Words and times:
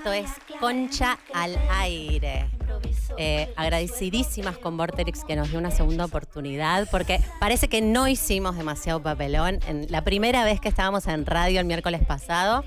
Esto 0.00 0.14
es 0.14 0.30
Concha 0.60 1.18
al 1.34 1.58
Aire. 1.68 2.48
Eh, 3.18 3.52
agradecidísimas 3.54 4.56
con 4.56 4.78
Vorterix 4.78 5.24
que 5.26 5.36
nos 5.36 5.50
dio 5.50 5.58
una 5.58 5.70
segunda 5.70 6.06
oportunidad, 6.06 6.88
porque 6.90 7.20
parece 7.38 7.68
que 7.68 7.82
no 7.82 8.08
hicimos 8.08 8.56
demasiado 8.56 9.02
papelón. 9.02 9.58
En 9.68 9.92
la 9.92 10.02
primera 10.02 10.42
vez 10.42 10.58
que 10.58 10.70
estábamos 10.70 11.06
en 11.06 11.26
radio 11.26 11.60
el 11.60 11.66
miércoles 11.66 12.00
pasado, 12.02 12.64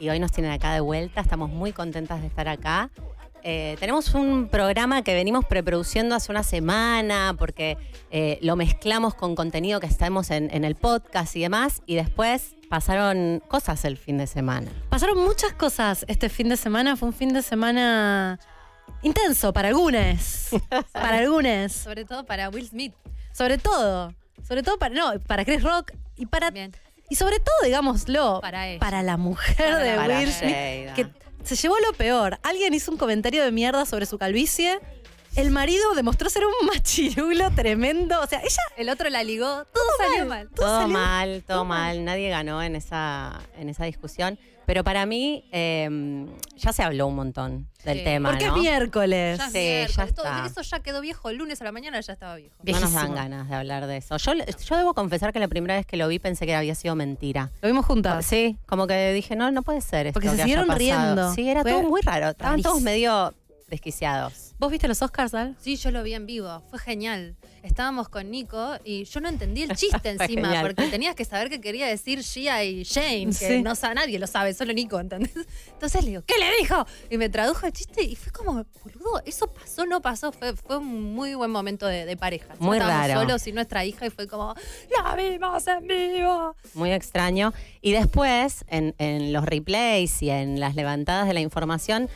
y 0.00 0.08
hoy 0.08 0.18
nos 0.18 0.32
tienen 0.32 0.50
acá 0.50 0.74
de 0.74 0.80
vuelta, 0.80 1.20
estamos 1.20 1.50
muy 1.50 1.70
contentas 1.70 2.20
de 2.20 2.26
estar 2.26 2.48
acá. 2.48 2.90
Eh, 3.44 3.76
tenemos 3.78 4.12
un 4.16 4.48
programa 4.48 5.02
que 5.02 5.14
venimos 5.14 5.44
preproduciendo 5.44 6.16
hace 6.16 6.32
una 6.32 6.42
semana 6.42 7.36
porque 7.38 7.76
eh, 8.10 8.40
lo 8.42 8.56
mezclamos 8.56 9.14
con 9.14 9.36
contenido 9.36 9.78
que 9.78 9.86
estamos 9.86 10.32
en 10.32 10.64
el 10.64 10.74
podcast 10.74 11.36
y 11.36 11.42
demás, 11.42 11.80
y 11.86 11.94
después 11.94 12.56
pasaron 12.72 13.42
cosas 13.48 13.84
el 13.84 13.98
fin 13.98 14.16
de 14.16 14.26
semana. 14.26 14.72
Pasaron 14.88 15.18
muchas 15.18 15.52
cosas 15.52 16.06
este 16.08 16.30
fin 16.30 16.48
de 16.48 16.56
semana. 16.56 16.96
Fue 16.96 17.06
un 17.06 17.12
fin 17.12 17.30
de 17.34 17.42
semana 17.42 18.40
intenso 19.02 19.52
para 19.52 19.68
algunos. 19.68 20.48
para 20.92 21.18
algunos. 21.18 21.72
Sobre 21.72 22.06
todo 22.06 22.24
para 22.24 22.48
Will 22.48 22.66
Smith. 22.66 22.94
Sobre 23.34 23.58
todo. 23.58 24.14
Sobre 24.48 24.62
todo 24.62 24.78
para. 24.78 24.94
No, 24.94 25.20
para 25.20 25.44
Chris 25.44 25.62
Rock 25.62 25.92
y 26.16 26.24
para. 26.24 26.50
Bien. 26.50 26.72
Y 27.10 27.16
sobre 27.16 27.40
todo, 27.40 27.54
digámoslo, 27.62 28.40
Para 28.40 28.66
ella. 28.66 28.80
para 28.80 29.02
la 29.02 29.18
mujer 29.18 29.54
Para 29.54 29.76
de 29.76 29.94
Para 29.94 30.18
Will 30.20 30.32
Smith. 30.32 30.94
Que 30.94 31.06
se 31.44 31.56
llevó 31.56 31.74
lo 31.86 31.92
peor. 31.92 32.38
Alguien 32.42 32.72
hizo 32.72 32.90
un 32.90 32.96
comentario 32.96 33.44
de 33.44 33.52
mierda 33.52 33.84
sobre 33.84 34.06
su 34.06 34.16
calvicie. 34.16 34.80
El 35.36 35.50
marido 35.50 35.94
demostró 35.94 36.28
ser 36.30 36.42
un 36.44 36.66
machirulo 36.66 37.50
tremendo. 37.52 38.20
O 38.20 38.26
sea, 38.26 38.40
ella. 38.40 38.62
El 38.76 38.88
otro 38.90 39.08
la 39.10 39.22
ligó, 39.24 39.64
todo, 39.66 39.84
salió 39.98 40.26
mal. 40.26 40.48
todo 40.54 40.66
Todo 40.66 40.80
salió- 40.82 40.92
mal, 40.98 41.44
todo 41.46 41.64
mal. 41.64 42.04
Nadie 42.04 42.28
ganó 42.30 42.62
en 42.62 42.76
esa, 42.76 43.40
en 43.58 43.68
esa 43.68 43.84
discusión. 43.84 44.38
Pero 44.64 44.84
para 44.84 45.06
mí, 45.06 45.44
eh, 45.50 46.26
ya 46.56 46.72
se 46.72 46.84
habló 46.84 47.08
un 47.08 47.16
montón 47.16 47.66
del 47.84 47.98
Sí. 47.98 48.04
tema, 48.04 48.30
Porque 48.30 48.46
¿no? 48.46 48.54
es 48.54 48.62
miércoles. 48.62 49.38
Ya 49.38 49.46
es 49.46 49.52
Sí, 49.52 49.58
miércoles, 49.58 49.96
ya 49.96 50.14
todo- 50.14 50.26
está. 50.26 50.46
Eso 50.46 50.62
ya 50.62 50.80
quedó 50.80 51.00
viejo. 51.00 51.30
El 51.30 51.36
lunes 51.38 51.60
a 51.60 51.64
la 51.64 51.72
mañana 51.72 52.00
ya 52.00 52.12
estaba 52.12 52.36
viejo. 52.36 52.54
No 52.62 52.72
nos 52.72 52.80
dan 52.80 52.90
Viejísimo. 52.92 53.14
ganas 53.14 53.48
de 53.48 53.54
hablar 53.56 53.86
de 53.88 53.96
eso. 53.96 54.16
Yo, 54.18 54.32
yo 54.34 54.76
debo 54.76 54.94
confesar 54.94 55.32
que 55.32 55.40
la 55.40 55.48
primera 55.48 55.74
vez 55.74 55.84
que 55.84 55.96
lo 55.96 56.06
vi 56.06 56.20
pensé 56.20 56.46
que 56.46 56.54
había 56.54 56.76
sido 56.76 56.94
mentira. 56.94 57.50
Lo 57.60 57.66
vimos 57.68 57.84
juntas. 57.86 58.24
Sí, 58.24 58.56
como 58.66 58.86
que 58.86 59.12
dije, 59.12 59.34
no, 59.34 59.50
no 59.50 59.62
puede 59.62 59.80
ser 59.80 60.06
esto 60.06 60.20
Porque 60.20 60.28
se 60.30 60.36
siguieron 60.36 60.68
riendo. 60.70 61.34
Sí, 61.34 61.48
era 61.48 61.62
Fue 61.62 61.72
todo 61.72 61.82
muy 61.82 62.00
raro. 62.02 62.28
Estaban 62.28 62.62
todos 62.62 62.80
medio 62.80 63.34
desquiciados. 63.72 64.52
¿Vos 64.58 64.70
viste 64.70 64.86
los 64.86 65.02
Oscars, 65.02 65.34
Al? 65.34 65.56
Sí, 65.60 65.76
yo 65.76 65.90
lo 65.90 66.02
vi 66.04 66.14
en 66.14 66.26
vivo. 66.26 66.62
Fue 66.70 66.78
genial. 66.78 67.34
Estábamos 67.64 68.08
con 68.08 68.30
Nico 68.30 68.76
y 68.84 69.04
yo 69.04 69.20
no 69.20 69.28
entendí 69.28 69.62
el 69.62 69.70
chiste 69.76 70.10
encima 70.10 70.48
genial. 70.48 70.62
porque 70.62 70.88
tenías 70.88 71.14
que 71.16 71.24
saber 71.24 71.48
que 71.48 71.60
quería 71.60 71.86
decir 71.86 72.22
Gia 72.22 72.62
y 72.64 72.82
Shane, 72.84 73.26
que 73.26 73.32
Sí. 73.32 73.62
no 73.62 73.74
sabe 73.74 73.94
nadie 73.96 74.18
lo 74.18 74.26
sabe, 74.26 74.52
solo 74.54 74.72
Nico, 74.72 75.00
¿entendés? 75.00 75.32
Entonces 75.72 76.02
le 76.04 76.10
digo, 76.10 76.22
¿qué 76.26 76.34
le 76.38 76.46
dijo? 76.60 76.86
Y 77.10 77.18
me 77.18 77.28
tradujo 77.28 77.66
el 77.66 77.72
chiste 77.72 78.02
y 78.04 78.14
fue 78.14 78.30
como, 78.32 78.52
boludo, 78.84 79.22
eso 79.24 79.46
pasó, 79.48 79.84
no 79.86 80.00
pasó. 80.02 80.30
Fue, 80.32 80.54
fue 80.54 80.78
un 80.78 81.14
muy 81.14 81.34
buen 81.34 81.50
momento 81.50 81.86
de, 81.86 82.04
de 82.04 82.16
pareja. 82.16 82.54
Muy 82.58 82.78
Estábamos 82.78 83.08
raro. 83.08 83.20
solos 83.20 83.46
y 83.46 83.52
nuestra 83.52 83.84
hija 83.84 84.06
y 84.06 84.10
fue 84.10 84.26
como, 84.28 84.54
la 85.02 85.16
vimos 85.16 85.66
en 85.66 85.86
vivo. 85.86 86.54
Muy 86.74 86.92
extraño. 86.92 87.52
Y 87.80 87.92
después, 87.92 88.64
en, 88.68 88.94
en 88.98 89.32
los 89.32 89.44
replays 89.44 90.22
y 90.22 90.30
en 90.30 90.60
las 90.60 90.74
levantadas 90.74 91.26
de 91.26 91.34
la 91.34 91.40
información, 91.40 92.08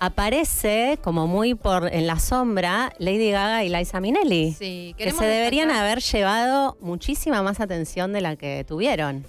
aparece 0.00 0.98
como 1.02 1.26
muy 1.26 1.54
por 1.54 1.92
en 1.92 2.06
la 2.06 2.18
sombra 2.18 2.92
Lady 2.98 3.30
Gaga 3.30 3.62
y 3.64 3.68
Liza 3.68 4.00
Minnelli. 4.00 4.52
Sí, 4.58 4.94
que 4.98 5.12
se 5.12 5.24
deberían 5.24 5.68
destacar- 5.68 5.84
haber 5.84 6.00
llevado 6.00 6.76
muchísima 6.80 7.42
más 7.42 7.60
atención 7.60 8.12
de 8.12 8.20
la 8.22 8.36
que 8.36 8.64
tuvieron. 8.66 9.24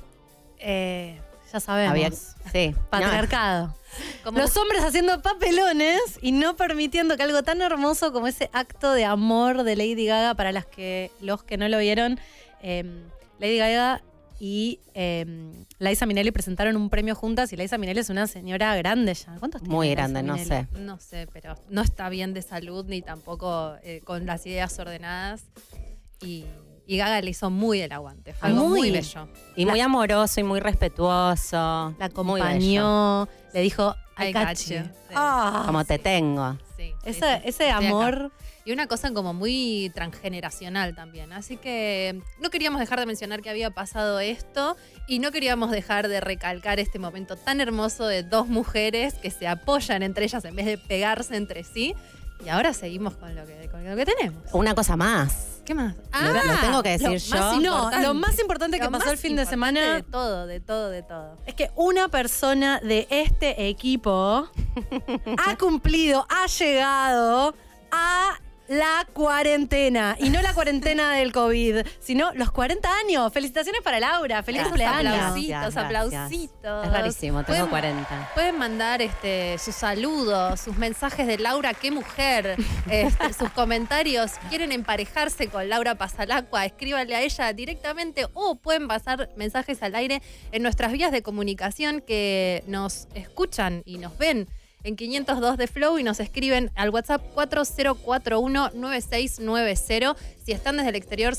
Eh, 0.60 1.20
ya 1.52 1.60
sabemos. 1.60 1.92
Había- 1.92 2.12
sí. 2.52 2.76
Patriarcado. 2.90 3.76
como 4.24 4.40
Los 4.40 4.56
hombres 4.56 4.82
haciendo 4.86 5.22
papelones 5.22 6.00
y 6.22 6.32
no 6.32 6.56
permitiendo 6.56 7.18
que 7.18 7.24
algo 7.24 7.44
tan 7.44 7.62
hermoso 7.62 8.14
como 8.14 8.28
ese 8.28 8.50
acto 8.54 8.94
de 8.94 9.04
amor 9.04 9.64
de 9.64 9.76
Lady 9.76 10.06
Gaga 10.06 10.34
para 10.36 10.54
las 10.54 10.66
que 10.66 11.12
los 11.20 11.44
que 11.44 11.58
no 11.58 11.68
lo 11.68 11.78
vieron, 11.80 12.18
eh, 12.64 12.86
Lady 13.40 13.58
Gaga 13.58 14.02
y 14.44 14.80
eh, 14.96 15.24
Liza 15.78 16.08
Minnelli 16.08 16.32
presentaron 16.32 16.76
un 16.76 16.90
premio 16.90 17.14
juntas 17.14 17.54
y 17.54 17.58
Liza 17.58 17.78
Minnelli 17.78 18.00
es 18.00 18.10
una 18.10 18.26
señora 18.26 18.76
grande 18.76 19.14
ya. 19.14 19.36
¿Cuántos 19.38 19.62
tiene 19.62 19.76
Muy 19.76 19.90
Liza 19.90 19.98
grande, 19.98 20.24
no 20.24 20.36
sé. 20.40 20.68
No 20.80 20.98
sé, 20.98 21.28
pero 21.32 21.56
no 21.70 21.84
está 21.84 22.10
bien 22.10 22.34
de 22.34 22.42
salud 22.42 22.84
ni 22.88 23.04
tampoco 23.04 23.76
eh, 23.84 24.02
con 24.04 24.26
las 24.26 24.44
ideas 24.48 24.80
ordenadas. 24.80 25.44
Y, 26.22 26.46
y 26.88 26.98
Gaga 26.98 27.22
le 27.22 27.30
hizo 27.30 27.52
muy 27.52 27.82
el 27.82 27.92
aguante. 27.92 28.34
Fue 28.34 28.50
algo 28.50 28.68
Muy. 28.68 28.80
muy 28.80 28.92
bello. 28.92 29.28
Y 29.56 29.68
muy 29.68 29.80
amoroso 29.80 30.40
y 30.40 30.44
muy 30.44 30.60
respetuoso. 30.60 31.96
La 32.00 32.06
acompañó, 32.06 33.28
le 33.54 33.62
dijo, 33.62 33.96
I 34.18 34.30
I 34.30 34.34
got 34.34 34.48
got 34.48 34.58
you. 34.58 34.76
you. 34.78 34.84
Sí. 34.86 35.14
Ah, 35.14 35.64
Como 35.68 35.86
te 35.86 36.00
tengo. 36.00 36.58
Sí, 36.76 36.94
sí, 37.04 37.10
ese, 37.12 37.20
sí. 37.38 37.42
ese 37.46 37.70
amor. 37.70 38.32
Y 38.64 38.72
una 38.72 38.88
cosa 38.88 39.12
como 39.12 39.34
muy 39.34 39.92
transgeneracional 39.96 40.94
también. 40.96 41.34
Así 41.34 41.58
que 41.58 42.22
no 42.40 42.50
queríamos 42.50 42.80
dejar 42.80 43.00
de 43.00 43.06
mencionar 43.08 43.42
que 43.42 43.50
había 43.50 43.72
pasado 43.72 44.20
esto 44.20 44.78
y 45.08 45.20
no 45.20 45.32
queríamos 45.32 45.72
dejar 45.72 46.08
de 46.08 46.22
recalcar 46.22 46.80
este 46.80 47.00
momento 47.00 47.36
tan 47.36 47.60
hermoso 47.60 48.06
de 48.08 48.22
dos 48.24 48.48
mujeres 48.48 49.16
que 49.16 49.32
se 49.32 49.48
apoyan 49.48 50.04
entre 50.04 50.26
ellas 50.26 50.46
en 50.46 50.56
vez 50.56 50.66
de 50.68 50.78
pegarse 50.78 51.36
entre 51.36 51.64
sí. 51.64 51.96
Y 52.46 52.50
ahora 52.50 52.74
seguimos 52.74 53.16
con 53.18 53.36
lo 53.36 53.46
que, 53.46 53.68
con 53.70 53.84
lo 53.88 53.96
que 53.96 54.06
tenemos. 54.06 54.44
Una 54.54 54.74
cosa 54.76 54.96
más. 54.96 55.48
¿Qué 55.66 55.76
más? 55.76 55.96
Lo- 56.20 56.34
lo 56.34 56.60
tengo 56.60 56.84
que 56.84 56.90
decir 56.98 57.10
más 57.10 57.24
yo. 57.30 57.62
No, 57.62 57.76
importante. 57.76 58.08
lo 58.08 58.14
más 58.16 58.40
importante 58.40 58.78
que 58.80 58.86
Lo 58.86 58.92
pasó 58.92 59.12
el 59.12 59.18
fin 59.20 59.36
de 59.36 59.46
semana 59.46 59.96
De 59.96 60.04
todo, 60.04 60.48
de 60.48 60.60
todo, 60.60 60.90
de 60.90 61.04
todo. 61.04 61.38
Es 61.46 61.54
que 61.54 61.70
una 61.76 62.10
persona 62.10 62.80
de 62.80 63.08
este 63.12 63.70
equipo 63.70 64.50
ha 65.38 65.58
cumplido, 65.58 66.26
ha 66.30 66.48
llegado 66.48 67.54
a 67.92 68.40
la 68.72 69.06
cuarentena. 69.12 70.16
Y 70.18 70.30
no 70.30 70.42
la 70.42 70.54
cuarentena 70.54 71.14
del 71.16 71.34
COVID, 71.34 71.86
sino 72.00 72.32
los 72.36 72.52
40 72.52 72.90
años. 73.00 73.34
Felicitaciones 73.34 73.82
para 73.82 74.00
Laura. 74.00 74.42
Feliz 74.44 74.64
cumpleaños. 74.64 75.14
aplausitos, 75.14 75.76
aplausitos. 75.78 76.86
Es 76.88 76.94
rarísimo, 76.94 77.44
tengo 77.44 77.68
Pueden- 77.68 77.70
40. 77.70 78.30
Pueden 78.34 78.58
mandar 78.58 79.02
este, 79.02 79.58
sus 79.58 79.76
saludos, 79.76 80.62
sus 80.62 80.78
mensajes 80.78 81.28
de 81.28 81.38
Laura, 81.38 81.74
qué 81.74 81.92
mujer, 81.92 82.56
este, 82.90 83.34
sus 83.38 83.50
comentarios. 83.50 84.32
¿Quieren 84.48 84.72
emparejarse 84.72 85.48
con 85.50 85.68
Laura 85.68 85.96
Pasalacua? 85.96 86.66
Escríbanle 86.66 87.16
a 87.16 87.22
ella 87.24 87.52
directamente 87.52 88.28
o 88.34 88.56
pueden 88.56 88.88
pasar 88.88 89.30
mensajes 89.36 89.84
al 89.84 89.96
aire 89.96 90.22
en 90.54 90.64
nuestras 90.64 90.94
vías 90.94 91.12
de 91.12 91.22
comunicación 91.22 92.00
que 92.00 92.64
nos 92.68 93.10
escuchan 93.16 93.84
y 93.86 93.98
nos 93.98 94.18
ven 94.18 94.48
en 94.84 94.96
502 94.96 95.58
de 95.58 95.68
Flow 95.68 96.00
y 96.00 96.04
nos 96.04 96.20
escriben 96.20 96.72
al 96.76 96.90
WhatsApp 96.90 97.22
4041-9690. 97.36 100.16
Si 100.44 100.52
están 100.52 100.78
desde 100.78 100.90
el 100.90 100.96
exterior, 100.96 101.36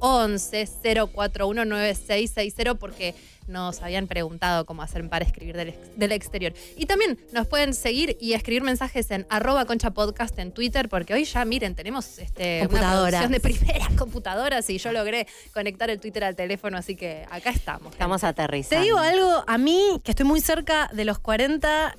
54911 0.00 0.66
0419660 1.14 2.76
porque 2.78 3.14
nos 3.46 3.82
habían 3.82 4.06
preguntado 4.06 4.64
cómo 4.64 4.80
hacer 4.82 5.06
para 5.10 5.22
escribir 5.24 5.54
del, 5.56 5.68
ex- 5.68 5.98
del 5.98 6.12
exterior. 6.12 6.54
Y 6.76 6.86
también 6.86 7.18
nos 7.32 7.46
pueden 7.46 7.74
seguir 7.74 8.16
y 8.18 8.32
escribir 8.32 8.62
mensajes 8.62 9.10
en 9.10 9.26
arroba 9.28 9.66
concha 9.66 9.90
podcast 9.90 10.38
en 10.38 10.50
Twitter 10.52 10.88
porque 10.88 11.12
hoy 11.12 11.24
ya, 11.24 11.44
miren, 11.44 11.74
tenemos 11.74 12.18
este, 12.18 12.66
una 12.70 12.80
producción 12.92 13.32
de 13.32 13.40
primeras 13.40 13.90
computadoras 13.98 14.70
y 14.70 14.78
yo 14.78 14.92
logré 14.92 15.26
conectar 15.52 15.90
el 15.90 16.00
Twitter 16.00 16.24
al 16.24 16.36
teléfono, 16.36 16.78
así 16.78 16.96
que 16.96 17.26
acá 17.30 17.50
estamos. 17.50 17.92
Estamos 17.92 18.24
aterrizando. 18.24 18.80
Te 18.80 18.84
digo 18.84 18.96
algo, 18.98 19.44
a 19.46 19.58
mí, 19.58 20.00
que 20.02 20.12
estoy 20.12 20.24
muy 20.24 20.40
cerca 20.40 20.88
de 20.94 21.04
los 21.04 21.18
40, 21.18 21.98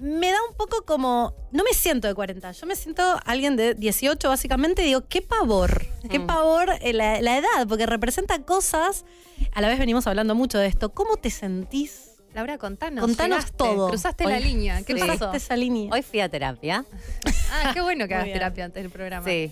me 0.00 0.30
da 0.30 0.38
un 0.48 0.54
poco 0.56 0.84
como. 0.84 1.34
No 1.52 1.62
me 1.64 1.72
siento 1.72 2.08
de 2.08 2.14
40, 2.14 2.52
yo 2.52 2.66
me 2.66 2.76
siento 2.76 3.02
alguien 3.24 3.56
de 3.56 3.74
18, 3.74 4.28
básicamente, 4.28 4.82
y 4.82 4.86
digo, 4.86 5.02
qué 5.08 5.22
pavor, 5.22 5.86
qué 6.10 6.18
Mm. 6.18 6.26
pavor 6.26 6.70
eh, 6.80 6.92
la, 6.92 7.20
la 7.20 7.38
edad, 7.38 7.66
porque 7.68 7.86
representa 7.86 8.40
cosas. 8.42 9.04
A 9.52 9.60
la 9.60 9.68
vez 9.68 9.78
venimos 9.78 10.06
hablando 10.06 10.34
mucho 10.34 10.58
de 10.58 10.66
esto. 10.66 10.90
¿Cómo 10.90 11.16
te 11.16 11.30
sentís? 11.30 12.06
Laura, 12.34 12.58
contanos. 12.58 13.02
Contanos 13.04 13.38
llegaste, 13.38 13.56
todo. 13.56 13.88
Cruzaste 13.88 14.24
Hoy- 14.26 14.32
la 14.32 14.38
línea. 14.40 14.82
¿Qué 14.84 14.92
Sí. 14.94 15.00
pasó? 15.00 15.12
Cruzaste 15.12 15.36
esa 15.38 15.56
línea. 15.56 15.90
Hoy 15.92 16.02
fui 16.02 16.20
a 16.20 16.28
terapia. 16.28 16.84
Ah, 17.52 17.72
qué 17.74 17.80
bueno 17.80 18.06
que 18.06 18.14
hagas 18.14 18.32
terapia 18.32 18.64
antes 18.66 18.80
del 18.80 18.92
programa. 18.92 19.26
Sí. 19.26 19.50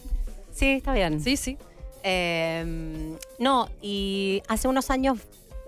Sí, 0.54 0.66
está 0.74 0.92
bien. 0.94 1.20
Sí, 1.20 1.36
sí. 1.36 1.58
Eh, 2.04 3.16
no, 3.40 3.68
y 3.82 4.40
hace 4.48 4.68
unos 4.68 4.90
años, 4.90 5.18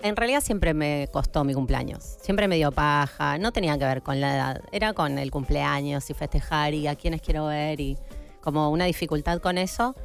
en 0.03 0.15
realidad 0.15 0.41
siempre 0.41 0.73
me 0.73 1.07
costó 1.11 1.43
mi 1.43 1.53
cumpleaños. 1.53 2.03
Siempre 2.21 2.47
me 2.47 2.55
dio 2.55 2.71
paja. 2.71 3.37
No 3.37 3.51
tenía 3.51 3.77
que 3.77 3.85
ver 3.85 4.01
con 4.01 4.19
la 4.19 4.35
edad. 4.35 4.61
Era 4.71 4.93
con 4.93 5.17
el 5.17 5.31
cumpleaños 5.31 6.09
y 6.09 6.13
festejar 6.13 6.73
y 6.73 6.87
a 6.87 6.95
quienes 6.95 7.21
quiero 7.21 7.47
ver 7.47 7.79
y 7.79 7.97
como 8.41 8.69
una 8.69 8.85
dificultad 8.85 9.39
con 9.39 9.57
eso. 9.57 9.95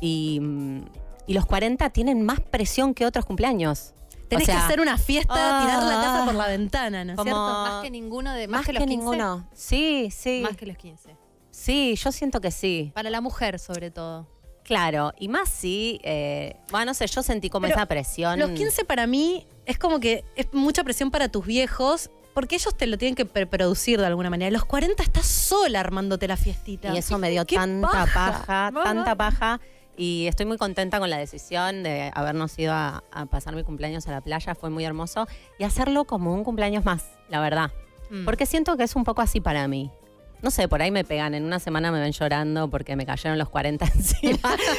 Y, 0.00 0.38
mm, 0.40 0.80
y 1.26 1.34
los 1.34 1.46
40 1.46 1.90
tienen 1.90 2.24
más 2.24 2.40
presión 2.40 2.94
que 2.94 3.06
otros 3.06 3.24
cumpleaños. 3.24 3.94
Tenés 4.28 4.44
O 4.44 4.46
sea, 4.46 4.54
que 4.56 4.60
hacer 4.60 4.80
una 4.80 4.98
fiesta, 4.98 5.34
ah, 5.34 5.62
tirar 5.62 5.82
la 5.82 6.02
casa 6.02 6.24
por 6.26 6.34
la 6.34 6.46
ventana, 6.48 7.04
¿no 7.04 7.14
es 7.14 7.20
cierto? 7.22 7.40
Más 7.40 7.82
que 7.82 7.90
ninguno 7.90 8.32
de 8.34 8.46
Más, 8.46 8.58
más, 8.60 8.66
que, 8.66 8.72
que, 8.72 8.78
los 8.78 8.86
15. 8.86 8.96
ninguno. 8.96 9.48
Sí, 9.54 10.10
sí. 10.10 10.40
Más 10.42 10.56
que 10.56 10.66
los 10.66 10.76
15. 10.76 11.16
Sí, 11.50 11.96
yo 11.96 12.12
siento 12.12 12.40
que 12.40 12.50
sí. 12.50 12.92
Para 12.94 13.08
la 13.10 13.20
mujer, 13.22 13.58
sobre 13.58 13.90
todo. 13.90 14.26
Claro, 14.68 15.14
y 15.18 15.28
más 15.28 15.48
sí, 15.48 15.98
eh, 16.02 16.54
bueno, 16.70 16.84
no 16.84 16.94
sé, 16.94 17.06
yo 17.06 17.22
sentí 17.22 17.48
como 17.48 17.62
Pero 17.68 17.76
esa 17.76 17.86
presión. 17.86 18.38
Los 18.38 18.50
15 18.50 18.84
para 18.84 19.06
mí 19.06 19.46
es 19.64 19.78
como 19.78 19.98
que 19.98 20.26
es 20.36 20.46
mucha 20.52 20.84
presión 20.84 21.10
para 21.10 21.30
tus 21.30 21.46
viejos 21.46 22.10
porque 22.34 22.56
ellos 22.56 22.76
te 22.76 22.86
lo 22.86 22.98
tienen 22.98 23.14
que 23.14 23.24
preproducir 23.24 23.98
de 23.98 24.04
alguna 24.04 24.28
manera. 24.28 24.50
Los 24.50 24.66
40 24.66 25.02
estás 25.02 25.24
sola 25.24 25.80
armándote 25.80 26.28
la 26.28 26.36
fiestita. 26.36 26.94
Y 26.94 26.98
eso 26.98 27.16
me 27.16 27.30
dio 27.30 27.46
¡Qué 27.46 27.56
tanta 27.56 28.04
paja! 28.12 28.70
tanta 28.84 29.14
paja. 29.14 29.58
Y 29.96 30.26
estoy 30.26 30.44
muy 30.44 30.58
contenta 30.58 30.98
con 30.98 31.08
la 31.08 31.16
decisión 31.16 31.82
de 31.82 32.10
habernos 32.14 32.58
ido 32.58 32.74
a, 32.74 33.02
a 33.10 33.24
pasar 33.24 33.56
mi 33.56 33.64
cumpleaños 33.64 34.06
a 34.06 34.10
la 34.10 34.20
playa. 34.20 34.54
Fue 34.54 34.68
muy 34.68 34.84
hermoso. 34.84 35.26
Y 35.58 35.64
hacerlo 35.64 36.04
como 36.04 36.34
un 36.34 36.44
cumpleaños 36.44 36.84
más, 36.84 37.06
la 37.30 37.40
verdad. 37.40 37.72
Mm. 38.10 38.26
Porque 38.26 38.44
siento 38.44 38.76
que 38.76 38.82
es 38.82 38.94
un 38.96 39.04
poco 39.04 39.22
así 39.22 39.40
para 39.40 39.66
mí. 39.66 39.90
No 40.40 40.50
sé, 40.50 40.68
por 40.68 40.80
ahí 40.82 40.90
me 40.90 41.04
pegan. 41.04 41.34
En 41.34 41.44
una 41.44 41.58
semana 41.58 41.90
me 41.90 42.00
ven 42.00 42.12
llorando 42.12 42.68
porque 42.70 42.94
me 42.94 43.04
cayeron 43.04 43.38
los 43.38 43.48
40 43.48 43.84
encima. 43.94 44.38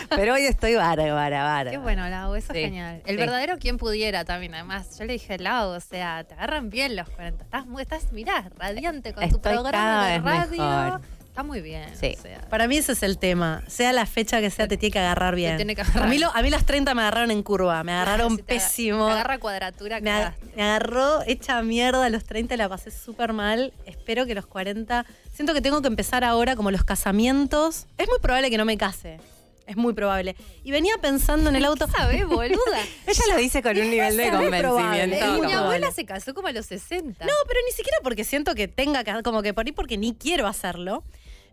Pero 0.09 0.33
hoy 0.35 0.43
estoy 0.45 0.75
bárbara, 0.75 1.13
bárbara. 1.13 1.71
Qué 1.71 1.77
bueno, 1.77 2.07
Lau, 2.09 2.33
eso 2.35 2.53
Sí, 2.53 2.59
es 2.59 2.65
genial. 2.65 3.01
El 3.05 3.15
sí. 3.15 3.19
verdadero 3.19 3.57
quien 3.57 3.77
pudiera 3.77 4.23
también. 4.25 4.53
Además, 4.55 4.97
yo 4.97 5.05
le 5.05 5.13
dije, 5.13 5.37
Lau, 5.37 5.71
o 5.71 5.79
sea, 5.81 6.23
te 6.23 6.33
agarran 6.35 6.69
bien 6.69 6.95
los 6.95 7.09
40. 7.09 7.43
Estás, 7.43 7.65
muy, 7.65 7.81
estás 7.81 8.11
mirá, 8.13 8.49
radiante 8.57 9.13
con 9.13 9.29
tu 9.29 9.41
programa 9.41 10.07
de 10.07 10.19
radio. 10.19 10.49
mejor. 10.51 11.01
Está 11.39 11.47
muy 11.47 11.61
bien. 11.61 11.85
Sí. 11.97 12.15
o 12.19 12.21
sea, 12.21 12.41
Para 12.49 12.67
mí 12.67 12.75
ese 12.75 12.91
es 12.91 13.01
el 13.01 13.17
tema. 13.17 13.63
Sea 13.67 13.93
la 13.93 14.05
fecha 14.05 14.41
que 14.41 14.49
sea, 14.49 14.67
te 14.67 14.75
tiene 14.75 14.91
que 14.91 14.99
agarrar 14.99 15.35
bien. 15.35 15.55
tiene 15.55 15.73
que 15.73 15.81
agarrar. 15.81 16.03
A, 16.03 16.07
mí 16.07 16.17
lo- 16.19 16.35
a 16.35 16.41
mí 16.41 16.49
las 16.49 16.65
30 16.65 16.93
me 16.93 17.01
agarraron 17.01 17.31
en 17.31 17.43
curva, 17.43 17.81
me 17.85 17.93
agarraron 17.93 18.35
si 18.35 18.43
te 18.43 18.55
aga- 18.55 18.63
pésimo. 18.65 19.05
te 19.07 19.11
agarra 19.13 19.37
cuadratura, 19.39 20.01
Me, 20.01 20.09
cagaste. 20.09 20.45
me 20.57 20.63
agarró 20.63 21.21
hecha 21.25 21.61
mierda 21.61 22.03
a 22.05 22.09
los 22.09 22.25
30, 22.25 22.57
la 22.57 22.67
pasé 22.67 22.91
súper 22.91 23.31
mal. 23.31 23.71
Espero 23.85 24.25
que 24.25 24.35
los 24.35 24.45
40. 24.47 25.05
Siento 25.33 25.53
que 25.53 25.61
tengo 25.61 25.81
que 25.81 25.87
empezar 25.87 26.25
ahora 26.25 26.57
como 26.57 26.71
los 26.71 26.83
casamientos. 26.83 27.85
Es 27.97 28.09
muy 28.09 28.19
probable 28.19 28.49
que 28.49 28.57
no 28.57 28.65
me 28.65 28.77
case. 28.77 29.17
Es 29.65 29.77
muy 29.77 29.93
probable. 29.93 30.35
Y 30.63 30.71
venía 30.71 30.93
pensando 30.99 31.47
en 31.51 31.55
el 31.55 31.63
auto. 31.63 31.85
¿Sabes, 31.87 32.25
boluda? 32.27 32.79
Ella 33.05 33.23
lo 33.31 33.37
dice 33.37 33.61
con 33.61 33.77
un 33.77 33.89
nivel 33.91 34.17
de 34.17 34.25
Es 34.27 34.33
muy 34.33 34.49
probable, 34.49 34.63
convencimiento. 34.67 35.15
es 35.15 35.21
Eh, 35.21 35.25
mi 35.25 35.37
como- 35.37 35.39
probable. 35.49 35.55
abuela 35.75 35.91
se 35.91 36.05
casó 36.05 36.33
como 36.33 36.47
a 36.47 36.51
los 36.51 36.65
60. 36.65 37.23
No, 37.23 37.31
pero 37.47 37.59
ni 37.67 37.71
siquiera 37.73 37.97
porque 38.03 38.23
siento 38.23 38.55
que 38.55 38.67
tenga 38.67 39.03
que, 39.03 39.21
como 39.23 39.43
que 39.43 39.53
por 39.53 39.65
ahí 39.67 39.71
porque 39.71 39.95
ni 39.97 40.15
quiero 40.15 40.47
hacerlo. 40.47 41.03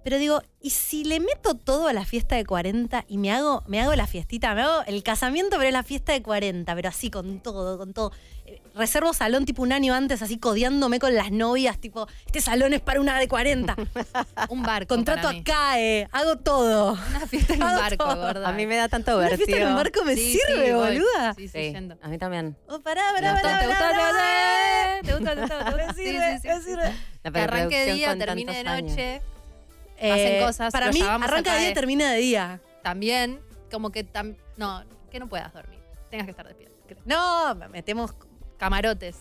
Pero 0.05 0.19
digo, 0.19 0.41
¿y 0.61 0.71
si 0.71 1.03
le 1.05 1.19
meto 1.19 1.55
todo 1.55 1.89
a 1.89 1.93
la 1.93 2.05
fiesta 2.05 2.37
de 2.37 2.45
40 2.45 3.05
y 3.09 3.19
me 3.19 3.33
hago, 3.33 3.65
me 3.67 3.81
hago 3.81 3.95
la 3.97 4.07
fiestita? 4.07 4.55
Me 4.55 4.63
hago 4.63 4.83
el 4.87 5.03
casamiento, 5.03 5.57
pero 5.57 5.69
es 5.69 5.73
la 5.73 5.83
fiesta 5.83 6.13
de 6.13 6.23
40, 6.23 6.73
pero 6.77 6.89
así 6.89 7.11
con 7.11 7.41
todo, 7.41 7.77
con 7.77 7.93
todo. 7.93 8.13
Eh, 8.45 8.63
Reservo 8.77 9.13
salón 9.15 9.47
tipo 9.47 9.63
un 9.63 9.73
año 9.73 9.95
antes, 9.95 10.23
así 10.23 10.39
codeándome 10.39 11.01
con 11.01 11.15
las 11.15 11.33
novias, 11.33 11.79
tipo, 11.81 12.07
este 12.27 12.41
salón 12.41 12.73
es 12.75 12.81
para 12.81 13.01
una 13.01 13.19
de 13.19 13.27
40. 13.27 13.75
Un 14.51 14.63
barco. 14.63 14.95
Contrato 14.95 15.29
acá, 15.29 15.81
eh, 15.81 16.07
hago 16.13 16.37
todo. 16.37 16.93
Una 17.11 17.27
fiesta 17.27 17.55
en 17.55 17.63
un 17.65 17.75
barco, 17.75 18.05
gorda. 18.05 18.49
A 18.49 18.53
mí 18.53 18.67
me 18.67 18.77
da 18.77 18.89
tanto 18.89 19.17
Una 19.19 19.29
fiesta 19.29 19.45
en 19.45 19.51
vértigo. 19.51 19.71
un 19.71 19.77
barco 19.77 20.05
me 20.05 20.15
Sí, 20.15 20.39
sirve, 20.39 20.67
sí, 20.67 20.73
voy. 20.73 20.99
boluda. 20.99 21.35
Sí, 21.35 21.49
sí, 21.49 21.59
Sí, 21.59 21.73
yendo. 21.73 21.97
a 22.01 22.09
mí 22.09 22.19
también. 22.19 22.57
Oh, 22.69 22.79
pará, 22.81 23.03
pará, 23.15 23.41
pará, 23.43 23.59
¿Te 23.61 23.67
pará, 23.67 23.67
gusta? 23.67 25.03
¿Te 25.03 25.15
gusta? 25.15 25.35
¿Te 25.35 25.41
gusta? 25.41 25.47
¿Te 25.47 25.47
gusta? 25.47 25.65
¿Te 25.65 25.65
gusta? 25.65 25.77
Me 25.77 25.95
sirve, 25.95 26.33
sí, 26.35 26.41
sí, 26.43 26.49
me 26.49 26.61
sirve. 26.61 26.95
La 27.25 27.31
Que 27.33 27.41
arranque 27.41 27.93
día, 27.95 28.17
termine 28.19 28.55
de 28.57 28.65
noche. 28.65 29.23
Llamamos 31.07 31.29
arranca 31.31 31.51
acá 31.51 31.53
de 31.55 31.59
día 31.59 31.67
de- 31.67 31.73
y 31.73 31.75
termina 31.75 32.13
de 32.13 32.19
día. 32.19 32.61
También, 32.83 33.41
como 33.71 33.91
que 33.91 34.05
tam- 34.07 34.37
no, 34.57 34.85
que 35.11 35.19
no 35.19 35.29
puedas 35.29 35.53
dormir. 35.53 35.81
Tengas 36.11 36.27
que 36.27 36.31
estar 36.33 36.47
despierto. 36.47 36.77
No, 37.05 37.55
metemos. 37.71 38.15
Camarotes. 38.59 39.17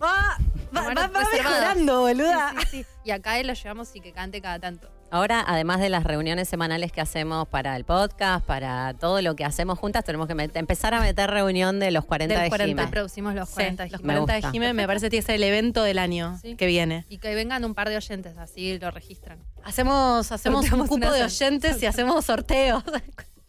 Va, 0.00 0.36
va, 0.76 0.82
va, 0.82 1.06
va 1.08 1.08
mejorando, 1.08 2.00
boluda. 2.02 2.50
Sí, 2.50 2.66
sí, 2.70 2.82
sí. 2.82 2.86
Y 3.04 3.10
acá 3.10 3.38
él 3.40 3.46
lo 3.48 3.54
llevamos 3.54 3.94
y 3.96 4.00
que 4.00 4.12
cante 4.12 4.40
cada 4.40 4.58
tanto. 4.60 4.88
Ahora, 5.10 5.42
además 5.46 5.80
de 5.80 5.88
las 5.88 6.04
reuniones 6.04 6.48
semanales 6.50 6.92
que 6.92 7.00
hacemos 7.00 7.48
para 7.48 7.74
el 7.76 7.84
podcast, 7.84 8.44
para 8.44 8.92
todo 8.94 9.22
lo 9.22 9.34
que 9.36 9.44
hacemos 9.44 9.78
juntas, 9.78 10.04
tenemos 10.04 10.28
que 10.28 10.34
empezar 10.54 10.92
a 10.92 11.00
meter 11.00 11.30
reunión 11.30 11.80
de 11.80 11.90
los 11.90 12.04
40 12.04 12.34
Del 12.34 12.42
de 12.44 12.48
40. 12.50 12.82
Jime. 12.82 12.90
Producimos 12.92 13.34
los 13.34 13.48
40 13.48 13.84
Sí, 13.86 13.90
los 13.90 14.00
Jimé. 14.02 14.12
Me 14.14 14.20
40 14.20 14.46
de. 14.48 14.52
Jime 14.52 14.72
me 14.74 14.86
parece 14.86 15.08
que 15.08 15.22
ser 15.22 15.36
el 15.36 15.44
evento 15.44 15.82
del 15.82 15.98
año 15.98 16.38
Sí. 16.42 16.56
que 16.56 16.66
viene. 16.66 17.06
Y 17.08 17.18
que 17.18 17.34
vengan 17.34 17.64
un 17.64 17.74
par 17.74 17.88
de 17.88 17.96
oyentes, 17.96 18.36
así 18.36 18.78
lo 18.78 18.90
registran. 18.90 19.38
Hacemos, 19.64 20.30
hacemos 20.30 20.70
un 20.70 20.86
cupo 20.86 21.10
de 21.10 21.20
sal- 21.20 21.22
oyentes 21.26 21.82
y 21.82 21.86
hacemos 21.86 22.24
sorteos. 22.26 22.84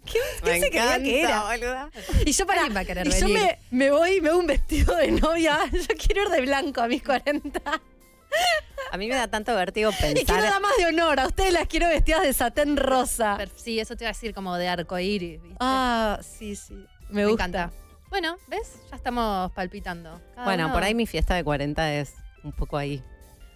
¿Qué, 0.06 0.18
qué 0.44 0.60
se 0.62 0.70
creía 0.70 0.98
que 1.04 1.22
era? 1.24 1.44
boluda. 1.44 1.90
Y 2.26 2.32
yo 2.32 2.48
para 2.48 2.68
va 2.70 2.80
a 2.80 2.86
querer 2.86 3.06
y 3.06 3.12
yo 3.12 3.28
venir. 3.28 3.38
me, 3.38 3.60
me 3.70 3.92
voy 3.92 4.14
y 4.14 4.22
me 4.22 4.30
hago 4.30 4.40
un 4.40 4.48
vestido 4.48 4.96
de 4.96 5.12
novia. 5.12 5.60
Yo 5.72 5.96
quiero 6.04 6.24
ir 6.24 6.30
de 6.30 6.42
blanco 6.42 6.82
a 6.82 6.88
mis 6.88 7.04
40. 7.04 7.62
A 8.92 8.98
mí 8.98 9.08
me 9.08 9.16
da 9.16 9.28
tanto 9.28 9.56
vértigo 9.56 9.92
Y 9.92 9.94
quiero 9.94 10.26
pensar. 10.26 10.44
damas 10.44 10.72
de 10.78 10.86
honor. 10.88 11.20
A 11.20 11.28
ustedes 11.28 11.54
las 11.54 11.68
quiero 11.68 11.88
vestidas 11.88 12.24
de 12.24 12.34
satén 12.34 12.76
rosa. 12.76 13.36
Pero 13.38 13.52
sí, 13.56 13.80
eso 13.80 13.96
te 13.96 14.04
iba 14.06 14.10
a 14.10 14.14
decir 14.14 14.34
como 14.34 14.56
de 14.56 14.68
arcoíris, 14.68 15.42
¿viste? 15.42 15.58
Ah, 15.60 16.20
sí, 16.24 16.56
sí. 16.56 16.74
Me, 17.10 17.22
Me 17.22 17.26
gusta. 17.28 17.44
encanta. 17.46 17.72
Bueno, 18.10 18.38
¿ves? 18.48 18.80
Ya 18.90 18.96
estamos 18.96 19.52
palpitando. 19.52 20.20
Cada 20.34 20.46
Bueno, 20.46 20.66
uno- 20.66 20.74
por 20.74 20.84
ahí 20.84 20.96
mi 20.96 21.06
fiesta 21.06 21.36
de 21.36 21.44
40 21.44 21.94
es 21.94 22.14
un 22.44 22.52
poco 22.52 22.78
ahí. 22.78 23.04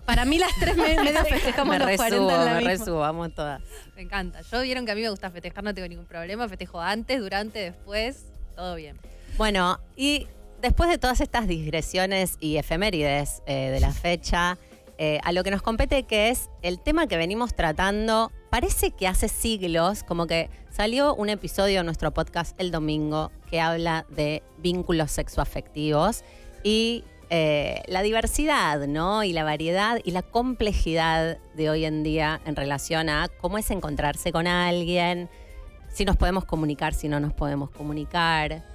Para 0.06 0.26
mí 0.26 0.38
las 0.38 0.52
tres 0.60 0.76
me- 0.78 0.96
medio 1.02 1.26
festejamos 1.26 1.80
me 1.80 1.80
los 1.80 1.96
40 1.96 2.10
resubo, 2.10 2.32
en 2.32 2.46
la 2.46 2.54
me 2.56 2.62
resubo, 2.62 3.00
vamos 3.00 3.34
todas. 3.34 3.62
Me 3.96 4.04
encanta. 4.04 4.42
Yo 4.52 4.62
vieron 4.62 4.86
que 4.86 4.92
a 4.92 4.96
mí 4.96 5.02
me 5.02 5.10
gusta 5.10 5.32
festejar, 5.32 5.64
no 5.64 5.74
tengo 5.74 5.88
ningún 5.88 6.06
problema. 6.06 6.48
Festejo 6.48 6.80
antes, 6.80 7.20
durante, 7.20 7.58
después, 7.72 8.26
todo 8.56 8.76
bien. 8.76 9.00
Bueno, 9.38 9.80
y 9.96 10.28
después 10.64 10.90
de 10.90 10.98
todas 10.98 11.20
estas 11.20 11.46
digresiones 11.46 12.38
y 12.40 12.56
efemérides 12.56 13.44
eh, 13.46 13.70
de 13.70 13.82
la 13.82 13.92
fecha, 13.92 14.58
eh, 14.98 15.20
a 15.24 15.34
lo 15.34 15.44
que 15.44 15.52
nos 15.52 15.62
compete 15.62 16.04
que 16.04 16.30
es 16.30 16.50
el 16.62 16.80
tema 16.80 17.06
que 17.06 17.18
venimos 17.18 17.54
tratando, 17.54 18.32
parece 18.50 18.92
que 18.92 19.06
hace 19.06 19.28
siglos, 19.28 20.04
como 20.04 20.26
que 20.26 20.50
salió 20.72 21.16
un 21.16 21.28
episodio 21.28 21.82
en 21.82 21.86
nuestro 21.86 22.14
podcast 22.14 22.60
el 22.62 22.72
domingo 22.72 23.30
que 23.50 23.60
habla 23.60 24.06
de 24.10 24.42
vínculos 24.60 25.12
sexoafectivos 25.12 26.24
y 26.64 27.04
eh, 27.30 27.82
la 27.88 28.02
diversidad, 28.02 28.88
¿no? 28.88 29.26
Y 29.26 29.34
la 29.34 29.44
variedad 29.44 30.00
y 30.02 30.12
la 30.12 30.22
complejidad 30.22 31.40
de 31.56 31.70
hoy 31.70 31.84
en 31.84 32.04
día 32.04 32.40
en 32.46 32.56
relación 32.56 33.10
a 33.10 33.28
cómo 33.28 33.58
es 33.58 33.70
encontrarse 33.70 34.32
con 34.32 34.48
alguien, 34.48 35.30
si 35.90 36.06
nos 36.06 36.16
podemos 36.16 36.46
comunicar, 36.46 36.94
si 36.94 37.10
no 37.10 37.20
nos 37.20 37.34
podemos 37.34 37.70
comunicar. 37.70 38.73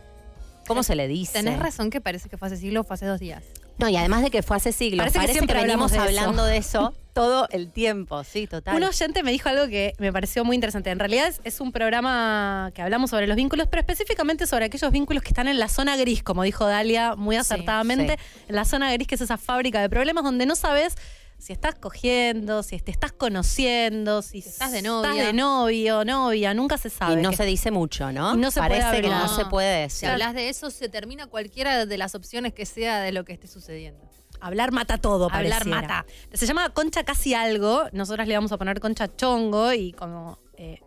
¿Cómo 0.69 0.83
se 0.83 0.95
le 0.95 1.09
dice? 1.09 1.33
Tenés 1.33 1.59
razón 1.59 1.91
que 1.91 2.01
parece 2.01 2.29
que 2.29 2.37
fue 2.37 2.49
hace 2.49 2.59
siglo, 2.59 2.85
fue 2.85 2.95
hace 2.95 3.07
dos 3.07 3.19
días. 3.19 3.43
No, 3.79 3.89
y 3.89 3.97
además 3.97 4.23
de 4.23 4.31
que 4.31 4.43
fue 4.43 4.57
hace 4.57 4.73
siglos, 4.73 4.99
Parece 4.99 5.15
que 5.15 5.19
parece, 5.19 5.33
que, 5.33 5.39
siempre 5.39 5.61
venimos 5.61 5.93
de 5.93 5.99
hablando 5.99 6.45
de 6.45 6.57
eso 6.57 6.95
todo 7.19 7.49
el 7.51 7.73
tiempo, 7.73 8.23
sí, 8.23 8.47
total. 8.47 8.77
Un 8.77 8.85
oyente 8.85 9.25
me 9.25 9.33
dijo 9.33 9.49
algo 9.49 9.67
que 9.67 9.93
me 9.99 10.13
pareció 10.13 10.45
muy 10.45 10.55
interesante. 10.55 10.91
En 10.91 11.01
realidad 11.01 11.27
es, 11.27 11.41
es 11.43 11.61
un 11.61 11.73
programa 11.73 12.71
que 12.75 12.83
hablamos 12.83 13.11
sobre 13.11 13.27
los 13.27 13.37
vínculos, 13.37 13.67
pero 13.69 13.81
específicamente 13.81 14.47
sobre 14.47 14.67
aquellos 14.67 14.93
vínculos 14.93 15.25
que 15.25 15.31
están 15.31 15.49
en 15.49 15.59
la 15.59 15.69
zona 15.69 15.97
gris, 15.97 16.23
como 16.23 16.45
dijo 16.45 16.65
Dalia 16.65 17.17
muy 17.17 17.35
Sí, 17.35 17.41
acertadamente. 17.41 18.19
En 18.47 18.55
la 18.55 18.65
zona 18.65 18.93
gris, 18.93 19.09
que 19.09 19.17
es 19.17 19.21
esa 19.21 19.37
fábrica 19.37 19.81
de 19.81 19.89
problemas 19.89 20.23
donde 20.23 20.47
no 20.47 20.55
sabes 20.55 20.95
si 21.39 21.53
estás 21.53 21.77
cogiendo, 21.77 22.63
si 22.63 22.79
te 22.81 22.91
estás 22.91 23.13
conociendo, 23.13 24.23
si, 24.23 24.39
estás 24.41 24.73
de 24.73 24.83
novia. 24.83 25.11
Estás 25.11 25.27
de 25.27 25.33
novio, 25.33 26.05
novia, 26.05 26.53
nunca 26.55 26.77
se 26.79 26.89
y 26.89 26.91
sabe. 26.91 27.23
no 27.23 27.31
Que- 27.31 27.37
se 27.37 27.45
dice 27.45 27.71
mucho, 27.71 28.13
¿no? 28.13 28.35
Y 28.35 28.39
no 28.39 28.51
se 28.51 28.61
puede 28.61 28.81
Parece 28.81 29.01
que 29.03 29.07
hablar. 29.09 29.23
no 29.23 29.29
se 29.37 29.45
puede 29.47 29.89
Si 29.91 29.95
decir. 29.97 30.09
hablas 30.11 30.35
de 30.35 30.49
eso, 30.49 30.71
se 30.71 30.89
termina 30.89 31.27
cualquiera 31.27 31.87
de 31.87 31.99
las 31.99 32.15
opciones 32.15 32.53
que 32.53 32.67
sea 32.67 33.01
de 33.01 33.13
lo 33.13 33.25
que 33.25 33.33
esté 33.33 33.47
sucediendo. 33.47 34.09
Hablar 34.41 34.71
mata 34.73 34.99
todo, 34.99 35.25
Hablar 35.33 35.63
pareciera. 35.65 35.81
mata. 35.83 36.07
Se 36.33 36.47
llama 36.47 36.71
Concha 36.71 37.03
Casi 37.05 37.35
Algo. 37.35 37.85
Nosotras 37.93 38.29
le 38.29 38.35
vamos 38.35 38.53
a 38.53 38.57
poner 38.57 38.79
Concha 38.81 39.09
Chongo 39.17 39.73
y 39.73 39.93
como 39.93 40.39
eh, 40.57 40.81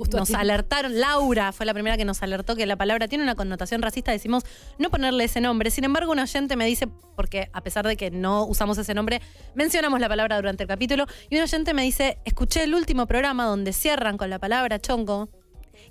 Justo 0.00 0.16
nos 0.16 0.32
alertaron, 0.32 0.98
Laura 0.98 1.52
fue 1.52 1.66
la 1.66 1.74
primera 1.74 1.98
que 1.98 2.06
nos 2.06 2.22
alertó 2.22 2.56
que 2.56 2.64
la 2.64 2.76
palabra 2.76 3.06
tiene 3.06 3.22
una 3.22 3.34
connotación 3.34 3.82
racista, 3.82 4.12
decimos 4.12 4.44
no 4.78 4.88
ponerle 4.88 5.24
ese 5.24 5.42
nombre. 5.42 5.70
Sin 5.70 5.84
embargo, 5.84 6.10
un 6.12 6.18
oyente 6.18 6.56
me 6.56 6.64
dice, 6.64 6.88
porque 7.16 7.50
a 7.52 7.60
pesar 7.60 7.86
de 7.86 7.98
que 7.98 8.10
no 8.10 8.46
usamos 8.46 8.78
ese 8.78 8.94
nombre, 8.94 9.20
mencionamos 9.54 10.00
la 10.00 10.08
palabra 10.08 10.36
durante 10.36 10.62
el 10.62 10.68
capítulo, 10.68 11.04
y 11.28 11.36
un 11.36 11.42
oyente 11.42 11.74
me 11.74 11.82
dice, 11.82 12.16
escuché 12.24 12.62
el 12.62 12.74
último 12.74 13.06
programa 13.06 13.44
donde 13.44 13.74
cierran 13.74 14.16
con 14.16 14.30
la 14.30 14.38
palabra 14.38 14.78
chongo. 14.78 15.28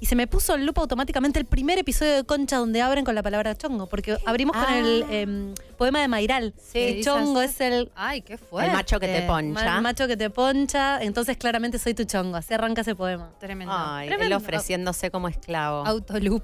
Y 0.01 0.06
se 0.06 0.15
me 0.15 0.27
puso 0.27 0.56
en 0.56 0.65
lupa 0.65 0.79
automáticamente 0.79 1.39
el 1.39 1.46
primer 1.46 1.77
episodio 1.77 2.13
de 2.15 2.24
Concha 2.24 2.56
donde 2.58 2.82
abren 2.82 3.03
con 3.03 3.15
la 3.15 3.22
palabra 3.22 3.53
chongo, 3.56 3.88
porque 3.88 4.18
abrimos 4.25 4.56
con 4.56 4.65
Ah. 4.65 4.79
el 4.79 5.06
em, 5.10 5.53
poema 5.77 6.00
de 6.00 6.08
Mairal. 6.08 6.53
Sí, 6.58 6.79
El 6.79 7.03
chongo 7.03 7.41
dices- 7.41 7.56
es 7.56 7.62
el 7.74 7.91
Ay, 7.96 8.22
qué 8.22 8.38
fuerte. 8.38 8.70
El 8.70 8.75
macho 8.77 8.98
que 9.00 9.08
te 9.08 9.24
poncha. 9.24 9.75
El 9.75 9.82
macho 9.82 10.08
que 10.08 10.15
te 10.15 10.29
poncha, 10.29 11.01
entonces 11.03 11.36
claramente 11.36 11.79
soy 11.79 11.94
tu 11.94 12.06
chongo. 12.06 12.38
Así 12.38 12.53
arranca 12.53 12.82
ese 12.82 12.96
poema. 12.96 13.29
Tremendo. 13.41 13.74
Ay, 13.75 14.08
él 14.08 14.13
Tremendo. 14.13 14.38
ofreciéndose 14.38 15.12
como 15.12 15.27
esclavo. 15.27 15.86
Autoloop. 15.86 16.44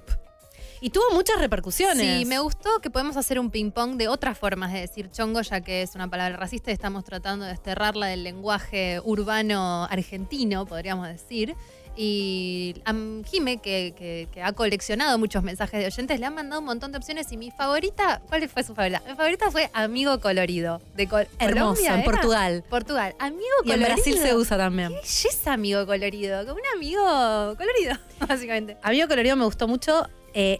Y 0.82 0.90
tuvo 0.90 1.06
muchas 1.14 1.40
repercusiones. 1.40 2.20
Sí, 2.20 2.26
me 2.26 2.38
gustó 2.40 2.80
que 2.82 2.90
podemos 2.90 3.16
hacer 3.16 3.40
un 3.40 3.50
ping-pong 3.50 3.96
de 3.96 4.10
otras 4.10 4.38
formas 4.38 4.74
de 4.74 4.82
decir 4.82 5.10
chongo, 5.10 5.42
ya 5.42 5.62
que 5.62 5.82
es 5.82 5.96
una 5.96 6.10
palabra 6.10 6.36
racista 6.36 6.70
y 6.70 6.74
estamos 6.74 7.06
tratando 7.06 7.46
de 7.46 7.52
desterrarla 7.52 8.08
del 8.08 8.24
lenguaje 8.26 9.00
urbano 9.04 9.86
argentino, 9.90 10.66
podríamos 10.66 11.08
decir. 11.08 11.56
Y 11.96 12.76
a 12.86 12.94
Jime, 13.30 13.58
que, 13.58 13.94
que- 13.98 14.28
que 14.32 14.42
ha 14.42 14.52
coleccionado 14.54 15.18
muchos 15.18 15.44
mensajes 15.44 15.80
de 15.80 15.86
oyentes, 15.88 16.20
le 16.20 16.26
han 16.26 16.34
mandado 16.36 16.60
un 16.60 16.66
montón 16.66 16.92
de 16.92 16.98
opciones. 16.98 17.32
Y 17.32 17.38
mi 17.38 17.52
favorita, 17.52 18.22
¿cuál 18.28 18.48
fue 18.50 18.64
su 18.64 18.76
favorita? 18.76 19.02
Mi 19.08 19.16
favorita 19.16 19.50
fue 19.52 19.70
Amigo 19.74 20.20
Colorido. 20.20 20.82
De 20.96 21.08
Col- 21.08 21.28
Hermoso, 21.40 21.76
Colombia, 21.82 21.94
en 21.94 22.00
¿era? 22.02 22.12
Portugal. 22.12 22.64
Portugal. 22.70 23.16
Amigo 23.20 23.42
Y 23.64 23.72
en 23.72 23.78
colorido. 23.78 23.96
Brasil 23.96 24.18
se 24.20 24.36
usa 24.36 24.58
también. 24.58 24.90
¿Qué 24.90 24.96
belleza, 24.96 25.54
amigo 25.54 25.86
colorido? 25.86 26.46
Como 26.46 26.56
un 26.60 26.68
amigo 26.76 27.56
colorido, 27.58 27.96
básicamente. 28.28 28.78
Amigo 28.84 29.08
Colorido 29.08 29.36
me 29.36 29.46
gustó 29.46 29.68
mucho. 29.68 30.08
eh, 30.34 30.60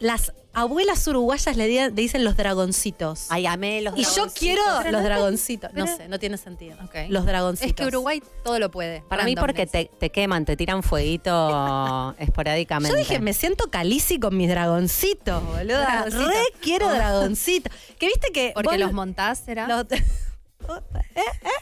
las 0.00 0.32
abuelas 0.52 1.06
uruguayas 1.06 1.56
le, 1.56 1.68
di- 1.68 1.76
le 1.76 1.90
dicen 1.90 2.24
los 2.24 2.36
dragoncitos. 2.36 3.26
Ay, 3.28 3.46
amé 3.46 3.82
los 3.82 3.96
y 3.96 4.02
yo 4.02 4.10
dragoncitos. 4.10 4.38
quiero 4.40 4.62
Pero 4.78 4.90
los 4.90 5.00
no- 5.02 5.06
dragoncitos. 5.06 5.70
No 5.74 5.84
pero- 5.84 5.96
sé, 5.96 6.08
no 6.08 6.18
tiene 6.18 6.36
sentido. 6.38 6.76
Ok. 6.84 6.94
Los 7.08 7.24
dragoncitos. 7.24 7.68
Es 7.70 7.74
que 7.76 7.84
Uruguay 7.86 8.20
todo 8.42 8.58
lo 8.58 8.70
puede. 8.70 9.02
Para 9.08 9.22
mí 9.24 9.36
porque 9.36 9.66
Randomness. 9.66 9.90
te, 9.90 9.96
te 9.98 10.10
queman, 10.10 10.44
te 10.44 10.56
tiran 10.56 10.82
fueguito 10.82 12.14
esporádicamente. 12.18 12.90
Yo 12.92 12.98
dije, 12.98 13.20
me 13.20 13.32
siento 13.32 13.70
calici 13.70 14.18
con 14.18 14.36
mis 14.36 14.48
dragoncitos, 14.48 15.44
boluda. 15.46 15.82
Dragoncito. 16.06 16.28
Re 16.28 16.42
quiero 16.60 16.88
dragoncitos. 16.88 17.72
Que 17.98 18.06
viste 18.06 18.32
que. 18.32 18.50
Porque 18.54 18.70
vos- 18.70 18.78
los 18.78 18.92
montás, 18.92 19.38
¿será? 19.44 19.68
los- 19.68 19.86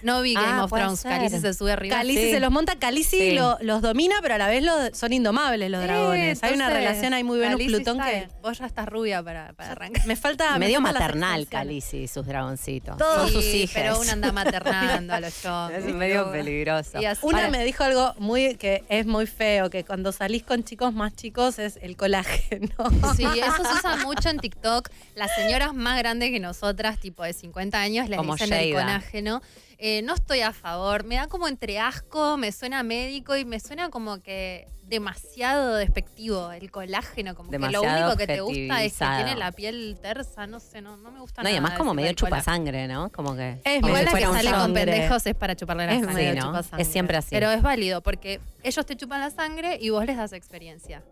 no 0.02 0.22
vi 0.22 0.34
Game 0.34 0.46
Ah, 0.46 0.64
of 0.64 0.70
Thrones. 0.72 1.02
Calice 1.02 1.40
se 1.40 1.54
sube 1.54 1.72
arriba. 1.72 1.96
Calici 1.96 2.18
Sí. 2.26 2.30
se 2.30 2.40
los 2.40 2.50
monta, 2.50 2.76
Calici 2.78 3.18
Sí. 3.18 3.30
lo- 3.32 3.58
los 3.60 3.82
domina, 3.82 4.16
pero 4.22 4.34
a 4.34 4.38
la 4.38 4.48
vez 4.48 4.62
lo- 4.62 4.94
son 4.94 5.12
indomables 5.12 5.70
los 5.70 5.82
Eh, 5.82 5.86
dragones. 5.86 6.42
Hay 6.42 6.54
una 6.54 6.70
relación 6.70 7.14
ahí 7.14 7.24
muy 7.24 7.38
Venus-Plutón 7.38 8.00
que. 8.00 8.28
Vos 8.42 8.58
ya 8.58 8.66
estás 8.66 8.86
rubia 8.88 9.22
para, 9.22 9.52
para 9.54 9.72
arrancar. 9.72 10.06
Me 10.06 10.16
falta. 10.16 10.52
me 10.58 10.66
Medio 10.66 10.80
maternal. 10.80 11.46
Calici, 11.48 11.98
y 12.02 12.08
sus 12.08 12.26
dragoncitos. 12.26 12.96
Todos 12.96 13.30
sus 13.32 13.44
hijas. 13.44 13.74
Pero 13.74 14.00
una 14.00 14.12
anda 14.12 14.32
maternando 14.32 15.14
a 15.14 15.20
los 15.20 15.42
chongos. 15.42 15.72
Es 15.72 15.84
medio 15.94 16.30
peligroso. 16.30 17.00
Y 17.00 17.04
así- 17.06 17.20
Una 17.24 17.38
Para- 17.38 17.50
me 17.50 17.64
dijo 17.64 17.84
algo 17.84 18.14
muy 18.18 18.56
que 18.56 18.84
es 18.88 19.06
muy 19.06 19.26
feo, 19.26 19.70
que 19.70 19.84
cuando 19.84 20.12
salís 20.12 20.42
con 20.42 20.64
chicos 20.64 20.92
más 20.92 21.14
chicos 21.14 21.58
es 21.58 21.78
el 21.82 21.96
colágeno. 21.96 22.68
Sí, 23.16 23.24
eso 23.24 23.64
se 23.64 23.74
usa 23.74 23.96
mucho 24.04 24.28
en 24.28 24.38
TikTok. 24.38 24.88
Las 25.14 25.34
señoras 25.34 25.74
más 25.74 25.98
grandes 25.98 26.30
que 26.30 26.38
nosotras, 26.40 26.98
tipo 27.00 27.22
de 27.24 27.32
50 27.32 27.80
años, 27.80 28.08
les 28.08 28.16
Como 28.18 28.34
dicen 28.34 28.52
el 28.52 28.58
Colágeno. 28.88 29.42
Eh, 29.78 30.02
no 30.02 30.14
estoy 30.14 30.40
a 30.40 30.52
favor. 30.52 31.04
Me 31.04 31.14
da 31.16 31.28
como 31.28 31.46
entre 31.48 31.78
asco, 31.78 32.36
me 32.36 32.50
suena 32.52 32.82
médico 32.82 33.36
y 33.36 33.44
me 33.44 33.60
suena 33.60 33.90
como 33.90 34.20
que 34.20 34.66
demasiado 34.82 35.76
despectivo 35.76 36.50
el 36.50 36.70
colágeno. 36.70 37.34
Como 37.34 37.50
que 37.50 37.58
lo 37.58 37.82
único 37.82 38.16
que 38.16 38.26
te 38.26 38.40
gusta 38.40 38.82
es 38.82 38.94
que 38.98 39.04
tiene 39.16 39.36
la 39.36 39.52
piel 39.52 39.98
tersa. 40.02 40.46
No 40.46 40.58
sé, 40.60 40.80
no, 40.80 40.96
no 40.96 41.10
me 41.10 41.20
gusta 41.20 41.42
No, 41.42 41.48
y 41.48 41.52
nada. 41.52 41.60
además 41.62 41.78
como 41.78 41.94
medio 41.94 42.10
el 42.10 42.16
colágeno. 42.16 42.40
chupasangre, 42.40 42.88
¿no? 42.88 43.10
Como 43.12 43.36
que... 43.36 43.60
Es 43.64 43.80
como 43.82 43.88
Igual 43.88 44.08
si 44.08 44.12
la 44.14 44.18
que 44.18 44.24
sale 44.26 44.50
con 44.50 44.60
sangre. 44.60 44.84
pendejos 44.86 45.26
es 45.26 45.34
para 45.34 45.54
chuparle 45.56 45.86
la 45.86 45.92
Es 45.94 46.04
sangre. 46.04 46.32
Sí, 46.32 46.38
¿no? 46.38 46.60
Es 46.78 46.88
siempre 46.88 47.16
así. 47.18 47.28
Pero 47.30 47.50
es 47.50 47.62
válido 47.62 48.00
porque 48.02 48.40
ellos 48.62 48.84
te 48.86 48.96
chupan 48.96 49.20
la 49.20 49.30
sangre 49.30 49.76
y 49.80 49.90
vos 49.90 50.04
les 50.06 50.16
das 50.16 50.32
experiencia. 50.32 51.02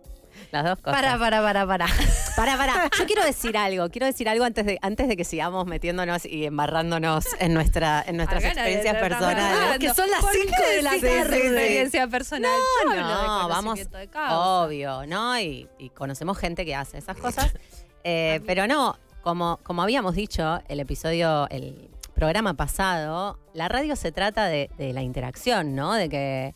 Las 0.57 0.65
dos 0.65 0.79
cosas. 0.79 1.01
Para, 1.03 1.19
para, 1.19 1.43
para, 1.43 1.67
para. 1.67 1.87
Para, 2.35 2.57
para. 2.57 2.91
Yo 2.99 3.05
quiero 3.05 3.25
decir 3.25 3.57
algo. 3.59 3.91
Quiero 3.91 4.07
decir 4.07 4.27
algo 4.29 4.45
antes 4.45 4.65
de, 4.65 4.79
antes 4.81 5.07
de 5.07 5.17
que 5.17 5.25
sigamos 5.25 5.67
metiéndonos 5.67 6.25
y 6.25 6.47
embarrándonos 6.47 7.27
en, 7.41 7.53
nuestra, 7.53 8.03
en 8.07 8.17
nuestras 8.17 8.43
experiencias 8.43 8.97
personales. 8.97 9.79
Que 9.79 9.93
son 9.93 10.11
las 10.11 10.21
¿Por 10.21 10.33
qué 10.33 10.39
5 10.43 10.53
de 10.77 10.83
la 10.83 10.91
tarde. 10.91 11.19
experiencia 11.19 12.09
personal. 12.09 12.51
Yo 12.85 12.91
de 12.91 12.97
No, 13.01 13.49
vamos, 13.49 13.79
de 13.79 14.09
obvio, 14.31 15.07
¿no? 15.07 15.39
Y, 15.39 15.69
y 15.79 15.91
conocemos 15.91 16.39
gente 16.39 16.65
que 16.65 16.75
hace 16.75 16.99
esas 16.99 17.17
cosas. 17.17 17.53
Eh, 18.09 18.41
pero 18.47 18.69
no, 18.69 18.97
como, 19.23 19.59
como 19.65 19.83
habíamos 19.83 20.15
dicho, 20.15 20.61
el 20.69 20.79
episodio, 20.79 21.49
el 21.51 21.91
programa 22.15 22.55
pasado, 22.55 23.41
la 23.53 23.67
radio 23.67 23.97
se 23.97 24.13
trata 24.13 24.47
de, 24.47 24.71
de 24.79 24.93
la 24.93 25.03
interacción, 25.03 25.75
¿no? 25.75 25.93
De 25.93 26.09
que, 26.09 26.55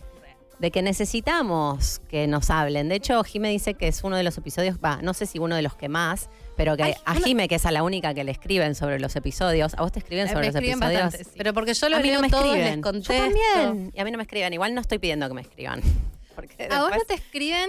de 0.61 0.71
que 0.71 0.83
necesitamos 0.83 2.01
que 2.09 2.27
nos 2.27 2.51
hablen. 2.51 2.89
De 2.89 2.95
hecho, 2.97 3.23
Jime 3.25 3.49
dice 3.49 3.75
que 3.75 3.89
es 3.89 4.05
uno 4.05 4.17
de 4.17 4.23
los 4.23 4.37
episodios, 4.39 4.77
va, 4.85 5.01
no 5.03 5.15
sé 5.15 5.27
si 5.27 5.39
uno 5.39 5.57
de 5.57 5.63
los 5.63 5.75
que 5.75 5.89
más, 5.89 6.29
pero 6.57 6.77
que 6.77 6.83
Ay, 6.83 6.95
a 7.07 7.13
una- 7.13 7.21
Jime, 7.27 7.49
que 7.49 7.55
es 7.55 7.65
a 7.67 7.71
la 7.71 7.83
única 7.83 8.13
que 8.15 8.25
le 8.25 8.31
escriben 8.33 8.75
sobre 8.75 9.01
los 9.01 9.17
episodios, 9.17 9.73
¿a 9.77 9.83
vos 9.83 9.91
te 9.93 9.99
escriben 10.01 10.29
sobre 10.29 10.41
me 10.41 10.47
los 10.49 10.55
escriben 10.57 10.79
episodios? 10.79 11.03
bastante, 11.05 11.25
sí. 11.25 11.31
Pero 11.37 11.55
porque 11.55 11.73
yo 11.75 11.87
a 11.87 11.91
lo 11.91 11.97
mí 11.99 12.03
leo 12.05 12.15
no 12.17 12.21
me 12.21 12.29
todos, 12.31 12.45
escriben. 12.47 12.73
les 12.75 12.83
contesto. 12.83 13.13
Yo 13.15 13.19
también. 13.65 13.93
Y 13.95 14.01
a 14.01 14.05
mí 14.05 14.11
no 14.11 14.19
me 14.19 14.23
escriben. 14.25 14.53
Igual 14.53 14.75
no 14.75 14.81
estoy 14.83 14.99
pidiendo 14.99 15.27
que 15.29 15.35
me 15.35 15.41
escriban. 15.41 15.81
Porque 16.41 16.69
A 16.71 16.81
vos 16.83 16.91
no 16.91 17.05
te 17.07 17.15
escriben 17.15 17.69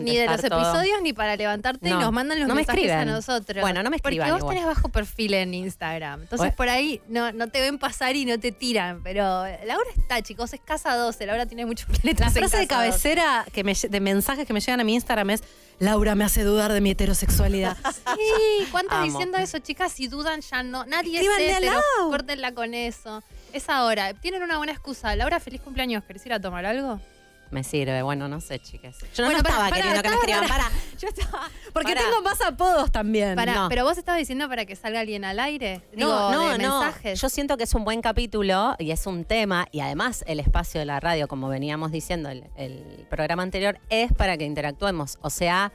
ni 0.00 0.16
de 0.16 0.26
los 0.26 0.40
todo. 0.40 0.58
episodios 0.60 1.02
ni 1.02 1.12
para 1.12 1.36
levantarte 1.36 1.88
No, 1.88 1.96
y 1.96 2.02
nos 2.02 2.12
mandan 2.12 2.38
los 2.38 2.48
no 2.48 2.54
me 2.54 2.60
mensajes 2.60 2.90
a 2.90 3.04
nosotros. 3.04 3.60
Bueno, 3.60 3.82
no 3.82 3.90
me 3.90 3.96
escriban 3.96 4.28
Porque 4.28 4.32
vos 4.32 4.40
igual. 4.40 4.54
tenés 4.56 4.66
bajo 4.76 4.88
perfil 4.88 5.34
en 5.34 5.54
Instagram. 5.54 6.22
Entonces 6.22 6.52
por 6.54 6.68
ahí 6.68 7.00
no, 7.08 7.32
no 7.32 7.48
te 7.48 7.60
ven 7.60 7.78
pasar 7.78 8.16
y 8.16 8.24
no 8.24 8.38
te 8.38 8.52
tiran. 8.52 9.02
Pero 9.02 9.22
Laura 9.64 9.90
está, 9.96 10.22
chicos, 10.22 10.52
es 10.54 10.60
casa 10.60 10.94
12. 10.96 11.26
Laura 11.26 11.46
tiene 11.46 11.66
muchos 11.66 11.86
planetas 11.86 12.26
La 12.34 12.40
frase 12.40 12.58
de 12.58 12.66
casa 12.66 12.84
12. 12.86 12.90
cabecera 12.90 13.46
que 13.52 13.64
me, 13.64 13.74
de 13.74 14.00
mensajes 14.00 14.46
que 14.46 14.52
me 14.52 14.60
llegan 14.60 14.80
a 14.80 14.84
mi 14.84 14.94
Instagram 14.94 15.30
es 15.30 15.42
Laura 15.78 16.14
me 16.14 16.24
hace 16.24 16.42
dudar 16.42 16.72
de 16.72 16.80
mi 16.80 16.90
heterosexualidad. 16.90 17.76
Sí, 18.16 18.66
¿cuántas 18.70 19.04
diciendo 19.04 19.36
eso, 19.38 19.58
chicas? 19.58 19.92
Si 19.92 20.08
dudan, 20.08 20.40
ya 20.40 20.62
no. 20.62 20.84
Nadie 20.86 21.20
es 21.20 21.26
Escríbanle 21.26 21.66
hetero. 21.66 21.82
Córtenla 22.08 22.52
con 22.52 22.72
eso. 22.72 23.22
Es 23.52 23.68
ahora. 23.68 24.14
Tienen 24.14 24.42
una 24.42 24.56
buena 24.56 24.72
excusa. 24.72 25.14
Laura, 25.16 25.38
feliz 25.40 25.60
cumpleaños. 25.60 26.02
¿Querés 26.04 26.24
ir 26.26 26.32
a 26.32 26.40
tomar 26.40 26.64
algo? 26.64 27.00
Me 27.50 27.62
sirve. 27.62 28.02
Bueno, 28.02 28.28
no 28.28 28.40
sé, 28.40 28.58
chicas. 28.58 28.98
Yo 29.14 29.24
no, 29.24 29.30
Bueno, 29.30 29.42
no 29.42 29.48
estaba 29.48 29.70
queriendo 29.70 30.02
que 30.02 30.08
me 30.08 30.14
escriban. 30.16 30.48
Para. 30.48 30.70
Yo 30.98 31.08
estaba. 31.08 31.50
Porque 31.72 31.94
tengo 31.94 32.22
más 32.22 32.40
apodos 32.40 32.90
también. 32.90 33.36
No. 33.36 33.68
pero 33.68 33.84
vos 33.84 33.96
estabas 33.98 34.18
diciendo 34.18 34.48
para 34.48 34.64
que 34.66 34.74
salga 34.76 35.00
alguien 35.00 35.24
al 35.24 35.38
aire. 35.38 35.82
Digo, 35.94 36.08
No, 36.10 36.32
no, 36.32 36.48
de 36.52 36.58
no. 36.58 36.80
mensajes. 36.80 37.20
Yo 37.20 37.28
siento 37.28 37.56
que 37.56 37.64
es 37.64 37.74
un 37.74 37.84
buen 37.84 38.02
capítulo 38.02 38.74
y 38.78 38.90
es 38.90 39.06
un 39.06 39.24
tema 39.24 39.66
y 39.70 39.80
además 39.80 40.24
el 40.26 40.40
espacio 40.40 40.80
de 40.80 40.86
la 40.86 40.98
radio, 41.00 41.28
como 41.28 41.48
veníamos 41.48 41.92
diciendo 41.92 42.28
el, 42.30 42.44
el 42.56 43.06
programa 43.08 43.42
anterior, 43.42 43.78
es 43.90 44.12
para 44.12 44.36
que 44.36 44.44
interactuemos. 44.44 45.18
O 45.22 45.30
sea, 45.30 45.72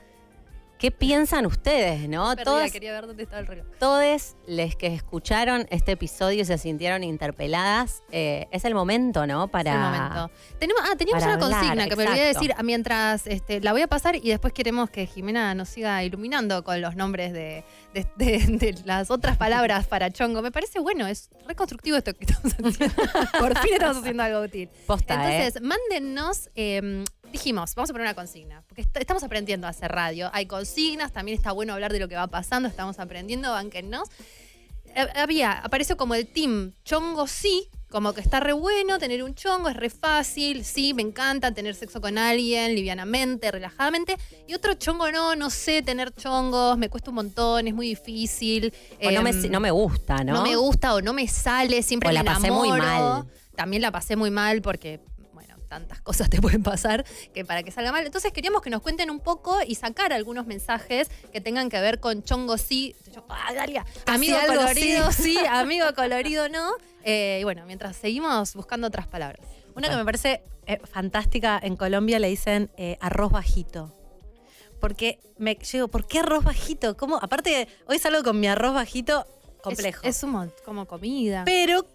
¿qué 0.82 0.90
piensan 0.90 1.46
ustedes, 1.46 2.08
no? 2.08 2.26
Perdida, 2.30 2.44
Todos, 2.44 2.72
quería 2.72 2.92
ver 2.92 3.06
dónde 3.06 3.22
estaba 3.22 3.38
el 3.40 3.46
reloj. 3.46 3.66
todos 3.78 4.34
los 4.48 4.74
que 4.74 4.88
escucharon 4.88 5.66
este 5.70 5.92
episodio 5.92 6.42
y 6.42 6.44
se 6.44 6.58
sintieron 6.58 7.04
interpeladas, 7.04 8.02
eh, 8.10 8.48
es 8.50 8.64
el 8.64 8.74
momento, 8.74 9.24
¿no? 9.26 9.46
Para 9.46 9.70
Es 9.70 9.76
el 9.76 9.80
momento. 9.82 10.30
Tenemos, 10.58 10.82
ah, 10.84 10.96
teníamos 10.98 11.22
una 11.22 11.34
hablar, 11.34 11.50
consigna 11.50 11.88
que 11.88 11.94
me 11.96 12.02
olvidé 12.08 12.28
exacto. 12.30 12.38
decir 12.40 12.54
ah, 12.58 12.62
mientras 12.64 13.26
este, 13.28 13.60
la 13.60 13.70
voy 13.72 13.82
a 13.82 13.86
pasar 13.86 14.16
y 14.16 14.28
después 14.28 14.52
queremos 14.52 14.90
que 14.90 15.06
Jimena 15.06 15.54
nos 15.54 15.68
siga 15.68 16.02
iluminando 16.02 16.64
con 16.64 16.80
los 16.80 16.96
nombres 16.96 17.32
de, 17.32 17.64
de- 17.94 18.08
de- 18.16 18.38
de 18.58 18.74
las 18.84 19.10
otras 19.12 19.36
palabras 19.36 19.86
para 19.86 20.10
chongo. 20.10 20.42
Me 20.42 20.50
parece 20.50 20.80
bueno, 20.80 21.06
es 21.06 21.30
reconstructivo 21.46 21.96
esto 21.96 22.12
que 22.12 22.24
estamos 22.24 22.52
haciendo. 22.54 22.94
Por 23.38 23.56
fin 23.58 23.74
estamos 23.74 23.98
haciendo 23.98 24.22
algo 24.24 24.40
útil. 24.40 24.68
posta, 24.86 25.14
¿eh? 25.30 25.36
Entonces, 25.46 25.62
mándennos. 25.62 26.50
eh, 26.56 27.04
dijimos, 27.32 27.74
vamos 27.74 27.90
a 27.90 27.92
poner 27.92 28.06
una 28.06 28.14
consigna, 28.14 28.62
porque 28.68 28.82
est- 28.82 28.96
estamos 28.96 29.22
aprendiendo 29.22 29.66
a 29.66 29.70
hacer 29.70 29.90
radio. 29.90 30.30
Hay 30.32 30.46
consignas, 30.46 31.12
también 31.12 31.36
está 31.36 31.52
bueno 31.52 31.72
hablar 31.72 31.92
de 31.92 31.98
lo 31.98 32.08
que 32.08 32.14
va 32.16 32.26
pasando, 32.28 32.68
estamos 32.68 32.98
aprendiendo, 32.98 33.50
banquennos. 33.50 34.08
Eh, 34.94 35.06
Había, 35.16 35.52
apareció 35.52 35.96
como 35.96 36.14
el 36.14 36.26
team 36.26 36.72
chongo 36.84 37.26
sí, 37.26 37.68
como 37.90 38.12
que 38.14 38.20
está 38.22 38.40
re 38.40 38.52
bueno 38.54 38.98
tener 38.98 39.22
un 39.22 39.34
chongo, 39.34 39.68
es 39.68 39.76
re 39.76 39.90
fácil, 39.90 40.64
sí, 40.64 40.94
me 40.94 41.02
encanta 41.02 41.52
tener 41.52 41.74
sexo 41.74 42.00
con 42.00 42.16
alguien, 42.18 42.74
livianamente, 42.74 43.50
relajadamente. 43.50 44.16
Y 44.48 44.54
otro 44.54 44.74
chongo 44.74 45.10
no, 45.12 45.34
no 45.36 45.50
sé 45.50 45.82
tener 45.82 46.14
chongos, 46.14 46.76
me 46.78 46.88
cuesta 46.88 47.10
un 47.10 47.16
montón, 47.16 47.68
es 47.68 47.74
muy 47.74 47.88
difícil. 47.88 48.72
O 49.02 49.10
no, 49.10 49.22
me, 49.22 49.30
em, 49.30 49.50
no 49.50 49.60
me 49.60 49.70
gusta, 49.70 50.24
¿no? 50.24 50.34
no 50.34 50.42
me 50.42 50.56
gusta 50.56 50.94
o 50.94 51.00
no 51.02 51.12
me 51.12 51.26
sale, 51.28 51.82
siempre 51.82 52.08
O 52.08 52.12
la 52.12 52.22
me 52.22 52.30
pasé 52.30 52.50
muy 52.50 52.70
mal. 52.70 53.26
También 53.56 53.82
la 53.82 53.90
pasé 53.92 54.16
muy 54.16 54.30
mal 54.30 54.62
porque, 54.62 55.00
tantas 55.72 56.02
cosas 56.02 56.28
te 56.28 56.38
pueden 56.42 56.62
pasar 56.62 57.06
que 57.32 57.46
para 57.46 57.62
que 57.62 57.70
salga 57.70 57.92
mal. 57.92 58.04
Entonces 58.04 58.30
queríamos 58.30 58.60
que 58.60 58.68
nos 58.68 58.82
cuenten 58.82 59.10
un 59.10 59.20
poco 59.20 59.56
y 59.66 59.74
sacar 59.74 60.12
algunos 60.12 60.46
mensajes 60.46 61.10
que 61.32 61.40
tengan 61.40 61.70
que 61.70 61.80
ver 61.80 61.98
con 61.98 62.22
chongo 62.22 62.58
sí, 62.58 62.94
ah, 63.30 63.54
Dalia, 63.54 63.86
amigo 64.04 64.36
algo 64.36 64.54
colorido 64.54 65.10
sí, 65.12 65.38
amigo 65.48 65.86
colorido 65.96 66.50
no. 66.50 66.72
Eh, 67.04 67.38
y 67.40 67.44
bueno, 67.44 67.64
mientras 67.64 67.96
seguimos 67.96 68.54
buscando 68.54 68.86
otras 68.86 69.06
palabras. 69.06 69.40
Una 69.74 69.88
que 69.88 69.96
me 69.96 70.04
parece 70.04 70.42
eh, 70.66 70.78
fantástica 70.84 71.58
en 71.62 71.76
Colombia 71.76 72.18
le 72.18 72.28
dicen 72.28 72.70
eh, 72.76 72.98
arroz 73.00 73.32
bajito. 73.32 73.96
Porque 74.78 75.20
me 75.38 75.56
digo, 75.72 75.88
¿por 75.88 76.06
qué 76.06 76.18
arroz 76.18 76.44
bajito? 76.44 76.98
¿Cómo? 76.98 77.16
Aparte, 77.16 77.66
hoy 77.86 77.98
salgo 77.98 78.22
con 78.22 78.38
mi 78.38 78.46
arroz 78.46 78.74
bajito 78.74 79.24
complejo. 79.62 80.00
Es, 80.02 80.18
es 80.18 80.22
un 80.22 80.52
como 80.66 80.86
comida. 80.86 81.44
Pero 81.46 81.86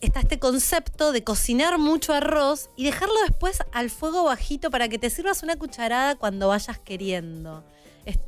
está 0.00 0.20
este 0.20 0.38
concepto 0.38 1.12
de 1.12 1.24
cocinar 1.24 1.78
mucho 1.78 2.12
arroz 2.14 2.70
y 2.76 2.84
dejarlo 2.84 3.16
después 3.26 3.58
al 3.72 3.90
fuego 3.90 4.24
bajito 4.24 4.70
para 4.70 4.88
que 4.88 4.98
te 4.98 5.10
sirvas 5.10 5.42
una 5.42 5.56
cucharada 5.56 6.14
cuando 6.16 6.48
vayas 6.48 6.78
queriendo. 6.78 7.64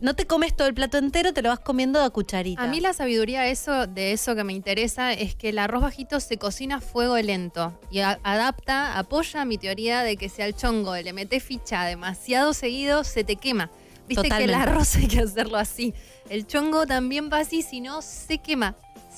No 0.02 0.14
te 0.14 0.26
comes 0.26 0.54
todo 0.54 0.68
el 0.68 0.74
plato 0.74 0.98
entero, 0.98 1.32
te 1.32 1.40
lo 1.40 1.48
vas 1.48 1.60
comiendo 1.60 2.02
a 2.02 2.10
cucharita. 2.10 2.62
A 2.62 2.66
mí 2.66 2.80
la 2.80 2.92
sabiduría 2.92 3.40
de 3.42 3.50
eso, 3.52 3.86
de 3.86 4.12
eso 4.12 4.34
que 4.34 4.44
me 4.44 4.52
interesa 4.52 5.14
es 5.14 5.34
que 5.34 5.48
el 5.48 5.58
arroz 5.58 5.80
bajito 5.80 6.20
se 6.20 6.36
cocina 6.36 6.76
a 6.76 6.80
fuego 6.82 7.16
lento 7.16 7.72
y 7.90 8.00
a- 8.00 8.20
adapta, 8.22 8.98
apoya 8.98 9.46
mi 9.46 9.56
teoría 9.56 10.02
de 10.02 10.18
que 10.18 10.28
si 10.28 10.42
al 10.42 10.54
chongo 10.54 10.94
le 10.96 11.14
metes 11.14 11.42
ficha 11.42 11.86
demasiado 11.86 12.52
seguido, 12.52 13.04
se 13.04 13.24
te 13.24 13.36
quema. 13.36 13.70
Viste 14.06 14.28
que 14.28 14.44
el 14.44 14.50
arroz 14.54 14.96
hay 14.96 15.06
que 15.08 15.20
hacerlo 15.20 15.56
así. 15.56 15.94
El 16.28 16.46
chongo 16.46 16.84
también 16.86 17.30
va 17.32 17.38
así, 17.38 17.62
si 17.62 17.80
no, 17.80 18.02
se 18.02 18.36
quema, 18.36 18.74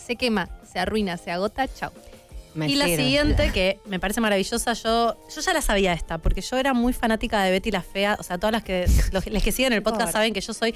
se 0.06 0.14
quema, 0.14 0.48
se 0.70 0.78
arruina, 0.78 1.16
se 1.16 1.32
agota, 1.32 1.66
chau. 1.66 1.90
Me 2.54 2.66
y 2.68 2.74
la 2.76 2.86
sirve. 2.86 3.02
siguiente, 3.04 3.50
que 3.54 3.80
me 3.86 3.98
parece 4.00 4.20
maravillosa, 4.20 4.72
yo, 4.74 5.16
yo 5.34 5.40
ya 5.40 5.52
la 5.52 5.62
sabía 5.62 5.92
esta, 5.92 6.18
porque 6.18 6.40
yo 6.40 6.56
era 6.58 6.74
muy 6.74 6.92
fanática 6.92 7.42
de 7.42 7.50
Betty 7.50 7.70
la 7.70 7.82
Fea. 7.82 8.16
O 8.18 8.22
sea, 8.22 8.38
todas 8.38 8.52
las 8.52 8.62
que, 8.64 8.86
los, 9.12 9.26
las 9.26 9.42
que 9.42 9.52
siguen 9.52 9.72
el 9.72 9.82
podcast 9.82 10.12
saben 10.12 10.32
que 10.34 10.40
yo 10.40 10.52
soy 10.54 10.74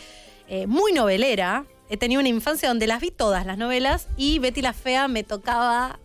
eh, 0.49 0.67
muy 0.67 0.93
novelera. 0.93 1.65
He 1.89 1.97
tenido 1.97 2.21
una 2.21 2.29
infancia 2.29 2.69
donde 2.69 2.87
las 2.87 3.01
vi 3.01 3.11
todas 3.11 3.47
las 3.47 3.59
novelas 3.59 4.09
y 4.17 4.39
Betty 4.41 4.61
la 4.63 4.73
Fea 4.73 5.07
me 5.09 5.23
tocaba. 5.23 6.01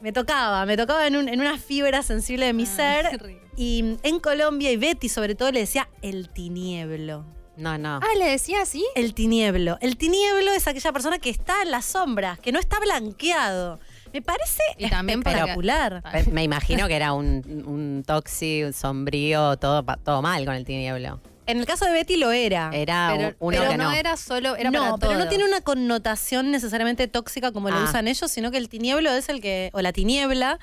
Me 0.00 0.12
tocaba, 0.12 0.64
me 0.64 0.76
tocaba 0.76 1.06
en, 1.08 1.16
un- 1.16 1.28
en 1.28 1.40
una 1.40 1.58
fibra 1.58 2.02
sensible 2.04 2.46
de 2.46 2.52
mi 2.52 2.62
Ah, 2.62 2.66
ser. 2.66 3.40
Y 3.56 3.96
en 4.04 4.20
Colombia, 4.20 4.70
y 4.70 4.76
Betty 4.76 5.08
sobre 5.08 5.34
todo, 5.34 5.50
le 5.50 5.60
decía 5.60 5.88
el 6.02 6.28
tinieblo. 6.30 7.24
No, 7.56 7.76
no. 7.76 7.96
Ah, 8.00 8.16
le 8.16 8.26
decía 8.26 8.62
así. 8.62 8.86
El 8.94 9.14
tinieblo. 9.14 9.76
El 9.80 9.96
tinieblo 9.96 10.52
es 10.52 10.68
aquella 10.68 10.92
persona 10.92 11.18
que 11.18 11.28
está 11.30 11.62
en 11.62 11.72
las 11.72 11.84
sombras, 11.84 12.38
que 12.38 12.52
no 12.52 12.60
está 12.60 12.78
blanqueado. 12.78 13.80
Me 14.12 14.22
parece 14.22 14.62
Y 14.78 14.88
también 14.88 15.22
para 15.22 15.44
que-. 15.46 15.54
Pe- 16.24 16.30
Me 16.30 16.42
imagino 16.44 16.86
que 16.88 16.94
era 16.96 17.12
un, 17.12 17.42
un 17.66 18.04
toxi, 18.06 18.64
un 18.64 18.72
sombrío, 18.72 19.56
todo, 19.56 19.84
pa- 19.84 19.96
todo 19.96 20.22
mal 20.22 20.44
con 20.44 20.54
el 20.54 20.64
tinieblo. 20.64 21.20
En 21.46 21.58
el 21.58 21.64
caso 21.66 21.86
de 21.86 21.92
Betty 21.92 22.16
lo 22.18 22.30
era. 22.30 22.70
Era 22.74 23.12
Pero, 23.16 23.36
uno 23.38 23.56
pero 23.58 23.70
que 23.70 23.76
no, 23.78 23.84
no. 23.84 23.92
era 23.92 24.16
solo, 24.18 24.54
era 24.56 24.70
no, 24.70 24.80
para 24.80 24.96
pero 24.98 25.18
no 25.18 25.28
tiene 25.28 25.44
una 25.44 25.62
connotación 25.62 26.50
necesariamente 26.50 27.08
tóxica 27.08 27.52
como 27.52 27.70
lo 27.70 27.76
Ah. 27.76 27.84
usan 27.84 28.06
ellos, 28.06 28.30
sino 28.30 28.50
que 28.50 28.58
el 28.58 28.68
tinieblo 28.68 29.10
es 29.12 29.30
el 29.30 29.40
que, 29.40 29.70
o 29.72 29.80
la 29.80 29.92
tiniebla, 29.94 30.58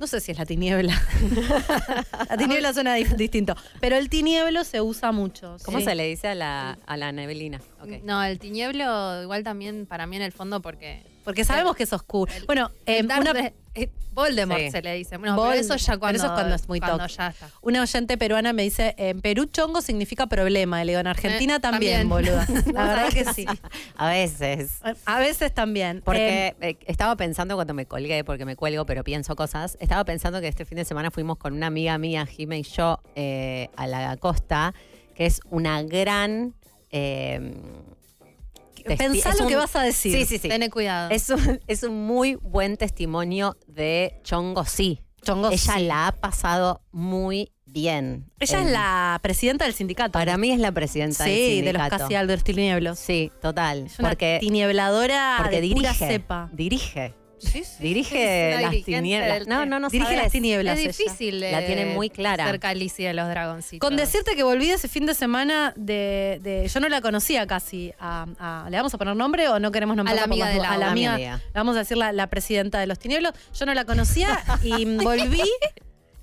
no 0.00 0.06
sé 0.06 0.20
si 0.20 0.32
es 0.32 0.38
la 0.38 0.46
tiniebla. 0.46 0.98
la 2.30 2.36
tiniebla 2.38 2.72
suena 2.72 2.94
di- 2.94 3.04
distinto, 3.04 3.54
pero 3.80 3.96
el 3.96 4.08
tinieblo 4.08 4.64
se 4.64 4.80
usa 4.80 5.12
mucho. 5.12 5.56
¿Cómo 5.64 5.78
sí. 5.78 5.84
se 5.84 5.94
le 5.94 6.06
dice 6.06 6.28
a 6.28 6.34
la, 6.34 6.78
a 6.86 6.96
la 6.96 7.12
neblina? 7.12 7.60
No, 8.04 8.22
el 8.24 8.38
tinieblo 8.38 9.22
igual 9.22 9.44
también 9.44 9.84
para 9.86 10.06
mí 10.06 10.16
en 10.16 10.22
el 10.22 10.32
fondo 10.32 10.62
porque... 10.62 11.04
Porque 11.24 11.44
sabemos 11.44 11.76
que 11.76 11.84
es 11.84 11.92
oscuro. 11.92 12.32
Bueno, 12.46 12.70
eh, 12.86 13.02
una, 13.04 13.32
de- 13.32 13.54
eh, 13.74 13.88
Voldemort 14.12 14.60
Sí. 14.60 14.70
se 14.70 14.82
le 14.82 14.94
dice. 14.94 15.16
Bueno, 15.16 15.34
Voldemort. 15.36 15.62
pero 15.68 15.74
eso 15.74 15.76
ya 15.86 15.92
Pero 15.92 16.00
cuando, 16.00 16.16
eso 16.18 16.26
es 16.26 16.32
cuando 16.32 16.54
es 16.54 16.68
muy 16.68 16.80
cuando 16.80 17.06
ya 17.06 17.28
está. 17.28 17.48
una 17.62 17.80
oyente 17.80 18.18
peruana 18.18 18.52
me 18.52 18.62
dice, 18.64 18.94
en 18.98 19.20
Perú 19.22 19.46
chongo 19.46 19.80
significa 19.80 20.26
problema. 20.26 20.82
Y 20.82 20.84
le 20.86 20.92
digo, 20.92 21.00
en 21.00 21.06
Argentina 21.06 21.56
Eh, 21.56 21.60
también, 21.60 22.08
también. 22.08 22.08
boluda. 22.08 22.46
La 22.74 22.84
verdad 22.86 23.08
que 23.08 23.24
sí. 23.32 23.46
A 23.96 24.08
veces. 24.10 24.80
A 25.06 25.18
veces 25.18 25.54
también. 25.54 26.02
Porque 26.04 26.54
eh, 26.60 26.76
estaba 26.86 27.16
pensando 27.16 27.54
cuando 27.54 27.72
me 27.72 27.86
colgué, 27.86 28.24
porque 28.24 28.44
me 28.44 28.56
cuelgo, 28.56 28.84
pero 28.84 29.02
pienso 29.04 29.34
cosas. 29.36 29.78
Estaba 29.80 30.04
pensando 30.04 30.40
que 30.42 30.48
este 30.48 30.64
fin 30.66 30.76
de 30.76 30.84
semana 30.84 31.10
fuimos 31.10 31.38
con 31.38 31.54
una 31.54 31.68
amiga 31.68 31.96
mía, 31.96 32.26
Jime 32.26 32.58
y 32.58 32.62
yo, 32.64 33.00
eh, 33.14 33.70
a 33.76 33.86
la 33.86 34.16
costa, 34.18 34.74
que 35.14 35.24
es 35.26 35.40
una 35.50 35.82
gran. 35.82 36.54
Pensá 38.82 39.34
lo 39.34 39.44
un- 39.44 39.48
que 39.48 39.56
vas 39.56 39.74
a 39.76 39.82
decir. 39.82 40.12
Sí, 40.16 40.24
sí, 40.26 40.38
sí. 40.38 40.48
Tené 40.48 40.70
cuidado. 40.70 41.10
Es 41.10 41.28
un, 41.30 41.60
es 41.66 41.82
un 41.82 42.06
muy 42.06 42.34
buen 42.36 42.76
testimonio 42.76 43.56
de 43.66 44.20
Chongo 44.24 44.64
Sí. 44.64 45.00
Chongo 45.24 45.50
Ella 45.50 45.74
sí. 45.76 45.84
la 45.84 46.08
ha 46.08 46.12
pasado 46.12 46.82
muy 46.90 47.52
bien. 47.64 48.26
Ella 48.40 48.58
En- 48.60 48.66
es 48.66 48.72
la 48.72 49.18
presidenta 49.22 49.64
del 49.66 49.72
sindicato. 49.74 50.10
Para 50.12 50.36
mí 50.36 50.50
es 50.50 50.58
la 50.58 50.72
presidenta 50.72 51.24
del 51.24 51.32
Sí, 51.32 51.40
de 51.62 51.72
los 51.72 51.80
sindicato. 51.82 52.02
casi 52.02 52.14
Aldo 52.16 52.36
Tinieblos. 52.38 52.98
Sí, 52.98 53.30
total. 53.40 53.86
Es 53.86 53.98
una 54.00 54.08
porque 54.10 54.38
tiniebladora 54.40 55.36
porque 55.38 55.60
de 55.60 55.68
pura 55.74 55.90
dirige. 55.90 56.06
cepa. 56.08 56.50
Dirige. 56.52 57.14
Sí, 57.42 57.64
sí, 57.64 57.76
Dirige 57.80 58.56
las 58.60 58.70
tinieblas. 58.84 59.46
No, 59.46 59.66
no, 59.66 59.78
no 59.80 59.88
Dirige 59.88 60.06
sabes. 60.10 60.22
las 60.22 60.32
tinieblas. 60.32 60.78
Es 60.78 60.84
ella. 60.84 60.92
difícil 60.96 61.40
La 61.40 61.60
eh, 61.62 61.66
tiene 61.66 61.86
muy 61.86 62.08
clara. 62.08 62.46
ser 62.46 62.60
Calici 62.60 63.02
de 63.02 63.14
los 63.14 63.28
dragoncitos. 63.28 63.86
Con 63.86 63.96
decirte 63.96 64.34
que 64.36 64.42
volví 64.42 64.70
ese 64.70 64.88
fin 64.88 65.06
de 65.06 65.14
semana 65.14 65.72
de, 65.76 66.38
de- 66.42 66.68
yo 66.68 66.80
no 66.80 66.88
la 66.88 67.00
conocía 67.00 67.46
casi. 67.46 67.92
a- 67.98 68.26
a- 68.38 68.68
¿Le 68.70 68.76
vamos 68.76 68.94
a 68.94 68.98
poner 68.98 69.16
nombre 69.16 69.48
o 69.48 69.58
no 69.58 69.72
queremos 69.72 69.96
nombrarla 69.96 70.22
A 70.22 70.26
la 70.26 70.32
amiga 70.32 70.48
de 70.48 70.58
la 70.58 70.70
A 70.72 70.78
la 70.78 70.94
mi 70.94 71.04
amiga, 71.06 71.40
vamos 71.52 71.76
a 71.76 71.80
decir 71.80 71.96
la, 71.96 72.12
la 72.12 72.28
presidenta 72.28 72.78
de 72.80 72.86
los 72.86 72.98
tinieblos. 72.98 73.32
Yo 73.58 73.66
no 73.66 73.74
la 73.74 73.84
conocía 73.84 74.42
y 74.62 74.84
volví. 74.96 75.42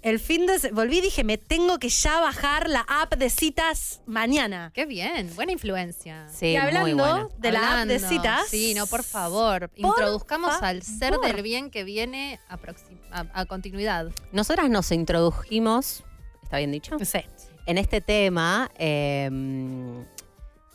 El 0.02 0.20
fin 0.20 0.46
de 0.46 0.72
volví 0.72 1.00
y 1.00 1.02
dije, 1.02 1.24
me 1.26 1.38
tengo 1.38 1.78
que 1.78 1.90
ya 1.90 2.22
bajar 2.22 2.70
la 2.70 2.86
app 2.88 3.16
de 3.16 3.30
citas 3.30 4.02
mañana. 4.06 4.72
Qué 4.74 4.86
bien, 4.86 5.30
buena 5.36 5.52
influencia. 5.52 6.26
Sí, 6.30 6.48
y 6.48 6.50
muy 6.52 6.58
hablando 6.58 6.96
buena. 7.04 7.28
de 7.38 7.52
la 7.52 7.82
app 7.82 7.88
de 7.88 8.00
citas. 8.00 8.48
Sí, 8.48 8.74
no, 8.76 8.88
por 8.88 9.04
favor. 9.04 9.70
Introduzcamos 9.76 10.62
al 10.62 10.84
ser 10.84 11.18
del 11.18 11.42
bien 11.42 11.70
que 11.70 11.84
viene 11.84 12.40
a, 12.48 12.58
proxi- 12.58 12.98
a- 13.12 13.26
a 13.34 13.46
continuidad. 13.46 14.10
Nosotras 14.32 14.70
nos 14.70 14.90
introdujimos, 14.92 16.04
¿está 16.44 16.60
bien 16.60 16.72
dicho? 16.72 16.98
Sí. 17.04 17.20
En 17.66 17.78
este 17.78 18.00
tema. 18.00 18.72
eh, 18.78 19.30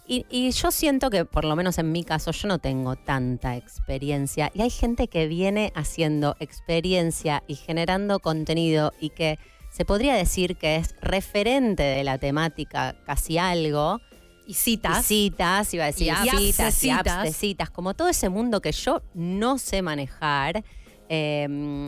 y, 0.07 0.27
y 0.31 0.51
yo 0.51 0.71
siento 0.71 1.11
que, 1.11 1.25
por 1.25 1.45
lo 1.45 1.57
menos 1.57 1.79
en 1.79 1.93
mi 1.93 2.05
caso, 2.05 2.31
yo 2.31 2.49
no 2.49 2.59
tengo 2.59 2.97
tanta 2.97 3.57
experiencia. 3.57 4.51
Y 4.55 4.63
hay 4.63 4.71
gente 4.71 5.09
que 5.09 5.27
viene 5.27 5.73
haciendo 5.75 6.37
experiencia 6.41 7.43
y 7.47 7.55
generando 7.55 8.21
contenido 8.21 8.93
y 9.01 9.11
que 9.11 9.39
se 9.71 9.85
podría 9.85 10.15
decir 10.15 10.57
que 10.57 10.77
es 10.77 10.95
referente 11.01 11.83
de 11.83 12.05
la 12.05 12.19
temática 12.19 12.97
casi 13.07 13.39
algo. 13.39 14.01
Y 14.47 14.55
citas. 14.55 15.01
Y 15.11 15.31
citas, 15.31 15.73
iba 15.73 15.85
a 15.85 15.87
decir 15.87 16.09
Y 16.09 16.11
apps 16.11 16.33
de 16.33 16.39
citas, 16.39 16.85
y 16.85 16.91
apps 16.91 17.03
citas. 17.03 17.23
de 17.25 17.33
citas, 17.33 17.71
como 17.71 17.95
todo 17.95 18.09
ese 18.09 18.29
mundo 18.29 18.61
que 18.61 18.73
yo 18.73 19.03
no 19.15 19.59
sé 19.59 19.83
manejar. 19.83 20.63
eh, 21.09 21.87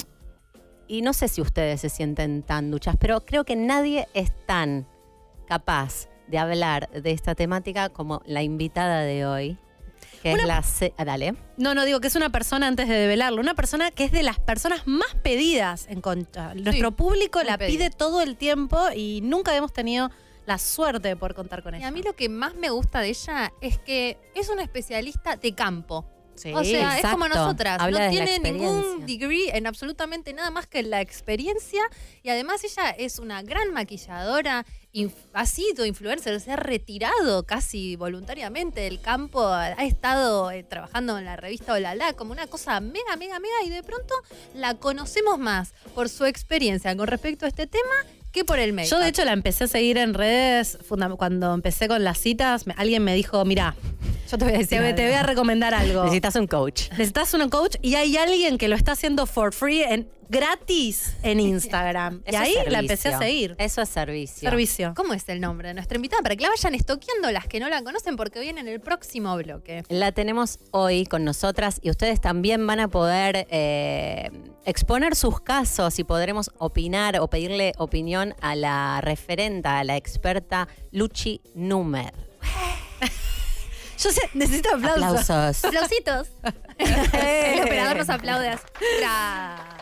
y 0.88 1.02
no 1.02 1.12
sé 1.12 1.28
si 1.28 1.40
ustedes 1.40 1.80
se 1.80 1.88
sienten 1.88 2.42
tan 2.42 2.70
duchas, 2.70 2.96
pero 2.98 3.24
creo 3.24 3.44
que 3.44 3.56
nadie 3.56 4.06
es 4.14 4.30
tan 4.46 4.86
capaz 5.48 6.08
de 6.28 6.38
hablar 6.38 6.88
de 6.90 7.10
esta 7.10 7.34
temática 7.34 7.88
como 7.88 8.22
la 8.26 8.42
invitada 8.42 9.00
de 9.02 9.26
hoy, 9.26 9.58
que 10.22 10.32
Una- 10.34 10.58
es 10.60 10.80
la... 10.82 10.92
Ah, 10.96 11.04
dale. 11.04 11.34
No, 11.56 11.74
no, 11.74 11.84
digo 11.84 12.00
que 12.00 12.08
es 12.08 12.16
una 12.16 12.30
persona 12.30 12.66
antes 12.66 12.88
de 12.88 12.94
develarlo, 12.94 13.40
una 13.40 13.54
persona 13.54 13.90
que 13.90 14.04
es 14.04 14.12
de 14.12 14.22
las 14.22 14.38
personas 14.40 14.86
más 14.86 15.14
pedidas 15.22 15.86
en. 15.88 16.02
Nuestro 16.62 16.92
público 16.92 17.42
la 17.42 17.58
pedida. 17.58 17.68
pide 17.78 17.90
todo 17.90 18.20
el 18.22 18.36
tiempo 18.36 18.78
y 18.94 19.20
nunca 19.22 19.54
hemos 19.56 19.72
tenido 19.72 20.10
la 20.46 20.58
suerte 20.58 21.08
de 21.08 21.16
poder 21.16 21.34
contar 21.34 21.62
con 21.62 21.74
Y 21.74 21.78
ella. 21.78 21.88
a 21.88 21.90
mí 21.90 22.02
lo 22.02 22.14
que 22.14 22.28
más 22.28 22.54
me 22.54 22.70
gusta 22.70 23.00
de 23.00 23.08
ella 23.08 23.52
es 23.60 23.78
que 23.78 24.18
es 24.34 24.48
una 24.48 24.62
especialista 24.62 25.36
de 25.36 25.54
campo. 25.54 26.04
Sí, 26.36 26.52
o 26.52 26.62
sea, 26.62 26.98
es 26.98 27.06
como 27.06 27.26
nosotras. 27.28 27.78
Habla 27.80 28.04
no 28.04 28.10
tiene 28.10 28.38
ningún 28.40 29.06
degree 29.06 29.56
en 29.56 29.66
absolutamente 29.66 30.34
nada 30.34 30.50
más 30.50 30.66
que 30.66 30.82
la 30.82 31.00
experiencia. 31.00 31.80
Y 32.22 32.28
además 32.28 32.62
ella 32.62 32.90
es 32.90 33.18
una 33.18 33.42
gran 33.42 33.72
maquilladora, 33.72 34.66
ha 35.34 35.46
sido 35.46 35.84
influencer, 35.84 36.40
se 36.40 36.52
ha 36.52 36.56
retirado 36.56 37.44
casi 37.44 37.96
voluntariamente 37.96 38.80
del 38.80 39.00
campo, 39.00 39.46
ha 39.46 39.72
estado 39.84 40.50
eh, 40.50 40.62
trabajando 40.62 41.18
en 41.18 41.24
la 41.24 41.36
revista 41.36 41.74
Olala 41.74 42.12
como 42.14 42.32
una 42.32 42.46
cosa 42.46 42.80
mega, 42.80 43.16
mega, 43.18 43.38
mega. 43.38 43.54
Y 43.64 43.70
de 43.70 43.82
pronto 43.82 44.14
la 44.54 44.74
conocemos 44.74 45.38
más 45.38 45.74
por 45.94 46.08
su 46.08 46.24
experiencia 46.24 46.96
con 46.96 47.06
respecto 47.06 47.44
a 47.44 47.48
este 47.48 47.66
tema 47.66 47.94
que 48.32 48.44
por 48.44 48.58
el 48.58 48.72
medio. 48.72 48.90
Yo 48.90 48.98
de 48.98 49.08
hecho 49.08 49.24
la 49.24 49.32
empecé 49.32 49.64
a 49.64 49.68
seguir 49.68 49.96
en 49.98 50.12
redes 50.14 50.78
cuando 51.16 51.54
empecé 51.54 51.88
con 51.88 52.04
las 52.04 52.18
citas. 52.18 52.66
me- 52.66 52.74
alguien 52.76 53.02
me 53.02 53.14
dijo, 53.14 53.44
mira, 53.46 53.74
yo 54.30 54.36
te 54.38 54.44
voy 54.44 54.54
a 54.54 54.66
te, 54.66 54.80
voy- 54.80 54.94
te 54.94 55.04
voy 55.06 55.14
a 55.14 55.22
recomendar 55.22 55.72
algo. 55.72 56.02
Necesitas 56.04 56.36
un 56.36 56.46
coach. 56.46 56.90
Necesitas 56.90 57.32
un 57.34 57.48
coach 57.48 57.76
y 57.82 57.94
hay 57.94 58.16
alguien 58.16 58.58
que 58.58 58.68
lo 58.68 58.76
está 58.76 58.92
haciendo 58.92 59.26
for 59.26 59.54
free, 59.54 59.82
en, 59.82 60.08
gratis 60.28 61.14
en 61.22 61.40
Instagram. 61.40 62.22
y 62.30 62.34
ahí 62.34 62.54
la 62.68 62.80
empecé 62.80 63.08
a 63.08 63.18
seguir. 63.18 63.54
Eso 63.58 63.82
es 63.82 63.88
servicio. 63.88 64.48
Servicio. 64.48 64.92
¿Cómo 64.96 65.14
es 65.14 65.28
el 65.28 65.40
nombre 65.40 65.68
de 65.68 65.74
nuestra 65.74 65.96
invitada? 65.96 66.22
Para 66.22 66.36
que 66.36 66.42
la 66.42 66.48
vayan 66.48 66.74
estoqueando 66.74 67.30
las 67.30 67.46
que 67.46 67.60
no 67.60 67.68
la 67.68 67.82
conocen 67.82 68.16
porque 68.16 68.40
viene 68.40 68.60
en 68.60 68.68
el 68.68 68.80
próximo 68.80 69.36
bloque. 69.36 69.84
La 69.88 70.12
tenemos 70.12 70.58
hoy 70.70 71.06
con 71.06 71.24
nosotras 71.24 71.78
y 71.82 71.90
ustedes 71.90 72.20
también 72.20 72.66
van 72.66 72.80
a 72.80 72.88
poder 72.88 73.46
eh, 73.50 74.30
exponer 74.64 75.14
sus 75.16 75.40
casos 75.40 75.98
y 75.98 76.04
podremos 76.04 76.50
opinar 76.58 77.18
o 77.20 77.28
pedirle 77.28 77.72
opinión 77.78 78.34
a 78.40 78.54
la 78.54 79.00
referenta, 79.00 79.78
a 79.78 79.84
la 79.84 79.96
experta 79.96 80.68
Luchi 80.90 81.40
Numer. 81.54 82.12
Yo 83.98 84.10
sé, 84.12 84.20
necesito 84.34 84.68
aplausos. 84.74 85.30
Aplausos. 85.30 85.64
Aplausitos. 85.64 86.28
el 86.78 87.60
operador 87.62 87.96
nos 87.96 88.10
aplaude. 88.10 88.48
así. 88.50 88.62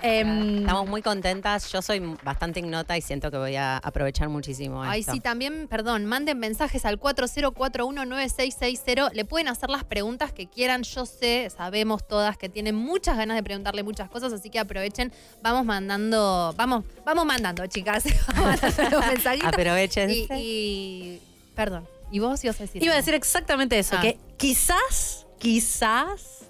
Em, 0.03 0.59
Estamos 0.61 0.88
muy 0.88 1.03
contentas. 1.03 1.70
Yo 1.72 1.83
soy 1.83 2.00
bastante 2.22 2.61
ignota 2.61 2.96
y 2.96 3.00
siento 3.00 3.31
que 3.31 3.37
voy 3.38 3.57
a 3.57 3.79
aprovechar 3.79 4.29
muchísimo 4.29 4.83
Ay, 4.83 5.00
esto. 5.00 5.12
sí, 5.12 5.20
también, 5.20 5.66
perdón, 5.68 6.05
manden 6.05 6.38
mensajes 6.38 6.85
al 6.85 7.00
40419660. 7.00 9.12
Le 9.12 9.24
pueden 9.24 9.48
hacer 9.48 9.70
las 9.70 9.85
preguntas 9.85 10.33
que 10.33 10.46
quieran. 10.46 10.83
Yo 10.85 11.07
sé, 11.07 11.50
sabemos 11.57 12.07
todas 12.07 12.37
que 12.37 12.48
tienen 12.48 12.74
muchas 12.74 13.16
ganas 13.16 13.37
de 13.37 13.42
preguntarle 13.42 13.83
muchas 13.83 14.09
cosas, 14.11 14.33
así 14.33 14.50
que 14.50 14.59
aprovechen. 14.59 15.12
Vamos 15.42 15.64
mandando, 15.64 16.55
vamos, 16.57 16.85
vamos 17.05 17.24
mandando, 17.27 17.66
chicas. 17.66 18.05
Vamos 18.35 18.61
mandando 18.62 18.98
los 18.98 19.07
mensajitos. 19.07 19.48
Aprovechense. 19.48 20.27
Y, 20.38 20.40
y- 20.40 21.22
perdón. 21.55 21.87
¿Y 22.14 22.20
vos 22.20 22.44
ibas 22.44 22.61
a 22.61 22.62
decir? 22.62 22.81
Iba 22.81 22.92
a 22.92 22.96
decir 22.96 23.12
exactamente 23.12 23.77
eso, 23.77 23.96
Ah. 23.98 24.00
que 24.00 24.20
quizás, 24.37 25.27
quizás, 25.40 26.44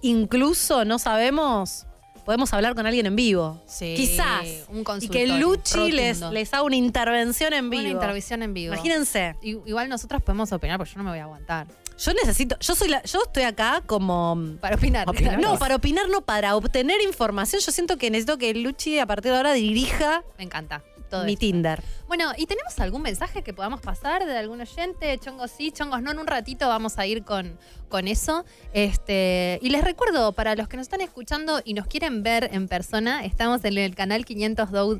incluso 0.00 0.84
no 0.84 1.00
sabemos, 1.00 1.86
podemos 2.24 2.52
hablar 2.52 2.76
con 2.76 2.86
alguien 2.86 3.04
en 3.06 3.16
vivo. 3.16 3.60
Sí, 3.66 3.94
quizás. 3.96 4.46
un 4.68 4.84
y 5.00 5.08
que 5.08 5.26
Luchi 5.26 5.90
les, 5.90 6.22
haga 6.22 6.62
una 6.62 6.76
intervención 6.76 7.52
en 7.52 7.68
vivo. 7.68 7.82
Una 7.82 7.90
intervención 7.90 8.44
en 8.44 8.54
vivo. 8.54 8.74
Imagínense. 8.74 9.34
Igual 9.42 9.88
nosotros 9.88 10.22
podemos 10.22 10.52
opinar 10.52 10.78
porque 10.78 10.92
yo 10.92 10.98
no 10.98 11.02
me 11.02 11.10
voy 11.10 11.18
a 11.18 11.24
aguantar. 11.24 11.66
Yo 11.98 12.12
necesito, 12.12 12.56
yo 12.60 12.76
soy 12.76 12.86
la, 12.86 13.02
yo 13.02 13.18
estoy 13.26 13.42
acá 13.42 13.82
como 13.86 14.40
Para 14.60 14.76
opinar. 14.76 15.08
Opinar. 15.08 15.40
no, 15.40 15.58
para 15.58 15.74
opinar, 15.74 16.08
no, 16.08 16.20
para 16.20 16.54
obtener 16.54 17.02
información. 17.02 17.60
Yo 17.60 17.72
siento 17.72 17.96
que 17.96 18.08
necesito 18.12 18.38
que 18.38 18.54
Luchi 18.54 19.00
a 19.00 19.06
partir 19.06 19.32
de 19.32 19.38
ahora 19.38 19.52
dirija 19.52 20.22
Me 20.38 20.44
encanta. 20.44 20.84
Todo 21.10 21.24
mi 21.24 21.32
esto. 21.32 21.40
Tinder. 21.40 21.82
Bueno, 22.06 22.32
¿y 22.36 22.46
tenemos 22.46 22.78
algún 22.80 23.02
mensaje 23.02 23.42
que 23.42 23.52
podamos 23.52 23.80
pasar 23.80 24.24
de 24.26 24.36
algún 24.36 24.60
oyente? 24.60 25.18
Chongos 25.18 25.50
sí, 25.50 25.72
chongos 25.72 26.02
no. 26.02 26.10
En 26.10 26.18
un 26.18 26.26
ratito 26.26 26.68
vamos 26.68 26.98
a 26.98 27.06
ir 27.06 27.24
con, 27.24 27.58
con 27.88 28.08
eso. 28.08 28.44
Este, 28.72 29.58
y 29.62 29.70
les 29.70 29.84
recuerdo, 29.84 30.32
para 30.32 30.54
los 30.54 30.68
que 30.68 30.76
nos 30.76 30.84
están 30.84 31.00
escuchando 31.00 31.60
y 31.64 31.74
nos 31.74 31.86
quieren 31.86 32.22
ver 32.22 32.50
en 32.52 32.68
persona, 32.68 33.24
estamos 33.24 33.64
en 33.64 33.78
el 33.78 33.94
canal 33.94 34.24
502. 34.24 34.98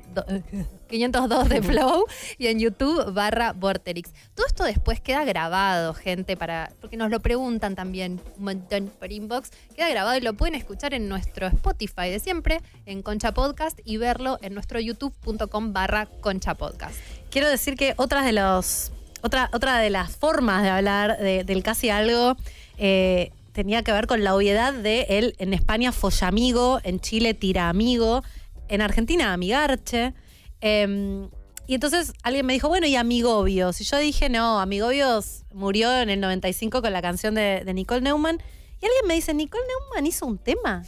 Do- 0.89 1.29
502 1.29 1.49
de 1.49 1.63
Flow 1.63 2.05
y 2.39 2.47
en 2.49 2.59
YouTube 2.59 3.13
barra 3.13 3.53
Vorterix. 3.53 4.11
Todo 4.35 4.47
esto 4.47 4.65
después 4.65 5.01
queda 5.01 5.25
grabado, 5.25 5.95
gente, 5.95 6.37
para 6.37 6.71
porque 6.81 6.97
nos 6.97 7.11
lo 7.11 7.21
preguntan 7.21 7.75
también 7.75 8.21
un 8.39 8.45
montón 8.45 8.91
por 8.99 9.13
inbox. 9.13 9.51
Queda 9.77 9.89
grabado 9.91 10.17
y 10.17 10.21
lo 10.21 10.35
pueden 10.35 10.55
escuchar 10.55 10.95
en 10.95 11.09
nuestro 11.09 11.47
Spotify 11.49 12.09
de 12.11 12.19
siempre, 12.21 12.61
en 12.87 13.03
Concha 13.03 13.33
Podcast, 13.33 13.79
y 13.85 13.97
verlo 13.99 14.39
en 14.43 14.55
nuestro 14.55 14.81
youtube.com 14.81 15.73
barra 15.73 16.07
Concha 16.21 16.55
Podcast. 16.55 16.97
Quiero 17.31 17.49
decir 17.49 17.77
que 17.77 17.95
otras 17.97 18.25
de 18.25 18.33
los. 18.33 18.93
Otra, 19.21 19.51
otra 19.53 19.79
de 19.79 19.91
las 19.91 20.17
formas 20.17 20.63
de 20.63 20.69
hablar 20.71 21.19
de- 21.19 21.43
del 21.43 21.65
casi 21.65 21.91
algo 21.91 22.37
eh, 22.79 23.33
tenía 23.53 23.83
que 23.83 23.91
ver 23.93 24.07
con 24.07 24.23
la 24.23 24.35
obviedad 24.37 24.73
de 24.73 25.07
él 25.09 25.35
en 25.39 25.53
España 25.55 25.91
follamigo, 25.91 26.79
en 26.85 27.01
Chile 27.01 27.35
tira 27.35 27.69
amigo, 27.69 28.23
en 28.69 28.81
Argentina 28.81 29.33
amigarche. 29.33 30.15
Eh, 30.61 31.29
y 31.69 31.75
entonces 31.75 32.15
alguien 32.23 32.47
me 32.47 32.55
dijo, 32.55 32.69
bueno, 32.69 32.87
¿y 32.87 32.97
Amigobios? 32.97 33.79
Y 33.83 33.85
yo 33.85 33.99
dije, 33.99 34.31
no, 34.31 34.59
Amigobios 34.59 35.45
murió 35.53 35.95
en 36.01 36.09
el 36.09 36.19
95 36.19 36.81
con 36.81 36.93
la 36.95 37.03
canción 37.03 37.35
de, 37.35 37.63
de 37.63 37.75
Nicole 37.75 38.01
Neumann. 38.01 38.43
Y 38.81 38.87
alguien 38.87 39.07
me 39.07 39.15
dice, 39.15 39.35
¿Nicole 39.35 39.65
Neumann 39.67 40.07
hizo 40.07 40.25
un 40.25 40.39
tema? 40.39 40.83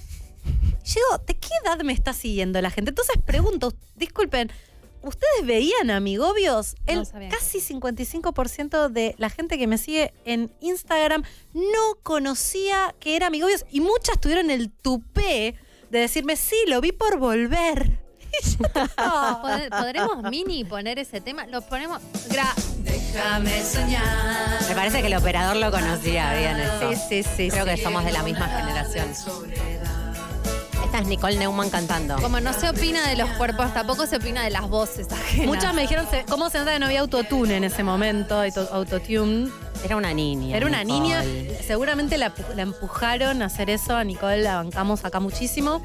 Y 0.46 0.88
yo 0.88 0.94
digo, 0.94 1.22
¿de 1.26 1.34
qué 1.34 1.48
edad 1.66 1.78
me 1.82 1.92
está 1.92 2.14
siguiendo 2.14 2.62
la 2.62 2.70
gente? 2.70 2.92
Entonces 2.92 3.16
pregunto, 3.26 3.74
disculpen, 3.94 4.50
¿ustedes 5.02 5.44
veían 5.44 5.90
Amigobios? 5.90 6.76
No 6.86 7.00
El 7.00 7.06
sabía 7.06 7.28
casi 7.28 7.58
55% 7.58 8.88
de 8.88 9.14
la 9.18 9.28
gente 9.28 9.58
que 9.58 9.66
me 9.66 9.76
sigue 9.76 10.14
en 10.24 10.50
Instagram 10.62 11.24
no 11.52 11.98
conocía 12.02 12.94
que 13.00 13.16
era 13.16 13.26
Amigobios 13.26 13.66
y 13.70 13.82
muchas 13.82 14.18
tuvieron 14.18 14.50
el 14.50 14.70
tupé 14.70 15.56
de 15.90 15.98
decirme, 15.98 16.36
sí, 16.36 16.56
lo 16.68 16.80
vi 16.80 16.92
por 16.92 17.18
volver. 17.18 18.00
Y 18.32 18.48
yo, 18.50 18.58
no. 18.96 19.42
¿Pod- 19.42 19.68
¿Podremos, 19.70 20.22
Mini, 20.30 20.64
poner 20.64 20.98
ese 20.98 21.20
tema? 21.20 21.46
Lo 21.46 21.62
ponemos. 21.62 22.00
Gra- 22.28 22.54
Déjame 22.78 23.62
soñar. 23.64 24.04
Me 24.68 24.74
parece 24.74 25.00
que 25.00 25.08
el 25.08 25.16
operador 25.16 25.56
lo 25.56 25.70
conocía 25.70 26.32
bien 26.34 26.56
eso. 26.58 26.90
Sí, 27.08 27.22
sí, 27.22 27.28
sí. 27.36 27.50
Creo 27.50 27.64
sí. 27.64 27.70
que 27.74 27.82
somos 27.82 28.04
de 28.04 28.12
la 28.12 28.22
misma 28.22 28.46
generación. 28.48 29.06
Esta 30.84 30.98
es 31.02 31.06
Nicole 31.06 31.36
Neumann 31.36 31.70
cantando. 31.70 32.16
Como 32.20 32.40
no 32.40 32.52
se 32.52 32.68
opina 32.68 33.06
de 33.08 33.14
los 33.16 33.28
cuerpos, 33.30 33.72
tampoco 33.72 34.06
se 34.06 34.16
opina 34.16 34.42
de 34.42 34.50
las 34.50 34.68
voces 34.68 35.06
ajenas. 35.12 35.46
Muchas 35.46 35.72
me 35.74 35.82
dijeron, 35.82 36.06
¿cómo 36.28 36.50
se 36.50 36.58
nota 36.58 36.72
que 36.72 36.78
no 36.80 36.86
había 36.86 37.00
autotune 37.00 37.56
en 37.56 37.64
ese 37.64 37.82
momento? 37.84 38.40
auto- 38.42 38.68
Autotune. 38.72 39.50
Era 39.84 39.96
una 39.96 40.12
niña. 40.12 40.56
Era 40.56 40.66
una 40.66 40.82
Nicole. 40.84 41.00
niña, 41.24 41.58
seguramente 41.66 42.18
la, 42.18 42.32
la 42.56 42.62
empujaron 42.62 43.40
a 43.40 43.46
hacer 43.46 43.70
eso, 43.70 43.96
a 43.96 44.04
Nicole 44.04 44.42
la 44.42 44.56
bancamos 44.56 45.04
acá 45.04 45.20
muchísimo. 45.20 45.80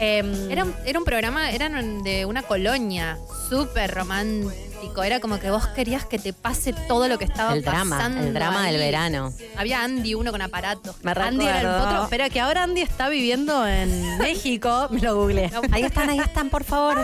Em, 0.00 0.50
Era 0.50 0.64
un, 0.64 0.74
era 0.86 0.98
un 0.98 1.04
programa, 1.04 1.50
eran 1.50 2.02
de 2.02 2.24
una 2.24 2.42
colonia, 2.42 3.18
súper 3.48 3.94
romántico. 3.94 5.02
Era 5.04 5.20
como 5.20 5.38
que 5.38 5.50
vos 5.50 5.66
querías 5.68 6.06
que 6.06 6.18
te 6.18 6.32
pase 6.32 6.72
todo 6.88 7.06
lo 7.06 7.18
que 7.18 7.26
estaba 7.26 7.52
El 7.52 7.62
drama, 7.62 7.98
pasando. 7.98 8.20
el 8.22 8.32
drama 8.32 8.64
ahí. 8.64 8.72
del 8.72 8.80
verano. 8.80 9.32
Había 9.56 9.82
Andy, 9.84 10.14
uno 10.14 10.32
con 10.32 10.40
aparatos. 10.40 10.96
Me 11.04 11.12
Andy 11.12 11.44
era 11.44 11.60
el 11.60 11.66
recuerdo. 11.66 11.84
potro. 11.86 12.02
Espera, 12.04 12.30
que 12.30 12.40
ahora 12.40 12.62
Andy 12.62 12.80
está 12.80 13.08
viviendo 13.10 13.66
en 13.66 14.16
México. 14.18 14.88
Me 14.90 15.00
lo 15.02 15.16
googleé. 15.16 15.50
Ahí 15.70 15.82
están, 15.82 16.08
ahí 16.08 16.18
están, 16.18 16.48
por 16.48 16.64
favor. 16.64 16.98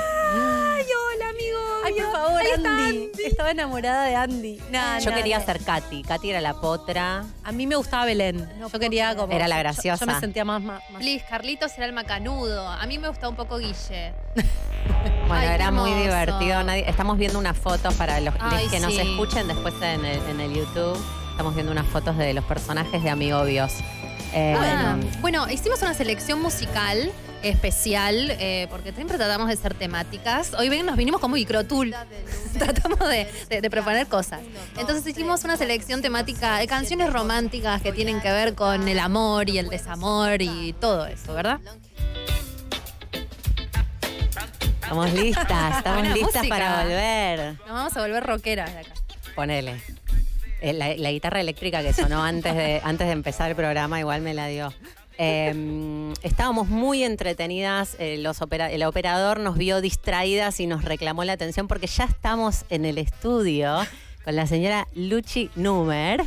Ay, 0.76 0.84
hola, 1.14 1.28
amigo. 1.30 1.58
Ay, 1.84 1.94
por 1.94 2.12
favor, 2.12 2.40
Ahí 2.40 2.48
está 2.54 2.76
Andy. 2.86 3.10
Estaba 3.24 3.50
enamorada 3.50 4.04
de 4.04 4.14
Andy. 4.16 4.60
Nah, 4.70 4.98
Yo 4.98 5.10
nah, 5.10 5.16
quería 5.16 5.38
nah. 5.38 5.44
ser 5.46 5.60
Katy. 5.64 6.02
Katy 6.02 6.30
era 6.30 6.40
la 6.40 6.54
potra. 6.54 7.24
A 7.44 7.52
mí 7.52 7.66
me 7.66 7.76
gustaba 7.76 8.04
Belén. 8.04 8.48
yo 8.60 8.78
quería 8.78 9.14
como. 9.16 9.32
Era 9.32 9.48
la 9.48 9.58
graciosa. 9.58 10.04
Yo, 10.04 10.12
me 10.12 10.20
sentía 10.20 10.44
más. 10.44 10.62
más, 10.62 10.82
más- 10.90 11.02
Liz, 11.02 11.22
Carlitos 11.28 11.72
era 11.76 11.86
el 11.86 11.92
macanudo. 11.92 12.68
A 12.68 12.84
mí 12.86 12.98
me 12.98 13.08
gustaba 13.08 13.30
un 13.30 13.36
poco 13.36 13.58
Guille. 13.58 14.14
Bueno, 15.26 15.42
Ay, 15.42 15.54
era 15.56 15.72
muy 15.72 15.92
divertido. 15.94 16.62
Nadie- 16.62 16.88
estamos 16.88 17.18
viendo 17.18 17.40
unas 17.40 17.56
fotos 17.58 17.92
para 17.94 18.20
los 18.20 18.32
Ay, 18.38 18.68
que 18.68 18.78
nos 18.78 18.92
escuchen 18.96 19.48
después 19.48 19.74
en 19.82 20.04
el, 20.04 20.20
en 20.28 20.40
el 20.40 20.54
YouTube. 20.54 20.96
Estamos 21.32 21.54
viendo 21.56 21.72
unas 21.72 21.86
fotos 21.88 22.16
de 22.16 22.32
los 22.32 22.44
personajes 22.44 23.02
de 23.02 23.10
Amigobios. 23.10 23.72
Eh, 24.32 24.54
Ah, 24.56 24.96
bueno, 25.20 25.50
hicimos 25.50 25.82
una 25.82 25.92
selección 25.94 26.40
musical 26.40 27.10
especial, 27.42 28.30
eh, 28.38 28.66
porque 28.70 28.92
siempre 28.92 29.16
tratamos 29.18 29.48
de 29.48 29.56
ser 29.56 29.74
temáticas. 29.74 30.52
Hoy 30.54 30.68
ven, 30.68 30.84
nos 30.86 30.96
vinimos 30.96 31.20
como 31.20 31.34
microtool. 31.36 31.94
tratamos 32.58 32.98
de, 33.08 33.26
de- 33.48 33.60
de 33.60 33.70
proponer 33.70 34.06
cosas. 34.06 34.40
Entonces 34.76 35.06
hicimos 35.06 35.44
una 35.44 35.56
selección 35.56 36.02
temática 36.02 36.58
de 36.58 36.66
canciones 36.66 37.12
románticas 37.12 37.82
que 37.82 37.92
tienen 37.92 38.20
que 38.20 38.30
ver 38.32 38.54
con 38.54 38.88
el 38.88 38.98
amor 38.98 39.48
y 39.50 39.58
el 39.58 39.68
desamor 39.68 40.40
y 40.42 40.72
todo 40.74 41.06
eso, 41.06 41.34
¿verdad? 41.34 41.60
Estamos 44.82 45.12
listas, 45.14 45.76
estamos 45.78 46.00
Buena 46.00 46.14
listas 46.14 46.34
música. 46.44 46.54
para 46.56 46.82
volver. 46.82 47.38
Nos 47.66 47.68
vamos 47.68 47.96
a 47.96 48.00
volver 48.00 48.22
rockeras 48.24 48.72
de 48.72 48.80
acá. 48.80 48.90
Ponele. 49.34 49.80
Eh, 50.60 50.72
La, 50.72 50.94
la 50.96 51.10
guitarra 51.10 51.40
eléctrica 51.40 51.82
que 51.82 51.92
sonó 51.92 52.22
antes 52.22 52.54
de, 52.54 52.80
antes 52.82 53.06
de 53.06 53.12
empezar 53.12 53.50
el 53.50 53.56
programa 53.56 53.98
igual 54.00 54.22
me 54.22 54.32
la 54.32 54.46
dio. 54.46 54.72
Eh, 55.18 56.12
estábamos 56.22 56.68
muy 56.68 57.02
entretenidas, 57.02 57.96
eh, 57.98 58.18
los 58.18 58.42
opera- 58.42 58.70
el 58.70 58.82
operador 58.84 59.40
nos 59.40 59.56
vio 59.56 59.80
distraídas 59.80 60.60
y 60.60 60.66
nos 60.66 60.84
reclamó 60.84 61.24
la 61.24 61.32
atención 61.32 61.68
porque 61.68 61.86
ya 61.86 62.04
estamos 62.04 62.64
en 62.68 62.84
el 62.84 62.98
estudio 62.98 63.78
con 64.24 64.36
la 64.36 64.46
señora 64.46 64.86
Luchi 64.94 65.50
Numer. 65.56 66.22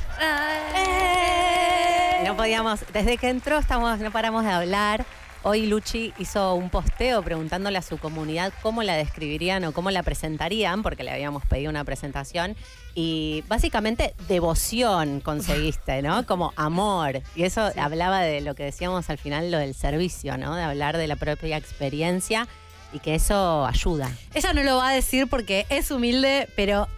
No 2.25 2.36
podíamos, 2.36 2.82
desde 2.93 3.17
que 3.17 3.30
entró 3.30 3.58
estamos, 3.58 3.99
no 3.99 4.12
paramos 4.12 4.43
de 4.43 4.52
hablar. 4.52 5.06
Hoy 5.41 5.67
Luchi 5.67 6.13
hizo 6.19 6.54
un 6.56 6.69
posteo 6.69 7.23
preguntándole 7.23 7.78
a 7.78 7.82
su 7.82 7.97
comunidad 7.97 8.52
cómo 8.62 8.84
la 8.84 8.95
describirían 8.95 9.63
o 9.63 9.71
cómo 9.71 9.89
la 9.89 10.04
presentarían, 10.04 10.84
porque 10.84 11.06
le 11.06 11.12
habíamos 11.12 11.45
pedido 11.45 11.69
una 11.69 11.86
presentación. 11.86 12.58
Y 12.93 13.45
básicamente 13.47 14.13
devoción 14.28 15.21
conseguiste, 15.21 16.02
¿no? 16.02 16.25
Como 16.25 16.52
amor. 16.58 17.21
Y 17.38 17.43
eso 17.43 17.71
hablaba 17.78 18.19
de 18.19 18.41
lo 18.41 18.54
que 18.54 18.65
decíamos 18.65 19.10
al 19.10 19.17
final, 19.17 19.49
lo 19.49 19.60
del 19.60 19.75
servicio, 19.75 20.38
¿no? 20.38 20.56
De 20.58 20.63
hablar 20.63 20.97
de 20.97 21.08
la 21.08 21.15
propia 21.15 21.56
experiencia 21.56 22.45
y 22.91 22.99
que 22.99 23.15
eso 23.15 23.65
ayuda. 23.65 24.12
Ella 24.34 24.52
no 24.52 24.63
lo 24.63 24.75
va 24.75 24.89
a 24.89 24.93
decir 24.93 25.28
porque 25.30 25.65
es 25.69 25.89
humilde, 25.89 26.49
pero 26.58 26.89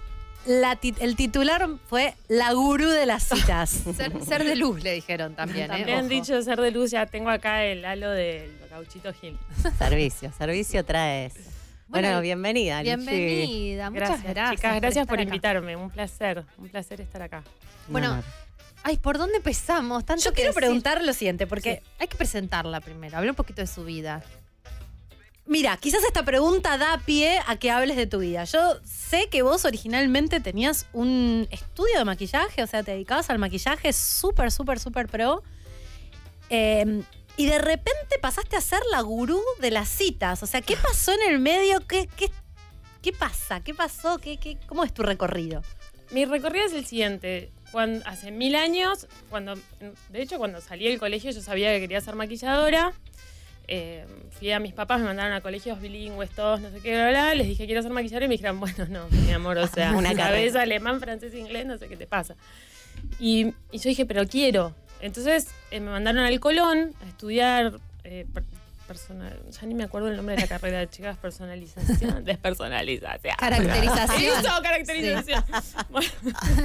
la 0.45 0.75
ti- 0.75 0.95
el 0.99 1.15
titular 1.15 1.67
fue 1.87 2.15
la 2.27 2.51
gurú 2.53 2.89
de 2.89 3.05
las 3.05 3.23
citas. 3.23 3.69
Ser, 3.95 4.23
ser 4.25 4.43
de 4.43 4.55
luz, 4.55 4.81
le 4.83 4.93
dijeron 4.93 5.35
también. 5.35 5.65
¿eh? 5.65 5.67
También 5.67 5.89
han 5.97 6.05
Ojo. 6.05 6.09
dicho 6.09 6.41
ser 6.41 6.59
de 6.59 6.71
luz, 6.71 6.91
ya 6.91 7.05
tengo 7.05 7.29
acá 7.29 7.63
el 7.65 7.85
halo 7.85 8.09
del 8.11 8.51
gauchito 8.69 9.13
Gil. 9.13 9.37
Servicio, 9.77 10.31
servicio 10.37 10.83
trae 10.85 11.27
eso. 11.27 11.39
Bueno, 11.87 12.07
Bueno, 12.07 12.21
bienvenida, 12.21 12.77
Luchi. 12.83 12.85
Bienvenida, 12.95 13.89
muchas 13.89 14.07
Gracias, 14.09 14.33
gracias. 14.33 14.55
chicas, 14.55 14.75
gracias 14.81 15.07
por, 15.07 15.19
invitarme. 15.19 15.75
Un 15.75 15.89
placer, 15.89 16.45
un 16.57 16.69
placer 16.69 17.01
estar 17.01 17.21
acá. 17.21 17.43
Bueno. 17.89 18.23
Ay, 18.83 18.97
¿por 18.97 19.17
dónde 19.19 19.37
empezamos? 19.37 20.03
Tanto 20.05 20.23
Yo 20.23 20.33
quiero 20.33 20.49
decir. 20.51 20.61
preguntar 20.61 21.03
lo 21.03 21.13
siguiente, 21.13 21.45
porque, 21.45 21.81
Sí, 21.83 21.91
hay 21.99 22.07
que 22.07 22.15
presentarla 22.17 22.81
primero. 22.81 23.15
Habla 23.17 23.31
un 23.31 23.35
poquito 23.35 23.61
de 23.61 23.67
su 23.67 23.83
vida. 23.85 24.23
Mira, 25.45 25.77
quizás 25.77 26.03
esta 26.03 26.23
pregunta 26.23 26.77
da 26.77 27.01
pie 27.05 27.39
a 27.45 27.57
que 27.57 27.71
hables 27.71 27.97
de 27.97 28.07
tu 28.07 28.19
vida. 28.19 28.43
Yo 28.45 28.79
sé 28.83 29.29
que 29.29 29.41
vos 29.41 29.65
originalmente 29.65 30.39
tenías 30.39 30.87
un 30.93 31.47
estudio 31.51 31.97
de 31.97 32.05
maquillaje, 32.05 32.63
o 32.63 32.67
sea, 32.67 32.83
te 32.83 32.91
dedicabas 32.91 33.29
al 33.29 33.39
maquillaje 33.39 33.93
súper, 33.93 34.51
súper, 34.51 34.79
súper 34.79 35.07
pro. 35.07 35.43
Eh, 36.49 37.03
y 37.37 37.45
de 37.45 37.59
repente 37.59 38.19
pasaste 38.21 38.55
a 38.55 38.61
ser 38.61 38.81
la 38.91 39.01
gurú 39.01 39.41
de 39.59 39.71
las 39.71 39.89
citas. 39.89 40.43
O 40.43 40.47
sea, 40.47 40.61
¿qué 40.61 40.75
pasó 40.81 41.11
en 41.13 41.33
el 41.33 41.39
medio? 41.39 41.85
¿Qué, 41.87 42.07
qué, 42.15 42.31
qué 43.01 43.13
pasa? 43.13 43.63
¿Qué 43.63 43.73
pasó? 43.73 44.17
¿Qué, 44.19 44.37
qué, 44.37 44.57
¿Cómo 44.67 44.83
es 44.83 44.93
tu 44.93 45.03
recorrido? 45.03 45.63
Mi 46.11 46.25
recorrido 46.25 46.65
es 46.65 46.73
el 46.73 46.85
siguiente. 46.85 47.51
Cuando, 47.71 48.05
hace 48.05 48.31
mil 48.31 48.55
años, 48.55 49.07
cuando, 49.29 49.55
de 50.09 50.21
hecho, 50.21 50.37
cuando 50.37 50.59
salí 50.59 50.89
del 50.89 50.99
colegio 50.99 51.31
yo 51.31 51.41
sabía 51.41 51.71
que 51.71 51.79
quería 51.79 52.01
ser 52.01 52.15
maquilladora. 52.15 52.93
Eh, 53.73 54.05
fui 54.31 54.51
a 54.51 54.59
mis 54.59 54.73
papás, 54.73 54.99
me 54.99 55.05
mandaron 55.05 55.31
a 55.31 55.39
colegios 55.39 55.79
bilingües, 55.79 56.29
todos, 56.31 56.59
no 56.59 56.69
sé 56.71 56.81
qué, 56.81 56.93
bla, 56.93 57.09
bla, 57.09 57.35
les 57.35 57.47
dije 57.47 57.65
quiero 57.65 57.81
ser 57.81 57.89
maquilladora 57.91 58.25
y 58.25 58.27
me 58.27 58.33
dijeron, 58.33 58.59
bueno, 58.59 58.85
no, 58.89 59.07
mi 59.09 59.31
amor, 59.31 59.57
o 59.57 59.67
sea, 59.73 59.93
Una 59.95 60.13
cabeza 60.13 60.63
alemán, 60.63 60.99
francés, 60.99 61.33
inglés, 61.33 61.65
no 61.65 61.77
sé 61.77 61.87
qué 61.87 61.95
te 61.95 62.05
pasa. 62.05 62.35
Y, 63.17 63.53
y 63.71 63.77
yo 63.77 63.87
dije, 63.87 64.05
pero 64.05 64.27
quiero. 64.27 64.75
Entonces 64.99 65.47
eh, 65.71 65.79
me 65.79 65.89
mandaron 65.89 66.25
al 66.25 66.37
Colón 66.41 66.93
a 67.01 67.07
estudiar 67.07 67.79
eh, 68.03 68.25
personal, 68.91 69.39
ya 69.49 69.67
ni 69.67 69.73
me 69.73 69.83
acuerdo 69.85 70.09
el 70.09 70.17
nombre 70.17 70.35
de 70.35 70.41
la 70.41 70.47
carrera 70.47 70.79
de 70.79 70.89
chicas, 70.89 71.17
personalización, 71.17 72.25
despersonalización. 72.25 73.35
Caracterización. 73.37 74.21
Eso, 74.39 74.61
caracterización. 74.61 75.43
Bueno, 75.89 76.09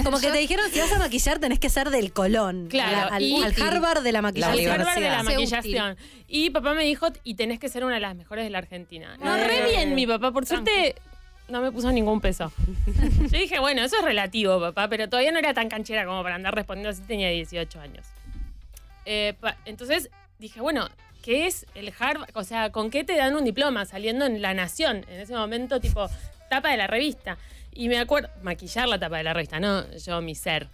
Como 0.04 0.18
que 0.18 0.30
te 0.32 0.38
dijeron, 0.38 0.68
si 0.72 0.80
vas 0.80 0.92
a 0.92 0.98
maquillar 0.98 1.38
tenés 1.38 1.58
que 1.60 1.68
ser 1.70 1.90
del 1.90 2.12
Colón. 2.12 2.66
Claro, 2.68 3.12
Al, 3.14 3.22
y- 3.22 3.42
al 3.42 3.54
Harvard 3.62 4.02
de 4.02 4.12
la 4.12 4.18
al 4.18 4.22
maquillaje. 4.24 4.52
universidad. 4.54 4.80
Harvard 4.80 5.02
de 5.02 5.10
la 5.10 5.22
maquillación. 5.22 5.96
Y 6.28 6.50
papá 6.50 6.74
me 6.74 6.84
dijo, 6.84 7.08
y 7.22 7.34
tenés 7.34 7.58
que 7.60 7.68
ser 7.68 7.84
una 7.84 7.94
de 7.94 8.00
las 8.00 8.16
mejores 8.16 8.44
de 8.44 8.50
la 8.50 8.58
Argentina. 8.58 9.16
No, 9.20 9.36
Eh. 9.36 9.46
re 9.46 9.70
bien, 9.70 9.94
mi 9.94 10.06
papá. 10.06 10.32
Por 10.32 10.46
suerte, 10.46 10.96
no 11.48 11.60
me 11.60 11.70
puso 11.70 11.92
ningún 11.92 12.20
peso. 12.20 12.52
Yo 13.20 13.38
dije, 13.38 13.60
bueno, 13.60 13.82
eso 13.82 13.96
es 13.98 14.04
relativo, 14.04 14.60
papá, 14.60 14.88
pero 14.88 15.08
todavía 15.08 15.30
no 15.30 15.38
era 15.38 15.54
tan 15.54 15.68
canchera 15.68 16.04
como 16.04 16.22
para 16.24 16.34
andar 16.34 16.54
respondiendo 16.54 16.90
así, 16.90 17.02
tenía 17.02 17.28
18 17.30 17.80
años. 17.80 18.04
Eh, 19.04 19.34
pa- 19.40 19.56
entonces 19.64 20.10
dije, 20.38 20.60
bueno, 20.60 20.88
¿qué 21.26 21.48
es 21.48 21.66
el 21.74 21.92
Harvard? 21.98 22.30
O 22.34 22.44
sea, 22.44 22.70
¿con 22.70 22.88
qué 22.88 23.02
te 23.02 23.16
dan 23.16 23.34
un 23.34 23.44
diploma 23.44 23.84
saliendo 23.84 24.26
en 24.26 24.40
La 24.40 24.54
Nación? 24.54 25.04
En 25.08 25.18
ese 25.18 25.34
momento, 25.34 25.80
tipo, 25.80 26.08
tapa 26.48 26.70
de 26.70 26.76
la 26.76 26.86
revista. 26.86 27.36
Y 27.72 27.88
me 27.88 27.98
acuerdo, 27.98 28.30
maquillar 28.44 28.86
la 28.86 29.00
tapa 29.00 29.18
de 29.18 29.24
la 29.24 29.34
revista, 29.34 29.58
no 29.58 29.92
yo, 29.96 30.22
mi 30.22 30.36
ser. 30.36 30.68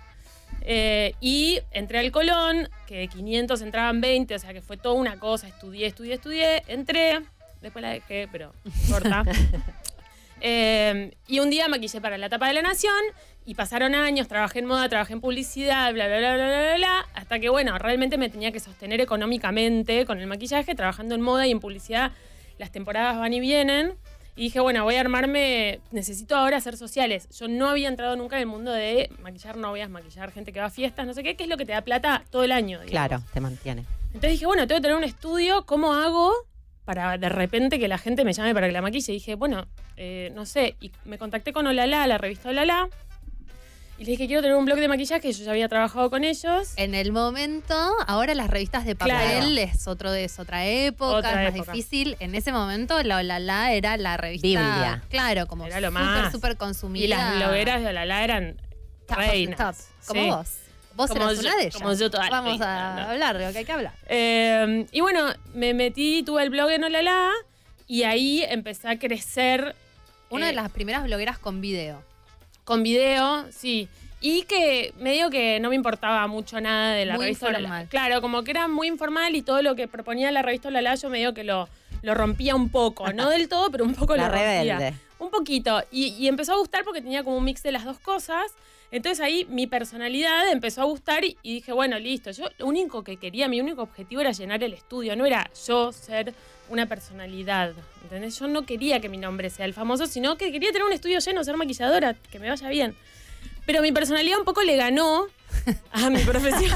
Eh, 0.61 1.15
y 1.23 1.59
entré 1.71 2.01
al 2.01 2.13
Colón, 2.13 2.69
que 2.87 2.99
de 2.99 3.09
500 3.09 3.63
entraban 3.63 4.03
20, 4.03 4.35
o 4.35 4.39
sea 4.39 4.53
que 4.53 4.61
fue 4.61 4.77
toda 4.77 4.95
una 4.95 5.19
cosa, 5.19 5.49
estudié, 5.49 5.87
estudié, 5.87 6.15
estudié, 6.15 6.63
entré, 6.67 7.23
después 7.63 7.83
la 7.83 7.89
dejé, 7.89 8.29
pero 8.31 8.53
corta. 8.91 9.25
Eh, 10.45 11.15
y 11.29 11.39
un 11.39 11.51
día 11.51 11.69
maquillé 11.69 12.01
para 12.01 12.19
la 12.19 12.29
tapa 12.29 12.49
de 12.49 12.55
la 12.55 12.63
Nación 12.63 13.01
y 13.45 13.55
pasaron 13.55 13.95
años, 13.95 14.29
trabajé 14.29 14.61
en 14.61 14.67
moda, 14.67 14.89
trabajé 14.89 15.15
en 15.15 15.21
publicidad, 15.21 15.93
bla, 15.93 16.07
bla, 16.07 16.19
bla, 16.19 16.35
bla, 16.35 16.47
bla, 16.47 16.77
bla, 16.77 17.07
hasta 17.15 17.39
que, 17.41 17.49
bueno, 17.49 17.77
realmente 17.79 18.19
me 18.19 18.29
tenía 18.29 18.53
que 18.53 18.61
sostener 18.61 19.01
económicamente 19.01 20.07
con 20.07 20.21
el 20.21 20.27
maquillaje, 20.27 20.75
trabajando 20.75 21.15
en 21.15 21.21
moda 21.21 21.47
y 21.47 21.51
en 21.51 21.61
publicidad. 21.61 22.13
Las 22.59 22.71
temporadas 22.71 23.19
van 23.19 23.33
y 23.33 23.41
vienen. 23.41 23.95
Y 24.35 24.45
dije, 24.45 24.61
bueno, 24.61 24.85
voy 24.85 24.95
a 24.95 25.01
armarme, 25.01 25.81
necesito 25.91 26.37
ahora 26.37 26.57
hacer 26.57 26.79
sociales. 26.79 27.29
Yo 27.39 27.49
no 27.49 27.69
había 27.69 27.89
entrado 27.89 28.17
nunca 28.17 28.37
en 28.37 28.43
el 28.43 28.47
mundo 28.47 28.73
de 28.73 29.11
maquillar 29.21 29.59
novias, 29.59 29.91
maquillar 29.91 30.33
gente 30.33 30.53
que 30.55 30.61
va 30.61 30.67
a 30.67 30.71
fiestas, 30.71 31.07
no 31.07 31.13
sé 31.13 31.23
qué, 31.23 31.37
que 31.37 31.43
es 31.43 31.51
lo 31.51 31.59
que 31.59 31.67
te 31.67 31.73
da 31.73 31.83
plata 31.83 32.25
todo 32.31 32.43
el 32.43 32.53
año. 32.53 32.81
digamos. 32.81 32.91
Claro, 32.91 33.23
te 33.35 33.41
mantiene. 33.41 33.85
Entonces 34.07 34.33
dije, 34.33 34.47
bueno, 34.47 34.67
tengo 34.67 34.79
que 34.79 34.83
tener 34.83 34.97
un 34.97 35.05
estudio, 35.05 35.67
¿cómo 35.67 35.93
hago 35.93 36.33
para 36.85 37.19
de 37.19 37.29
repente 37.29 37.79
que 37.79 37.89
la 37.89 37.99
gente 37.99 38.25
me 38.25 38.33
llame 38.33 38.55
para 38.55 38.67
que 38.69 38.73
la 38.73 38.81
maquille? 38.81 39.13
Y 39.13 39.17
dije, 39.17 39.35
bueno, 39.35 39.67
eh, 39.97 40.31
no 40.35 40.47
sé, 40.47 40.77
y 40.81 40.93
me 41.05 41.19
contacté 41.19 41.53
con 41.53 41.67
Olala, 41.67 42.07
la 42.07 42.17
revista 42.17 42.49
Olala, 42.49 42.89
y 44.03 44.05
le 44.05 44.11
dije, 44.13 44.27
quiero 44.27 44.43
tener 44.43 44.57
un 44.57 44.65
blog 44.65 44.79
de 44.81 44.89
maquillaje, 44.89 45.33
yo 45.33 45.45
ya 45.45 45.53
había 45.53 45.69
trabajado 45.69 46.11
con 46.11 46.25
ellos. 46.25 46.73
En 46.77 46.95
el 46.95 47.13
momento, 47.13 47.75
ahora 48.09 48.35
las 48.35 48.51
revistas 48.51 48.85
de 48.85 48.97
papel 48.97 49.15
Claro. 49.15 49.57
es 49.57 49.87
otro 49.87 50.11
de 50.11 50.25
es 50.25 50.41
otra 50.41 50.67
época, 50.67 51.17
Otra 51.19 51.31
es 51.47 51.51
más 51.53 51.55
época. 51.55 51.73
difícil. 51.73 52.17
En 52.19 52.35
ese 52.35 52.51
momento 52.53 53.01
la 53.05 53.19
Olala 53.19 53.73
era 53.73 53.97
la 53.97 54.17
revista. 54.17 54.47
Biblia. 54.47 55.03
Claro, 55.09 55.47
como 55.47 55.67
súper, 55.67 56.33
súper 56.33 56.57
consumida. 56.57 57.05
Y 57.05 57.09
las 57.09 57.37
blogueras 57.37 57.81
de 57.81 57.87
Olala 57.91 58.25
eran 58.25 58.57
Top 59.07 59.19
reinas. 59.19 59.57
top, 59.59 60.07
como 60.09 60.23
Sí. 60.23 60.29
vos. 60.31 60.49
Vos 60.95 61.09
Como 61.11 61.23
eras 61.23 61.35
yo- 61.37 61.41
una 61.49 61.57
de 61.57 61.63
ellas. 61.63 61.75
como 61.77 61.93
yo 61.95 62.11
toda 62.11 62.25
la 62.25 62.31
Vamos 62.31 62.61
a 62.61 62.95
no. 62.97 63.11
hablar 63.13 63.39
de 63.39 63.47
lo 63.47 63.53
que 63.53 63.59
hay 63.59 63.65
que 63.65 63.73
hablar. 63.73 63.93
Eh, 64.09 64.87
y 64.91 65.01
bueno, 65.01 65.27
me 65.55 65.75
metí, 65.75 66.23
tuve 66.23 66.43
el 66.43 66.51
blog 66.51 66.71
en 66.71 66.85
Olala, 66.85 67.31
y 67.87 68.03
ahí 68.03 68.43
empecé 68.49 68.89
a 68.89 68.99
crecer 68.99 69.75
Una 70.29 70.47
de 70.47 70.53
eh, 70.53 70.57
las 70.57 70.71
primeras 70.71 71.05
blogueras 71.05 71.39
con 71.39 71.61
video. 71.61 72.03
Con 72.65 72.83
video, 72.83 73.45
sí. 73.51 73.89
Y 74.21 74.43
que 74.43 74.95
medio 74.99 75.31
que 75.31 75.59
no 75.59 75.69
me 75.69 75.75
importaba 75.75 76.27
mucho 76.29 76.61
nada 76.61 76.95
de 76.95 77.07
la 77.07 77.15
Muy 77.17 77.25
revista 77.27 77.49
informal. 77.49 77.89
Claro, 77.89 78.21
como 78.21 78.45
que 78.45 78.53
era 78.53 78.69
muy 78.69 78.87
informal 78.87 79.35
y 79.35 79.43
todo 79.43 79.63
lo 79.63 79.75
que 79.75 79.89
proponía 79.89 80.31
la 80.31 80.43
revista 80.43 80.69
Olala 80.69 80.95
yo 80.95 81.11
medio 81.11 81.35
que 81.35 81.43
lo, 81.43 81.69
lo 82.03 82.15
rompía 82.15 82.55
un 82.55 82.69
poco. 82.69 83.13
No 83.13 83.29
del 83.31 83.49
todo, 83.49 83.71
pero 83.71 83.85
un 83.85 83.95
poco 83.95 84.15
La 84.17 84.29
lo 84.29 84.29
rompía. 84.33 84.79
rebelde. 84.79 84.95
Un 85.19 85.31
poquito. 85.31 85.83
Y, 85.91 86.15
y 86.19 86.29
empezó 86.29 86.53
a 86.55 86.59
gustar 86.59 86.85
porque 86.85 87.01
tenía 87.03 87.25
como 87.25 87.37
un 87.37 87.45
mix 87.45 87.63
de 87.65 87.73
las 87.73 87.85
dos 87.85 87.99
cosas. 87.99 88.53
Entonces 88.93 89.21
ahí 89.21 89.45
mi 89.49 89.67
personalidad 89.67 90.51
empezó 90.53 90.83
a 90.83 90.85
gustar 90.85 91.25
y, 91.25 91.37
y 91.43 91.55
dije, 91.55 91.73
bueno, 91.73 91.99
listo. 91.99 92.31
Yo 92.31 92.45
lo 92.59 92.67
único 92.67 93.03
que 93.03 93.17
quería, 93.17 93.49
mi 93.49 93.61
único 93.61 93.83
objetivo 93.83 94.21
era 94.21 94.31
llenar 94.33 94.63
el 94.63 94.73
estudio. 94.75 95.17
No 95.17 95.27
era 95.27 95.51
yo 95.67 95.91
ser 95.93 96.33
una 96.73 96.87
personalidad. 96.87 97.75
¿Entendés? 98.03 98.39
Yo 98.39 98.49
no 98.49 98.65
quería 98.65 99.01
que 99.01 99.11
mi 99.11 99.19
nombre 99.19 99.51
sea 99.51 99.67
el 99.67 99.75
famoso, 99.75 100.07
sino 100.07 100.39
que 100.39 100.51
quería 100.51 100.73
tener 100.73 100.85
un 100.85 100.93
estudio 100.93 101.19
lleno, 101.19 101.45
ser 101.45 101.57
maquilladora, 101.57 102.15
que 102.15 102.39
me 102.39 102.49
vaya 102.49 102.69
bien. 102.71 102.97
Pero 103.67 103.83
mi 103.83 103.93
personalidad 103.93 104.39
un 104.39 104.47
poco 104.47 104.63
le 104.63 104.77
ganó 104.77 105.27
a 105.93 106.09
mi 106.09 106.19
profesión. 106.25 106.73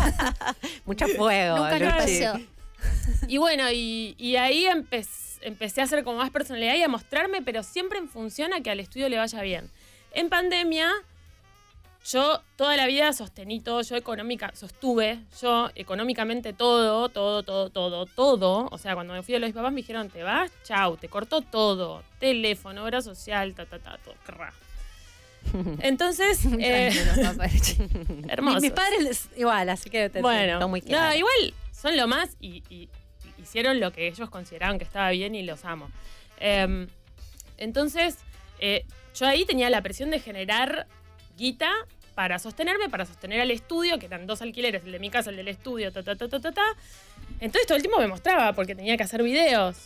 Mucho 0.84 1.08
fuego. 1.08 1.56
Nunca 1.56 1.96
pasó. 1.96 2.38
Y 3.26 3.38
bueno, 3.38 3.72
y, 3.72 4.14
y 4.18 4.36
ahí 4.36 4.66
empecé, 4.66 5.40
empecé 5.46 5.80
a 5.80 5.84
hacer 5.84 6.04
como 6.04 6.18
más 6.18 6.30
personalidad 6.30 6.74
y 6.74 6.82
a 6.82 6.88
mostrarme, 6.88 7.40
pero 7.40 7.62
siempre 7.62 7.98
en 7.98 8.08
función 8.08 8.52
a 8.52 8.60
que 8.60 8.70
al 8.70 8.80
estudio 8.80 9.08
le 9.08 9.16
vaya 9.16 9.40
bien. 9.40 9.70
En 10.12 10.28
pandemia, 10.28 10.92
yo 12.10 12.40
toda 12.56 12.76
la 12.76 12.86
vida 12.86 13.12
sostení 13.12 13.60
todo, 13.60 13.82
yo 13.82 13.96
económica, 13.96 14.52
sostuve, 14.54 15.18
yo 15.40 15.70
económicamente 15.74 16.52
todo, 16.52 17.08
todo, 17.08 17.42
todo, 17.42 17.70
todo, 17.70 18.06
todo. 18.06 18.68
O 18.70 18.78
sea, 18.78 18.94
cuando 18.94 19.12
me 19.14 19.22
fui 19.22 19.34
de 19.34 19.40
los 19.40 19.52
papás 19.52 19.72
me 19.72 19.78
dijeron, 19.80 20.08
te 20.10 20.22
vas, 20.22 20.50
chau, 20.62 20.96
te 20.96 21.08
cortó 21.08 21.40
todo. 21.40 22.02
Teléfono, 22.20 22.84
obra 22.84 23.02
social, 23.02 23.54
ta, 23.54 23.66
ta, 23.66 23.78
ta, 23.78 23.98
todo. 24.04 24.14
Entonces, 25.80 26.44
eh, 26.58 26.90
hermoso. 28.28 28.54
Mis, 28.56 28.62
mis 28.62 28.72
padres 28.72 29.28
igual, 29.36 29.68
así 29.68 29.90
que 29.90 30.08
te 30.10 30.20
Bueno, 30.20 30.68
muy 30.68 30.80
no, 30.82 31.14
igual 31.14 31.54
son 31.72 31.96
lo 31.96 32.06
más 32.06 32.36
y, 32.40 32.62
y- 32.68 32.88
y 33.38 33.42
hicieron 33.42 33.80
lo 33.80 33.92
que 33.92 34.08
ellos 34.08 34.28
consideraban 34.30 34.78
que 34.78 34.84
estaba 34.84 35.10
bien 35.10 35.34
y 35.34 35.42
los 35.42 35.64
amo. 35.64 35.90
Em, 36.38 36.88
entonces, 37.58 38.18
eh, 38.58 38.84
yo 39.14 39.26
ahí 39.26 39.44
tenía 39.44 39.70
la 39.70 39.82
presión 39.82 40.10
de 40.10 40.20
generar 40.20 40.86
guita 41.36 41.70
para 42.16 42.40
sostenerme, 42.40 42.88
para 42.88 43.06
sostener 43.06 43.40
al 43.40 43.50
estudio, 43.52 43.98
que 44.00 44.06
eran 44.06 44.26
dos 44.26 44.42
alquileres, 44.42 44.82
el 44.84 44.90
de 44.92 44.98
mi 44.98 45.10
casa, 45.10 45.30
el 45.30 45.36
del 45.36 45.46
estudio, 45.48 45.92
ta, 45.92 46.02
ta, 46.02 46.16
ta, 46.16 46.26
ta, 46.28 46.40
ta, 46.40 46.50
ta. 46.50 46.64
Entonces 47.40 47.66
todo 47.68 47.76
el 47.76 47.82
tiempo 47.82 48.00
me 48.00 48.08
mostraba 48.08 48.52
porque 48.54 48.74
tenía 48.74 48.96
que 48.96 49.04
hacer 49.04 49.22
videos. 49.22 49.76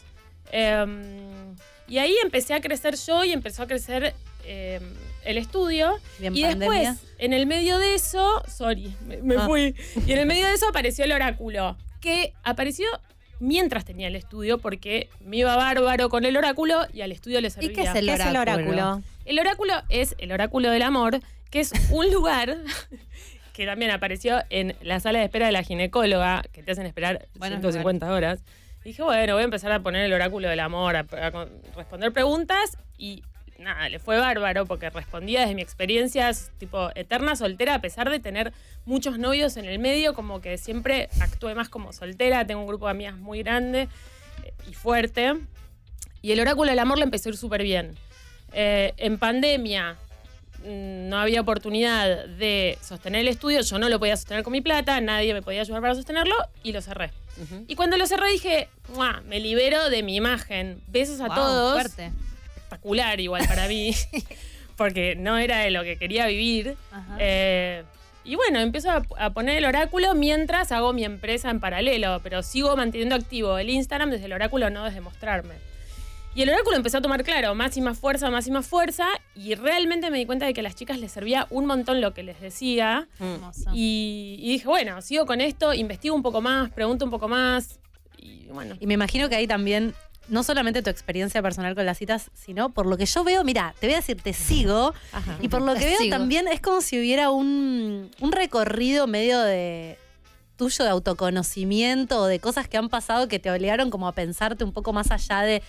Em, 0.53 1.55
y 1.88 1.99
ahí 1.99 2.16
empecé 2.23 2.55
a 2.55 2.61
crecer 2.61 2.97
yo 2.97 3.25
y 3.25 3.33
empezó 3.33 3.64
a 3.64 3.66
crecer 3.66 4.14
em, 4.47 4.83
el 5.25 5.38
estudio. 5.38 5.97
Y 6.21 6.27
en 6.27 6.37
Y 6.37 6.43
pandemia. 6.43 6.79
después, 6.93 7.14
en 7.19 7.33
el 7.33 7.47
medio 7.47 7.79
de 7.79 7.95
eso, 7.95 8.43
sorry, 8.49 8.95
me, 9.07 9.19
me 9.19 9.37
Ah. 9.37 9.47
fui. 9.47 9.75
Y 10.07 10.12
en 10.12 10.19
el 10.19 10.27
medio 10.27 10.47
de 10.47 10.55
eso 10.55 10.69
apareció 10.69 11.05
el 11.05 11.12
oráculo, 11.12 11.77
que 12.01 12.33
apareció 12.45 12.87
mientras 13.40 13.85
tenía 13.85 14.07
el 14.09 14.16
estudio, 14.16 14.59
porque 14.59 15.09
me 15.21 15.38
iba 15.38 15.57
bárbaro 15.57 16.09
con 16.09 16.25
el 16.25 16.37
oráculo 16.37 16.87
y 16.93 17.01
al 17.01 17.11
estudio 17.12 17.40
le 17.40 17.51
servía. 17.51 17.73
qué 17.73 17.83
es 17.83 17.95
el 17.95 18.07
¿Qué 18.07 18.12
es 18.14 18.21
el 18.21 18.37
oráculo? 18.37 19.03
El 19.25 19.38
oráculo 19.38 19.75
es 19.88 20.14
el 20.19 20.31
oráculo 20.33 20.71
del 20.71 20.83
amor, 20.83 21.21
que 21.51 21.61
es 21.61 21.73
un 21.91 22.11
lugar 22.13 22.57
que 23.53 23.67
también 23.67 23.91
apareció 23.91 24.43
en 24.51 24.77
la 24.81 25.01
sala 25.01 25.19
de 25.19 25.27
espera 25.27 25.47
de 25.47 25.53
la 25.53 25.63
ginecóloga, 25.63 26.43
que 26.53 26.63
te 26.63 26.73
hacen 26.73 26.87
esperar 26.87 27.29
Buenos 27.35 27.61
150 27.61 28.11
horas. 28.11 28.43
Y 28.85 28.91
dije, 28.91 29.03
bueno, 29.03 29.35
voy 29.35 29.43
a 29.43 29.45
empezar 29.45 29.73
a 29.73 29.81
poner 29.81 30.07
el 30.07 30.13
oráculo 30.13 30.49
del 30.49 30.61
amor, 30.61 30.97
a, 30.97 31.03
responder 31.77 32.13
preguntas 32.13 32.79
y 32.97 33.23
nada, 33.59 33.91
le 33.91 33.99
fue 33.99 34.19
bárbaro 34.19 34.65
porque 34.65 34.89
respondía 34.89 35.41
desde 35.41 35.55
mi 35.55 35.61
experiencia, 35.61 36.31
tipo 36.57 36.91
eterna 36.95 37.37
soltera, 37.37 37.75
a 37.75 37.81
pesar 37.81 38.09
de 38.09 38.19
tener 38.19 38.55
muchos 38.87 39.19
novios 39.19 39.59
en 39.59 39.67
el 39.67 39.79
medio, 39.79 40.15
como 40.15 40.41
que 40.41 40.57
siempre 40.57 41.11
actué 41.21 41.55
más 41.55 41.69
como 41.69 41.93
soltera, 41.93 42.47
tengo 42.47 42.63
un 42.63 42.67
grupo 42.67 42.87
de 42.87 42.93
amigas 42.93 43.19
muy 43.19 43.43
grande 43.43 43.89
eh, 44.45 44.53
y 44.71 44.73
fuerte. 44.73 45.35
Y 46.23 46.33
el 46.33 46.41
oráculo 46.41 46.71
del 46.71 46.79
amor 46.79 46.97
le 46.97 47.05
empezó 47.05 47.29
a 47.29 47.33
ir 47.33 47.37
súper 47.37 47.63
bien. 47.63 47.95
Eh, 48.53 48.95
en 48.97 49.19
pandemia 49.19 49.99
no 50.64 51.18
había 51.18 51.40
oportunidad 51.40 52.27
de 52.27 52.79
sostener 52.83 53.23
el 53.23 53.29
estudio, 53.29 53.61
yo 53.62 53.79
no 53.79 53.88
lo 53.88 53.99
podía 53.99 54.16
sostener 54.16 54.42
con 54.42 54.53
mi 54.53 54.61
plata, 54.61 55.01
nadie 55.01 55.33
me 55.35 55.42
podía 55.42 55.62
ayudar 55.62 55.81
para 55.81 55.94
sostenerlo 55.94 56.35
y 56.62 56.73
lo 56.73 56.83
cerré. 56.83 57.11
Y 57.68 57.75
cuando 57.75 57.96
lo 57.96 58.07
cerré 58.07 58.31
dije, 58.33 58.68
"Mua, 58.94 59.23
me 59.27 59.40
libero 59.40 59.88
de 59.88 60.03
mi 60.03 60.16
imagen. 60.16 60.83
Besos 60.88 61.20
a 61.20 61.27
Wow, 61.29 61.35
todos. 61.37 61.73
Fuerte. 61.73 62.11
Espectacular 62.57 63.18
igual 63.18 63.46
para 63.49 63.66
mí, 63.66 63.94
porque 64.77 65.16
no 65.16 65.38
era 65.38 65.61
de 65.61 65.70
lo 65.70 65.83
que 65.83 65.96
quería 65.96 66.27
vivir. 66.27 66.77
Eh, 67.18 67.83
y 68.25 68.35
bueno, 68.35 68.61
empiezo 68.61 68.90
a, 68.90 69.03
a 69.18 69.31
poner 69.31 69.57
el 69.57 69.64
oráculo 69.64 70.14
mientras 70.14 70.70
hago 70.73 70.92
mi 70.92 71.05
empresa 71.05 71.49
en 71.51 71.61
paralelo, 71.61 72.20
pero 72.23 72.42
sigo 72.42 72.77
manteniendo 72.77 73.14
activo 73.14 73.57
el 73.57 73.70
Instagram 73.70 74.11
desde 74.11 74.27
el 74.27 74.35
oráculo, 74.35 74.68
no 74.68 74.85
desde 74.85 75.01
mostrarme. 75.01 75.55
Y 76.35 76.43
el 76.43 76.49
oráculo 76.51 76.77
empezó 76.77 76.99
a 76.99 77.03
tomar, 77.03 77.25
claro, 77.25 77.55
más 77.57 77.77
y 77.77 77.81
más 77.81 77.99
fuerza, 77.99 78.31
más 78.31 78.47
y 78.47 78.53
más 78.53 78.66
fuerza, 78.66 79.07
y 79.35 79.57
realmente 79.57 80.11
me 80.11 80.19
di 80.19 80.27
cuenta 80.27 80.47
de 80.47 80.55
que 80.55 80.61
a 80.61 80.62
las 80.62 80.77
chicas 80.77 80.99
les 80.99 81.11
servía 81.11 81.47
un 81.51 81.66
montón 81.66 82.01
lo 82.01 82.14
que 82.14 82.23
les 82.23 82.40
decía. 82.40 83.09
Mm. 83.19 83.25
Hermoso. 83.25 83.71
Y, 83.75 84.37
y 84.40 84.49
dije, 84.53 84.69
bueno, 84.69 85.03
sigo 85.03 85.27
con 85.27 85.40
esto, 85.40 85.75
investigo 85.75 86.14
un 86.14 86.23
poco 86.23 86.40
más, 86.40 86.71
pregunto 86.71 87.05
un 87.05 87.11
poco 87.11 87.27
más, 87.27 87.81
y 88.16 88.47
bueno. 88.47 88.77
Y 88.79 88.87
me 88.87 88.95
imagino 88.95 89.29
que 89.29 89.35
ahí 89.35 89.49
también, 89.49 89.93
no 90.29 90.45
solamente 90.45 90.83
tu 90.83 90.90
experiencia 90.90 91.43
personal 91.43 91.75
con 91.75 91.85
las 91.85 91.99
citas, 91.99 92.31
sino 92.33 92.71
por 92.71 92.87
lo 92.87 92.97
que 92.97 93.07
yo 93.07 93.25
veo, 93.25 93.43
mira, 93.43 93.75
te 93.81 93.88
voy 93.88 93.95
a 93.95 93.97
decir, 93.99 94.23
te 94.23 94.33
sigo, 94.33 94.95
Ajá. 95.11 95.37
y 95.40 95.49
por 95.49 95.62
lo 95.62 95.75
que 95.75 95.81
Te 95.81 95.87
veo 95.87 95.99
sigo. 95.99 96.11
también 96.16 96.47
es 96.47 96.61
como 96.61 96.81
si 96.81 96.97
hubiera 97.01 97.31
un, 97.33 98.09
un 98.21 98.33
recorrido 98.33 99.09
medio 99.09 99.40
de 99.40 99.99
tuyo 100.57 100.85
de 100.85 100.90
autoconocimiento 100.90 102.21
o 102.21 102.27
de 102.27 102.38
cosas 102.38 102.69
que 102.69 102.77
han 102.77 102.88
pasado 102.88 103.27
que 103.27 103.38
te 103.40 103.51
obligaron 103.51 103.90
como 103.90 104.07
a 104.07 104.12
pensarte 104.12 104.62
un 104.62 104.73
poco 104.73 104.93
más 104.93 105.11
allá 105.11 105.40
de... 105.40 105.62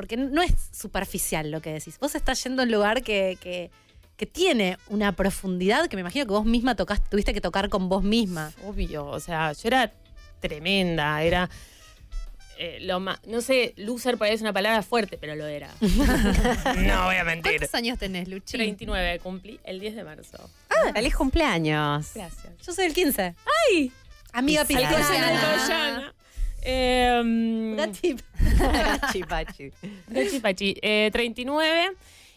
Porque 0.00 0.16
no 0.16 0.40
es 0.42 0.52
superficial 0.72 1.50
lo 1.50 1.60
que 1.60 1.72
decís. 1.72 1.98
Vos 1.98 2.14
estás 2.14 2.42
yendo 2.42 2.62
a 2.62 2.64
un 2.64 2.72
lugar 2.72 3.02
que, 3.02 3.36
que, 3.40 3.70
que 4.16 4.26
tiene 4.26 4.78
una 4.88 5.12
profundidad 5.12 5.88
que 5.88 5.96
me 5.96 6.00
imagino 6.00 6.24
que 6.26 6.32
vos 6.32 6.44
misma 6.46 6.74
tocaste, 6.74 7.08
tuviste 7.10 7.34
que 7.34 7.40
tocar 7.40 7.68
con 7.68 7.88
vos 7.88 8.02
misma. 8.02 8.52
Obvio, 8.66 9.04
o 9.06 9.20
sea, 9.20 9.52
yo 9.52 9.60
era 9.68 9.92
tremenda, 10.40 11.22
era. 11.22 11.50
eh, 12.58 12.78
lo 12.80 12.98
ma- 13.00 13.20
no 13.26 13.40
sé, 13.42 13.74
loser 13.76 14.16
por 14.18 14.26
ahí 14.26 14.34
es 14.34 14.40
una 14.40 14.52
palabra 14.52 14.82
fuerte, 14.82 15.18
pero 15.18 15.34
lo 15.34 15.46
era. 15.46 15.70
no 15.80 17.04
voy 17.04 17.16
a 17.16 17.24
mentir. 17.24 17.52
¿Cuántos 17.58 17.74
años 17.74 17.98
tenés, 17.98 18.28
Luchi? 18.28 18.52
39, 18.56 19.18
cumplí 19.22 19.60
el 19.64 19.80
10 19.80 19.96
de 19.96 20.04
marzo. 20.04 20.50
¡Feliz 20.94 21.14
cumpleaños! 21.14 22.10
Gracias. 22.14 22.52
Yo 22.66 22.72
soy 22.72 22.86
el 22.86 22.94
15. 22.94 23.34
¡Ay! 23.70 23.92
Amiga 24.32 24.64
Pisciana. 24.64 26.14
Alcoyana. 26.62 28.22
Eh. 29.12 29.72
Gachi 30.08 30.40
Pachi, 30.40 30.74
eh, 30.82 31.10
39. 31.12 31.92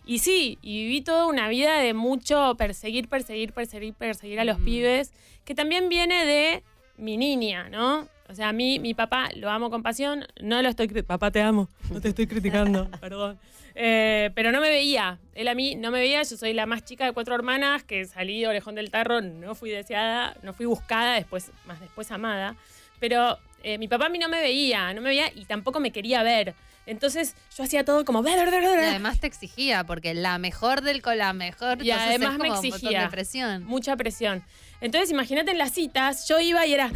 Y 0.05 0.19
sí, 0.19 0.57
y 0.61 0.83
viví 0.83 1.01
toda 1.01 1.27
una 1.27 1.47
vida 1.47 1.79
de 1.79 1.93
mucho 1.93 2.55
perseguir, 2.57 3.07
perseguir, 3.07 3.53
perseguir, 3.53 3.93
perseguir 3.93 4.39
a 4.39 4.43
los 4.43 4.59
Mm. 4.59 4.65
pibes, 4.65 5.13
que 5.45 5.55
también 5.55 5.87
viene 5.89 6.25
de 6.25 6.63
mi 6.97 7.15
niña, 7.17 7.69
¿no? 7.69 8.07
O 8.29 8.35
sea, 8.35 8.49
a 8.49 8.53
mí, 8.53 8.79
mi 8.79 8.93
papá, 8.93 9.29
lo 9.35 9.49
amo 9.49 9.69
con 9.69 9.81
pasión, 9.83 10.25
no 10.41 10.61
lo 10.61 10.69
estoy... 10.69 10.87
Papá, 10.87 11.31
te 11.31 11.41
amo, 11.41 11.69
no 11.91 12.01
te 12.01 12.09
estoy 12.09 12.27
criticando, 12.27 12.89
perdón. 13.01 13.37
Eh, 13.75 14.29
pero 14.35 14.51
no 14.51 14.59
me 14.61 14.69
veía, 14.69 15.19
él 15.33 15.47
a 15.47 15.55
mí 15.55 15.75
no 15.75 15.89
me 15.89 15.99
veía, 15.99 16.21
yo 16.23 16.37
soy 16.37 16.53
la 16.53 16.65
más 16.65 16.83
chica 16.85 17.05
de 17.05 17.11
cuatro 17.13 17.33
hermanas, 17.35 17.83
que 17.83 18.05
salí 18.05 18.41
de 18.41 18.47
orejón 18.47 18.75
del 18.75 18.91
tarro, 18.91 19.21
no 19.21 19.55
fui 19.55 19.71
deseada, 19.71 20.35
no 20.43 20.53
fui 20.53 20.65
buscada, 20.65 21.15
después, 21.15 21.51
más 21.65 21.79
después 21.79 22.11
amada, 22.11 22.55
pero 22.99 23.37
eh, 23.63 23.77
mi 23.77 23.87
papá 23.87 24.05
a 24.07 24.09
mí 24.09 24.19
no 24.19 24.29
me 24.29 24.41
veía, 24.41 24.93
no 24.93 25.01
me 25.01 25.09
veía 25.09 25.31
y 25.33 25.45
tampoco 25.45 25.79
me 25.79 25.91
quería 25.91 26.21
ver. 26.23 26.53
Entonces 26.85 27.35
yo 27.55 27.63
hacía 27.63 27.85
todo 27.85 28.03
como... 28.03 28.21
Y 28.25 28.89
además 28.89 29.19
te 29.19 29.27
exigía, 29.27 29.85
porque 29.85 30.13
la 30.13 30.37
mejor 30.37 30.81
del 30.81 31.01
con 31.01 31.17
la 31.17 31.33
mejor. 31.33 31.83
Y 31.83 31.91
además 31.91 32.37
me 32.37 32.49
exigía. 32.49 33.09
presión. 33.09 33.63
mucha 33.63 33.95
presión. 33.95 34.43
Entonces, 34.81 35.11
imagínate 35.11 35.51
en 35.51 35.57
las 35.57 35.71
citas, 35.71 36.27
yo 36.27 36.39
iba 36.41 36.65
y 36.65 36.73
era. 36.73 36.91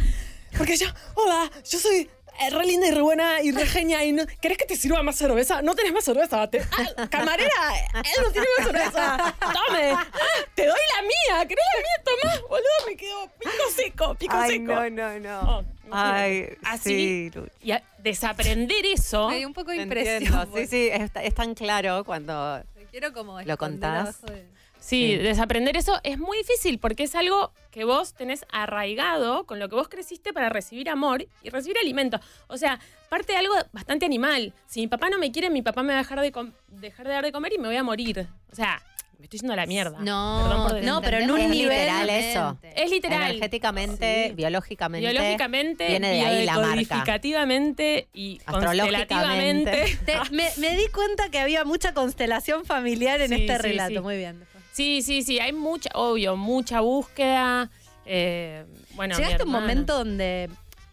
Porque 0.56 0.76
yo, 0.76 0.86
hola, 1.14 1.50
yo 1.70 1.78
soy 1.78 2.08
eh, 2.40 2.50
re 2.50 2.66
linda 2.66 2.86
y 2.88 2.90
re 2.92 3.00
buena 3.02 3.42
y 3.42 3.50
re 3.52 3.66
genia. 3.66 4.04
Y 4.04 4.12
no, 4.12 4.24
¿Querés 4.40 4.58
que 4.58 4.64
te 4.66 4.76
sirva 4.76 5.02
más 5.02 5.16
cerveza? 5.16 5.62
No 5.62 5.74
tenés 5.74 5.92
más 5.92 6.04
cerveza. 6.04 6.48
Te- 6.48 6.60
ah, 6.60 7.08
camarera, 7.08 7.50
él 7.94 8.22
no 8.24 8.30
tiene 8.30 8.46
más 8.58 8.66
cerveza. 8.66 9.34
Tome. 9.40 9.90
Ah, 9.92 10.06
te 10.54 10.66
doy 10.66 10.78
la 10.96 11.02
mía. 11.02 11.46
¿Querés 11.48 11.64
la 11.74 11.80
mía? 11.80 12.04
Tomá, 12.38 12.48
boludo. 12.48 12.86
Me 12.86 12.96
quedo 12.96 13.28
pico 13.38 13.52
seco, 13.74 14.14
pico 14.14 14.34
Ay, 14.36 14.50
seco. 14.58 14.72
no, 14.74 14.90
no, 14.90 15.18
no. 15.20 15.40
Oh, 15.58 15.64
Ay. 15.90 16.56
Así. 16.64 17.30
sí, 17.32 17.40
Y 17.62 17.72
a- 17.72 17.82
desaprender 17.98 18.84
eso. 18.86 19.28
Me 19.28 19.36
dio 19.38 19.46
un 19.48 19.54
poco 19.54 19.70
de 19.70 19.82
Entiendo. 19.82 20.26
impresión. 20.42 20.50
Sí, 20.54 20.66
sí, 20.66 20.88
es, 20.92 21.10
es 21.14 21.34
tan 21.34 21.54
claro 21.54 22.04
cuando 22.04 22.62
Me 22.76 22.84
Quiero 22.86 23.12
como 23.12 23.40
¿Lo 23.42 23.56
contás? 23.58 24.20
de- 24.22 24.46
Sí, 24.80 25.12
Sí. 25.12 25.16
desaprender 25.18 25.76
eso 25.76 25.98
es 26.04 26.18
muy 26.18 26.38
difícil 26.38 26.78
porque 26.78 27.02
es 27.02 27.14
algo 27.14 27.52
que 27.70 27.84
vos 27.84 28.14
tenés 28.14 28.44
arraigado 28.50 29.44
con 29.44 29.58
lo 29.58 29.68
que 29.68 29.74
vos 29.74 29.88
creciste 29.88 30.32
para 30.32 30.48
recibir 30.48 30.88
amor 30.88 31.26
y 31.42 31.50
recibir 31.50 31.76
alimento. 31.78 32.20
O 32.46 32.56
sea, 32.56 32.78
parte 33.08 33.32
de 33.32 33.38
algo 33.38 33.54
bastante 33.72 34.06
animal. 34.06 34.52
Si 34.66 34.80
mi 34.80 34.86
papá 34.86 35.10
no 35.10 35.18
me 35.18 35.30
quiere, 35.32 35.50
mi 35.50 35.62
papá 35.62 35.82
me 35.82 35.92
va 35.92 35.98
a 36.00 36.02
dejar 36.02 36.20
de, 36.20 36.32
com- 36.32 36.52
dejar 36.68 37.06
de 37.06 37.12
dar 37.14 37.24
de 37.24 37.32
comer 37.32 37.52
y 37.54 37.58
me 37.58 37.68
voy 37.68 37.76
a 37.76 37.82
morir. 37.82 38.26
O 38.50 38.54
sea, 38.54 38.80
me 39.18 39.24
estoy 39.24 39.40
yendo 39.40 39.52
a 39.52 39.56
la 39.56 39.66
mierda. 39.66 39.98
No, 40.00 40.40
Perdón 40.44 40.62
por 40.68 40.80
te 40.80 40.86
no, 40.86 41.00
pero 41.02 41.18
en 41.18 41.30
un 41.30 41.40
Es 41.40 41.50
nivel- 41.50 41.68
literal 41.70 42.08
eso. 42.10 42.58
Es 42.62 42.88
literal. 42.90 43.22
energéticamente, 43.30 44.28
Sí. 44.28 44.34
biológicamente. 44.34 45.10
Biológicamente, 45.10 45.86
viene 45.88 46.10
de 46.12 46.20
ahí 46.24 46.46
la 46.46 46.54
marca. 46.54 47.20
y 48.14 48.38
Astrológicamente. 48.46 48.46
constelativamente. 48.46 49.98
Te- 50.06 50.18
me, 50.30 50.48
me 50.58 50.76
di 50.76 50.86
cuenta 50.88 51.30
que 51.30 51.40
había 51.40 51.64
mucha 51.64 51.92
constelación 51.94 52.64
familiar 52.64 53.20
en 53.20 53.28
Sí, 53.30 53.34
este 53.40 53.58
relato. 53.58 53.92
sí. 53.94 53.98
Muy 54.00 54.16
bien. 54.16 54.46
Sí, 54.78 55.02
sí, 55.02 55.22
sí, 55.22 55.40
hay 55.40 55.52
mucha, 55.52 55.90
obvio, 55.94 56.36
mucha 56.36 56.78
búsqueda. 56.80 57.68
eh, 58.06 58.64
bueno, 58.94 59.16
¿Llegaste 59.16 59.42
a 59.42 59.44
un 59.44 59.50
momento 59.50 59.98
donde 59.98 60.48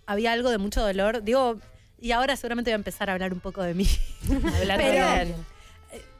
había 0.07 0.31
algo 0.31 0.49
de 0.49 0.57
mucho 0.57 0.81
dolor? 0.81 1.21
Digo, 1.21 1.59
y 2.01 2.11
ahora 2.11 2.35
seguramente 2.35 2.71
voy 2.71 2.73
a 2.73 2.75
empezar 2.77 3.11
a 3.11 3.13
hablar 3.13 3.31
un 3.31 3.39
poco 3.41 3.61
de 3.61 3.75
mí. 3.75 3.87
Pero-. 4.27 4.75
Eh, 4.81 5.35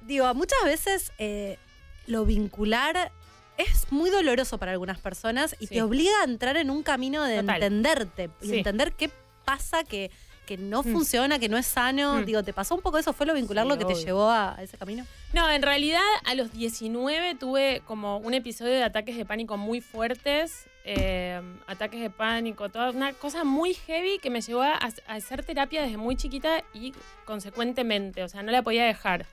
Digo, 0.06 0.32
muchas 0.36 0.60
veces 0.64 1.12
eh, 1.18 1.58
lo 2.06 2.24
vincular 2.26 3.12
es 3.58 3.92
muy 3.92 4.12
doloroso 4.12 4.60
para 4.60 4.72
algunas 4.72 5.00
personas 5.00 5.56
y 5.60 5.66
Sí. 5.66 5.74
te 5.76 5.82
obliga 5.82 6.12
a 6.22 6.26
entrar 6.26 6.58
en 6.58 6.70
un 6.70 6.84
camino 6.84 7.24
de 7.24 7.38
Total. 7.42 7.56
entenderte 7.64 8.30
y 8.42 8.48
Sí. 8.50 8.58
entender 8.60 8.92
qué 8.94 9.10
pasa, 9.44 9.84
que, 9.84 10.12
que 10.46 10.58
no 10.58 10.82
Mm. 10.84 10.92
funciona, 10.94 11.40
que 11.40 11.50
no 11.50 11.58
es 11.58 11.66
sano. 11.66 12.16
Mm. 12.16 12.26
Digo, 12.26 12.44
¿te 12.44 12.54
pasó 12.54 12.76
un 12.76 12.82
poco 12.82 12.98
eso? 12.98 13.12
¿Fue 13.14 13.26
lo 13.26 13.34
vincular 13.34 13.66
Sí, 13.66 13.70
lo 13.70 13.78
que 13.78 13.86
te 13.86 13.96
llevó 13.96 14.30
a, 14.30 14.56
a 14.58 14.64
ese 14.64 14.78
camino? 14.78 15.06
No, 15.34 15.50
en 15.52 15.62
realidad 15.62 16.02
a 16.24 16.34
los 16.36 16.52
19 16.54 17.36
tuve 17.36 17.82
como 17.86 18.18
un 18.18 18.34
episodio 18.34 18.74
de 18.74 18.84
ataques 18.84 19.18
de 19.18 19.26
pánico 19.26 19.58
muy 19.58 19.82
fuertes, 19.82 20.66
eh, 20.86 21.42
ataques 21.68 22.00
de 22.00 22.10
pánico, 22.10 22.70
toda 22.70 22.92
una 22.92 23.12
cosa 23.14 23.44
muy 23.44 23.74
heavy 23.74 24.20
que 24.20 24.30
me 24.30 24.42
llevó 24.42 24.62
a, 24.62 24.76
a 24.76 25.14
hacer 25.16 25.44
terapia 25.44 25.82
desde 25.82 25.98
muy 25.98 26.16
chiquita 26.16 26.64
y 26.74 26.94
consecuentemente, 27.26 28.24
o 28.24 28.30
sea, 28.30 28.44
no 28.44 28.52
la 28.52 28.62
podía 28.62 28.86
dejar. 28.86 29.26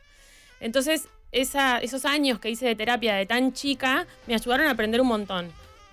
Entonces, 0.61 1.09
esa- 1.31 1.79
esos 1.79 2.05
años 2.05 2.38
que 2.38 2.51
hice 2.51 2.66
de 2.66 2.75
terapia 2.75 3.14
de 3.14 3.27
tan 3.27 3.53
chica 3.53 4.07
me 4.27 4.35
ayudaron 4.35 4.66
a 4.66 4.70
aprender 4.72 5.01
un 5.01 5.09
montón. 5.09 5.53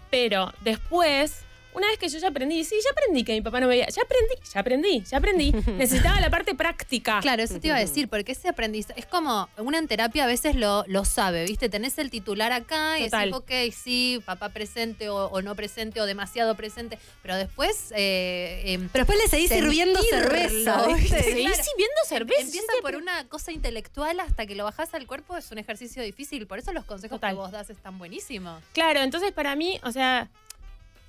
Pero 0.10 0.52
después, 0.62 1.44
una 1.74 1.88
vez 1.88 1.98
que 2.00 2.10
yo 2.10 2.20
ya 2.20 2.30
aprendí, 2.30 2.64
sí, 2.64 2.76
ya 2.84 2.90
aprendí 2.92 3.24
que 3.24 3.34
mi 3.34 3.42
papá 3.42 3.60
no 3.60 3.68
me 3.68 3.76
veía, 3.76 3.88
ya 3.88 4.02
aprendí, 4.02 4.36
ya 4.54 4.60
aprendí, 4.60 5.04
ya 5.10 5.18
aprendí. 5.18 5.52
Necesitaba 5.78 6.20
la 6.20 6.30
parte 6.30 6.56
práctica. 6.56 7.20
Claro, 7.22 7.44
eso 7.44 7.60
te 7.60 7.68
iba 7.68 7.76
a 7.76 7.80
decir, 7.80 8.08
porque 8.10 8.32
ese 8.32 8.50
aprendizaje 8.50 9.00
es 9.00 9.06
como 9.06 9.48
una 9.58 9.78
en 9.78 9.88
terapia 9.88 10.24
a 10.24 10.28
veces 10.28 10.56
lo, 10.56 10.84
lo 10.88 11.06
sabe, 11.06 11.46
¿viste? 11.46 11.70
Tenés 11.70 11.98
el 11.98 12.10
titular 12.10 12.52
acá 12.52 13.00
y 13.00 13.06
Total. 13.06 13.32
decís, 13.32 13.70
ok, 13.70 13.74
sí, 13.76 14.22
papá 14.26 14.50
presente 14.50 15.10
o, 15.10 15.26
o 15.28 15.42
no 15.42 15.56
presente 15.56 16.02
o 16.02 16.06
demasiado 16.06 16.56
presente, 16.56 16.98
pero 17.22 17.36
después. 17.38 17.92
eh, 17.96 18.64
em, 18.66 18.90
Pero 18.92 19.06
después 19.06 19.20
le 19.20 19.28
seguís 19.30 19.50
sirviendo 19.50 20.02
cerveza, 20.04 20.88
¿viste? 20.88 21.02
¿viste? 21.02 21.24
Seguí 21.24 21.46
Claro. 21.46 21.64
sirviendo 21.64 21.96
cerveza. 22.08 22.42
Empieza 22.42 22.72
por 22.82 22.96
una 22.96 23.28
cosa 23.28 23.52
intelectual 23.52 24.20
hasta 24.20 24.46
que 24.46 24.56
lo 24.56 24.64
bajás 24.64 24.94
al 24.94 25.06
cuerpo, 25.08 25.38
es 25.38 25.52
un 25.52 25.58
ejercicio 25.60 26.02
difícil. 26.04 26.48
Por 26.48 26.60
eso 26.60 26.74
los 26.74 26.86
consejos 26.86 27.18
Total. 27.18 27.32
que 27.32 27.36
vos 27.36 27.52
das 27.52 27.70
están 27.70 27.98
buenísimos. 27.98 28.62
Claro, 28.74 29.02
entonces 29.02 29.32
para 29.32 29.56
mí, 29.56 29.80
o 29.84 29.92
sea, 29.92 30.30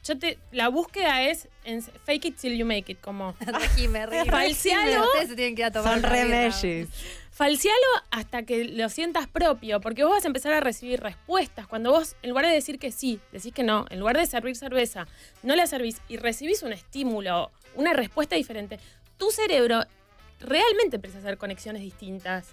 yo 0.05 0.19
te, 0.19 0.39
la 0.51 0.69
búsqueda 0.69 1.23
es 1.23 1.49
en 1.65 1.83
fake 1.83 2.25
it 2.27 2.37
till 2.37 2.57
you 2.57 2.65
make 2.65 2.91
it, 2.91 3.01
como 3.01 3.35
Regime, 3.41 4.07
regime. 4.07 4.31
Falsealo. 4.31 5.05
Ustedes 5.07 5.29
se 5.29 5.37
tienen 5.37 5.55
que 5.55 5.63
ir 5.63 5.67
a 5.67 5.71
tomar 5.71 6.01
Son 6.01 6.11
re 6.11 6.87
falsealo 7.31 7.87
hasta 8.11 8.43
que 8.43 8.65
lo 8.65 8.89
sientas 8.91 9.27
propio, 9.27 9.81
porque 9.81 10.05
vos 10.05 10.13
vas 10.13 10.25
a 10.25 10.27
empezar 10.27 10.53
a 10.53 10.61
recibir 10.61 11.01
respuestas. 11.01 11.67
Cuando 11.67 11.91
vos, 11.91 12.17
en 12.23 12.31
lugar 12.31 12.45
de 12.45 12.53
decir 12.53 12.79
que 12.79 12.93
sí, 12.93 13.19
decís 13.33 13.55
que 13.55 13.63
no, 13.63 13.87
en 13.89 13.99
lugar 13.99 14.19
de 14.19 14.27
servir 14.27 14.57
cerveza, 14.57 15.07
no 15.43 15.57
la 15.57 15.67
servís 15.67 16.03
y 16.09 16.19
recibís 16.19 16.63
un 16.63 16.75
estímulo, 16.75 17.51
una 17.77 17.95
respuesta 17.95 18.37
diferente, 18.37 18.79
tu 19.17 19.31
cerebro 19.31 19.85
realmente 20.39 20.97
empieza 20.97 21.17
a 21.17 21.21
hacer 21.21 21.39
conexiones 21.39 21.81
distintas. 21.81 22.49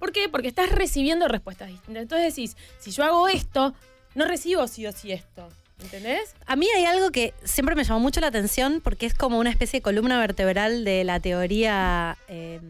¿Por 0.00 0.10
qué? 0.10 0.28
Porque 0.28 0.48
estás 0.48 0.70
recibiendo 0.70 1.28
respuestas 1.28 1.68
distintas. 1.68 2.02
Entonces 2.02 2.34
decís, 2.34 2.56
si 2.80 2.90
yo 2.90 3.04
hago 3.04 3.28
esto, 3.28 3.74
no 4.16 4.24
recibo 4.24 4.66
sí 4.66 4.86
o 4.86 4.92
sí 4.92 5.12
esto. 5.12 5.48
¿Entendés? 5.82 6.34
A 6.46 6.56
mí 6.56 6.66
hay 6.76 6.84
algo 6.84 7.10
que 7.10 7.34
siempre 7.44 7.74
me 7.74 7.84
llamó 7.84 8.00
mucho 8.00 8.20
la 8.20 8.28
atención 8.28 8.80
porque 8.82 9.06
es 9.06 9.14
como 9.14 9.38
una 9.38 9.50
especie 9.50 9.80
de 9.80 9.82
columna 9.82 10.18
vertebral 10.18 10.84
de 10.84 11.04
la 11.04 11.20
teoría 11.20 12.16
eh, 12.28 12.60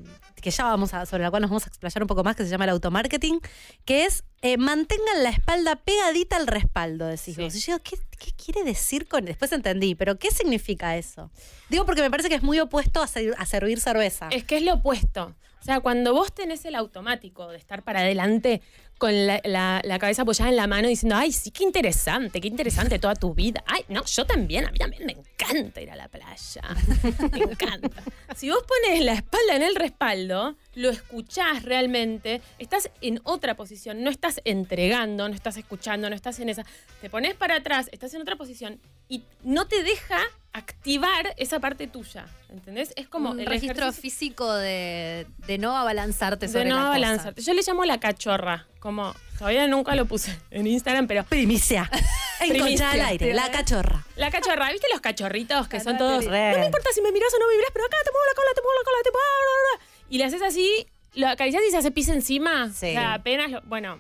que 0.42 0.50
ya 0.50 0.64
vamos 0.64 0.92
a, 0.92 1.07
sobre 1.07 1.22
la 1.22 1.31
cual 1.31 1.40
nos 1.40 1.50
vamos 1.50 1.64
a 1.64 1.68
explayar 1.68 2.02
un 2.02 2.07
poco 2.09 2.22
más, 2.22 2.37
que 2.37 2.44
se 2.44 2.50
llama 2.50 2.64
el 2.64 2.70
automarketing, 2.70 3.40
que 3.87 4.05
es 4.05 4.24
eh, 4.42 4.59
mantengan 4.59 5.22
la 5.22 5.31
espalda 5.31 5.76
pegadita 5.76 6.37
al 6.37 6.46
respaldo, 6.48 7.07
decís 7.07 7.37
Sí. 7.37 7.42
vos. 7.42 7.55
Y 7.55 7.61
yo 7.61 7.66
digo, 7.78 7.83
¿qué, 7.85 7.96
qué 8.18 8.33
quiere 8.33 8.64
decir 8.64 9.07
con 9.09 9.24
Después 9.24 9.52
entendí, 9.52 9.94
pero 9.94 10.18
¿qué 10.18 10.31
significa 10.31 10.97
eso? 10.99 11.30
Digo 11.70 11.86
porque 11.86 12.03
me 12.03 12.11
parece 12.11 12.28
que 12.28 12.34
es 12.34 12.43
muy 12.43 12.59
opuesto 12.61 13.01
a, 13.01 13.07
ser- 13.07 13.34
a 13.38 13.47
servir 13.47 13.80
cerveza. 13.80 14.28
Es 14.30 14.45
que 14.45 14.57
es 14.59 14.62
lo 14.62 14.74
opuesto. 14.74 15.34
O 15.61 15.64
sea, 15.64 15.78
cuando 15.78 16.12
vos 16.12 16.34
tenés 16.34 16.64
el 16.64 16.74
automático 16.74 17.47
de 17.47 17.57
estar 17.57 17.84
para 17.84 18.01
adelante 18.01 18.61
con 18.99 19.28
la, 19.28 19.40
la- 19.45 19.80
la 19.84 19.99
cabeza 20.01 20.22
apoyada 20.22 20.51
en 20.51 20.57
la 20.57 20.66
mano 20.66 20.88
diciendo, 20.88 21.14
ay, 21.16 21.30
sí, 21.30 21.53
qué 21.53 21.62
interesante, 21.62 22.40
qué 22.40 22.49
interesante 22.49 22.99
toda 22.99 23.14
tu 23.14 23.32
vida. 23.32 23.62
Ay, 23.66 23.84
no, 23.88 24.05
yo 24.05 24.26
también, 24.26 24.64
a 24.66 24.72
mí 24.72 24.78
también 24.78 25.07
me 25.07 25.12
encanta 25.12 25.80
ir 25.80 25.90
a 25.93 25.97
la 25.97 26.09
playa. 26.09 26.62
Me 27.32 27.38
encanta. 27.38 28.03
Si 28.34 28.51
vos 28.51 28.62
pones 28.66 29.05
la 29.05 29.12
espalda 29.14 29.55
en 29.55 29.62
el 29.62 29.76
respaldo, 29.76 30.32
lo 30.74 30.91
escuchás 30.91 31.62
realmente, 31.64 32.41
estás 32.59 32.91
en 33.01 33.20
otra 33.24 33.55
posición, 33.55 34.03
no 34.03 34.11
estás 34.11 34.41
entregando, 34.45 35.28
no 35.28 35.35
estás 35.35 35.57
escuchando, 35.57 36.09
no 36.11 36.16
estás 36.16 36.39
en 36.41 36.49
esa. 36.49 36.64
Te 37.01 37.11
pones 37.11 37.35
para 37.35 37.57
atrás, 37.57 37.89
estás 37.93 38.14
en 38.14 38.22
otra 38.22 38.37
posición 38.37 38.80
y 39.09 39.24
no 39.43 39.66
te 39.66 39.83
deja 39.83 40.20
activar 40.55 41.35
esa 41.39 41.61
parte 41.61 41.87
tuya. 41.87 42.26
¿Entendés? 42.51 42.93
Es 42.97 43.09
como 43.09 43.30
un 43.30 43.41
el 43.41 43.47
registro 43.47 43.87
ejercicio- 43.87 44.03
físico 44.03 44.53
de, 44.55 45.26
de 45.47 45.59
no 45.59 45.76
abalanzarte 45.76 46.47
sobre 46.49 46.64
de 46.64 46.70
no 46.70 46.76
la 46.76 46.80
cosa. 46.83 46.89
abalanzarte. 46.91 47.43
Yo 47.43 47.55
le 47.55 47.62
llamo 47.66 47.85
la 47.85 47.99
cachorra. 47.99 48.66
Como 48.78 49.14
todavía 49.39 49.66
nunca 49.68 49.95
lo 49.95 50.05
puse 50.07 50.37
en 50.51 50.66
Instagram, 50.66 51.07
pero 51.07 51.24
Primicia. 51.24 51.89
Enconchada 52.41 52.93
al 52.93 53.01
aire, 53.03 53.33
la 53.33 53.51
cachorra. 53.53 54.05
la 54.16 54.30
cachorra, 54.30 54.70
¿viste 54.72 54.89
los 54.91 55.01
cachorritos 55.01 55.68
que 55.68 55.78
son 55.78 55.97
todos? 55.97 56.24
No 56.24 56.30
me 56.33 56.64
importa 56.66 56.91
si 56.93 57.01
me 57.01 57.12
miras 57.12 57.33
o 57.33 57.39
no 57.39 57.47
me 57.47 57.55
miras, 57.57 57.70
pero 57.72 57.85
acá 57.87 57.97
te 58.05 58.11
muevo 58.11 58.26
la 58.26 58.35
cola, 58.35 58.51
te 58.55 58.61
muevo 58.61 58.78
la 58.78 58.85
cola, 58.85 58.97
te 59.05 59.11
muevo 59.12 59.26
la 59.28 59.78
cola. 59.78 59.91
Y 60.12 60.18
le 60.18 60.24
haces 60.24 60.42
así, 60.42 60.86
lo 61.14 61.26
acaricias 61.26 61.62
y 61.66 61.70
se 61.70 61.78
hace 61.78 61.90
pis 61.90 62.08
encima. 62.08 62.66
Sí. 62.68 62.90
O 62.90 62.92
sea, 62.92 63.14
apenas 63.14 63.50
lo- 63.50 63.62
Bueno, 63.62 63.98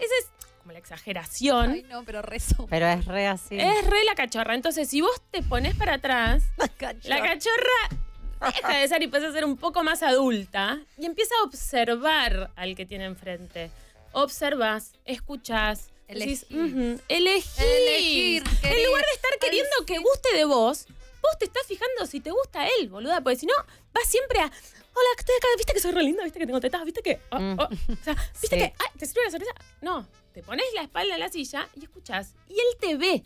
esa 0.00 0.12
es 0.18 0.26
como 0.58 0.72
la 0.72 0.80
exageración. 0.80 1.70
Ay, 1.70 1.82
no, 1.88 2.02
pero 2.04 2.20
rezo. 2.20 2.66
Pero 2.68 2.88
es 2.88 3.04
re 3.04 3.28
así. 3.28 3.56
Es 3.60 3.86
re 3.86 4.02
la 4.02 4.16
cachorra. 4.16 4.56
Entonces, 4.56 4.88
si 4.88 5.00
vos 5.02 5.22
te 5.30 5.40
pones 5.44 5.76
para 5.76 5.94
atrás, 5.94 6.42
la 7.04 7.20
cachorra 7.22 8.50
deja 8.56 8.76
de 8.76 8.88
ser 8.88 9.02
y 9.02 9.04
empieza 9.04 9.28
a 9.28 9.32
ser 9.32 9.44
un 9.44 9.56
poco 9.56 9.84
más 9.84 10.02
adulta 10.02 10.80
y 10.98 11.06
empieza 11.06 11.32
a 11.40 11.44
observar 11.44 12.50
al 12.56 12.74
que 12.74 12.84
tiene 12.84 13.04
enfrente. 13.04 13.70
Observas, 14.10 14.94
escuchás, 15.04 15.90
decís, 16.08 16.44
Elegí. 16.50 16.56
"Ujú, 16.72 17.00
elegí. 17.08 17.62
Elegir, 17.62 18.42
En 18.64 18.84
lugar 18.84 19.04
de 19.04 19.12
estar 19.14 19.38
queriendo 19.40 19.70
que 19.86 19.98
guste 19.98 20.34
de 20.36 20.44
vos, 20.44 20.86
vos 21.22 21.38
te 21.38 21.44
estás 21.44 21.64
fijando 21.68 22.04
si 22.06 22.18
te 22.18 22.32
gusta 22.32 22.66
él, 22.80 22.88
boluda, 22.88 23.20
porque 23.20 23.38
si 23.38 23.46
no, 23.46 23.54
vas 23.94 24.08
siempre 24.08 24.40
a. 24.40 24.50
Hola, 24.94 25.08
estoy 25.18 25.34
acá, 25.36 25.46
viste 25.56 25.72
que 25.72 25.80
soy 25.80 25.92
re 25.92 26.02
linda, 26.02 26.22
viste 26.24 26.38
que 26.38 26.46
tengo 26.46 26.60
tetas, 26.60 26.84
viste 26.84 27.02
que. 27.02 27.20
oh, 27.30 27.38
Mm. 27.40 27.56
oh". 27.58 27.64
O 27.92 28.04
sea, 28.04 28.14
viste 28.40 28.48
Sí. 28.48 28.56
que. 28.56 28.64
Ay, 28.64 28.86
¿te 28.98 29.06
sirve 29.06 29.24
la 29.24 29.30
sorpresa? 29.30 29.54
No, 29.80 30.06
te 30.34 30.42
pones 30.42 30.66
la 30.74 30.82
espalda 30.82 31.14
en 31.14 31.20
la 31.20 31.28
silla 31.30 31.68
y 31.74 31.84
escuchás. 31.84 32.34
Y 32.48 32.52
él 32.54 32.66
te 32.80 32.96
ve. 32.96 33.22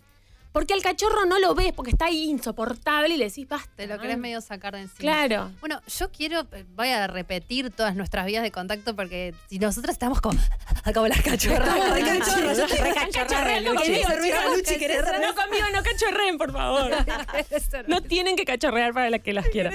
Porque 0.57 0.73
al 0.73 0.81
cachorro 0.81 1.27
no 1.27 1.39
lo 1.39 1.55
ves, 1.55 1.75
porque 1.75 1.91
está 1.91 2.07
ahí 2.07 2.31
insoportable 2.31 3.15
y 3.15 3.19
le 3.19 3.27
decís, 3.27 3.47
basta. 3.47 3.71
Te 3.77 3.87
lo 3.87 3.99
querés 4.01 4.17
medio 4.17 4.41
sacar 4.41 4.75
de 4.75 4.81
encima. 4.81 5.01
Claro. 5.01 5.53
Bueno, 5.61 5.83
yo 5.87 6.11
quiero, 6.11 6.47
eh, 6.53 6.65
voy 6.75 6.89
a 6.89 7.07
repetir 7.07 7.69
todas 7.69 7.95
nuestras 7.95 8.25
vías 8.25 8.43
de 8.43 8.51
contacto 8.51 8.97
porque 8.97 9.35
si 9.51 9.59
nosotras 9.59 9.93
estamos 9.93 10.23
como, 10.23 10.41
como 10.95 11.09
las 11.09 11.21
cachorras. 11.21 11.69
Como 11.69 11.91
cachorras, 11.91 12.57
yo 12.57 12.65
estoy 12.65 12.79
re 12.79 12.95
cachorra, 12.95 13.61
Luchi. 13.61 13.77
conmigo, 13.77 14.09
Cerveza, 14.09 14.39
chicos, 14.39 14.57
Luchi, 14.57 14.79
¿querés 14.79 15.05
cerveza? 15.05 15.27
No 15.27 15.35
conmigo, 15.35 15.67
no 15.75 15.83
cachorreen, 15.83 16.39
por 16.39 16.53
favor. 16.53 16.91
No 17.87 18.01
tienen 18.01 18.35
que 18.35 18.47
cachorrear 18.47 18.95
para 18.95 19.11
la 19.11 19.19
que 19.19 19.35
las 19.35 19.47
quieran. 19.49 19.75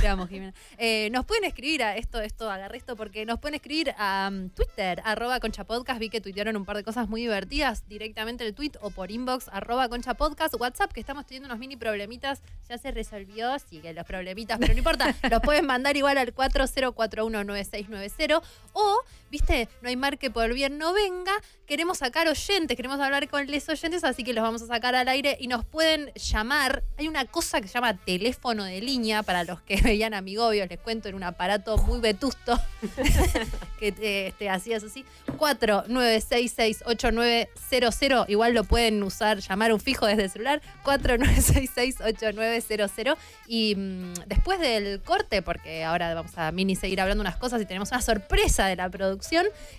Te 0.00 0.08
amo, 0.08 0.26
Jimena. 0.26 0.54
Eh, 0.76 1.08
nos 1.12 1.24
pueden 1.24 1.44
escribir 1.44 1.84
a 1.84 1.96
esto, 1.96 2.20
esto, 2.20 2.50
agarré 2.50 2.78
esto, 2.78 2.96
porque 2.96 3.24
nos 3.26 3.38
pueden 3.38 3.54
escribir 3.54 3.94
a 3.96 4.28
um, 4.32 4.48
Twitter, 4.50 5.00
arroba 5.04 5.38
Concha 5.38 5.64
Podcast. 5.64 6.00
Vi 6.00 6.08
que 6.08 6.20
tuitearon 6.20 6.56
un 6.56 6.64
par 6.64 6.76
de 6.76 6.82
cosas 6.82 7.08
muy 7.08 7.20
divertidas 7.20 7.88
directamente 7.88 8.44
el 8.44 8.54
tweet 8.54 8.72
o 8.80 8.90
por 8.90 9.10
inbox, 9.10 9.35
arroba 9.52 9.88
Concha 9.88 10.14
Podcast. 10.14 10.54
WhatsApp, 10.58 10.92
que 10.92 11.00
estamos 11.00 11.26
teniendo 11.26 11.46
unos 11.46 11.58
mini 11.58 11.76
problemitas. 11.76 12.40
Ya 12.68 12.78
se 12.78 12.90
resolvió, 12.90 13.58
sigue 13.58 13.92
los 13.92 14.04
problemitas, 14.04 14.58
pero 14.58 14.72
no 14.72 14.78
importa. 14.78 15.14
los 15.30 15.40
pueden 15.42 15.66
mandar 15.66 15.96
igual 15.96 16.18
al 16.18 16.34
40419690. 16.34 18.42
O, 18.72 19.00
viste, 19.30 19.68
no 19.82 19.88
hay 19.88 19.96
mar 19.96 20.18
que 20.18 20.30
por 20.30 20.52
bien 20.54 20.78
no 20.78 20.92
venga. 20.92 21.32
Queremos 21.66 21.98
sacar 21.98 22.28
oyentes, 22.28 22.76
queremos 22.76 23.00
hablar 23.00 23.28
con 23.28 23.44
les 23.46 23.68
oyentes, 23.68 24.04
así 24.04 24.22
que 24.22 24.32
los 24.32 24.44
vamos 24.44 24.62
a 24.62 24.66
sacar 24.66 24.94
al 24.94 25.08
aire 25.08 25.36
y 25.40 25.48
nos 25.48 25.64
pueden 25.64 26.12
llamar. 26.14 26.84
Hay 26.96 27.08
una 27.08 27.24
cosa 27.24 27.60
que 27.60 27.66
se 27.66 27.74
llama 27.74 27.96
teléfono 27.96 28.62
de 28.64 28.80
línea 28.80 29.24
para 29.24 29.42
los 29.44 29.60
que 29.62 29.76
veían 29.82 30.14
Amigobios, 30.14 30.68
les 30.68 30.78
cuento, 30.78 31.08
en 31.08 31.16
un 31.16 31.24
aparato 31.24 31.76
muy 31.78 31.98
vetusto 32.00 32.60
que 33.80 33.90
te, 33.92 34.32
te 34.38 34.48
hacías 34.48 34.84
así. 34.84 35.04
49668900, 35.38 38.26
igual 38.28 38.54
lo 38.54 38.62
pueden 38.64 39.02
usar, 39.02 39.40
llamar 39.40 39.72
un 39.72 39.80
fijo 39.80 40.06
desde 40.06 40.22
el 40.24 40.30
celular. 40.30 40.62
49668900. 40.84 43.16
Y 43.48 43.74
mm, 43.74 44.12
después 44.26 44.60
del 44.60 45.00
corte, 45.02 45.42
porque 45.42 45.82
ahora 45.84 46.14
vamos 46.14 46.38
a 46.38 46.52
mini 46.52 46.76
seguir 46.76 47.00
hablando 47.00 47.22
unas 47.22 47.36
cosas 47.36 47.60
y 47.60 47.66
tenemos 47.66 47.90
una 47.90 48.02
sorpresa 48.02 48.66
de 48.66 48.76
la 48.76 48.88
producción, 48.88 49.15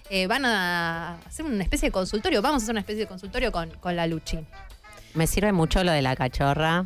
eh, 0.09 0.27
van 0.27 0.45
a 0.45 1.17
hacer 1.25 1.45
una 1.45 1.63
especie 1.63 1.87
de 1.89 1.91
consultorio. 1.91 2.41
Vamos 2.41 2.61
a 2.61 2.65
hacer 2.65 2.73
una 2.73 2.79
especie 2.81 3.01
de 3.01 3.07
consultorio 3.07 3.51
con, 3.51 3.69
con 3.79 3.95
la 3.95 4.07
Luchi. 4.07 4.39
Me 5.13 5.27
sirve 5.27 5.51
mucho 5.51 5.83
lo 5.83 5.91
de 5.91 6.01
la 6.01 6.15
cachorra. 6.15 6.85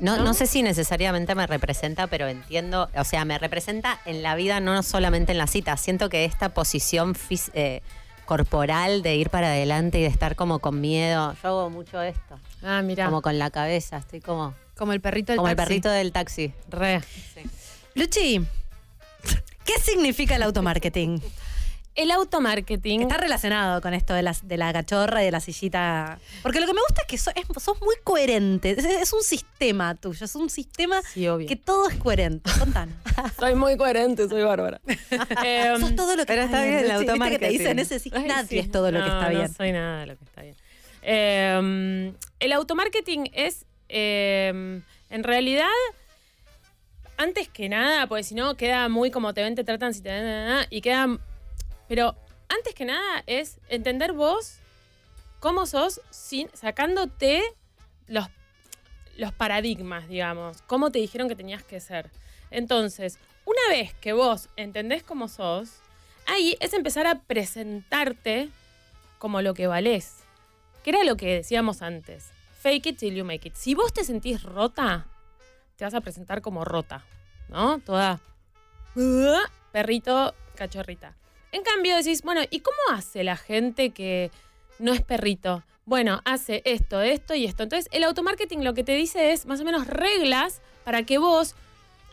No, 0.00 0.18
¿No? 0.18 0.34
sé 0.34 0.46
si 0.46 0.62
necesariamente 0.62 1.34
me 1.34 1.46
representa, 1.46 2.06
pero 2.06 2.28
entiendo, 2.28 2.90
o 2.94 3.04
sea, 3.04 3.24
me 3.24 3.38
representa 3.38 3.98
en 4.04 4.22
la 4.22 4.34
vida, 4.34 4.60
no 4.60 4.82
solamente 4.82 5.32
en 5.32 5.38
la 5.38 5.46
cita. 5.46 5.76
Siento 5.78 6.10
que 6.10 6.26
esta 6.26 6.50
posición 6.50 7.14
fis- 7.14 7.50
eh, 7.54 7.80
corporal 8.26 9.02
de 9.02 9.16
ir 9.16 9.30
para 9.30 9.48
adelante 9.48 9.98
y 9.98 10.02
de 10.02 10.08
estar 10.08 10.36
como 10.36 10.58
con 10.58 10.80
miedo, 10.80 11.34
yo 11.42 11.48
hago 11.48 11.70
mucho 11.70 12.00
esto, 12.02 12.38
Ah, 12.62 12.80
mira. 12.82 13.06
como 13.06 13.22
con 13.22 13.38
la 13.38 13.50
cabeza, 13.50 13.96
estoy 13.96 14.20
como, 14.20 14.54
Como 14.76 14.92
el 14.92 15.00
perrito 15.00 15.32
del 15.32 15.38
como 15.38 15.48
el 15.48 15.56
taxi. 15.56 15.68
perrito 15.68 15.88
del 15.90 16.12
taxi. 16.12 16.52
Re. 16.68 17.00
Luchi, 17.94 18.40
¿qué 19.64 19.78
significa 19.82 20.36
el 20.36 20.42
automarketing? 20.44 21.20
El 21.96 22.12
automarketing. 22.12 23.02
Está 23.02 23.16
relacionado 23.16 23.80
con 23.82 23.94
esto 23.94 24.14
de, 24.14 24.22
las, 24.22 24.46
de 24.46 24.56
la 24.56 24.72
cachorra 24.72 25.22
y 25.22 25.26
de 25.26 25.32
la 25.32 25.40
sillita. 25.40 26.18
Porque 26.42 26.60
lo 26.60 26.66
que 26.66 26.72
me 26.72 26.80
gusta 26.80 27.02
es 27.02 27.06
que 27.08 27.18
so- 27.18 27.32
es- 27.34 27.62
sos 27.62 27.80
muy 27.82 27.96
coherente. 28.04 28.70
Es, 28.70 28.84
es 28.84 29.12
un 29.12 29.22
sistema 29.22 29.94
tuyo, 29.96 30.24
es 30.24 30.34
un 30.36 30.48
sistema 30.50 31.02
Sí, 31.02 31.26
obvio. 31.28 31.48
que 31.48 31.56
todo 31.56 31.88
es 31.90 31.96
coherente. 31.96 32.48
Contanos. 32.58 32.94
Soy 33.38 33.54
muy 33.56 33.76
coherente, 33.76 34.28
soy 34.28 34.42
bárbara. 34.44 34.80
Em, 35.44 35.80
sos 35.80 35.94
todo 35.96 36.14
lo 36.16 36.22
que 36.22 36.26
pero 36.26 36.42
está 36.42 36.62
bien 36.62 36.74
el. 36.74 36.82
Viste 36.84 36.98
que 36.98 37.04
te 37.04 37.10
automarketing. 37.10 37.50
dicen 37.58 37.78
ese 37.80 37.98
sí, 37.98 38.10
Ay, 38.14 38.24
nadie 38.24 38.48
sí. 38.48 38.58
es 38.60 38.70
todo 38.70 38.90
lo 38.92 39.00
que 39.00 39.08
está 39.08 39.28
bien. 39.28 39.42
No 39.42 39.48
soy 39.48 39.72
nada 39.72 40.00
de 40.00 40.06
lo 40.06 40.16
que 40.16 40.24
está 40.24 40.42
bien. 40.42 40.56
Eh, 41.02 42.12
el 42.38 42.52
automarketing 42.52 43.30
es, 43.34 43.66
eh, 43.88 44.80
en 45.10 45.24
realidad, 45.24 45.66
antes 47.16 47.48
que 47.48 47.68
nada, 47.68 48.06
porque 48.06 48.22
si 48.24 48.34
no 48.34 48.56
queda 48.56 48.88
muy 48.88 49.10
como 49.10 49.34
te 49.34 49.42
ven, 49.42 49.54
te 49.54 49.64
tratan, 49.64 49.92
si 49.92 50.00
te 50.02 50.08
ven, 50.10 50.66
y 50.70 50.80
queda... 50.80 51.18
Pero 51.90 52.14
antes 52.48 52.72
que 52.72 52.84
nada 52.84 53.24
es 53.26 53.58
entender 53.68 54.12
vos 54.12 54.58
cómo 55.40 55.66
sos 55.66 56.00
sin, 56.10 56.48
sacándote 56.54 57.42
los, 58.06 58.28
los 59.16 59.32
paradigmas, 59.32 60.08
digamos, 60.08 60.62
cómo 60.68 60.92
te 60.92 61.00
dijeron 61.00 61.28
que 61.28 61.34
tenías 61.34 61.64
que 61.64 61.80
ser. 61.80 62.08
Entonces, 62.52 63.18
una 63.44 63.58
vez 63.70 63.92
que 63.94 64.12
vos 64.12 64.48
entendés 64.54 65.02
cómo 65.02 65.26
sos, 65.26 65.80
ahí 66.26 66.56
es 66.60 66.74
empezar 66.74 67.08
a 67.08 67.22
presentarte 67.22 68.50
como 69.18 69.42
lo 69.42 69.52
que 69.52 69.66
valés. 69.66 70.18
Que 70.84 70.90
era 70.90 71.02
lo 71.02 71.16
que 71.16 71.34
decíamos 71.34 71.82
antes. 71.82 72.30
Fake 72.60 72.86
it 72.86 72.98
till 72.98 73.16
you 73.16 73.24
make 73.24 73.48
it. 73.48 73.56
Si 73.56 73.74
vos 73.74 73.92
te 73.92 74.04
sentís 74.04 74.44
rota, 74.44 75.08
te 75.74 75.84
vas 75.84 75.94
a 75.94 76.00
presentar 76.00 76.40
como 76.40 76.64
rota, 76.64 77.02
¿no? 77.48 77.80
Toda 77.80 78.20
perrito, 79.72 80.36
cachorrita. 80.54 81.16
En 81.52 81.62
cambio 81.62 81.96
decís, 81.96 82.22
bueno, 82.22 82.42
¿y 82.50 82.60
cómo 82.60 82.78
hace 82.92 83.24
la 83.24 83.36
gente 83.36 83.90
que 83.90 84.30
no 84.78 84.92
es 84.92 85.02
perrito? 85.02 85.64
Bueno, 85.84 86.20
hace 86.24 86.62
esto, 86.64 87.00
esto 87.00 87.34
y 87.34 87.46
esto. 87.46 87.64
Entonces, 87.64 87.88
el 87.92 88.04
automarketing 88.04 88.64
lo 88.64 88.74
que 88.74 88.84
te 88.84 88.94
dice 88.94 89.32
es 89.32 89.46
más 89.46 89.60
o 89.60 89.64
menos 89.64 89.86
reglas 89.86 90.62
para 90.84 91.02
que 91.02 91.18
vos 91.18 91.56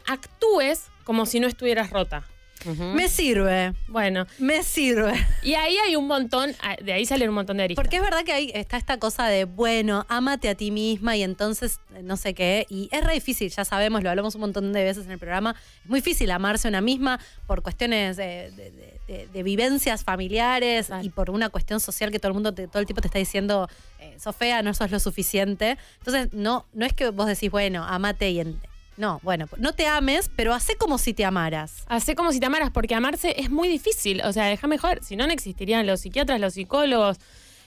actúes 0.07 0.87
como 1.03 1.25
si 1.25 1.39
no 1.39 1.47
estuvieras 1.47 1.91
rota. 1.91 2.25
Me 2.65 3.07
sirve, 3.07 3.73
Bueno, 3.87 4.25
me 4.39 4.63
sirve. 4.63 5.13
y 5.43 5.53
ahí 5.55 5.77
hay 5.77 5.95
un 5.95 6.07
montón, 6.07 6.53
ah, 6.61 6.75
de 6.81 6.93
ahí 6.93 7.05
salen 7.05 7.29
un 7.29 7.35
montón 7.35 7.57
de 7.57 7.63
aristas. 7.63 7.83
Porque 7.83 7.97
es 7.97 8.01
verdad 8.03 8.23
que 8.23 8.33
ahí 8.33 8.51
está 8.53 8.77
esta 8.77 8.97
cosa 8.97 9.27
de, 9.27 9.45
bueno, 9.45 10.05
ámate 10.09 10.49
a 10.49 10.55
ti 10.55 10.71
misma 10.71 11.15
y 11.15 11.23
entonces 11.23 11.79
eh, 11.95 12.01
no 12.03 12.17
sé 12.17 12.33
qué. 12.33 12.65
Y 12.69 12.89
es 12.91 13.03
re 13.03 13.13
difícil, 13.13 13.49
ya 13.49 13.65
sabemos, 13.65 14.03
lo 14.03 14.09
hablamos 14.09 14.35
un 14.35 14.41
montón 14.41 14.73
de 14.73 14.83
veces 14.83 15.05
en 15.05 15.11
el 15.11 15.19
programa. 15.19 15.55
Es 15.83 15.89
muy 15.89 15.99
difícil 15.99 16.29
amarse 16.31 16.67
a 16.67 16.69
una 16.69 16.81
misma 16.81 17.19
por 17.45 17.61
cuestiones 17.61 18.17
de, 18.17 18.51
de- 18.55 18.71
de- 18.71 18.97
de- 19.07 19.27
de 19.27 19.43
vivencias 19.43 20.03
familiares 20.03 20.89
y 21.01 21.09
por 21.09 21.29
una 21.29 21.47
cuestión 21.49 21.79
social 21.79 22.11
que 22.11 22.19
todo 22.19 22.27
el 22.29 22.33
mundo 22.33 22.53
te- 22.53 22.67
todo 22.67 22.79
el 22.79 22.85
tiempo 22.85 23.01
te 23.01 23.07
está 23.07 23.19
diciendo, 23.19 23.69
eh, 23.99 24.15
sos 24.19 24.35
fea, 24.35 24.61
no 24.61 24.73
sos 24.73 24.91
lo 24.91 24.99
suficiente. 24.99 25.77
Entonces, 25.99 26.33
no, 26.33 26.65
no 26.73 26.85
es 26.85 26.91
que 26.93 27.09
vos 27.11 27.25
decís, 27.27 27.49
bueno, 27.49 27.83
amate 27.85 28.29
y. 28.31 28.41
en- 28.41 28.59
no, 28.97 29.19
bueno, 29.23 29.47
no 29.57 29.73
te 29.73 29.85
ames, 29.87 30.29
pero 30.35 30.53
hace 30.53 30.75
como 30.75 30.97
si 30.97 31.13
te 31.13 31.23
amaras. 31.23 31.83
Hacé 31.87 32.15
como 32.15 32.31
si 32.31 32.39
te 32.39 32.47
amaras, 32.47 32.71
porque 32.71 32.95
amarse 32.95 33.35
es 33.39 33.49
muy 33.49 33.67
difícil. 33.67 34.21
O 34.25 34.33
sea, 34.33 34.45
déjame 34.45 34.77
joder, 34.77 35.03
si 35.03 35.15
no, 35.15 35.25
no 35.27 35.33
existirían 35.33 35.85
los 35.85 36.01
psiquiatras, 36.01 36.39
los 36.39 36.53
psicólogos 36.55 37.17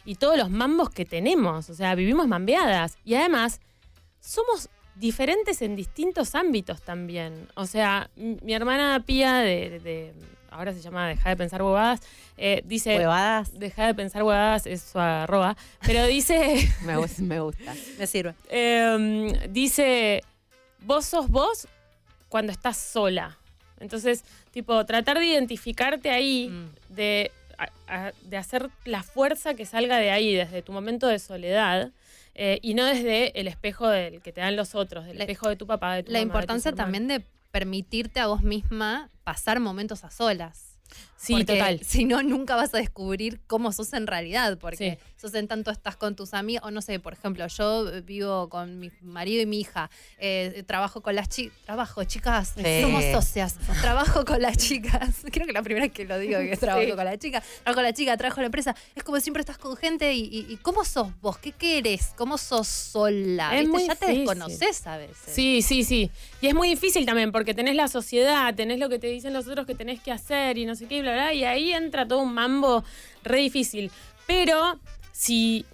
y 0.05 0.17
todos 0.17 0.37
los 0.37 0.51
mambos 0.51 0.91
que 0.91 1.05
tenemos. 1.05 1.71
O 1.71 1.75
sea, 1.75 1.95
vivimos 1.95 2.27
mambeadas. 2.27 2.97
Y 3.05 3.15
además, 3.15 3.61
somos 4.21 4.69
diferentes 4.97 5.63
en 5.63 5.77
distintos 5.77 6.35
ámbitos 6.35 6.83
también. 6.83 7.49
O 7.55 7.65
sea, 7.67 8.11
mi 8.17 8.53
hermana 8.53 9.03
Pía, 9.07 9.37
de, 9.37 9.71
de- 9.71 9.81
de- 9.81 10.15
ahora 10.51 10.73
se 10.75 10.81
llama 10.81 11.07
Deja 11.09 11.29
de 11.31 11.37
pensar 11.37 11.63
huevadas, 11.63 12.01
eh, 12.37 12.61
dice... 12.65 12.97
Huevadas, 12.97 13.57
Deja 13.59 13.87
de 13.87 13.95
pensar 13.95 14.25
huevadas, 14.25 14.67
es 14.67 14.83
su 14.83 14.99
arroba. 14.99 15.57
Pero 15.87 16.07
dice... 16.07 16.69
me, 16.85 16.97
me 17.25 17.41
gusta. 17.41 17.75
Me 17.99 18.07
sirve. 18.07 18.35
Eh, 18.51 19.47
dice, 19.49 20.23
vos 20.83 21.05
sos 21.07 21.29
vos 21.29 21.67
cuando 22.29 22.53
estás 22.53 22.77
sola. 22.77 23.37
Entonces, 23.81 24.25
tipo, 24.51 24.85
tratar 24.87 25.19
de 25.19 25.27
identificarte 25.27 26.11
ahí, 26.11 26.49
Mm. 26.49 26.95
de, 26.95 27.33
a- 27.59 27.71
a- 27.89 28.13
de 28.23 28.37
hacer 28.37 28.71
la 28.85 29.03
fuerza 29.03 29.55
que 29.55 29.65
salga 29.67 29.97
de 29.99 30.11
ahí, 30.11 30.35
desde 30.35 30.63
tu 30.63 30.73
momento 30.73 31.07
de 31.07 31.19
soledad, 31.19 31.91
eh, 32.35 32.59
y 32.63 32.75
no 32.75 32.85
desde 32.85 33.39
el 33.41 33.49
espejo 33.49 33.89
del 33.89 34.21
que 34.23 34.33
te 34.33 34.41
dan 34.41 34.55
los 34.57 34.75
otros, 34.75 35.07
del 35.07 35.19
La- 35.19 35.25
espejo 35.25 35.49
de 35.49 35.57
tu 35.57 35.67
papá, 35.67 35.95
de 35.95 36.03
tu 36.05 36.13
La 36.13 36.19
mamá, 36.19 36.21
de 36.21 36.27
tus 36.27 36.29
importancia 36.29 36.73
también 36.73 37.09
de 37.09 37.23
permitirte 37.51 38.21
a 38.21 38.29
vos 38.29 38.43
misma 38.43 39.11
pasar 39.25 39.59
momentos 39.61 40.05
a 40.05 40.11
solas. 40.11 40.70
Sí, 41.17 41.35
Porque 41.35 41.45
total. 41.59 41.81
Si 41.85 42.05
no, 42.07 42.23
nunca 42.23 42.57
vas 42.57 42.73
a 42.73 42.79
descubrir 42.79 43.41
cómo 43.47 43.73
sos 43.73 43.93
en 43.93 44.07
realidad, 44.07 44.57
porque 44.59 44.99
Sí. 44.99 45.11
sos 45.21 45.35
en 45.35 45.49
tanto 45.49 45.71
estás 45.71 45.97
con 45.97 46.17
tus 46.17 46.33
amigos, 46.33 46.67
o 46.67 46.71
no 46.71 46.81
sé, 46.81 46.99
por 46.99 47.13
ejemplo, 47.13 47.47
yo 47.47 48.03
vivo 48.03 48.49
con 48.49 48.79
mi 48.81 48.91
marido 49.03 49.43
y 49.43 49.47
mi 49.47 49.61
hija, 49.61 49.91
eh, 50.19 50.65
trabajo 50.67 51.03
con 51.03 51.15
las 51.15 51.29
chicas, 51.29 51.55
trabajo, 51.67 52.05
chicas, 52.05 52.55
Sí. 52.57 52.81
somos 52.81 53.05
socias, 53.13 53.57
trabajo 53.83 54.25
con 54.25 54.41
las 54.41 54.57
chicas, 54.57 55.17
creo 55.31 55.47
que 55.47 55.53
la 55.53 55.63
primera 55.63 55.85
vez 55.87 55.93
que 55.93 56.07
lo 56.07 56.19
digo 56.19 56.39
que 56.41 56.57
trabajo 56.57 56.87
Sí. 56.87 56.93
con 56.97 57.05
la 57.05 57.19
chica, 57.19 57.41
trabajo 57.43 57.75
con 57.75 57.83
la 57.85 57.93
chica, 57.93 58.17
trabajo 58.17 58.41
en 58.41 58.43
la 58.45 58.47
empresa, 58.47 58.75
es 58.95 59.03
como 59.05 59.21
siempre 59.21 59.41
estás 59.43 59.59
con 59.59 59.77
gente 59.77 60.15
y, 60.15 60.21
y- 60.25 60.47
y 60.53 60.57
¿cómo 60.57 60.87
sos 60.87 61.09
vos? 61.21 61.37
¿Qué 61.37 61.53
querés? 61.53 62.13
¿Cómo 62.17 62.39
sos 62.39 62.67
sola? 62.67 63.55
Es 63.57 63.61
¿Viste? 63.67 63.71
muy 63.73 63.87
ya 63.87 63.95
te 63.95 64.07
desconoces 64.07 64.87
a 64.87 64.97
veces. 64.97 65.17
Sí, 65.35 65.61
sí, 65.61 65.85
sí. 65.85 66.11
Y 66.43 66.47
es 66.47 66.55
muy 66.55 66.69
difícil 66.69 67.05
también 67.05 67.33
porque 67.33 67.53
tenés 67.55 67.75
la 67.77 67.89
sociedad, 67.89 68.55
tenés 68.55 68.79
lo 68.79 68.89
que 68.89 68.99
te 68.99 69.09
dicen 69.09 69.33
los 69.35 69.47
otros 69.47 69.67
que 69.67 69.75
tenés 69.75 70.01
que 70.01 70.11
hacer 70.11 70.57
y 70.57 70.65
no 70.65 70.75
sé 70.75 70.87
qué, 70.87 70.99
y 70.99 71.03
bla, 71.03 71.13
bla, 71.13 71.35
y 71.35 71.45
ahí 71.45 71.73
entra 71.73 72.09
todo 72.09 72.21
un 72.21 72.33
mambo 72.33 72.83
re 73.23 73.39
difícil. 73.41 73.91
Pero 74.27 74.81
si, 75.13 75.67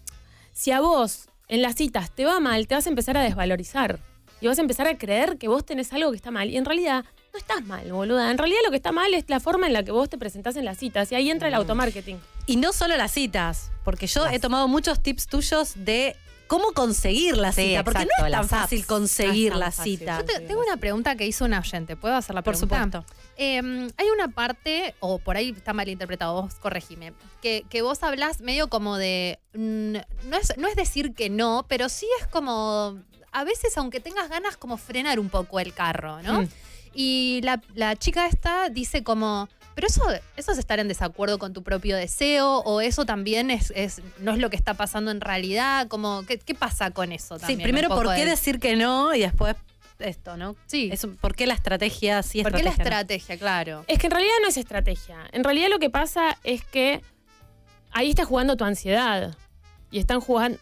si 0.53 0.73
a 0.73 0.81
vos 0.81 1.29
en 1.49 1.63
las 1.63 1.77
citas 1.77 2.11
te 2.11 2.25
va 2.25 2.41
mal, 2.41 2.67
te 2.67 2.75
vas 2.75 2.87
a 2.87 2.89
empezar 2.89 3.17
a 3.17 3.23
desvalorizar. 3.23 4.01
Y 4.41 4.49
vas 4.49 4.59
a 4.59 4.63
empezar 4.63 4.87
a 4.87 4.99
creer 4.99 5.39
que 5.39 5.49
vos 5.49 5.65
tenés 5.65 5.93
algo 5.93 6.11
que 6.11 6.17
está 6.17 6.31
mal. 6.31 6.51
Y 6.51 6.57
en 6.59 6.65
realidad 6.67 7.05
no 7.33 7.39
estás 7.39 7.65
mal, 7.65 7.91
boluda. 7.91 8.31
En 8.31 8.37
realidad 8.37 8.59
lo 8.65 8.71
que 8.71 8.77
está 8.77 8.93
mal 8.93 9.15
es 9.15 9.25
la 9.29 9.41
forma 9.41 9.67
en 9.67 9.73
la 9.73 9.83
que 9.83 9.93
vos 9.93 10.11
te 10.11 10.19
presentás 10.19 10.57
en 10.57 10.65
las 10.67 10.77
citas. 10.79 11.11
Y 11.11 11.15
ahí 11.15 11.31
entra 11.31 11.49
el 11.49 11.55
Mm. 11.55 11.59
automarketing. 11.59 12.19
Y 12.47 12.57
no 12.57 12.73
solo 12.75 12.97
las 12.99 13.13
citas, 13.13 13.71
porque 13.83 14.07
yo 14.07 14.27
he 14.27 14.39
tomado 14.39 14.69
muchos 14.69 15.03
tips 15.03 15.27
tuyos 15.29 15.73
de 15.77 16.17
cómo 16.47 16.73
conseguir 16.73 17.37
la 17.37 17.53
Sí, 17.53 17.63
cita, 17.71 17.85
porque 17.85 18.03
exacto, 18.03 18.23
no 18.23 18.27
es 18.27 18.33
tan 18.33 18.49
fácil 18.49 18.79
apps. 18.81 18.89
conseguir 18.89 19.53
No 19.53 19.59
es 19.59 19.61
tan 19.61 19.61
la 19.61 19.71
fácil. 19.73 19.99
cita. 19.99 20.19
Yo 20.19 20.25
te- 20.25 20.41
tengo 20.41 20.61
una 20.63 20.77
pregunta 20.77 21.17
que 21.17 21.27
hizo 21.27 21.45
una 21.45 21.59
oyente. 21.61 21.97
¿Puedo 21.97 22.15
hacer 22.15 22.35
la 22.35 22.43
Por 22.43 22.55
pregunta? 22.55 22.85
supuesto. 22.85 23.15
Eh, 23.37 23.91
hay 23.97 24.11
una 24.15 24.29
parte, 24.29 24.95
o 25.01 25.19
por 25.19 25.37
ahí 25.37 25.51
está 25.57 25.73
mal 25.73 25.89
interpretado, 25.89 26.41
vos 26.43 26.55
corregime, 26.57 27.13
que, 27.43 27.65
que 27.69 27.83
vos 27.83 28.03
hablás 28.03 28.41
medio 28.41 28.69
como 28.69 28.97
de. 28.97 29.39
mm, 29.55 29.93
no, 30.29 30.37
es, 30.41 30.57
no 30.57 30.69
es 30.69 30.77
decir 30.77 31.15
que 31.15 31.29
no, 31.31 31.67
pero 31.69 31.89
sí 31.89 32.07
es 32.21 32.27
como. 32.29 32.99
A 33.33 33.45
veces, 33.45 33.77
aunque 33.77 34.01
tengas 34.01 34.29
ganas, 34.31 34.57
como 34.57 34.79
frenar 34.79 35.19
un 35.21 35.29
poco 35.29 35.61
el 35.61 35.75
carro, 35.75 36.23
¿no? 36.23 36.43
Mm. 36.43 36.49
Y 36.95 37.41
la, 37.43 37.61
la 37.75 37.95
chica 37.97 38.27
esta 38.27 38.71
dice 38.71 39.03
como. 39.05 39.49
Pero 39.77 39.87
eso, 39.89 40.03
eso 40.39 40.53
es 40.53 40.59
estar 40.59 40.79
en 40.81 40.89
desacuerdo 40.89 41.39
con 41.39 41.53
tu 41.53 41.63
propio 41.63 41.97
deseo, 41.97 42.61
o 42.61 42.81
eso 42.81 43.05
también 43.05 43.51
es, 43.51 43.73
es 43.77 44.01
no 44.21 44.33
es 44.33 44.39
lo 44.39 44.49
que 44.51 44.57
está 44.57 44.73
pasando 44.75 45.11
en 45.11 45.21
realidad. 45.21 45.87
Como, 45.87 46.25
¿qué, 46.27 46.39
qué 46.39 46.55
pasa 46.55 46.91
con 46.93 47.13
eso 47.13 47.37
Sí, 47.37 47.43
también? 47.43 47.63
primero, 47.63 47.89
Un 47.89 47.95
poco 47.95 48.05
¿por 48.07 48.15
qué 48.17 48.25
de- 48.25 48.31
decir 48.31 48.59
que 48.59 48.75
no? 48.75 49.15
Y 49.15 49.21
después 49.21 49.55
esto, 49.99 50.37
¿no? 50.39 50.57
Sí. 50.67 50.89
Es 50.93 51.07
¿Por 51.21 51.35
qué 51.37 51.47
la 51.47 51.55
estrategia 51.55 52.23
sí 52.23 52.43
¿Por 52.43 52.55
qué 52.55 52.63
la 52.63 52.71
estrategia? 52.71 53.37
Claro. 53.39 53.85
Es 53.87 53.99
que 53.99 54.07
en 54.07 54.13
realidad 54.13 54.35
no 54.43 54.49
es 54.49 54.57
estrategia. 54.57 55.19
En 55.33 55.45
realidad 55.45 55.69
lo 55.71 55.79
que 55.79 55.91
pasa 55.91 56.39
es 56.43 56.65
que 56.65 57.03
ahí 57.93 58.09
está 58.11 58.25
jugando 58.25 58.57
tu 58.57 58.65
ansiedad. 58.65 59.37
Y 59.91 59.99
están 59.99 60.21
jugando. 60.21 60.59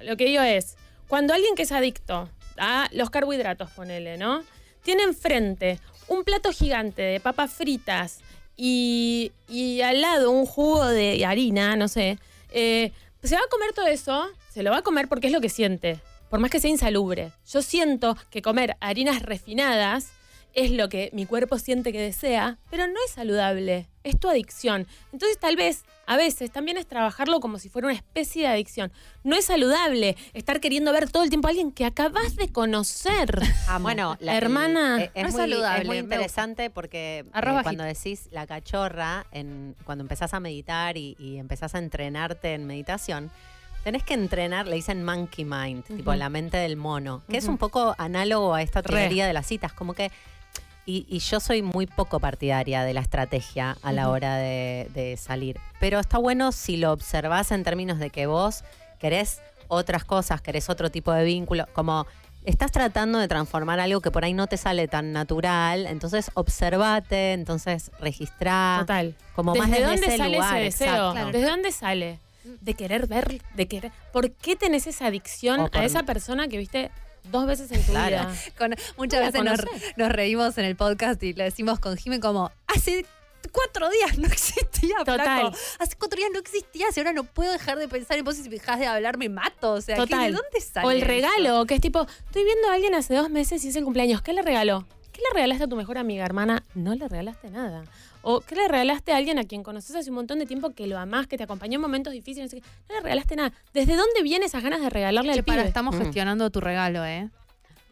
Lo 0.00 0.16
que 0.16 0.24
digo 0.24 0.42
es, 0.42 0.76
cuando 1.08 1.32
alguien 1.32 1.54
que 1.54 1.62
es 1.62 1.72
adicto 1.72 2.28
a 2.58 2.88
los 2.92 3.08
carbohidratos, 3.10 3.70
ponele, 3.70 4.16
¿no? 4.18 4.42
Tiene 4.82 5.04
enfrente 5.04 5.78
un 6.08 6.24
plato 6.24 6.52
gigante 6.52 7.02
de 7.02 7.20
papas 7.20 7.52
fritas 7.52 8.18
y, 8.56 9.32
y 9.48 9.80
al 9.80 10.00
lado 10.00 10.30
un 10.30 10.46
jugo 10.46 10.86
de 10.86 11.24
harina, 11.24 11.76
no 11.76 11.88
sé. 11.88 12.18
eh, 12.52 12.92
se 13.22 13.36
va 13.36 13.40
a 13.40 13.50
comer 13.50 13.72
todo 13.72 13.86
eso, 13.86 14.26
se 14.52 14.62
lo 14.62 14.70
va 14.72 14.78
a 14.78 14.82
comer 14.82 15.08
porque 15.08 15.28
es 15.28 15.32
lo 15.32 15.40
que 15.40 15.48
siente. 15.48 16.00
Por 16.28 16.40
más 16.40 16.50
que 16.50 16.60
sea 16.60 16.70
insalubre. 16.70 17.30
Yo 17.48 17.62
siento 17.62 18.16
que 18.30 18.42
comer 18.42 18.76
harinas 18.80 19.22
refinadas 19.22 20.08
es 20.54 20.70
lo 20.70 20.88
que 20.88 21.10
mi 21.12 21.24
cuerpo 21.26 21.58
siente 21.58 21.92
que 21.92 22.00
desea, 22.00 22.58
pero 22.70 22.86
no 22.86 22.94
es 23.06 23.12
saludable, 23.12 23.86
es 24.02 24.18
tu 24.18 24.28
adicción. 24.28 24.86
Entonces 25.12 25.38
tal 25.38 25.56
vez, 25.56 25.84
a 26.06 26.16
veces, 26.16 26.50
también 26.50 26.76
es 26.76 26.86
trabajarlo 26.86 27.40
como 27.40 27.58
si 27.58 27.68
fuera 27.68 27.86
una 27.88 27.94
especie 27.94 28.42
de 28.42 28.48
adicción. 28.48 28.92
No 29.22 29.36
es 29.36 29.44
saludable 29.44 30.16
estar 30.34 30.60
queriendo 30.60 30.92
ver 30.92 31.10
todo 31.10 31.22
el 31.22 31.28
tiempo 31.28 31.48
a 31.48 31.50
alguien 31.50 31.72
que 31.72 31.84
acabas 31.84 32.36
de 32.36 32.48
conocer. 32.50 33.40
Bueno, 33.80 34.16
la 34.20 34.36
Hermana, 34.36 35.02
eh, 35.02 35.10
es, 35.14 35.22
no 35.22 35.28
es 35.28 35.34
muy, 35.34 35.42
saludable, 35.42 35.82
es 35.82 35.86
muy 35.88 35.98
interesante 35.98 36.70
porque 36.70 37.24
eh, 37.34 37.60
cuando 37.62 37.84
decís 37.84 38.28
la 38.32 38.46
cachorra, 38.46 39.26
en, 39.30 39.76
cuando 39.84 40.02
empezás 40.02 40.34
a 40.34 40.40
meditar 40.40 40.96
y, 40.96 41.16
y 41.18 41.38
empezás 41.38 41.74
a 41.74 41.78
entrenarte 41.78 42.54
en 42.54 42.66
meditación, 42.66 43.30
tenés 43.84 44.02
que 44.02 44.14
entrenar, 44.14 44.66
le 44.66 44.76
dicen 44.76 45.04
monkey 45.04 45.44
mind, 45.44 45.84
tipo 45.84 46.14
la 46.14 46.28
mente 46.28 46.56
del 46.56 46.76
mono, 46.76 47.22
que 47.28 47.36
es 47.36 47.46
un 47.46 47.58
poco 47.58 47.94
análogo 47.98 48.54
a 48.54 48.62
esta 48.62 48.82
Re. 48.82 49.00
teoría 49.00 49.26
de 49.26 49.32
las 49.32 49.46
citas, 49.46 49.72
como 49.72 49.94
que 49.94 50.10
y, 50.86 51.06
y 51.08 51.18
yo 51.20 51.38
soy 51.40 51.62
muy 51.62 51.86
poco 51.86 52.18
partidaria 52.20 52.82
de 52.84 52.92
la 52.94 53.00
estrategia 53.00 53.76
a 53.82 53.92
la 53.92 54.08
hora 54.10 54.36
de, 54.36 54.88
de 54.94 55.16
salir. 55.16 55.58
Pero 55.80 56.00
está 56.00 56.18
bueno 56.18 56.52
si 56.52 56.76
lo 56.76 56.92
observás 56.92 57.52
en 57.52 57.62
términos 57.64 57.98
de 57.98 58.10
que 58.10 58.26
vos 58.26 58.64
querés 58.98 59.40
otras 59.68 60.04
cosas, 60.04 60.40
querés 60.40 60.68
otro 60.70 60.90
tipo 60.90 61.12
de 61.12 61.24
vínculo, 61.24 61.66
como 61.72 62.06
estás 62.44 62.72
tratando 62.72 63.18
de 63.20 63.28
transformar 63.28 63.78
algo 63.80 64.00
que 64.00 64.10
por 64.10 64.24
ahí 64.24 64.34
no 64.34 64.48
te 64.48 64.56
sale 64.56 64.88
tan 64.88 65.12
natural, 65.12 65.86
entonces 65.86 66.30
observate, 66.34 67.32
entonces 67.32 67.90
registrá, 68.00 68.78
Total. 68.80 69.14
como 69.34 69.54
más 69.54 69.70
¿Desde 69.70 69.84
dónde 69.84 70.06
ese 70.06 70.16
sale 70.16 70.34
lugar, 70.36 70.56
ese 70.62 70.84
deseo? 70.84 71.12
Claro. 71.12 71.30
¿Desde 71.32 71.48
dónde 71.48 71.72
sale? 71.72 72.18
De 72.60 72.74
querer 72.74 73.06
ver, 73.06 73.40
de 73.54 73.68
querer. 73.68 73.92
¿Por 74.12 74.32
qué 74.32 74.56
tenés 74.56 74.88
esa 74.88 75.06
adicción 75.06 75.68
por- 75.68 75.80
a 75.80 75.84
esa 75.84 76.02
persona 76.02 76.48
que 76.48 76.58
viste 76.58 76.90
dos 77.30 77.46
veces 77.46 77.70
en 77.72 77.82
tu 77.84 77.92
Claro. 77.92 78.16
vida? 78.28 78.34
Con- 78.58 78.74
muchas 78.96 79.20
veces 79.32 79.42
nos, 79.44 79.60
nos 79.96 80.08
reímos 80.12 80.56
en 80.58 80.64
el 80.64 80.76
podcast 80.76 81.22
y 81.22 81.32
le 81.32 81.44
decimos 81.44 81.78
con 81.80 81.96
Jimmy 81.96 82.20
como, 82.20 82.50
hace 82.66 83.06
cuatro 83.50 83.88
días 83.90 84.18
no 84.18 84.26
existía, 84.32 84.96
Total. 84.98 85.16
flaco. 85.16 85.56
Hace 85.78 85.96
cuatro 85.96 86.16
días 86.16 86.30
no 86.32 86.38
existías 86.38 86.96
y 86.96 87.00
ahora 87.00 87.12
no 87.12 87.24
puedo 87.24 87.52
dejar 87.52 87.78
de 87.78 87.88
pensar 87.88 88.18
en 88.18 88.24
vos 88.24 88.38
y 88.38 88.42
si 88.44 88.48
dejas 88.48 88.78
de 88.78 88.86
hablar 88.86 89.18
me 89.18 89.28
mato. 89.28 89.72
O 89.74 89.80
sea, 89.80 89.96
¿qué- 89.96 90.02
Total. 90.02 90.32
¿de 90.32 90.38
dónde 90.38 90.60
sale 90.60 90.86
O 90.86 90.90
el 90.90 90.98
eso? 90.98 91.06
regalo, 91.06 91.66
que 91.66 91.74
es 91.74 91.80
tipo, 91.80 92.06
estoy 92.26 92.44
viendo 92.44 92.68
a 92.68 92.74
alguien 92.74 92.94
hace 92.94 93.14
dos 93.14 93.30
meses 93.30 93.64
y 93.64 93.68
es 93.68 93.76
el 93.76 93.84
cumpleaños. 93.84 94.22
¿Qué 94.22 94.32
le 94.32 94.42
regaló? 94.42 94.86
¿Qué 95.12 95.20
le 95.20 95.34
regalaste 95.34 95.64
a 95.64 95.68
tu 95.68 95.76
mejor 95.76 95.98
amiga, 95.98 96.24
hermana? 96.24 96.62
No 96.74 96.94
le 96.94 97.06
regalaste 97.06 97.50
nada. 97.50 97.84
O 98.22 98.40
¿qué 98.40 98.54
le 98.54 98.68
regalaste 98.68 99.12
a 99.12 99.16
alguien 99.16 99.38
a 99.38 99.44
quien 99.44 99.62
conoces 99.62 99.94
hace 99.96 100.10
un 100.10 100.16
montón 100.16 100.38
de 100.38 100.46
tiempo 100.46 100.70
que 100.70 100.86
lo 100.86 100.98
amás, 100.98 101.26
que 101.26 101.36
te 101.36 101.42
acompañó 101.44 101.74
en 101.76 101.80
momentos 101.82 102.12
difíciles? 102.12 102.52
No, 102.52 102.58
sé 102.58 102.62
qué? 102.62 102.68
No 102.88 102.94
le 102.96 103.00
regalaste 103.02 103.36
nada. 103.36 103.52
¿Desde 103.74 103.96
dónde 103.96 104.22
vienen 104.22 104.46
esas 104.46 104.62
ganas 104.62 104.80
de 104.80 104.90
regalarle 104.90 105.32
Che, 105.32 105.38
al 105.40 105.44
para, 105.44 105.58
pibe? 105.62 105.68
estamos 105.68 105.94
Mm. 105.96 105.98
gestionando 106.02 106.50
tu 106.50 106.60
regalo, 106.60 107.04
¿eh? 107.04 107.28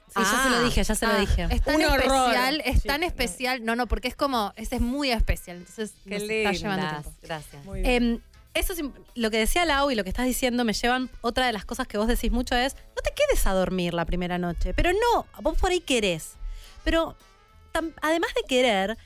Sí, 0.08 0.14
ya 0.22 0.24
se 0.42 0.50
lo 0.50 0.56
Ah. 0.56 0.62
dije, 0.64 0.82
ya 0.82 0.94
se 0.94 1.06
lo 1.06 1.12
Ah, 1.12 1.18
dije. 1.18 1.46
Es 1.50 1.62
tan 1.62 1.76
Un 1.76 1.84
horror. 1.84 2.00
especial, 2.00 2.62
es 2.64 2.82
Sí, 2.82 2.88
tan 2.88 3.00
no. 3.02 3.06
especial. 3.06 3.64
No, 3.64 3.76
no, 3.76 3.86
porque 3.86 4.08
es 4.08 4.16
como, 4.16 4.52
ese 4.56 4.76
es 4.76 4.80
muy 4.80 5.10
especial. 5.12 5.58
Entonces 5.58 5.92
Qué 6.04 6.10
nos 6.18 6.22
está 6.22 6.52
llevando 6.52 6.88
tiempo. 6.88 7.12
gracias. 7.22 7.64
Muy 7.64 7.80
bien. 7.82 8.02
Em, 8.14 8.20
eso 8.54 8.72
es 8.72 8.80
im- 8.80 8.92
lo 9.14 9.30
que 9.30 9.38
decía 9.38 9.64
Lau 9.64 9.90
y 9.90 9.94
lo 9.94 10.02
que 10.02 10.10
estás 10.10 10.26
diciendo 10.26 10.64
me 10.64 10.72
llevan, 10.72 11.10
otra 11.20 11.46
de 11.46 11.52
las 11.52 11.64
cosas 11.64 11.86
que 11.86 11.96
vos 11.98 12.08
decís 12.08 12.32
mucho 12.32 12.56
es, 12.56 12.74
no 12.74 13.02
te 13.04 13.12
quedes 13.14 13.46
a 13.46 13.52
dormir 13.52 13.94
la 13.94 14.04
primera 14.04 14.36
noche, 14.38 14.74
pero 14.74 14.90
no, 14.92 15.26
vos 15.42 15.56
por 15.58 15.70
ahí 15.70 15.80
querés. 15.80 16.34
Pero 16.82 17.14
tam- 17.72 17.92
además 18.02 18.30
de 18.34 18.42
querer, 18.48 18.98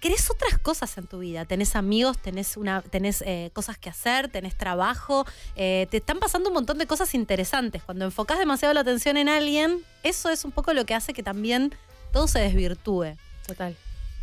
querés 0.00 0.30
otras 0.30 0.58
cosas 0.58 0.96
en 0.98 1.06
tu 1.06 1.18
vida. 1.18 1.44
Tenés 1.44 1.76
amigos, 1.76 2.18
tenés, 2.18 2.56
una, 2.56 2.82
tenés 2.82 3.22
eh, 3.26 3.50
cosas 3.52 3.78
que 3.78 3.90
hacer, 3.90 4.28
tenés 4.28 4.56
trabajo, 4.56 5.26
eh, 5.56 5.86
te 5.90 5.98
están 5.98 6.18
pasando 6.18 6.48
un 6.50 6.54
montón 6.54 6.78
de 6.78 6.86
cosas 6.86 7.14
interesantes. 7.14 7.82
Cuando 7.82 8.04
enfocás 8.04 8.38
demasiado 8.38 8.74
la 8.74 8.80
atención 8.80 9.16
en 9.16 9.28
alguien, 9.28 9.82
eso 10.02 10.30
es 10.30 10.44
un 10.44 10.52
poco 10.52 10.72
lo 10.72 10.84
que 10.86 10.94
hace 10.94 11.12
que 11.12 11.22
también 11.22 11.74
todo 12.12 12.28
se 12.28 12.38
desvirtúe. 12.40 13.16
Total. 13.46 13.76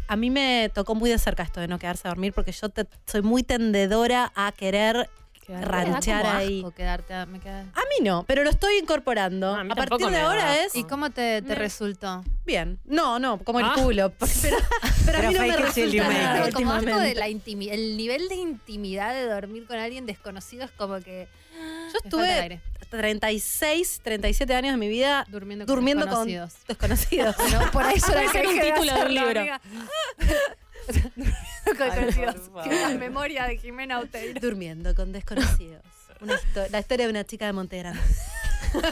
A 0.07 0.15
mí 0.15 0.29
me 0.29 0.69
tocó 0.73 0.93
muy 0.95 1.09
de 1.09 1.17
cerca 1.17 1.43
esto 1.43 1.59
de 1.59 1.67
no 1.67 1.79
quedarse 1.79 2.07
a 2.07 2.11
dormir 2.11 2.31
porque 2.31 2.51
yo 2.51 2.69
te- 2.69 2.85
soy 3.07 3.21
muy 3.23 3.41
tendedora 3.43 4.31
a 4.35 4.51
querer 4.51 5.09
Quedar- 5.45 5.59
Me 5.59 5.65
da 5.65 5.71
ranchar 5.93 6.25
ahí. 6.25 6.59
asco 6.59 6.71
quedarte 6.71 7.13
a- 7.13 7.25
me 7.27 7.39
queda- 7.39 7.61
A 7.61 7.81
mí 7.81 8.03
no, 8.03 8.23
pero 8.27 8.43
lo 8.43 8.49
estoy 8.49 8.77
incorporando. 8.77 9.63
No, 9.63 9.71
a 9.73 9.75
partir 9.75 10.07
de 10.07 10.17
ahora 10.17 10.53
asco. 10.53 10.65
es 10.65 10.75
¿Y 10.75 10.83
cómo 10.85 11.11
te, 11.11 11.41
te 11.43 11.49
Me- 11.49 11.55
resultó? 11.55 12.23
bien. 12.45 12.79
No, 12.85 13.19
no, 13.19 13.37
como 13.39 13.59
el 13.59 13.65
Ah. 13.65 13.73
culo. 13.75 14.11
Pero, 14.41 14.57
pero 15.05 15.17
a 15.19 15.21
mí 15.21 15.33
no 15.35 15.41
me 15.41 15.57
resulta 15.57 16.07
nada 16.09 16.51
como 16.51 16.71
asco 16.71 16.99
de 16.99 17.13
la 17.15 17.27
el 17.27 17.97
nivel 17.97 18.27
de 18.27 18.35
intimidad 18.35 19.13
de 19.13 19.25
dormir 19.27 19.65
con 19.67 19.77
alguien 19.77 20.05
desconocido 20.07 20.63
es 20.65 20.71
como 20.71 20.99
que 20.99 21.27
Yo 21.53 21.59
me 21.59 21.91
falta 21.91 21.97
estuve 22.03 22.31
aire. 22.31 22.61
36, 22.89 23.99
37 24.03 24.53
años 24.55 24.73
de 24.73 24.77
mi 24.77 24.87
vida 24.87 25.25
durmiendo 25.29 25.65
con 25.65 25.75
durmiendo 25.75 26.07
con 26.07 26.27
desconocidos. 26.27 26.53
desconocidos. 26.67 27.35
Bueno, 27.37 27.71
por 27.71 27.83
yo 27.83 28.07
la 28.07 28.13
Puede 28.13 28.29
ser 28.29 28.47
un 28.47 28.59
título 28.59 28.93
de 28.95 29.01
un 29.05 29.13
libro. 29.13 29.41
con 31.77 32.05
desconocidos. 32.05 32.49
La 32.65 32.89
memoria 32.97 33.45
de 33.47 33.57
Jimena 33.57 33.99
Oteiro. 33.99 34.39
durmiendo 34.39 34.93
con 34.95 35.11
desconocidos. 35.11 35.81
Una 36.21 36.35
histo- 36.35 36.69
la 36.69 36.79
historia 36.79 37.05
de 37.07 37.11
una 37.11 37.23
chica 37.25 37.45
de 37.45 37.53
Montegrande. 37.53 37.99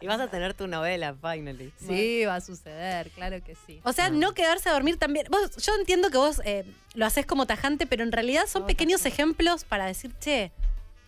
Y 0.00 0.06
vas 0.06 0.20
a 0.20 0.28
tener 0.28 0.52
tu 0.54 0.66
novela, 0.66 1.14
finally. 1.14 1.72
Sí, 1.78 2.24
va 2.24 2.36
a 2.36 2.40
suceder, 2.40 3.10
claro 3.10 3.42
que 3.42 3.56
sí. 3.66 3.80
O 3.84 3.92
sea, 3.92 4.10
no 4.10 4.34
quedarse 4.34 4.68
a 4.68 4.72
dormir 4.72 4.98
también. 4.98 5.26
Vos, 5.30 5.56
yo 5.56 5.74
entiendo 5.78 6.10
que 6.10 6.18
vos 6.18 6.40
eh, 6.44 6.64
lo 6.94 7.06
haces 7.06 7.24
como 7.24 7.46
tajante, 7.46 7.86
pero 7.86 8.02
en 8.02 8.12
realidad 8.12 8.46
son 8.46 8.62
No, 8.62 8.66
pequeños 8.66 9.00
tajante. 9.02 9.22
ejemplos 9.22 9.64
para 9.64 9.86
decir, 9.86 10.12
che, 10.18 10.50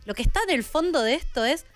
lo 0.04 0.14
que 0.14 0.22
está 0.22 0.40
en 0.44 0.50
el 0.54 0.64
fondo 0.64 1.02
de 1.02 1.14
esto 1.14 1.44
es, 1.44 1.66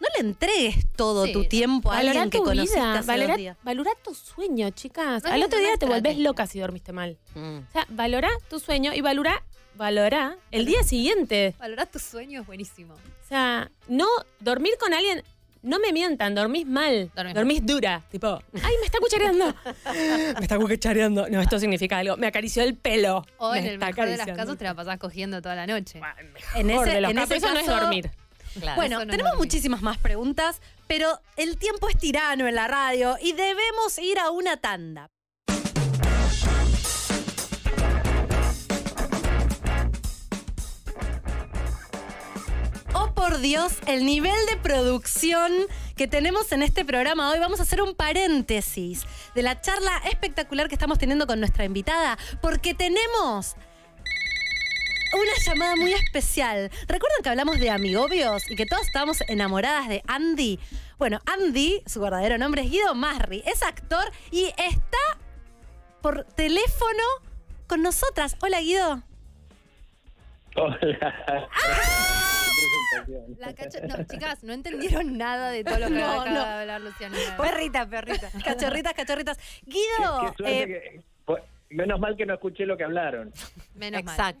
no 0.00 0.06
le 0.16 0.28
entregues 0.28 0.86
todo 0.96 1.26
Sí, 1.26 1.32
tu 1.32 1.44
tiempo 1.44 1.90
a 1.90 1.96
Valorá 1.96 2.10
alguien 2.22 2.30
que 2.30 2.38
tu 2.38 2.44
conociste 2.44 2.78
hace 2.80 3.06
valorá, 3.06 3.28
dos 3.34 3.36
días. 3.38 3.56
valorá 3.62 3.90
tu 4.04 4.14
sueño, 4.14 4.70
chicas. 4.70 5.22
No 5.24 5.30
Al 5.30 5.42
otro 5.42 5.58
día 5.58 5.76
te 5.78 5.86
volvés 5.86 6.18
loca 6.18 6.46
si 6.46 6.60
dormiste 6.60 6.92
mal. 6.92 7.16
Mm. 7.34 7.58
O 7.68 7.72
sea, 7.72 7.86
valorá 7.88 8.30
tu 8.48 8.60
sueño 8.60 8.92
y 8.94 9.00
valorá, 9.00 9.42
valorá 9.74 10.36
el 10.50 10.66
día 10.66 10.82
siguiente. 10.82 11.54
Valorar 11.58 11.86
tus 11.88 12.02
sueños 12.02 12.42
es 12.42 12.46
buenísimo. 12.46 12.94
O 12.94 13.28
sea, 13.28 13.70
no 13.88 14.06
dormir 14.40 14.72
con 14.80 14.94
alguien, 14.94 15.22
no 15.62 15.78
me 15.80 15.92
mientan, 15.92 16.34
dormís 16.36 16.66
mal. 16.66 17.10
Dormís 17.16 17.34
Dormís, 17.34 17.66
dura. 17.66 18.02
Tipo, 18.10 18.40
ay, 18.62 18.74
me 18.80 18.86
está 18.86 18.98
cuchareando. 19.00 19.54
me 20.38 20.42
está 20.42 20.56
cuchareando. 20.58 21.28
No, 21.28 21.40
esto 21.40 21.58
significa 21.58 21.98
algo. 21.98 22.16
Me 22.16 22.28
acarició 22.28 22.62
el 22.62 22.76
pelo. 22.76 23.26
O 23.38 23.52
Me 23.52 23.58
en 23.58 23.66
el 23.66 23.78
mejor 23.78 24.06
de 24.08 24.16
las 24.16 24.26
casos 24.28 24.56
te 24.56 24.64
la 24.64 24.74
pasás 24.74 24.98
cogiendo 24.98 25.42
toda 25.42 25.56
la 25.56 25.66
noche. 25.66 26.00
pelo. 26.00 26.38
En 26.54 26.66
Mejor 26.68 26.86
ese- 26.86 26.94
de 26.94 27.00
los 27.02 27.10
en 27.10 27.16
casos, 27.16 27.30
ese 27.32 27.46
eso 27.46 27.54
no 27.54 27.60
es 27.60 27.66
dormir. 27.66 28.10
Claro. 28.58 28.76
Bueno, 28.76 29.04
no 29.04 29.10
tenemos 29.10 29.36
muchísimas 29.36 29.82
más 29.82 29.98
preguntas, 29.98 30.60
pero 30.86 31.20
el 31.36 31.58
tiempo 31.58 31.88
es 31.88 31.98
tirano 31.98 32.48
en 32.48 32.54
la 32.54 32.68
radio 32.68 33.16
y 33.20 33.32
debemos 33.32 33.98
ir 33.98 34.18
a 34.18 34.30
una 34.30 34.56
tanda. 34.56 35.10
por 43.18 43.40
Dios 43.40 43.72
el 43.86 44.06
nivel 44.06 44.36
de 44.48 44.56
producción 44.56 45.52
que 45.96 46.06
tenemos 46.06 46.52
en 46.52 46.62
este 46.62 46.84
programa 46.84 47.30
hoy. 47.30 47.38
Vamos 47.38 47.58
a 47.58 47.64
hacer 47.64 47.82
un 47.82 47.94
paréntesis 47.94 49.02
de 49.34 49.42
la 49.42 49.60
charla 49.60 50.00
espectacular 50.08 50.68
que 50.68 50.76
estamos 50.76 50.98
teniendo 50.98 51.26
con 51.26 51.40
nuestra 51.40 51.64
invitada, 51.64 52.16
porque 52.40 52.74
tenemos 52.74 53.56
una 55.14 55.32
llamada 55.44 55.76
muy 55.76 55.92
especial. 55.92 56.70
¿Recuerdan 56.86 57.22
que 57.22 57.28
hablamos 57.28 57.58
de 57.58 57.70
amigobios 57.70 58.50
y 58.50 58.56
que 58.56 58.66
todos 58.66 58.82
estábamos 58.86 59.20
enamoradas 59.28 59.88
de 59.88 60.02
Andy? 60.06 60.58
Bueno, 60.98 61.20
Andy, 61.26 61.82
su 61.86 62.00
verdadero 62.00 62.38
nombre 62.38 62.62
es 62.62 62.70
Guido 62.70 62.94
Marri, 62.94 63.42
es 63.46 63.62
actor 63.62 64.10
y 64.30 64.46
está 64.56 65.18
por 66.02 66.24
teléfono 66.24 67.02
con 67.66 67.82
nosotras. 67.82 68.36
Hola 68.42 68.60
Guido. 68.60 69.02
Hola. 70.56 71.48
La 73.38 73.54
no, 73.86 74.04
chicas, 74.04 74.42
no 74.42 74.52
entendieron 74.52 75.16
nada 75.16 75.50
de 75.50 75.64
todo 75.64 75.78
lo 75.78 75.86
que 75.88 75.94
No, 75.94 76.04
acaba 76.20 76.30
no. 76.30 76.44
de 76.44 76.50
hablar 76.60 76.80
Luciana. 76.80 77.16
Perrita, 77.36 77.86
perrita. 77.88 78.30
Cachorritas, 78.44 78.92
cachorritas. 78.94 79.38
Guido, 79.64 80.34
Qué 80.36 80.62
eh, 80.62 80.66
que- 81.26 81.44
menos 81.70 82.00
mal 82.00 82.16
que 82.16 82.26
no 82.26 82.34
escuché 82.34 82.66
lo 82.66 82.76
que 82.76 82.84
hablaron. 82.84 83.32
Menos 83.74 84.02
mal. 84.04 84.36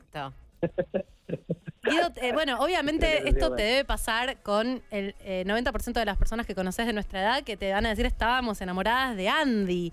Guido, 1.84 2.08
eh, 2.20 2.32
bueno, 2.32 2.58
obviamente 2.60 3.28
esto 3.28 3.54
te 3.54 3.62
debe 3.62 3.84
pasar 3.84 4.42
con 4.42 4.82
el 4.90 5.14
eh, 5.20 5.44
90% 5.46 5.92
de 5.92 6.04
las 6.04 6.18
personas 6.18 6.46
que 6.46 6.54
conoces 6.54 6.86
de 6.86 6.92
nuestra 6.92 7.20
edad 7.22 7.42
que 7.44 7.56
te 7.56 7.72
van 7.72 7.86
a 7.86 7.90
decir 7.90 8.04
estábamos 8.06 8.60
enamoradas 8.60 9.16
de 9.16 9.28
Andy. 9.28 9.92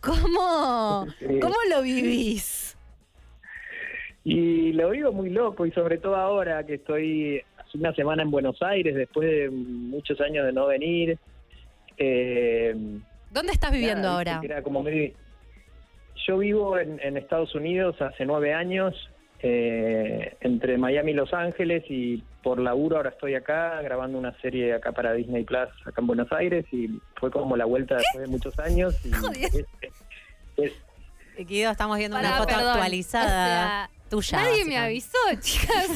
¿Cómo, 0.00 1.06
Sí. 1.18 1.26
¿cómo 1.40 1.54
lo 1.70 1.82
vivís? 1.82 2.76
Y 4.24 4.72
lo 4.72 4.90
vivo 4.90 5.12
muy 5.12 5.30
loco 5.30 5.64
y 5.66 5.72
sobre 5.72 5.98
todo 5.98 6.16
ahora 6.16 6.64
que 6.66 6.74
estoy 6.74 7.42
hace 7.56 7.78
una 7.78 7.94
semana 7.94 8.22
en 8.22 8.30
Buenos 8.30 8.60
Aires 8.62 8.94
después 8.94 9.28
de 9.28 9.48
muchos 9.50 10.20
años 10.20 10.44
de 10.44 10.52
no 10.52 10.66
venir. 10.66 11.18
Eh, 11.96 12.74
¿Dónde 13.30 13.52
estás 13.52 13.72
viviendo 13.72 14.02
nada, 14.02 14.14
ahora? 14.14 14.32
viste 14.34 14.46
que 14.48 14.52
era 14.52 14.62
como 14.62 14.82
medio- 14.82 15.12
Yo 16.26 16.38
vivo 16.38 16.78
en, 16.78 17.00
en 17.02 17.16
Estados 17.16 17.54
Unidos 17.54 18.00
hace 18.02 18.24
nueve 18.26 18.52
años, 18.54 18.94
eh, 19.40 20.36
entre 20.40 20.78
Miami 20.78 21.12
y 21.12 21.14
Los 21.14 21.32
Ángeles, 21.32 21.84
y 21.88 22.22
por 22.42 22.58
laburo 22.60 22.96
ahora 22.96 23.10
estoy 23.10 23.34
acá 23.34 23.80
grabando 23.82 24.18
una 24.18 24.38
serie 24.40 24.74
acá 24.74 24.92
para 24.92 25.12
Disney 25.12 25.44
Plus, 25.44 25.68
acá 25.84 26.00
en 26.00 26.06
Buenos 26.06 26.30
Aires, 26.32 26.64
y 26.72 26.88
fue 27.16 27.30
como 27.30 27.56
la 27.56 27.64
vuelta 27.64 27.96
después 27.96 28.22
de 28.24 28.28
muchos 28.30 28.58
años. 28.58 28.94
Y 29.04 29.12
Jodiendo. 29.12 29.58
es- 29.58 29.66
es- 29.82 30.72
es- 31.36 31.46
Guido, 31.46 31.70
estamos 31.70 31.98
viendo 31.98 32.16
Pará, 32.16 32.28
una 32.30 32.38
foto 32.38 32.48
perdón. 32.48 32.70
actualizada 32.72 33.26
O 33.30 33.30
sea, 33.30 33.90
tuya. 34.10 34.38
Nadie 34.42 34.64
me 34.64 34.76
avisó, 34.76 35.16
chicas. 35.40 35.88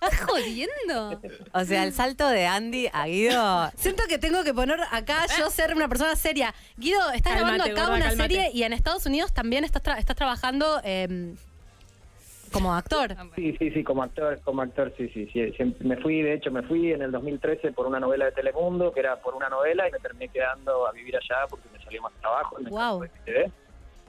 ¿Estás 0.00 0.20
jodiendo? 0.26 1.20
O 1.52 1.64
sea, 1.66 1.84
el 1.84 1.92
salto 1.92 2.26
de 2.26 2.46
Andy 2.46 2.88
a 2.90 3.06
Guido. 3.06 3.70
Siento 3.76 4.04
que 4.08 4.16
tengo 4.16 4.44
que 4.44 4.54
poner 4.54 4.78
acá 4.90 5.26
yo 5.38 5.50
ser 5.50 5.74
una 5.74 5.88
persona 5.88 6.16
seria. 6.16 6.54
Guido, 6.78 7.10
estás 7.10 7.34
grabando 7.34 7.64
acá 7.64 7.90
una 7.90 8.06
cálmate. 8.06 8.16
serie 8.16 8.50
y 8.54 8.62
en 8.62 8.72
Estados 8.72 9.04
Unidos 9.04 9.34
también 9.34 9.64
estás, 9.64 9.82
tra- 9.82 9.98
estás 9.98 10.16
trabajando 10.16 10.80
eh, 10.84 11.34
como 12.48 12.74
actor. 12.74 13.14
Sí, 13.36 13.56
sí, 13.58 13.70
sí, 13.70 13.84
como 13.84 14.02
actor, 14.02 14.40
como 14.44 14.62
actor, 14.62 14.92
sí, 14.96 15.08
sí, 15.08 15.28
sí. 15.32 15.52
Me 15.80 15.96
fui, 15.98 16.22
de 16.22 16.34
hecho, 16.34 16.50
me 16.50 16.62
fui 16.62 16.92
en 16.92 17.02
el 17.02 17.10
2013 17.12 17.72
por 17.72 17.86
una 17.86 18.00
novela 18.00 18.26
de 18.26 18.32
Telemundo, 18.32 18.92
que 18.92 19.00
era 19.00 19.16
por 19.16 19.34
una 19.34 19.48
novela, 19.48 19.88
y 19.88 19.92
me 19.92 19.98
terminé 19.98 20.28
quedando 20.28 20.86
a 20.86 20.92
vivir 20.92 21.16
allá 21.16 21.46
porque 21.48 21.68
me 21.72 21.82
salió 21.82 22.02
más 22.02 22.12
trabajo. 22.20 22.56
TV. 23.24 23.50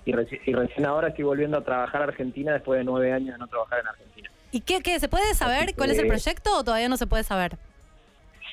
Y, 0.05 0.11
reci- 0.13 0.39
y 0.45 0.53
recién 0.53 0.85
ahora 0.85 1.09
estoy 1.09 1.23
volviendo 1.25 1.57
a 1.57 1.61
trabajar 1.63 2.01
a 2.01 2.05
Argentina 2.05 2.53
después 2.53 2.79
de 2.79 2.83
nueve 2.83 3.11
años 3.13 3.33
de 3.33 3.37
no 3.39 3.47
trabajar 3.47 3.79
en 3.81 3.87
Argentina. 3.87 4.29
¿Y 4.51 4.61
qué, 4.61 4.81
qué? 4.81 4.99
¿Se 4.99 5.07
puede 5.09 5.33
saber 5.35 5.65
Así 5.65 5.73
cuál 5.73 5.91
es 5.91 5.99
el 5.99 6.07
proyecto 6.07 6.57
o 6.57 6.63
todavía 6.63 6.89
no 6.89 6.97
se 6.97 7.05
puede 7.05 7.23
saber? 7.23 7.57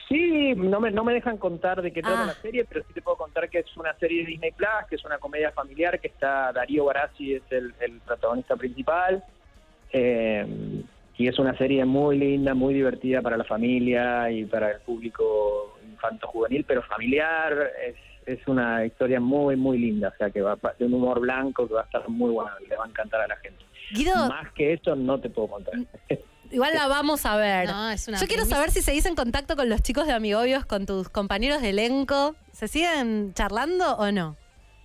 Sí, 0.08 0.54
no 0.54 0.78
me, 0.78 0.90
no 0.92 1.02
me 1.02 1.12
dejan 1.14 1.36
contar 1.36 1.82
de 1.82 1.92
qué 1.92 2.00
trata 2.00 2.22
Ah. 2.22 2.26
la 2.26 2.34
serie, 2.34 2.64
pero 2.64 2.84
sí 2.86 2.92
te 2.92 3.02
puedo 3.02 3.16
contar 3.16 3.48
que 3.48 3.58
es 3.60 3.76
una 3.76 3.92
serie 3.94 4.22
de 4.22 4.28
Disney 4.30 4.52
Plus, 4.52 4.68
que 4.88 4.94
es 4.96 5.04
una 5.04 5.18
comedia 5.18 5.50
familiar, 5.50 5.98
que 5.98 6.06
está 6.08 6.52
Darío 6.52 6.84
Barassi, 6.84 7.34
es 7.34 7.42
el, 7.50 7.74
el 7.80 8.00
protagonista 8.00 8.54
principal. 8.56 9.24
Eh, 9.98 10.46
y 11.16 11.26
es 11.26 11.38
una 11.38 11.56
serie 11.56 11.86
muy 11.86 12.18
linda, 12.18 12.52
muy 12.52 12.74
divertida 12.74 13.22
para 13.22 13.38
la 13.38 13.44
familia 13.44 14.30
y 14.30 14.44
para 14.44 14.72
el 14.72 14.80
público 14.80 15.78
infanto-juvenil, 15.90 16.64
pero 16.64 16.82
familiar. 16.82 17.70
Es, 17.82 17.96
es 18.26 18.46
una 18.46 18.84
historia 18.84 19.20
muy, 19.20 19.56
muy 19.56 19.78
linda, 19.78 20.08
o 20.08 20.18
sea, 20.18 20.30
que 20.30 20.42
va 20.42 20.58
de 20.78 20.84
un 20.84 20.92
humor 20.92 21.20
blanco 21.20 21.66
que 21.66 21.74
va 21.74 21.82
a 21.82 21.84
estar 21.84 22.06
muy 22.08 22.30
bueno 22.32 22.50
y 22.62 22.68
le 22.68 22.76
va 22.76 22.84
a 22.84 22.88
encantar 22.88 23.22
a 23.22 23.28
la 23.28 23.36
gente. 23.36 23.64
Guido, 23.92 24.14
Más 24.28 24.52
que 24.52 24.74
eso 24.74 24.94
no 24.94 25.18
te 25.18 25.30
puedo 25.30 25.48
contar. 25.48 25.74
igual 26.50 26.74
la 26.74 26.88
vamos 26.88 27.24
a 27.24 27.36
ver. 27.36 27.68
No, 27.68 27.90
es 27.90 28.06
una 28.08 28.18
Yo 28.18 28.26
quiero 28.26 28.44
saber 28.44 28.70
si 28.70 28.82
seguís 28.82 29.06
en 29.06 29.14
contacto 29.14 29.56
con 29.56 29.70
los 29.70 29.80
chicos 29.80 30.06
de 30.06 30.12
Amigobios, 30.12 30.66
con 30.66 30.84
tus 30.84 31.08
compañeros 31.08 31.62
de 31.62 31.70
elenco. 31.70 32.34
¿Se 32.52 32.68
siguen 32.68 33.32
charlando 33.32 33.96
o 33.96 34.12
no? 34.12 34.36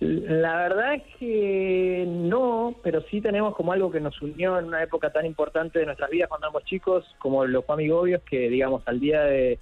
La 0.02 0.56
verdad 0.56 0.94
es 0.94 1.02
que 1.20 2.04
no, 2.08 2.74
pero 2.82 3.02
sí 3.02 3.20
tenemos 3.20 3.54
como 3.54 3.72
algo 3.72 3.92
que 3.92 4.00
nos 4.00 4.20
unió 4.20 4.58
en 4.58 4.64
una 4.64 4.82
época 4.82 5.12
tan 5.12 5.24
importante 5.24 5.78
de 5.78 5.86
nuestras 5.86 6.10
vidas 6.10 6.28
cuando 6.28 6.48
éramos 6.48 6.64
chicos, 6.64 7.04
como 7.20 7.44
los 7.44 7.64
amigobios, 7.68 8.20
que 8.22 8.48
digamos 8.48 8.82
al 8.86 8.98
día 8.98 9.22
de, 9.22 9.60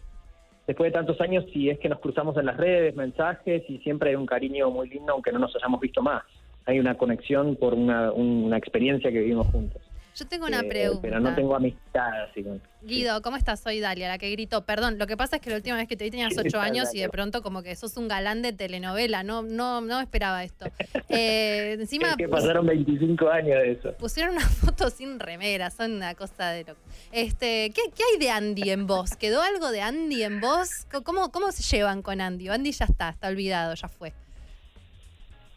después 0.67 0.91
de 0.91 0.99
tantos 0.99 1.21
años, 1.21 1.45
si 1.53 1.69
es 1.69 1.79
que 1.79 1.91
nos 1.91 2.01
cruzamos 2.01 2.39
en 2.39 2.47
las 2.47 2.57
redes, 2.57 2.97
mensajes, 2.97 3.69
y 3.69 3.79
siempre 3.79 4.11
hay 4.11 4.17
un 4.17 4.25
cariño 4.25 4.71
muy 4.71 4.89
lindo, 4.89 5.13
aunque 5.13 5.31
no 5.31 5.41
nos 5.41 5.55
hayamos 5.57 5.79
visto 5.79 6.01
más. 6.01 6.23
Hay 6.65 6.79
una 6.79 6.97
conexión 6.97 7.57
por 7.57 7.75
una, 7.75 8.11
una 8.11 8.57
experiencia 8.57 9.13
que 9.13 9.21
vivimos 9.21 9.47
juntos. 9.49 9.83
Yo 10.21 10.29
tengo 10.29 10.45
una 10.47 10.61
Eh, 10.61 10.69
pregunta. 10.69 11.01
Pero 11.01 11.19
no 11.19 11.35
tengo 11.35 11.57
amistad 11.57 12.25
así 12.29 12.43
con... 12.43 12.61
Guido, 12.83 13.23
¿cómo 13.23 13.39
estás? 13.39 13.61
Soy 13.61 13.81
Dalia, 13.81 14.07
la 14.07 14.19
que 14.19 14.31
gritó. 14.31 14.67
Perdón, 14.67 14.99
lo 14.99 15.07
que 15.07 15.17
pasa 15.17 15.37
es 15.37 15.43
que 15.43 15.49
la 15.49 15.57
última 15.57 15.77
vez 15.77 15.89
que 15.89 15.97
te 15.97 16.05
vi 16.05 16.11
tenías 16.11 16.35
¿Qué 16.35 16.47
ocho 16.47 16.61
años 16.61 16.95
y 16.95 17.01
de 17.01 17.09
pronto 17.09 17.41
como 17.41 17.63
que 17.63 17.75
sos 17.75 17.97
un 17.97 18.07
galán 18.07 18.43
de 18.43 18.53
telenovela. 18.53 19.23
No, 19.23 19.41
no, 19.43 19.81
no 19.81 19.99
esperaba 19.99 20.45
esto. 20.45 20.67
Eh, 21.09 21.77
encima 21.81 22.11
Es 22.11 22.17
que 22.17 22.29
pasaron 22.29 22.67
25 22.67 23.31
años 23.31 23.63
de 23.63 23.73
eso. 23.73 23.93
pusieron 23.95 24.35
una 24.35 24.41
foto 24.49 24.91
sin 24.91 25.19
remera, 25.19 25.71
son 25.71 25.93
una 25.93 26.15
cosa 26.15 26.51
de 26.51 26.65
loco. 26.65 26.81
Este, 27.13 27.73
¿qué, 27.75 27.83
qué 27.97 28.03
hay 28.13 28.19
de 28.19 28.31
Andy 28.31 28.71
en 28.71 28.87
vos? 28.87 29.17
¿Quedó 29.17 29.41
algo 29.41 29.71
de 29.71 29.81
Andy 29.81 30.23
en 30.23 30.41
vos? 30.41 30.87
¿Cómo, 31.03 31.33
cómo 31.33 31.51
se 31.53 31.63
llevan 31.77 32.03
con 32.03 32.21
Andy? 32.21 32.51
¿O 32.51 32.53
Andy 32.53 32.73
ya 32.73 32.85
está, 32.85 33.09
está 33.09 33.29
olvidado, 33.29 33.75
ya 33.75 33.89
fue. 33.89 34.13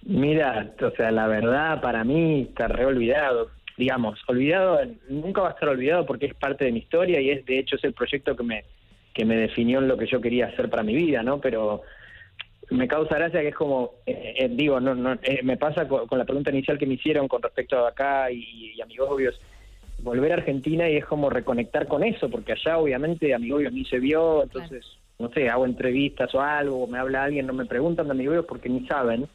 Mira, 0.05 0.73
o 0.81 0.91
sea, 0.97 1.11
la 1.11 1.27
verdad 1.27 1.81
para 1.81 2.03
mí 2.03 2.47
está 2.49 2.67
re 2.67 2.85
olvidado. 2.85 3.49
Digamos, 3.77 4.21
olvidado, 4.27 4.79
nunca 5.09 5.41
va 5.41 5.49
a 5.49 5.51
estar 5.53 5.69
olvidado 5.69 6.05
porque 6.05 6.27
es 6.27 6.33
parte 6.35 6.65
de 6.65 6.71
mi 6.71 6.79
historia 6.79 7.19
y 7.19 7.31
es 7.31 7.45
de 7.45 7.59
hecho 7.59 7.75
es 7.75 7.83
el 7.83 7.93
proyecto 7.93 8.35
que 8.35 8.43
me, 8.43 8.63
que 9.13 9.25
me 9.25 9.35
definió 9.35 9.79
en 9.79 9.87
lo 9.87 9.97
que 9.97 10.07
yo 10.07 10.21
quería 10.21 10.47
hacer 10.47 10.69
para 10.69 10.83
mi 10.83 10.95
vida, 10.95 11.23
¿no? 11.23 11.39
Pero 11.39 11.81
me 12.69 12.87
causa 12.87 13.15
gracia 13.15 13.41
que 13.41 13.49
es 13.49 13.55
como, 13.55 13.91
eh, 14.05 14.35
eh, 14.37 14.49
digo, 14.51 14.79
no, 14.79 14.95
no, 14.95 15.13
eh, 15.21 15.41
me 15.43 15.57
pasa 15.57 15.87
con, 15.87 16.07
con 16.07 16.17
la 16.17 16.25
pregunta 16.25 16.51
inicial 16.51 16.77
que 16.77 16.85
me 16.85 16.95
hicieron 16.95 17.27
con 17.27 17.41
respecto 17.41 17.85
a 17.85 17.89
acá 17.89 18.31
y, 18.31 18.73
y 18.75 18.81
Amigobios, 18.81 19.39
volver 19.99 20.31
a 20.31 20.35
Argentina 20.35 20.89
y 20.89 20.97
es 20.97 21.05
como 21.05 21.29
reconectar 21.29 21.87
con 21.87 22.03
eso, 22.03 22.29
porque 22.29 22.53
allá 22.53 22.77
obviamente 22.77 23.33
Amigobios 23.33 23.73
ni 23.73 23.85
se 23.85 23.99
vio, 23.99 24.43
entonces, 24.43 24.85
no 25.19 25.29
sé, 25.29 25.49
hago 25.49 25.65
entrevistas 25.65 26.33
o 26.35 26.41
algo, 26.41 26.87
me 26.87 26.99
habla 26.99 27.23
alguien, 27.23 27.47
no 27.47 27.53
me 27.53 27.65
preguntan 27.65 28.07
de 28.07 28.11
Amigobios 28.11 28.45
porque 28.45 28.69
ni 28.69 28.85
saben. 28.87 29.27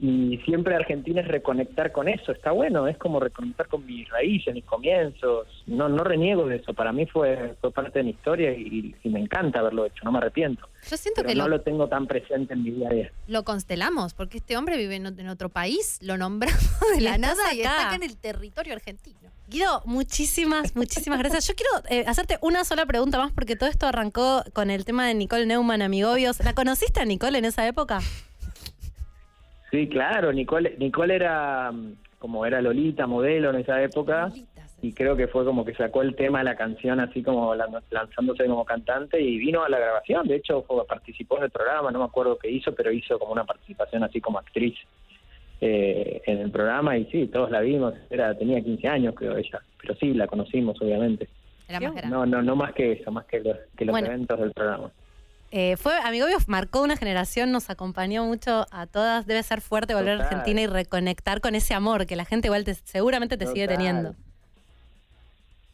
Y 0.00 0.38
siempre 0.44 0.76
Argentina 0.76 1.20
es 1.22 1.26
reconectar 1.28 1.90
con 1.90 2.08
eso, 2.08 2.30
está 2.30 2.52
bueno, 2.52 2.86
es 2.86 2.96
como 2.98 3.18
reconectar 3.18 3.66
con 3.66 3.84
mis 3.84 4.08
raíces, 4.08 4.54
mis 4.54 4.64
comienzos, 4.64 5.46
no 5.66 5.88
no 5.88 6.04
reniego 6.04 6.46
de 6.46 6.56
eso, 6.56 6.72
para 6.72 6.92
mí 6.92 7.04
fue, 7.06 7.54
fue 7.60 7.72
parte 7.72 7.98
de 7.98 8.04
mi 8.04 8.10
historia 8.10 8.52
y, 8.52 8.94
y 9.02 9.08
me 9.08 9.18
encanta 9.18 9.58
haberlo 9.58 9.86
hecho, 9.86 10.04
no 10.04 10.12
me 10.12 10.18
arrepiento, 10.18 10.68
Yo 10.88 10.96
siento 10.96 11.22
pero 11.22 11.28
que 11.30 11.34
no 11.34 11.48
lo, 11.48 11.56
lo 11.56 11.62
tengo 11.62 11.88
tan 11.88 12.06
presente 12.06 12.54
en 12.54 12.62
mi 12.62 12.70
día 12.70 12.88
a 12.88 12.92
día. 12.94 13.12
lo 13.26 13.42
constelamos, 13.42 14.14
porque 14.14 14.38
este 14.38 14.56
hombre 14.56 14.76
vive 14.76 14.94
en, 14.94 15.06
ot- 15.06 15.18
en 15.18 15.28
otro 15.28 15.48
país, 15.48 15.98
lo 16.00 16.16
nombramos 16.16 16.62
de 16.94 17.00
la 17.00 17.18
nada 17.18 17.52
y 17.52 17.58
está 17.62 17.86
acá 17.88 17.96
en 17.96 18.04
el 18.04 18.16
territorio 18.16 18.74
argentino. 18.74 19.18
Guido, 19.48 19.82
muchísimas, 19.84 20.76
muchísimas 20.76 21.18
gracias. 21.18 21.48
Yo 21.48 21.54
quiero 21.54 21.70
eh, 21.90 22.04
hacerte 22.06 22.38
una 22.42 22.64
sola 22.64 22.86
pregunta 22.86 23.18
más 23.18 23.32
porque 23.32 23.56
todo 23.56 23.68
esto 23.68 23.86
arrancó 23.86 24.44
con 24.52 24.70
el 24.70 24.84
tema 24.84 25.06
de 25.08 25.14
Nicole 25.14 25.46
Neumann, 25.46 25.80
Amigobios. 25.82 26.38
¿La 26.44 26.52
conociste 26.54 27.00
a 27.00 27.04
Nicole 27.06 27.38
en 27.38 27.46
esa 27.46 27.66
época? 27.66 28.00
Sí, 29.70 29.88
claro, 29.88 30.32
Nicole, 30.32 30.76
Nicole 30.78 31.14
era 31.14 31.70
mm, 31.72 31.92
como 32.18 32.46
era 32.46 32.60
Lolita, 32.62 33.06
modelo 33.06 33.50
en 33.50 33.56
esa 33.56 33.82
época, 33.82 34.30
y 34.80 34.92
creo 34.92 35.16
que 35.16 35.26
fue 35.28 35.44
como 35.44 35.64
que 35.64 35.74
sacó 35.74 36.02
el 36.02 36.14
tema 36.14 36.38
de 36.38 36.44
la 36.44 36.56
canción 36.56 37.00
así 37.00 37.22
como 37.22 37.54
lan- 37.54 37.82
lanzándose 37.90 38.46
como 38.46 38.64
cantante 38.64 39.20
y 39.20 39.36
vino 39.38 39.62
a 39.64 39.68
la 39.68 39.78
grabación, 39.78 40.26
de 40.26 40.36
hecho 40.36 40.62
fue- 40.62 40.86
participó 40.86 41.36
en 41.38 41.44
el 41.44 41.50
programa, 41.50 41.90
no 41.90 41.98
me 41.98 42.04
acuerdo 42.06 42.38
qué 42.38 42.50
hizo, 42.50 42.72
pero 42.74 42.90
hizo 42.92 43.18
como 43.18 43.32
una 43.32 43.44
participación 43.44 44.04
así 44.04 44.20
como 44.20 44.38
actriz 44.38 44.74
eh, 45.60 46.22
en 46.26 46.38
el 46.38 46.50
programa 46.52 46.96
y 46.96 47.06
sí, 47.06 47.26
todos 47.26 47.50
la 47.50 47.60
vimos, 47.60 47.92
era 48.10 48.36
tenía 48.38 48.60
15 48.62 48.86
años 48.88 49.14
creo 49.16 49.36
ella, 49.36 49.60
pero 49.82 49.94
sí, 49.96 50.14
la 50.14 50.26
conocimos 50.28 50.80
obviamente. 50.80 51.28
Era 51.68 51.80
más 51.80 51.94
grande. 51.96 52.16
No, 52.16 52.24
no, 52.24 52.42
no 52.42 52.56
más 52.56 52.72
que 52.72 52.92
eso, 52.92 53.10
más 53.10 53.26
que 53.26 53.40
los, 53.40 53.56
que 53.76 53.84
los 53.84 53.92
Bueno. 53.92 54.06
eventos 54.06 54.38
del 54.40 54.52
programa. 54.52 54.90
Eh, 55.50 55.76
fue 55.78 55.94
Amigobios 56.04 56.46
marcó 56.48 56.82
una 56.82 56.96
generación, 56.96 57.52
nos 57.52 57.70
acompañó 57.70 58.24
mucho 58.24 58.66
a 58.70 58.86
todas. 58.86 59.26
Debe 59.26 59.42
ser 59.42 59.60
fuerte 59.62 59.94
volver 59.94 60.20
a. 60.20 60.24
Argentina 60.24 60.60
y 60.60 60.66
reconectar 60.66 61.40
con 61.40 61.54
ese 61.54 61.72
amor 61.74 62.06
que 62.06 62.16
la 62.16 62.24
gente 62.26 62.48
igual 62.48 62.64
te- 62.64 62.74
seguramente 62.74 63.36
te 63.38 63.46
sigue 63.46 63.66
teniendo. 63.66 64.14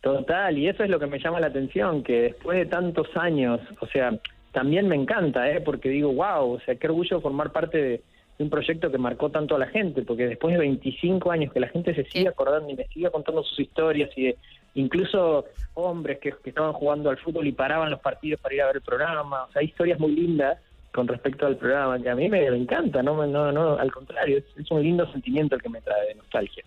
Total, 0.01 0.57
y 0.59 0.68
eso 0.68 0.85
es 0.85 0.91
lo 0.91 1.01
que 1.01 1.07
me 1.07 1.18
llama 1.18 1.41
la 1.41 1.47
atención, 1.47 2.03
que 2.03 2.20
después 2.22 2.59
de 2.59 2.66
tantos 2.66 3.09
años, 3.16 3.59
o 3.81 3.87
sea, 3.87 4.12
también 4.53 4.87
me 4.87 4.97
encanta, 4.97 5.51
¿eh? 5.51 5.62
porque 5.62 5.89
digo, 5.89 6.12
wow, 6.12 6.53
o 6.57 6.61
sea, 6.61 6.75
qué 6.75 6.87
orgullo 6.89 7.22
formar 7.22 7.53
parte 7.53 7.79
de, 7.79 8.03
de 8.37 8.45
un 8.45 8.51
proyecto 8.51 8.91
que 8.93 8.99
marcó 8.99 9.31
tanto 9.31 9.57
a 9.57 9.59
la 9.59 9.66
gente, 9.66 10.03
porque 10.03 10.27
después 10.29 10.53
de 10.53 10.59
25 10.61 11.31
años 11.31 11.53
que 11.55 11.59
la 11.61 11.68
gente 11.68 11.95
se 11.95 12.05
sigue 12.05 12.29
acordando 12.29 12.68
y 12.68 12.75
me 12.77 12.87
sigue 12.89 13.11
contando 13.11 13.43
sus 13.43 13.59
historias 13.59 14.11
y 14.14 14.25
de, 14.25 14.37
incluso 14.75 15.45
hombres 15.75 16.18
que, 16.20 16.33
que 16.43 16.51
estaban 16.51 16.72
jugando 16.72 17.11
al 17.11 17.18
fútbol 17.18 17.47
y 17.47 17.53
paraban 17.53 17.91
los 17.91 18.01
partidos 18.01 18.41
para 18.41 18.55
ir 18.55 18.62
a 18.62 18.66
ver 18.66 18.77
el 18.77 18.83
programa, 18.83 19.45
o 19.45 19.53
sea, 19.53 19.61
hay 19.61 19.66
historias 19.66 19.99
muy 19.99 20.12
lindas 20.12 20.59
con 20.93 21.09
respecto 21.09 21.47
al 21.47 21.57
programa 21.57 22.01
que 22.01 22.09
a 22.09 22.14
mí 22.14 22.29
me, 22.29 22.49
me 22.51 22.57
encanta, 22.57 23.03
no, 23.03 23.27
no, 23.27 23.51
no, 23.51 23.77
al 23.77 23.91
contrario, 23.93 24.39
es, 24.39 24.45
es 24.57 24.70
un 24.70 24.83
lindo 24.83 25.11
sentimiento 25.11 25.57
el 25.57 25.62
que 25.62 25.68
me 25.68 25.81
trae 25.81 26.09
de 26.09 26.14
nostalgia. 26.14 26.62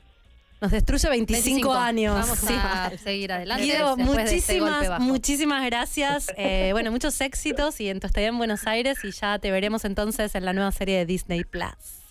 Nos 0.60 0.72
destruye 0.72 1.08
25, 1.08 1.72
años. 1.72 2.16
Vamos 2.16 2.40
Sí. 2.40 2.52
a 2.58 2.90
seguir 2.98 3.32
adelante. 3.32 3.64
Guido, 3.64 3.96
de 3.96 4.02
este 4.02 4.16
muchísimas, 4.16 5.00
muchísimas 5.00 5.66
gracias. 5.66 6.34
Eh, 6.38 6.70
bueno, 6.72 6.92
muchos 6.92 7.22
éxitos 7.22 7.80
y 7.80 7.90
en 7.90 8.00
tu 8.00 8.08
estadía 8.08 8.30
en 8.30 8.38
Buenos 8.40 8.66
Aires 8.66 9.04
y 9.06 9.12
ya 9.12 9.38
te 9.38 9.52
veremos 9.52 9.86
entonces 9.86 10.34
en 10.34 10.46
la 10.46 10.54
nueva 10.54 10.72
serie 10.72 10.98
de 10.98 11.06
Disney 11.06 11.44
Plus. 11.44 12.02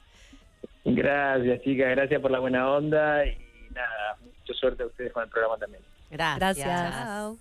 Gracias, 0.84 1.62
chicas, 1.62 1.90
gracias 1.90 2.20
por 2.20 2.30
la 2.30 2.38
buena 2.38 2.70
onda 2.70 3.26
y 3.26 3.36
nada, 3.74 4.16
mucha 4.46 4.58
suerte 4.58 4.82
a 4.82 4.86
ustedes 4.86 5.12
con 5.12 5.22
el 5.24 5.28
programa 5.28 5.56
también. 5.58 5.82
Gracias. 6.10 6.38
Gracias. 6.66 6.92
Chao. 6.94 7.36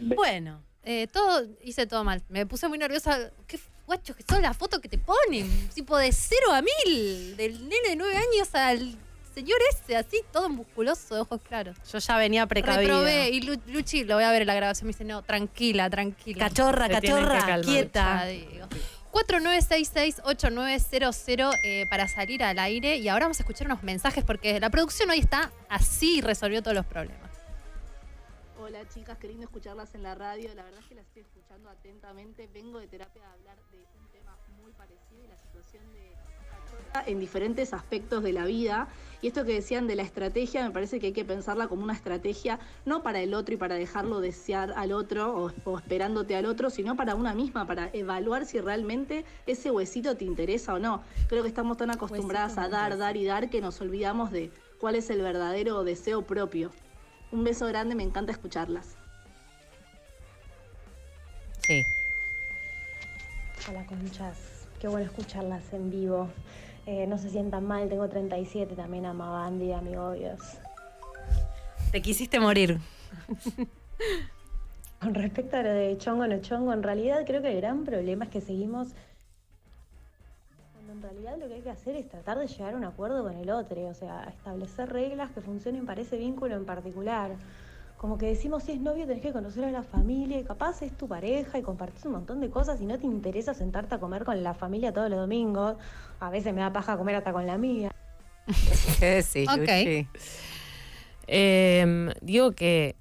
Bueno, 0.00 0.62
Eh, 0.84 1.06
todo, 1.12 1.44
hice 1.64 1.86
todo 1.86 2.02
mal. 2.02 2.22
Me 2.30 2.46
puse 2.46 2.66
muy 2.68 2.78
nerviosa. 2.78 3.30
Qué 3.46 3.58
guachos 3.86 4.16
que 4.16 4.22
son 4.26 4.40
las 4.40 4.56
fotos 4.56 4.80
que 4.80 4.88
te 4.88 4.96
ponen. 4.96 5.68
Tipo 5.74 5.98
de 5.98 6.10
cero 6.12 6.52
a 6.52 6.62
mil. 6.62 7.36
Del 7.36 7.68
nene 7.68 7.88
de 7.90 7.96
nueve 7.96 8.16
años 8.16 8.54
al 8.54 8.96
señor 9.34 9.58
ese, 9.70 9.96
así, 9.96 10.20
todo 10.32 10.48
musculoso, 10.48 11.14
de 11.14 11.20
ojos 11.20 11.40
claros. 11.46 11.76
yo 11.92 11.98
ya 11.98 12.16
venía 12.16 12.46
precavida. 12.46 12.80
Reprobé. 12.80 13.28
Y 13.30 13.42
Lu- 13.42 13.60
Luchi, 13.66 14.04
lo 14.04 14.14
voy 14.14 14.24
a 14.24 14.30
ver 14.32 14.42
en 14.42 14.46
la 14.48 14.54
grabación, 14.54 14.86
me 14.86 14.92
dice, 14.92 15.04
no, 15.04 15.20
tranquila, 15.22 15.90
tranquila. 15.90 16.48
Cachorra, 16.48 16.86
Se 16.86 16.92
cachorra. 16.92 17.46
Ya 17.46 17.60
quieta. 17.60 18.24
digo. 18.26 18.66
4966-8900 19.12 21.58
eh, 21.62 21.84
para 21.90 22.08
salir 22.08 22.42
al 22.42 22.58
aire. 22.58 22.96
Y 22.96 23.08
ahora 23.08 23.26
vamos 23.26 23.38
a 23.40 23.42
escuchar 23.42 23.66
unos 23.66 23.82
mensajes 23.82 24.24
porque 24.24 24.58
la 24.60 24.70
producción 24.70 25.10
hoy 25.10 25.18
está 25.18 25.52
así 25.68 26.18
y 26.18 26.20
resolvió 26.20 26.62
todos 26.62 26.76
los 26.76 26.86
problemas. 26.86 27.28
Hola 28.58 28.88
chicas, 28.88 29.18
qué 29.18 29.28
lindo 29.28 29.44
escucharlas 29.44 29.94
en 29.94 30.02
la 30.02 30.14
radio. 30.14 30.54
La 30.54 30.62
verdad 30.62 30.80
es 30.80 30.86
que 30.86 30.94
las 30.94 31.06
estoy 31.06 31.22
escuchando 31.22 31.70
atentamente. 31.70 32.48
Vengo 32.52 32.78
de 32.78 32.88
terapia 32.88 33.26
a 33.28 33.32
hablar 33.32 33.56
de 33.70 33.78
un 33.98 34.06
tema 34.08 34.36
muy 34.60 34.72
parecido 34.72 35.24
y 35.24 35.28
la 35.28 35.38
situación 35.38 35.90
de 35.92 36.07
en 37.06 37.20
diferentes 37.20 37.72
aspectos 37.72 38.22
de 38.22 38.32
la 38.32 38.44
vida. 38.44 38.88
Y 39.20 39.28
esto 39.28 39.44
que 39.44 39.54
decían 39.54 39.86
de 39.88 39.96
la 39.96 40.02
estrategia, 40.02 40.64
me 40.64 40.70
parece 40.70 41.00
que 41.00 41.08
hay 41.08 41.12
que 41.12 41.24
pensarla 41.24 41.66
como 41.66 41.82
una 41.82 41.92
estrategia 41.92 42.60
no 42.84 43.02
para 43.02 43.20
el 43.20 43.34
otro 43.34 43.54
y 43.54 43.56
para 43.56 43.74
dejarlo 43.74 44.20
desear 44.20 44.72
al 44.76 44.92
otro 44.92 45.36
o, 45.36 45.52
o 45.64 45.78
esperándote 45.78 46.36
al 46.36 46.46
otro, 46.46 46.70
sino 46.70 46.96
para 46.96 47.14
una 47.16 47.34
misma, 47.34 47.66
para 47.66 47.90
evaluar 47.92 48.46
si 48.46 48.60
realmente 48.60 49.24
ese 49.46 49.70
huesito 49.70 50.16
te 50.16 50.24
interesa 50.24 50.74
o 50.74 50.78
no. 50.78 51.02
Creo 51.28 51.42
que 51.42 51.48
estamos 51.48 51.76
tan 51.76 51.90
acostumbradas 51.90 52.58
a 52.58 52.68
dar, 52.68 52.96
dar 52.96 53.16
y 53.16 53.24
dar 53.24 53.50
que 53.50 53.60
nos 53.60 53.80
olvidamos 53.80 54.30
de 54.30 54.52
cuál 54.78 54.94
es 54.94 55.10
el 55.10 55.20
verdadero 55.20 55.82
deseo 55.82 56.22
propio. 56.22 56.70
Un 57.30 57.44
beso 57.44 57.66
grande, 57.66 57.94
me 57.94 58.04
encanta 58.04 58.32
escucharlas. 58.32 58.96
Sí. 61.66 61.84
Hola 63.68 63.84
conchas, 63.84 64.38
qué 64.80 64.88
bueno 64.88 65.04
escucharlas 65.04 65.72
en 65.74 65.90
vivo. 65.90 66.30
Eh, 66.90 67.06
no 67.06 67.18
se 67.18 67.28
sientan 67.28 67.66
mal, 67.66 67.86
tengo 67.90 68.08
37, 68.08 68.74
también 68.74 69.04
amo 69.04 69.24
a 69.24 69.30
Bandy, 69.30 69.72
a 69.72 69.78
obvios. 69.78 70.40
Te 71.92 72.00
quisiste 72.00 72.40
morir. 72.40 72.78
Con 74.98 75.12
respecto 75.12 75.58
a 75.58 75.62
lo 75.64 75.68
de 75.68 75.98
chongo 75.98 76.26
no 76.26 76.40
chongo, 76.40 76.72
en 76.72 76.82
realidad 76.82 77.26
creo 77.26 77.42
que 77.42 77.50
el 77.50 77.58
gran 77.58 77.84
problema 77.84 78.24
es 78.24 78.30
que 78.30 78.40
seguimos 78.40 78.88
cuando 80.72 80.94
en 80.94 81.02
realidad 81.02 81.36
lo 81.38 81.48
que 81.48 81.54
hay 81.56 81.60
que 81.60 81.68
hacer 81.68 81.94
es 81.94 82.08
tratar 82.08 82.38
de 82.38 82.46
llegar 82.46 82.72
a 82.72 82.78
un 82.78 82.84
acuerdo 82.84 83.22
con 83.22 83.36
el 83.36 83.50
otro, 83.50 83.86
o 83.86 83.92
sea, 83.92 84.24
establecer 84.24 84.90
reglas 84.90 85.30
que 85.32 85.42
funcionen 85.42 85.84
para 85.84 86.00
ese 86.00 86.16
vínculo 86.16 86.56
en 86.56 86.64
particular. 86.64 87.32
Como 87.98 88.16
que 88.16 88.26
decimos, 88.26 88.62
si 88.62 88.72
es 88.72 88.80
novio 88.80 89.06
tenés 89.06 89.22
que 89.22 89.32
conocer 89.32 89.64
a 89.64 89.72
la 89.72 89.82
familia 89.82 90.38
y 90.38 90.44
capaz 90.44 90.82
es 90.82 90.96
tu 90.96 91.08
pareja 91.08 91.58
y 91.58 91.62
compartís 91.62 92.04
un 92.06 92.12
montón 92.12 92.40
de 92.40 92.48
cosas 92.48 92.80
y 92.80 92.86
no 92.86 92.96
te 92.96 93.06
interesa 93.06 93.54
sentarte 93.54 93.96
a 93.96 93.98
comer 93.98 94.24
con 94.24 94.40
la 94.42 94.54
familia 94.54 94.92
todos 94.92 95.10
los 95.10 95.18
domingos. 95.18 95.76
A 96.20 96.30
veces 96.30 96.54
me 96.54 96.60
da 96.60 96.72
paja 96.72 96.96
comer 96.96 97.16
hasta 97.16 97.32
con 97.32 97.44
la 97.44 97.58
mía. 97.58 97.90
¿Qué 99.00 99.06
decís, 99.06 99.48
Ok. 99.48 99.58
Luchi? 99.58 100.06
Eh, 101.26 102.14
digo 102.22 102.52
que 102.52 102.94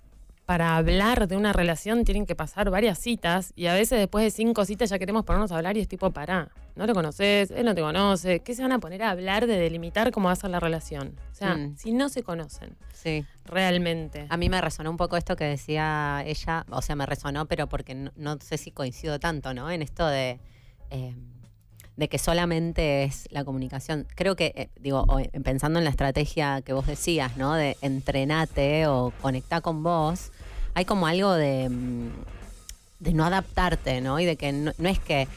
para 0.48 0.78
hablar 0.78 1.28
de 1.28 1.36
una 1.36 1.52
relación 1.52 2.06
tienen 2.06 2.26
que 2.26 2.34
pasar 2.34 2.70
varias 2.70 2.98
citas 3.00 3.52
y 3.58 3.66
a 3.66 3.74
veces 3.74 4.00
después 4.00 4.24
de 4.24 4.32
cinco 4.32 4.64
citas 4.64 4.90
ya 4.90 4.98
queremos 4.98 5.26
ponernos 5.26 5.52
a 5.52 5.58
hablar 5.58 5.76
y 5.76 5.82
es 5.82 5.90
tipo, 5.90 6.10
pará, 6.12 6.48
no 6.78 6.88
lo 6.88 6.94
conoces, 6.94 7.52
él 7.52 7.66
no 7.66 7.76
te 7.76 7.82
conoce, 7.82 8.40
¿qué 8.40 8.56
se 8.56 8.62
van 8.62 8.72
a 8.72 8.80
poner 8.80 9.04
a 9.04 9.10
hablar 9.12 9.46
de 9.46 9.58
delimitar 9.58 10.10
cómo 10.12 10.28
va 10.28 10.32
a 10.32 10.36
ser 10.38 10.50
la 10.50 10.62
relación? 10.62 11.20
O 11.34 11.36
sea, 11.36 11.56
Mm. 11.58 11.76
si 11.76 11.92
no 11.92 12.08
se 12.08 12.24
conocen 12.24 12.78
Sí. 12.94 13.26
realmente. 13.44 14.26
A 14.30 14.38
mí 14.38 14.48
me 14.48 14.62
resonó 14.62 14.90
un 14.90 14.96
poco 14.96 15.18
esto 15.18 15.36
que 15.36 15.44
decía 15.44 16.24
ella, 16.26 16.66
o 16.70 16.82
sea, 16.82 16.96
me 16.96 17.06
resonó, 17.06 17.46
pero 17.46 17.68
porque 17.68 17.94
no, 17.94 18.12
no 18.16 18.38
sé 18.40 18.58
si 18.58 18.72
coincido 18.72 19.20
tanto, 19.20 19.54
¿no? 19.54 19.70
En 19.70 19.82
esto 19.82 20.08
de, 20.08 20.40
eh, 20.92 21.14
de 21.98 22.08
que 22.08 22.20
solamente 22.20 23.04
es 23.04 23.28
la 23.32 23.44
comunicación. 23.44 24.08
Creo 24.16 24.38
que, 24.38 24.54
eh, 24.56 24.70
digo, 24.80 25.06
eh, 25.20 25.30
pensando 25.44 25.80
en 25.80 25.84
la 25.84 25.90
estrategia 25.90 26.62
que 26.62 26.72
vos 26.72 26.86
decías, 26.88 27.36
¿no? 27.36 27.54
De 27.56 27.76
entrenate 27.82 28.88
o 28.88 29.12
conectar 29.22 29.62
con 29.62 29.82
vos, 29.84 30.32
hay 30.78 30.86
como 30.86 31.08
algo 31.08 31.34
de, 31.34 31.70
mm, 31.70 32.10
de 33.00 33.14
no 33.14 33.26
adaptarte, 33.26 34.00
¿no? 34.00 34.20
Y 34.20 34.26
de 34.26 34.36
que 34.36 34.52
no, 34.52 34.72
no 34.78 34.90
es 34.90 35.00
que, 35.00 35.28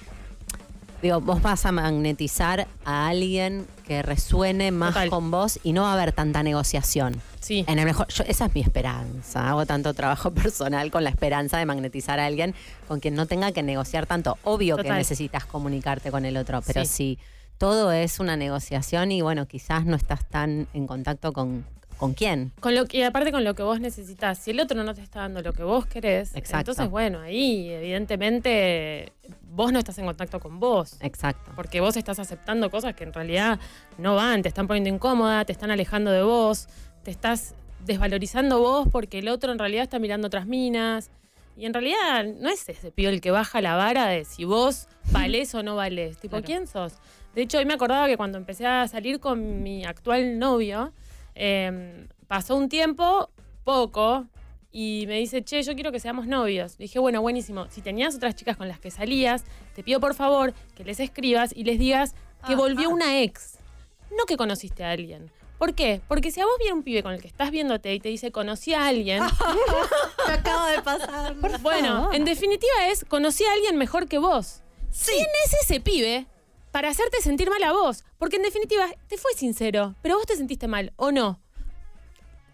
digo, 1.01 1.23
vos 1.23 1.41
vas 1.41 1.65
a 1.65 1.73
magnetizar 1.73 2.69
a 2.85 3.09
alguien 3.09 3.67
que 3.87 4.03
resuene 4.03 4.71
más 4.71 4.91
Total. 4.93 5.09
con 5.09 5.31
vos 5.31 5.59
y 5.63 5.73
no 5.73 5.83
va 5.83 5.91
a 5.91 5.95
haber 5.95 6.13
tanta 6.13 6.43
negociación. 6.43 7.23
Sí. 7.41 7.65
En 7.67 7.79
el 7.79 7.87
mejor, 7.87 8.09
yo- 8.09 8.25
esa 8.27 8.45
es 8.47 8.55
mi 8.55 8.61
esperanza. 8.61 9.49
Hago 9.49 9.65
tanto 9.65 9.95
trabajo 9.95 10.31
personal 10.35 10.91
con 10.91 11.05
la 11.05 11.11
esperanza 11.11 11.57
de 11.57 11.65
magnetizar 11.65 12.21
a 12.21 12.27
alguien 12.27 12.55
con 12.87 13.01
quien 13.01 13.15
no 13.15 13.25
tenga 13.25 13.51
que 13.53 13.63
negociar 13.63 14.05
tanto. 14.07 14.37
Obvio 14.45 14.77
que 14.77 14.91
necesitas 14.91 15.47
comunicarte 15.47 16.11
con 16.11 16.27
el 16.27 16.37
otro, 16.37 16.61
pero 16.61 16.85
Sí. 16.85 16.91
si 16.91 17.19
todo 17.57 17.93
es 17.93 18.21
una 18.21 18.37
negociación 18.37 19.11
y 19.11 19.23
bueno, 19.23 19.47
quizás 19.47 19.87
no 19.87 19.97
estás 19.97 20.23
tan 20.29 20.69
en 20.75 20.87
contacto 20.87 21.33
con, 21.33 21.65
con 22.01 22.15
quién. 22.15 22.51
Con 22.61 22.75
lo 22.75 22.87
que, 22.87 22.97
y 22.99 23.03
aparte 23.03 23.31
con 23.31 23.45
lo 23.45 23.55
que 23.55 23.63
vos 23.63 23.79
necesitas, 23.79 24.39
si 24.39 24.51
el 24.53 24.59
otro 24.61 24.83
no 24.83 24.95
te 24.95 25.03
está 25.03 25.21
dando 25.21 25.43
lo 25.43 25.53
que 25.53 25.63
vos 25.63 25.85
querés, 25.87 26.35
Exacto. 26.35 26.73
entonces 26.73 26.91
bueno, 26.91 27.21
ahí 27.21 27.69
evidentemente 27.69 29.13
vos 29.43 29.71
no 29.73 29.79
estás 29.79 29.99
en 29.99 30.07
contacto 30.07 30.41
con 30.41 30.59
vos. 30.61 30.97
Exacto. 31.01 31.53
Porque 31.55 31.81
vos 31.81 31.97
estás 31.97 32.19
aceptando 32.19 32.71
cosas 32.71 32.95
que 32.95 33.05
en 33.05 33.13
realidad 33.13 33.59
no 33.99 34.17
van, 34.17 34.43
te 34.43 34.49
están 34.49 34.67
poniendo 34.67 34.89
incómoda, 34.91 35.45
te 35.45 35.53
están 35.53 35.71
alejando 35.71 36.11
de 36.11 36.23
vos, 36.23 36.69
te 37.03 37.11
estás 37.11 37.55
desvalorizando 37.85 38.61
vos 38.61 38.89
porque 38.91 39.19
el 39.19 39.29
otro 39.29 39.53
en 39.53 39.59
realidad 39.59 39.83
está 39.85 39.99
mirando 39.99 40.27
otras 40.29 40.47
minas. 40.47 41.11
Y 41.57 41.67
en 41.67 41.75
realidad 41.75 42.25
no 42.41 42.49
es 42.49 42.67
ese 42.69 42.91
pibe 42.91 43.11
el 43.11 43.21
que 43.21 43.31
baja 43.31 43.61
la 43.61 43.77
vara 43.77 44.07
de 44.07 44.25
si 44.25 44.45
vos 44.45 44.89
valés 45.13 45.55
o 45.55 45.63
no 45.63 45.77
valés. 45.77 46.17
Tipo, 46.17 46.31
Claro. 46.39 46.47
¿quién 46.47 46.67
sos? 46.67 46.95
De 47.35 47.43
hecho, 47.43 47.59
hoy 47.59 47.65
me 47.67 47.75
acordaba 47.75 48.07
que 48.09 48.17
cuando 48.17 48.39
empecé 48.39 48.67
a 48.67 48.89
salir 48.89 49.21
con 49.21 49.63
mi 49.63 49.85
actual 49.85 50.39
novio, 50.39 50.93
eh, 51.35 52.07
pasó 52.27 52.57
un 52.57 52.69
tiempo, 52.69 53.31
poco, 53.65 54.27
y 54.73 55.05
me 55.09 55.19
dice, 55.19 55.43
che, 55.43 55.63
yo 55.63 55.75
quiero 55.75 55.91
que 55.91 55.99
seamos 56.01 56.27
novios. 56.27 56.79
Le 56.79 56.85
dije, 56.85 56.99
bueno, 56.99 57.21
buenísimo. 57.21 57.67
Si 57.71 57.83
tenías 57.83 58.15
otras 58.15 58.37
chicas 58.37 58.57
con 58.57 58.69
las 58.69 58.79
que 58.79 58.91
salías, 58.91 59.45
te 59.75 59.83
pido 59.83 59.99
por 60.01 60.15
favor 60.15 60.55
que 60.77 60.85
les 60.85 61.01
escribas 61.01 61.53
y 61.55 61.65
les 61.65 61.79
digas 61.79 62.15
que 62.47 62.53
Ah, 62.53 62.57
volvió 62.57 62.89
ah. 62.89 62.93
una 62.93 63.21
ex. 63.23 63.59
No 64.17 64.25
que 64.27 64.37
conociste 64.37 64.85
a 64.85 64.91
alguien. 64.91 65.31
¿Por 65.59 65.75
qué? 65.75 66.01
Porque 66.09 66.31
si 66.31 66.41
a 66.41 66.47
vos 66.47 66.55
viene 66.59 66.73
un 66.73 66.83
pibe 66.83 67.03
con 67.03 67.13
el 67.13 67.21
que 67.21 67.29
estás 67.29 67.51
viéndote 67.51 67.93
y 67.95 68.01
te 68.01 68.09
dice, 68.09 68.33
conocí 68.33 68.73
a 68.73 68.87
alguien, 68.87 69.23
Me 70.27 70.33
acaba 70.33 70.71
de 70.71 70.81
pasar. 70.81 71.35
bueno, 71.61 72.11
en 72.13 72.25
definitiva 72.25 72.89
es, 72.91 73.05
conocí 73.05 73.45
a 73.45 73.53
alguien 73.53 73.77
mejor 73.77 74.09
que 74.09 74.19
vos. 74.19 74.63
¿Quién 75.05 75.27
es 75.45 75.55
ese 75.63 75.81
pibe 75.81 76.27
para 76.71 76.89
hacerte 76.89 77.21
sentir 77.21 77.51
mal 77.51 77.63
a 77.63 77.73
vos? 77.73 78.05
Porque 78.19 78.37
en 78.37 78.43
definitiva 78.43 78.87
te 79.09 79.19
fue 79.19 79.33
sincero, 79.35 79.95
pero 80.03 80.17
vos 80.17 80.27
te 80.27 80.37
sentiste 80.37 80.69
mal, 80.69 80.93
¿o 80.97 81.11
no? 81.13 81.41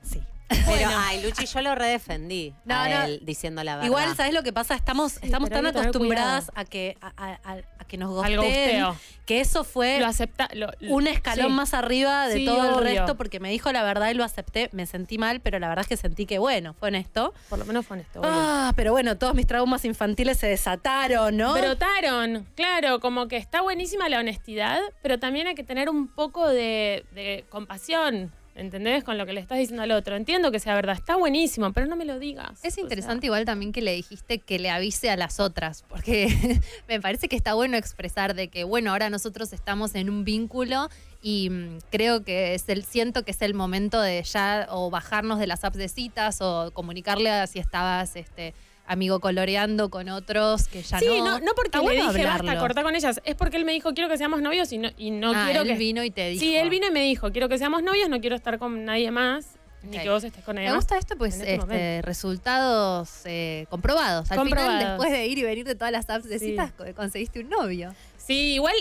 Sí. 0.03 0.21
Pero, 0.49 0.89
ay, 0.97 1.23
Luchi, 1.23 1.47
yo 1.47 1.61
lo 1.61 1.75
redefendí 1.75 2.55
No, 2.65 2.75
a 2.77 2.89
no. 2.89 3.03
él 3.03 3.21
diciendo 3.25 3.65
la 3.65 3.75
verdad. 3.77 3.87
Igual, 3.87 4.17
¿sabes 4.17 4.33
lo 4.33 4.43
que 4.43 4.53
pasa? 4.53 4.75
Estamos, 4.75 5.19
estamos 5.23 5.51
tan 5.51 5.67
acostumbradas 5.67 6.51
a 6.55 6.65
que, 6.65 6.97
a, 7.01 7.13
a- 7.17 7.39
a- 7.53 7.85
que 7.87 7.97
nos 7.99 8.25
Al 8.25 8.37
gosteen, 8.37 8.83
gosteo. 8.85 8.97
que 9.27 9.41
eso 9.41 9.63
fue 9.63 10.01
Lo 10.01 10.07
acepta. 10.07 10.49
lo- 10.55 10.71
un 10.89 11.07
escalón 11.07 11.49
sí. 11.49 11.53
más 11.53 11.73
arriba 11.75 12.27
de 12.29 12.35
Sí, 12.39 12.45
todo 12.45 12.79
el 12.81 12.85
resto, 12.85 13.17
porque 13.17 13.39
me 13.41 13.51
dijo 13.51 13.71
la 13.73 13.83
verdad 13.85 14.11
y 14.11 14.15
lo 14.15 14.25
acepté. 14.25 14.69
Me 14.73 14.87
sentí 14.87 15.19
mal, 15.19 15.41
pero 15.41 15.59
la 15.61 15.69
verdad 15.69 15.83
es 15.83 15.89
que 15.89 15.97
sentí 15.97 16.27
que, 16.27 16.39
bueno, 16.39 16.75
fue 16.75 16.89
honesto. 16.89 17.33
Por 17.49 17.59
lo 17.61 17.65
menos 17.65 17.87
fue 17.87 17.97
honesto. 17.97 18.21
Ah, 18.25 18.73
pero 18.77 18.91
bueno, 18.93 19.17
todos 19.19 19.35
mis 19.35 19.47
traumas 19.47 19.85
infantiles 19.85 20.37
se 20.39 20.49
desataron, 20.49 21.37
¿no? 21.37 21.55
Brotaron, 21.55 22.47
claro, 22.57 22.99
como 23.01 23.29
que 23.29 23.37
está 23.37 23.61
buenísima 23.63 24.09
la 24.09 24.19
honestidad, 24.21 24.81
pero 25.03 25.19
también 25.19 25.47
hay 25.47 25.55
que 25.55 25.65
tener 25.65 25.89
un 25.89 26.09
poco 26.09 26.49
de, 26.49 27.05
de 27.13 27.45
compasión. 27.51 28.33
¿Entendés? 28.57 29.05
Con 29.05 29.19
lo 29.19 29.27
que 29.27 29.35
le 29.35 29.41
estás 29.41 29.59
diciendo 29.59 29.83
al 29.83 29.93
otro. 29.93 30.17
Entiendo 30.17 30.51
que 30.51 30.59
sea 30.59 30.75
verdad. 30.75 30.97
Está 30.97 31.17
buenísimo, 31.17 31.73
pero 31.73 31.87
no 31.87 31.95
me 31.95 32.07
lo 32.07 32.19
digas. 32.19 32.59
Es 32.63 32.79
O 32.79 32.81
interesante 32.81 33.27
igual 33.27 33.45
también 33.45 33.71
que 33.73 33.83
le 33.83 33.93
dijiste 33.93 34.39
que 34.39 34.59
le 34.59 34.71
avise 34.71 35.11
a 35.11 35.17
las 35.17 35.41
otras, 35.41 35.83
porque 35.83 36.29
me 36.89 37.01
parece 37.01 37.29
que 37.29 37.37
está 37.37 37.55
bueno 37.55 37.77
expresar 37.77 38.35
de 38.35 38.49
que, 38.49 38.65
bueno, 38.65 38.93
ahora 38.93 39.11
nosotros 39.11 39.53
estamos 39.53 39.95
en 39.95 40.09
un 40.09 40.25
vínculo 40.25 40.89
y 41.23 41.51
mm, 41.51 41.79
creo 41.91 42.25
que 42.25 42.55
es 42.55 42.69
el, 42.69 42.85
siento 42.85 43.25
que 43.25 43.33
es 43.33 43.43
el 43.43 43.53
momento 43.53 44.01
de 44.01 44.23
ya 44.23 44.67
o 44.71 44.91
bajarnos 44.91 45.39
de 45.39 45.47
las 45.47 45.65
apps 45.65 45.77
de 45.77 45.89
citas 45.89 46.41
o 46.41 46.71
comunicarle 46.73 47.31
a 47.31 47.47
si 47.47 47.59
estabas 47.59 48.17
este 48.17 48.55
amigo 48.87 49.21
coloreando 49.21 49.91
con 49.91 50.09
otros 50.09 50.69
que 50.69 50.83
ya 50.83 50.99
Sí, 50.99 51.07
no. 51.07 51.25
no, 51.25 51.39
no 51.41 51.53
porque 51.57 51.79
le 51.79 51.91
dije 51.95 52.05
basta, 52.25 52.35
hablarlo. 52.35 52.61
corta 52.61 52.83
con 52.83 52.95
ellas. 52.95 53.21
Es 53.25 53.35
porque 53.35 53.57
él 53.57 53.65
me 53.65 53.73
dijo, 53.73 53.93
quiero 53.95 54.09
que 54.09 54.17
seamos 54.19 54.43
novios 54.43 54.73
y 54.73 54.79
no, 54.79 54.91
y 54.97 55.11
no 55.11 55.33
Ah, 55.35 55.43
quiero 55.47 55.63
él 55.63 55.69
que. 55.69 55.75
vino 55.75 56.05
y 56.05 56.11
te 56.11 56.29
dijo. 56.29 56.41
Sí, 56.41 56.57
él 56.57 56.71
vino 56.71 56.87
y 56.87 56.91
me 56.91 57.01
dijo, 57.03 57.33
quiero 57.33 57.49
que 57.49 57.59
seamos 57.59 57.83
novios, 57.83 58.09
no 58.09 58.21
quiero 58.21 58.37
estar 58.37 58.59
con 58.59 58.85
nadie 58.85 59.11
más, 59.11 59.47
ni 59.83 59.99
que 59.99 60.09
vos 60.09 60.23
estés 60.25 60.45
con 60.45 60.55
nadie 60.57 60.69
Me 60.69 60.75
más. 60.75 60.85
gusta 60.85 60.99
esto, 60.99 61.17
pues, 61.17 61.35
este 61.37 61.55
este, 61.55 62.03
resultados 62.03 63.11
eh, 63.25 63.67
comprobados. 63.71 64.31
Al 64.31 64.39
Comprobados. 64.39 64.75
final, 64.79 64.89
después 64.99 65.13
de 65.13 65.27
ir 65.27 65.39
y 65.39 65.43
venir 65.43 65.65
de 65.67 65.75
todas 65.75 65.93
las 65.93 66.09
apps 66.11 66.29
de 66.29 66.39
Sí. 66.39 66.51
citas, 66.51 66.73
co- 66.73 66.85
conseguiste 66.95 67.41
un 67.41 67.49
novio. 67.51 67.95
Sí, 68.19 68.55
igual 68.55 68.75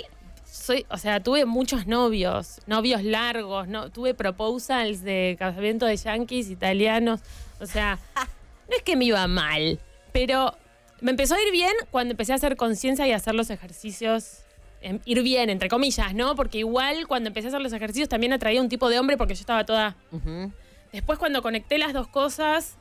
soy, 0.50 0.86
o 0.90 0.98
sea, 0.98 1.20
tuve 1.22 1.46
muchos 1.46 1.86
novios, 1.86 2.60
novios 2.66 3.04
largos, 3.04 3.68
no, 3.68 3.90
tuve 3.92 4.14
proposals 4.14 5.02
de 5.04 5.36
casamiento 5.38 5.86
de 5.86 5.98
yanquis 5.98 6.50
italianos, 6.50 7.20
o 7.60 7.66
sea, 7.66 8.00
no 8.70 8.76
es 8.76 8.82
que 8.84 8.96
me 8.96 9.06
iba 9.06 9.28
mal, 9.28 9.80
pero 10.16 10.56
me 11.02 11.12
empezó 11.12 11.36
a 11.36 11.42
ir 11.42 11.52
bien 11.52 11.74
cuando 11.92 12.12
empecé 12.14 12.32
a 12.32 12.36
hacer 12.36 12.56
conciencia 12.56 13.06
y 13.08 13.12
a 13.12 13.18
hacer 13.18 13.36
los 13.36 13.50
ejercicios. 13.50 14.40
em, 14.82 15.00
ir 15.06 15.24
bien, 15.24 15.50
entre 15.50 15.68
comillas, 15.68 16.14
¿no? 16.14 16.36
Porque 16.36 16.60
igual 16.60 17.08
cuando 17.08 17.28
empecé 17.30 17.48
a 17.48 17.50
hacer 17.50 17.62
los 17.62 17.74
ejercicios 17.74 18.08
también 18.08 18.34
atraía 18.34 18.62
un 18.62 18.70
tipo 18.70 18.88
de 18.88 19.00
hombre 19.00 19.18
porque 19.18 19.34
yo 19.34 19.40
estaba 19.42 19.66
toda. 19.66 19.96
Después 20.92 21.18
cuando 21.20 21.42
conecté 21.42 21.78
las 21.80 21.92
dos 21.92 22.08
cosas 22.08 22.76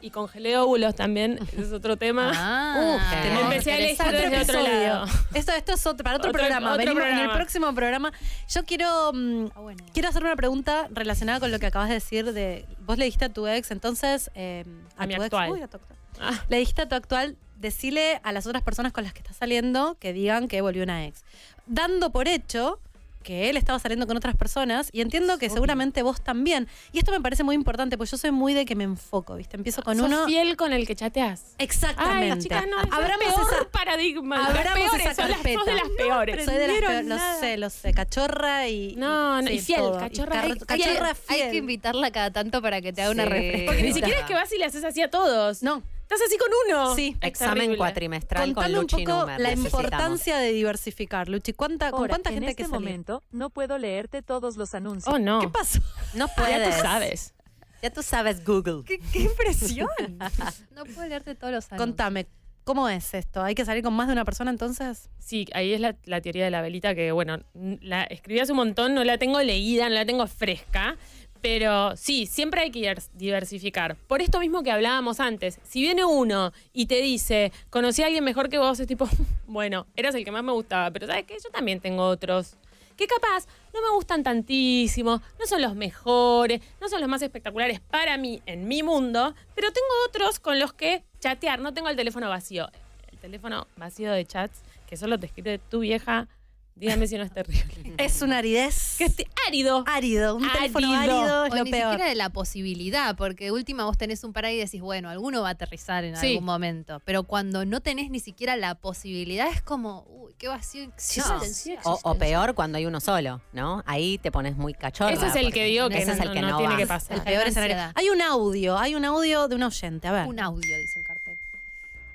y 0.00 0.10
congelé 0.10 0.56
óvulos 0.56 0.94
también, 0.94 1.38
ese 1.52 1.62
es 1.62 1.72
otro 1.72 1.96
tema. 1.96 2.30
Ah, 2.34 2.74
Uh, 2.78 3.22
tenemos 3.22 3.42
empecé 3.44 3.72
a 3.72 3.76
elegir 3.78 4.00
Otro 4.06 4.12
desde 4.12 4.40
otro 4.42 4.58
episodio. 4.60 4.86
lado. 4.88 5.06
Esto, 5.34 5.52
esto 5.52 5.72
es 5.72 5.86
otro, 5.86 6.04
para 6.04 6.16
otro, 6.16 6.30
Otro- 6.30 6.38
programa. 6.40 6.72
otro 6.74 6.84
Venimos 6.84 7.04
en 7.08 7.18
el 7.18 7.30
próximo 7.32 7.74
programa. 7.74 8.12
Yo 8.48 8.64
quiero, 8.64 9.12
mm, 9.12 9.46
Ah, 9.54 9.60
bueno. 9.60 9.84
quiero 9.92 10.08
hacer 10.08 10.22
una 10.24 10.36
pregunta 10.36 10.86
relacionada 10.90 11.40
con 11.40 11.50
lo 11.50 11.58
que 11.58 11.66
acabas 11.66 11.88
de 11.88 11.94
decir. 11.94 12.32
De, 12.32 12.66
vos 12.80 12.98
le 12.98 13.04
dijiste 13.06 13.24
a 13.26 13.28
tu 13.32 13.46
ex, 13.48 13.70
entonces. 13.72 14.30
eh, 14.34 14.64
A 14.96 15.06
mi 15.06 15.14
tu 15.14 15.22
ex- 15.22 15.24
actual. 15.26 15.50
uy, 15.52 15.62
a 15.62 15.66
tu 15.68 15.76
actual. 15.76 15.98
Ah. 16.20 16.44
Le 16.48 16.58
dijiste 16.58 16.82
a 16.82 16.88
tu 16.88 16.94
actual, 16.94 17.36
decile 17.56 18.20
a 18.24 18.32
las 18.32 18.46
otras 18.46 18.62
personas 18.62 18.92
con 18.92 19.04
las 19.04 19.12
que 19.12 19.20
estás 19.20 19.36
saliendo 19.36 19.96
que 20.00 20.12
digan 20.12 20.48
que 20.48 20.60
volvió 20.60 20.82
una 20.82 21.06
ex. 21.06 21.24
Dando 21.66 22.10
por 22.10 22.28
hecho 22.28 22.78
que 23.22 23.48
él 23.48 23.56
estaba 23.56 23.78
saliendo 23.78 24.08
con 24.08 24.16
otras 24.16 24.34
personas 24.34 24.88
y 24.90 25.00
entiendo 25.00 25.38
que 25.38 25.48
seguramente 25.48 26.02
vos 26.02 26.20
también. 26.22 26.66
Y 26.90 26.98
esto 26.98 27.12
me 27.12 27.20
parece 27.20 27.44
muy 27.44 27.54
importante, 27.54 27.96
porque 27.96 28.10
yo 28.10 28.16
soy 28.18 28.32
muy 28.32 28.52
de 28.52 28.64
que 28.64 28.74
me 28.74 28.82
enfoco, 28.82 29.36
¿viste? 29.36 29.56
Empiezo 29.56 29.80
con 29.84 29.96
¿Sos 29.96 30.06
uno. 30.06 30.26
fiel 30.26 30.56
con 30.56 30.72
el 30.72 30.88
que 30.88 30.96
chateas. 30.96 31.54
Exactamente. 31.58 32.32
Ay, 32.34 32.38
chicas 32.40 32.64
no, 32.68 32.80
es 32.80 32.92
Abramos 32.92 33.24
peor 33.32 33.46
esa- 33.60 33.68
paradigma. 33.70 34.38
Las 34.38 34.48
abramos 34.48 34.74
peores, 34.74 35.06
esa 35.06 35.14
son 35.14 35.28
las, 35.28 35.36
carpeta. 35.38 35.58
sos 35.60 35.66
de 35.66 35.74
las 35.74 35.88
peores. 35.96 36.44
Soy 36.44 36.54
de 36.56 36.66
las 36.66 36.78
peores, 36.78 37.06
lo 37.06 37.18
sé, 37.38 37.56
lo 37.58 37.70
sé, 37.70 37.94
cachorra 37.94 38.66
y. 38.66 38.96
No, 38.96 39.40
no, 39.40 39.48
y 39.48 39.60
fiel, 39.60 39.78
todo. 39.78 39.98
cachorra- 40.00 40.32
car- 40.42 40.44
hay- 40.50 40.58
cachorra 40.58 41.08
hay 41.28 41.38
fiel. 41.38 41.50
que 41.52 41.56
invitarla 41.58 42.10
cada 42.10 42.32
tanto 42.32 42.60
para 42.60 42.80
que 42.80 42.92
te 42.92 43.02
haga 43.02 43.12
una 43.12 43.22
Sí. 43.22 43.28
refresca. 43.30 43.66
Porque 43.66 43.82
ni 43.84 43.92
siquiera 43.92 44.18
es 44.18 44.26
que 44.26 44.34
vas 44.34 44.52
y 44.52 44.58
le 44.58 44.64
haces 44.64 44.82
así 44.82 45.00
a 45.00 45.08
todos. 45.08 45.62
No, 45.62 45.84
Estás 46.12 46.26
así 46.28 46.38
con 46.38 46.48
uno. 46.66 46.94
Sí. 46.94 47.16
Es 47.20 47.28
Examen 47.28 47.54
terrible. 47.56 47.76
cuatrimestral 47.78 48.44
con 48.46 48.54
contame 48.54 48.74
un 48.74 48.80
Luchi 48.82 49.04
poco 49.04 49.20
Numer, 49.20 49.40
la 49.40 49.52
importancia 49.52 50.38
de 50.38 50.52
diversificar, 50.52 51.28
Luchi. 51.28 51.52
¿Cuánta, 51.52 51.90
¿Con 51.90 52.00
Ahora, 52.00 52.10
cuánta 52.10 52.30
en 52.30 52.34
gente 52.36 52.50
este 52.50 52.62
que 52.64 52.68
salir? 52.68 52.80
momento 52.80 53.22
no 53.30 53.50
puedo 53.50 53.78
leerte 53.78 54.22
todos 54.22 54.56
los 54.56 54.74
anuncios. 54.74 55.12
Oh, 55.14 55.18
no. 55.18 55.40
¿Qué 55.40 55.48
pasó? 55.48 55.80
No 56.14 56.26
Ya 56.28 56.34
puedes. 56.34 56.76
tú 56.76 56.82
sabes. 56.82 57.34
Ya 57.82 57.90
tú 57.90 58.02
sabes 58.02 58.44
Google. 58.44 58.82
¿Qué, 58.86 58.98
qué 59.12 59.20
impresión? 59.20 59.88
No 60.76 60.84
puedo 60.84 61.06
leerte 61.08 61.34
todos 61.34 61.52
los 61.52 61.72
años. 61.72 61.80
Contame, 61.80 62.26
¿cómo 62.64 62.88
es 62.88 63.12
esto? 63.14 63.42
¿Hay 63.42 63.54
que 63.54 63.64
salir 63.64 63.82
con 63.82 63.92
más 63.94 64.06
de 64.06 64.12
una 64.12 64.24
persona 64.24 64.50
entonces? 64.50 65.10
Sí, 65.18 65.46
ahí 65.52 65.72
es 65.72 65.80
la, 65.80 65.96
la 66.04 66.20
teoría 66.20 66.44
de 66.44 66.50
la 66.50 66.60
velita 66.62 66.94
que, 66.94 67.10
bueno, 67.12 67.38
la 67.54 68.04
escribí 68.04 68.40
hace 68.40 68.52
un 68.52 68.58
montón, 68.58 68.94
no 68.94 69.02
la 69.04 69.18
tengo 69.18 69.40
leída, 69.42 69.88
no 69.88 69.94
la 69.94 70.04
tengo 70.06 70.26
fresca. 70.26 70.96
Pero 71.42 71.96
sí, 71.96 72.26
siempre 72.26 72.60
hay 72.62 72.70
que 72.70 72.80
divers- 72.80 73.10
diversificar. 73.14 73.96
Por 73.96 74.22
esto 74.22 74.38
mismo 74.38 74.62
que 74.62 74.70
hablábamos 74.70 75.18
antes, 75.18 75.58
si 75.64 75.80
viene 75.82 76.04
uno 76.04 76.52
y 76.72 76.86
te 76.86 77.02
dice, 77.02 77.52
conocí 77.68 78.02
a 78.02 78.06
alguien 78.06 78.22
mejor 78.24 78.48
que 78.48 78.58
vos, 78.58 78.78
es 78.78 78.86
tipo, 78.86 79.08
bueno, 79.46 79.86
eras 79.96 80.14
el 80.14 80.24
que 80.24 80.30
más 80.30 80.44
me 80.44 80.52
gustaba, 80.52 80.90
pero 80.92 81.06
¿sabes 81.08 81.24
qué? 81.26 81.36
Yo 81.42 81.50
también 81.50 81.80
tengo 81.80 82.04
otros 82.06 82.54
que 82.96 83.06
capaz 83.06 83.46
no 83.74 83.80
me 83.82 83.90
gustan 83.96 84.22
tantísimo, 84.22 85.20
no 85.40 85.46
son 85.46 85.62
los 85.62 85.74
mejores, 85.74 86.60
no 86.80 86.88
son 86.88 87.00
los 87.00 87.08
más 87.08 87.22
espectaculares 87.22 87.80
para 87.80 88.16
mí 88.18 88.40
en 88.46 88.68
mi 88.68 88.82
mundo, 88.82 89.34
pero 89.56 89.72
tengo 89.72 89.86
otros 90.06 90.38
con 90.38 90.60
los 90.60 90.72
que 90.74 91.02
chatear, 91.18 91.58
no 91.58 91.74
tengo 91.74 91.88
el 91.88 91.96
teléfono 91.96 92.28
vacío. 92.28 92.68
El 93.10 93.18
teléfono 93.18 93.66
vacío 93.76 94.12
de 94.12 94.24
chats 94.26 94.60
que 94.86 94.96
solo 94.96 95.18
te 95.18 95.26
escribe 95.26 95.58
tu 95.58 95.80
vieja, 95.80 96.28
dígame 96.74 97.06
si 97.06 97.16
no 97.16 97.22
es 97.24 97.32
terrible. 97.32 97.94
Es 97.98 98.22
una 98.22 98.38
aridez. 98.38 98.96
que 98.98 99.04
esté 99.04 99.26
árido. 99.46 99.84
árido. 99.86 100.36
Un 100.36 100.50
teléfono 100.50 100.92
Árido. 100.92 101.18
árido 101.20 101.44
es 101.46 101.52
O 101.52 101.56
lo 101.56 101.64
ni 101.64 101.70
peor. 101.70 101.90
siquiera 101.92 102.08
de 102.08 102.14
la 102.16 102.30
posibilidad, 102.30 103.16
porque 103.16 103.44
de 103.44 103.50
última 103.52 103.84
vos 103.84 103.96
tenés 103.98 104.24
un 104.24 104.32
par 104.32 104.46
ahí 104.46 104.56
y 104.56 104.58
decís, 104.58 104.80
bueno, 104.80 105.08
alguno 105.10 105.42
va 105.42 105.48
a 105.48 105.52
aterrizar 105.52 106.04
en 106.04 106.16
Sí. 106.16 106.28
algún 106.30 106.44
momento. 106.44 107.00
Pero 107.04 107.22
cuando 107.24 107.64
no 107.64 107.80
tenés 107.80 108.10
ni 108.10 108.20
siquiera 108.20 108.56
la 108.56 108.74
posibilidad, 108.74 109.48
es 109.48 109.62
como, 109.62 110.04
uy, 110.08 110.32
qué 110.38 110.48
vacío 110.48 110.82
existencial. 110.84 111.78
O, 111.84 111.98
o 112.02 112.14
peor 112.16 112.54
cuando 112.54 112.78
hay 112.78 112.86
uno 112.86 113.00
solo, 113.00 113.40
¿no? 113.52 113.82
Ahí 113.86 114.18
te 114.18 114.32
pones 114.32 114.56
muy 114.56 114.74
cachorra. 114.74 115.12
Ese 115.12 115.26
es 115.28 115.36
el 115.36 115.52
que 115.52 115.64
digo 115.64 115.88
que 115.88 115.98
ese 115.98 116.12
es 116.12 116.18
no- 116.18 116.24
el 116.24 116.32
que 116.32 116.40
no 116.40 116.50
no, 116.50 116.58
tiene 116.58 116.72
va. 116.74 116.78
que 116.78 116.86
pasar. 116.86 117.16
El 117.18 117.22
peor 117.22 117.46
escenario. 117.46 117.76
Hay 117.94 118.08
un 118.10 118.20
audio, 118.22 118.78
hay 118.78 118.94
un 118.94 119.04
audio 119.04 119.46
de 119.48 119.54
un 119.54 119.62
oyente. 119.62 120.08
A 120.08 120.12
ver. 120.12 120.26
Un 120.26 120.40
audio, 120.40 120.76
dice 120.78 120.98
el 120.98 121.04
cartel. 121.04 121.36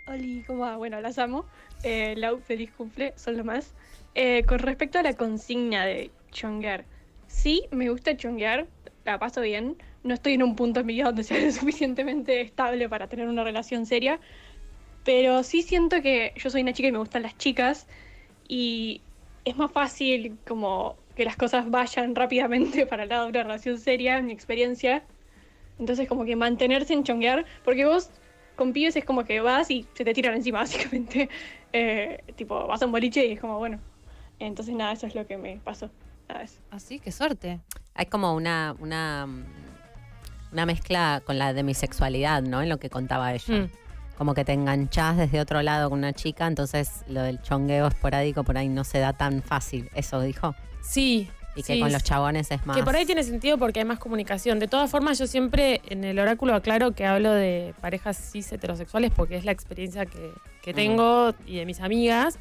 Oli, 0.07 0.43
¿cómo 0.47 0.59
va? 0.61 0.77
Bueno, 0.77 0.99
las 1.01 1.17
amo. 1.17 1.45
Eh, 1.83 2.15
Lau, 2.17 2.39
feliz 2.39 2.71
cumple, 2.77 3.13
son 3.17 3.37
lo 3.37 3.43
más. 3.43 3.71
Eh, 4.19 4.45
con 4.47 4.57
respecto 4.57 4.97
a 4.97 5.03
la 5.03 5.13
consigna 5.13 5.85
de 5.85 6.09
chonguear, 6.31 6.85
sí, 7.27 7.67
me 7.69 7.87
gusta 7.91 8.17
chonguear, 8.17 8.65
la 9.05 9.19
paso 9.19 9.41
bien. 9.41 9.77
No 10.03 10.15
estoy 10.15 10.33
en 10.33 10.41
un 10.41 10.55
punto 10.55 10.79
en 10.79 10.87
mi 10.87 10.93
vida 10.93 11.05
donde 11.05 11.23
sea 11.23 11.39
lo 11.45 11.51
suficientemente 11.51 12.41
estable 12.41 12.89
para 12.89 13.07
tener 13.07 13.27
una 13.27 13.43
relación 13.43 13.85
seria, 13.85 14.19
pero 15.03 15.43
sí 15.43 15.61
siento 15.61 16.01
que 16.01 16.33
yo 16.35 16.49
soy 16.49 16.63
una 16.63 16.73
chica 16.73 16.87
y 16.87 16.91
me 16.91 16.97
gustan 16.97 17.21
las 17.21 17.37
chicas 17.37 17.85
y 18.47 19.01
es 19.45 19.55
más 19.55 19.71
fácil 19.71 20.35
como 20.47 20.95
que 21.15 21.23
las 21.23 21.37
cosas 21.37 21.69
vayan 21.69 22.15
rápidamente 22.15 22.87
para 22.87 23.03
el 23.03 23.09
lado 23.09 23.25
de 23.25 23.29
una 23.29 23.43
relación 23.43 23.77
seria, 23.77 24.17
en 24.17 24.25
mi 24.25 24.31
experiencia. 24.33 25.03
Entonces 25.77 26.07
como 26.07 26.25
que 26.25 26.35
mantenerse 26.35 26.93
en 26.93 27.03
chonguear, 27.03 27.45
porque 27.63 27.85
vos 27.85 28.09
con 28.55 28.73
pibes 28.73 28.95
es 28.95 29.05
como 29.05 29.25
que 29.25 29.41
vas 29.41 29.69
y 29.69 29.85
se 29.93 30.03
te 30.03 30.15
tiran 30.15 30.33
encima, 30.33 30.59
básicamente. 30.61 31.29
Eh, 31.71 32.23
tipo, 32.35 32.65
vas 32.65 32.81
a 32.81 32.87
un 32.87 32.91
boliche 32.91 33.23
y 33.27 33.33
es 33.33 33.39
como, 33.39 33.59
bueno. 33.59 33.79
Entonces, 34.39 34.75
nada, 34.75 34.93
eso 34.93 35.07
es 35.07 35.15
lo 35.15 35.25
que 35.25 35.37
me 35.37 35.57
pasó. 35.63 35.89
Así, 36.71 36.99
qué 36.99 37.11
suerte. 37.11 37.59
Hay 37.95 38.05
como 38.07 38.35
una, 38.35 38.75
una, 38.79 39.25
mm, 39.25 39.45
una 40.51 40.65
mezcla 40.65 41.21
con 41.25 41.37
la 41.37 41.53
demisexualidad, 41.53 42.41
¿no? 42.43 42.61
En 42.61 42.69
lo 42.69 42.77
que 42.77 42.89
contaba 42.89 43.33
ella. 43.33 43.53
Mm. 43.53 43.71
Como 44.17 44.33
que 44.33 44.43
te 44.43 44.53
enganchás 44.53 45.17
desde 45.17 45.39
otro 45.39 45.61
lado 45.61 45.89
con 45.89 45.99
una 45.99 46.11
chica, 46.11 46.47
entonces 46.47 47.03
lo 47.07 47.21
del 47.21 47.41
chongueo 47.41 47.87
esporádico 47.87 48.43
por 48.43 48.57
ahí 48.57 48.67
no 48.67 48.83
se 48.83 48.99
da 48.99 49.13
tan 49.13 49.43
fácil. 49.43 49.89
Eso 49.93 50.19
dijo. 50.21 50.55
Sí. 50.81 51.29
Y 51.55 51.63
que 51.63 51.73
sí, 51.73 51.79
con 51.79 51.91
los 51.91 52.03
chabones 52.03 52.51
es 52.51 52.65
más. 52.65 52.77
Que 52.77 52.83
por 52.83 52.95
ahí 52.95 53.05
tiene 53.05 53.23
sentido 53.23 53.57
porque 53.57 53.79
hay 53.79 53.85
más 53.85 53.99
comunicación. 53.99 54.59
De 54.59 54.67
todas 54.67 54.89
formas, 54.91 55.17
yo 55.17 55.27
siempre 55.27 55.81
en 55.89 56.03
el 56.03 56.19
oráculo 56.19 56.53
aclaro 56.53 56.91
que 56.91 57.05
hablo 57.05 57.31
de 57.31 57.73
parejas 57.81 58.17
cis 58.17 58.51
heterosexuales 58.51 59.11
porque 59.15 59.37
es 59.37 59.45
la 59.45 59.51
experiencia 59.51 60.05
que, 60.05 60.31
que 60.61 60.73
tengo 60.73 61.33
y 61.45 61.57
de 61.57 61.65
mis 61.65 61.79
amigas. 61.79 62.37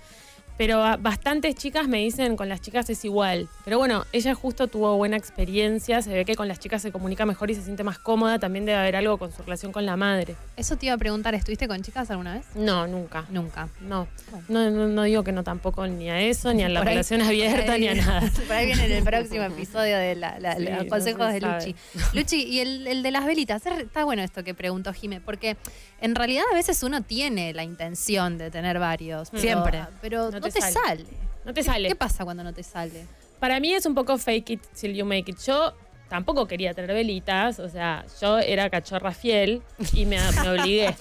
Pero 0.59 0.83
a- 0.83 0.97
bastantes 0.97 1.55
chicas 1.55 1.87
me 1.87 1.99
dicen 1.99 2.37
con 2.37 2.49
las 2.49 2.61
chicas 2.61 2.89
es 2.89 3.05
igual. 3.05 3.49
Pero 3.65 3.79
bueno, 3.79 4.05
ella 4.13 4.35
justo 4.35 4.69
tuvo 4.69 4.97
buena 4.97 5.17
experiencia, 5.17 6.01
se 6.03 6.13
ve 6.13 6.25
que 6.25 6.35
con 6.35 6.49
las 6.49 6.59
chicas 6.59 6.81
se 6.83 6.91
comunica 6.93 7.27
mejor 7.27 7.51
y 7.51 7.55
se 7.55 7.63
siente 7.63 7.85
más 7.85 7.99
cómoda. 7.99 8.39
También 8.39 8.65
debe 8.65 8.79
haber 8.79 8.97
algo 8.97 9.19
con 9.19 9.33
su 9.33 9.43
relación 9.43 9.71
con 9.73 9.85
la 9.85 9.97
madre. 9.97 10.35
Eso 10.57 10.77
te 10.77 10.87
iba 10.87 10.95
a 10.95 10.99
preguntar, 10.99 11.35
¿estuviste 11.35 11.69
con 11.69 11.83
chicas 11.83 12.11
alguna 12.11 12.35
vez? 12.35 12.47
No, 12.55 12.87
nunca. 12.87 13.27
Nunca. 13.31 13.69
No. 13.81 14.09
No, 14.49 14.71
no, 14.71 14.89
no 14.89 15.03
digo 15.03 15.23
que 15.25 15.33
no 15.33 15.45
tampoco 15.45 15.87
ni 15.87 16.09
a 16.09 16.21
eso, 16.21 16.55
ni 16.55 16.63
a 16.63 16.69
la 16.69 16.81
Por 16.81 16.89
ahí- 16.89 16.95
relación 16.95 17.21
abierta, 17.23 17.73
ahí 17.73 17.81
ni 17.83 17.89
a 17.89 17.95
nada. 17.95 18.21
Por 18.47 18.57
ahí 18.57 18.67
viene 18.67 18.87
en 18.87 18.93
el 18.93 19.05
próximo 19.05 19.43
episodio 19.45 19.97
de 19.99 20.15
la- 20.17 20.39
la- 20.41 20.57
Sí, 20.57 20.65
los 20.65 20.85
consejos 20.87 21.27
se 21.33 21.41
de. 21.41 21.41
Luchi. 21.41 21.75
Luchi, 22.15 22.43
y 22.45 22.61
el, 22.61 22.87
el 22.87 23.03
de 23.03 23.11
las 23.11 23.27
velitas, 23.27 23.65
es- 23.67 23.79
está 23.79 24.05
bueno 24.05 24.23
esto 24.23 24.43
que 24.43 24.55
preguntó 24.55 24.93
Jime, 24.93 25.21
porque 25.21 25.57
en 26.01 26.15
realidad 26.15 26.45
a 26.51 26.55
veces 26.55 26.83
uno 26.83 27.03
tiene 27.03 27.53
la 27.53 27.63
intención 27.63 28.39
de 28.39 28.51
tener 28.51 28.79
varios. 28.79 29.31
pero- 29.31 29.43
Siempre. 29.43 29.81
Pero 30.01 30.31
no, 30.31 30.46
No 30.47 30.53
te, 30.53 30.61
te 30.61 30.73
sale. 30.73 31.05
sale. 31.05 31.05
No 31.45 31.55
te 31.55 31.63
sale. 31.63 31.89
¿Qué 31.89 31.97
pasa 31.97 32.25
cuando 32.25 32.43
no 32.45 32.53
te 32.53 32.63
sale? 32.63 33.07
Para 33.41 33.61
mí 33.61 33.73
es 33.73 33.87
un 33.87 33.95
poco 33.95 34.17
fake 34.19 34.51
it 34.51 34.63
till 34.81 34.95
you 34.95 35.05
make 35.05 35.31
it. 35.31 35.39
Yo 35.47 35.75
tampoco 36.09 36.47
quería 36.47 36.73
tener 36.73 36.95
velitas, 36.95 37.59
o 37.59 37.69
sea, 37.69 38.05
yo 38.21 38.39
era 38.39 38.71
cachorra 38.71 39.11
fiel 39.13 39.61
y 39.93 40.07
me, 40.07 40.19
me 40.43 40.49
obligué. 40.49 40.95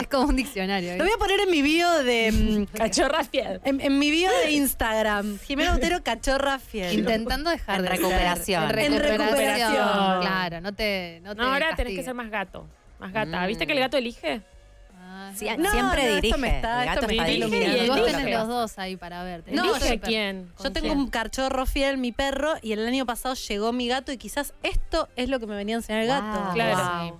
Es 0.00 0.08
como 0.08 0.28
un 0.28 0.36
diccionario. 0.36 0.96
Lo 0.96 1.04
voy 1.04 1.12
a 1.14 1.18
poner 1.18 1.40
en 1.40 1.50
mi 1.50 1.62
bio 1.62 1.88
de. 2.02 2.32
mm, 2.72 2.76
cachorra 2.76 3.24
fiel. 3.24 3.60
En, 3.64 3.80
en 3.80 3.98
mi 3.98 4.10
bio 4.10 4.30
de 4.44 4.52
Instagram. 4.52 5.38
Jimena 5.40 5.74
Otero, 5.74 6.02
cachorra 6.04 6.58
fiel. 6.58 6.98
Intentando 6.98 7.50
dejar 7.50 7.76
En 7.76 7.82
de 7.82 7.88
recuperación. 7.90 8.64
En 8.64 8.78
En 8.94 8.98
recuperación. 8.98 9.18
recuperación. 9.20 10.20
Claro, 10.20 10.60
no 10.60 10.72
te. 10.74 11.20
No, 11.22 11.34
te 11.36 11.42
No, 11.42 11.52
ahora 11.52 11.74
tenés 11.76 11.94
que 11.94 12.02
ser 12.02 12.14
más 12.14 12.30
gato. 12.30 12.66
Más 12.98 13.12
gata. 13.12 13.42
Mm. 13.44 13.46
¿Viste 13.46 13.66
que 13.66 13.72
el 13.74 13.78
gato 13.80 13.96
elige? 13.96 14.40
Ah, 15.20 15.32
Sí, 15.34 15.44
verdad. 15.46 15.70
siempre 15.72 16.08
no, 16.08 16.14
dirige. 16.16 16.38
me 16.38 16.48
está- 16.56 16.82
el 16.82 16.88
esto 16.88 17.00
gato 17.00 17.06
me 17.08 17.12
está 17.14 17.22
está 17.22 17.24
Dirige 17.24 17.56
iluminado. 17.58 17.84
Y 17.84 17.88
vos 17.88 18.04
tenés 18.06 18.38
los 18.38 18.48
dos 18.48 18.78
ahí 18.78 18.96
para 18.96 19.22
ver. 19.24 19.44
No, 19.48 19.74
el 19.76 19.80
perro. 19.80 20.00
quién. 20.06 20.52
Yo 20.62 20.72
tengo 20.72 20.86
quién. 20.88 20.98
un 20.98 21.10
cachorro 21.10 21.66
fiel, 21.66 21.98
mi 21.98 22.12
perro, 22.12 22.54
y 22.62 22.72
el 22.72 22.86
año 22.86 23.04
pasado 23.06 23.34
llegó 23.34 23.72
mi 23.72 23.88
gato 23.88 24.12
y 24.12 24.16
quizás 24.18 24.54
esto 24.62 25.08
es 25.16 25.28
lo 25.28 25.40
que 25.40 25.46
me 25.46 25.56
venía 25.56 25.74
a 25.76 25.78
enseñar 25.78 26.02
el 26.02 26.08
gato. 26.08 26.40
Wow. 26.44 26.52
Claro. 26.54 27.18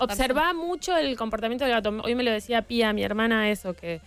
Observa 0.00 0.52
mucho 0.52 0.96
el 0.96 1.16
comportamiento 1.16 1.64
del 1.64 1.72
gato. 1.74 1.90
Hoy 2.04 2.14
me 2.14 2.22
lo 2.22 2.30
decía 2.30 2.62
Pía, 2.62 2.92
mi 2.92 3.02
hermana, 3.02 3.50
eso, 3.50 3.74
que, 3.74 4.00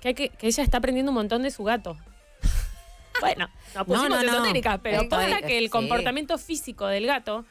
que, 0.00 0.08
hay 0.08 0.14
que, 0.14 0.28
que 0.30 0.46
ella 0.46 0.62
está 0.62 0.78
aprendiendo 0.78 1.10
un 1.10 1.16
montón 1.16 1.42
de 1.42 1.50
su 1.50 1.64
gato. 1.64 1.96
Bueno, 3.20 3.48
no 3.74 3.84
pusimos 3.84 4.10
no, 4.10 4.22
no. 4.22 4.32
esotéricas, 4.32 4.78
pero 4.80 5.02
es- 5.02 5.42
que 5.44 5.58
el 5.58 5.64
sí. 5.64 5.70
comportamiento 5.70 6.38
físico 6.38 6.86
del 6.86 7.04
gato 7.06 7.44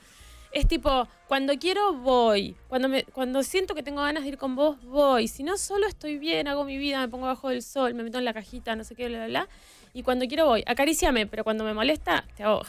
es 0.57 0.67
tipo, 0.67 1.07
cuando 1.27 1.53
quiero 1.57 1.93
voy, 1.93 2.55
cuando 2.67 2.89
me, 2.89 3.03
cuando 3.03 3.43
siento 3.43 3.75
que 3.75 3.83
tengo 3.83 4.01
ganas 4.01 4.23
de 4.23 4.29
ir 4.29 4.37
con 4.37 4.55
vos, 4.55 4.81
voy. 4.83 5.27
Si 5.27 5.43
no, 5.43 5.57
solo 5.57 5.87
estoy 5.87 6.17
bien, 6.17 6.47
hago 6.47 6.63
mi 6.63 6.77
vida, 6.77 6.99
me 6.99 7.07
pongo 7.07 7.27
bajo 7.27 7.49
del 7.49 7.61
sol, 7.61 7.93
me 7.93 8.03
meto 8.03 8.17
en 8.17 8.25
la 8.25 8.33
cajita, 8.33 8.75
no 8.75 8.83
sé 8.83 8.95
qué, 8.95 9.07
bla, 9.07 9.17
bla, 9.19 9.27
bla. 9.27 9.49
Y 9.93 10.03
cuando 10.03 10.27
quiero 10.27 10.45
voy, 10.45 10.63
acaríciame, 10.65 11.27
pero 11.27 11.43
cuando 11.43 11.63
me 11.63 11.73
molesta, 11.73 12.25
te 12.35 12.43
hago. 12.43 12.63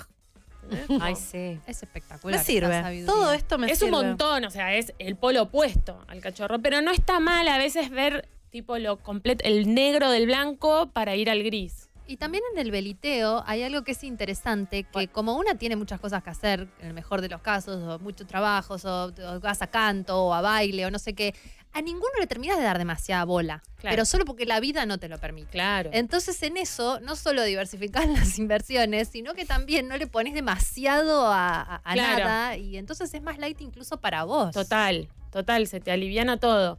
Ay, 1.00 1.14
sí. 1.16 1.58
Es 1.66 1.82
espectacular. 1.82 2.38
Me 2.38 2.44
sirve. 2.44 3.04
Todo 3.06 3.32
esto 3.32 3.58
me 3.58 3.70
es 3.70 3.78
sirve. 3.78 3.96
un 3.96 4.06
montón, 4.06 4.44
o 4.44 4.50
sea, 4.50 4.74
es 4.74 4.92
el 4.98 5.16
polo 5.16 5.42
opuesto 5.42 6.02
al 6.08 6.20
cachorro, 6.20 6.58
pero 6.58 6.82
no 6.82 6.90
está 6.90 7.20
mal 7.20 7.48
a 7.48 7.58
veces 7.58 7.90
ver 7.90 8.28
tipo 8.50 8.78
lo 8.78 8.98
completo, 8.98 9.44
el 9.44 9.74
negro 9.74 10.10
del 10.10 10.26
blanco 10.26 10.90
para 10.92 11.16
ir 11.16 11.30
al 11.30 11.42
gris. 11.42 11.87
Y 12.08 12.16
también 12.16 12.42
en 12.54 12.58
el 12.58 12.70
veliteo 12.70 13.44
hay 13.46 13.62
algo 13.62 13.84
que 13.84 13.92
es 13.92 14.02
interesante, 14.02 14.84
que 14.84 15.08
como 15.08 15.36
una 15.36 15.56
tiene 15.56 15.76
muchas 15.76 16.00
cosas 16.00 16.22
que 16.24 16.30
hacer, 16.30 16.66
en 16.80 16.86
el 16.88 16.94
mejor 16.94 17.20
de 17.20 17.28
los 17.28 17.42
casos, 17.42 17.82
o 17.86 17.98
muchos 17.98 18.26
trabajos, 18.26 18.84
o, 18.86 19.12
o 19.12 19.40
vas 19.40 19.60
a 19.60 19.66
canto, 19.66 20.16
o 20.24 20.32
a 20.32 20.40
baile, 20.40 20.86
o 20.86 20.90
no 20.90 20.98
sé 20.98 21.12
qué, 21.14 21.34
a 21.74 21.82
ninguno 21.82 22.08
le 22.18 22.26
terminas 22.26 22.56
de 22.56 22.64
dar 22.64 22.78
demasiada 22.78 23.24
bola, 23.26 23.62
Claro. 23.76 23.92
pero 23.94 24.04
solo 24.06 24.24
porque 24.24 24.46
la 24.46 24.58
vida 24.58 24.86
no 24.86 24.96
te 24.96 25.10
lo 25.10 25.18
permite. 25.18 25.50
Claro. 25.50 25.90
Entonces 25.92 26.42
en 26.42 26.56
eso 26.56 26.98
no 27.00 27.14
solo 27.14 27.44
diversificás 27.44 28.06
las 28.08 28.38
inversiones, 28.38 29.08
sino 29.08 29.34
que 29.34 29.44
también 29.44 29.86
no 29.86 29.98
le 29.98 30.06
pones 30.06 30.32
demasiado 30.32 31.26
a, 31.26 31.60
a- 31.60 31.82
a 31.84 31.92
Claro. 31.92 32.24
nada 32.24 32.56
y 32.56 32.78
entonces 32.78 33.12
es 33.12 33.20
más 33.22 33.36
light 33.38 33.60
incluso 33.60 34.00
para 34.00 34.24
vos. 34.24 34.52
Total, 34.54 35.08
total, 35.30 35.66
se 35.66 35.78
te 35.80 35.92
aliviana 35.92 36.38
todo. 36.40 36.78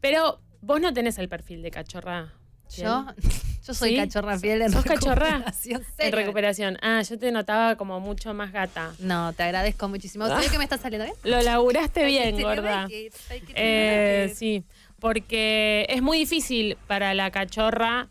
Pero 0.00 0.40
vos 0.62 0.80
no 0.80 0.94
tenés 0.94 1.18
el 1.18 1.28
perfil 1.28 1.60
de 1.60 1.70
cachorra. 1.70 2.32
Yo, 2.76 3.04
yo 3.66 3.74
soy 3.74 3.90
¿Sí? 3.90 3.96
cachorra 3.96 4.38
fiel 4.38 4.62
en 4.62 4.72
¿Sos 4.72 4.84
cachorra? 4.84 5.26
recuperación, 5.38 5.80
En 5.82 5.96
serio. 5.96 6.16
recuperación. 6.16 6.78
Ah, 6.82 7.02
yo 7.02 7.18
te 7.18 7.30
notaba 7.32 7.76
como 7.76 8.00
mucho 8.00 8.32
más 8.34 8.52
gata. 8.52 8.92
No, 8.98 9.32
te 9.32 9.42
agradezco 9.42 9.88
muchísimo. 9.88 10.24
Ah. 10.24 10.28
¿Sabés 10.28 10.50
que 10.50 10.58
me 10.58 10.64
está 10.64 10.78
saliendo 10.78 11.04
bien? 11.04 11.16
Lo 11.24 11.40
laburaste 11.42 12.04
bien, 12.04 12.40
gorda. 12.40 12.86
que- 12.88 13.10
que- 13.28 13.40
que- 13.42 13.52
Eh, 13.56 14.32
sí, 14.34 14.64
porque 14.98 15.86
es 15.88 16.02
muy 16.02 16.18
difícil 16.18 16.76
para 16.86 17.14
la 17.14 17.30
cachorra 17.30 18.08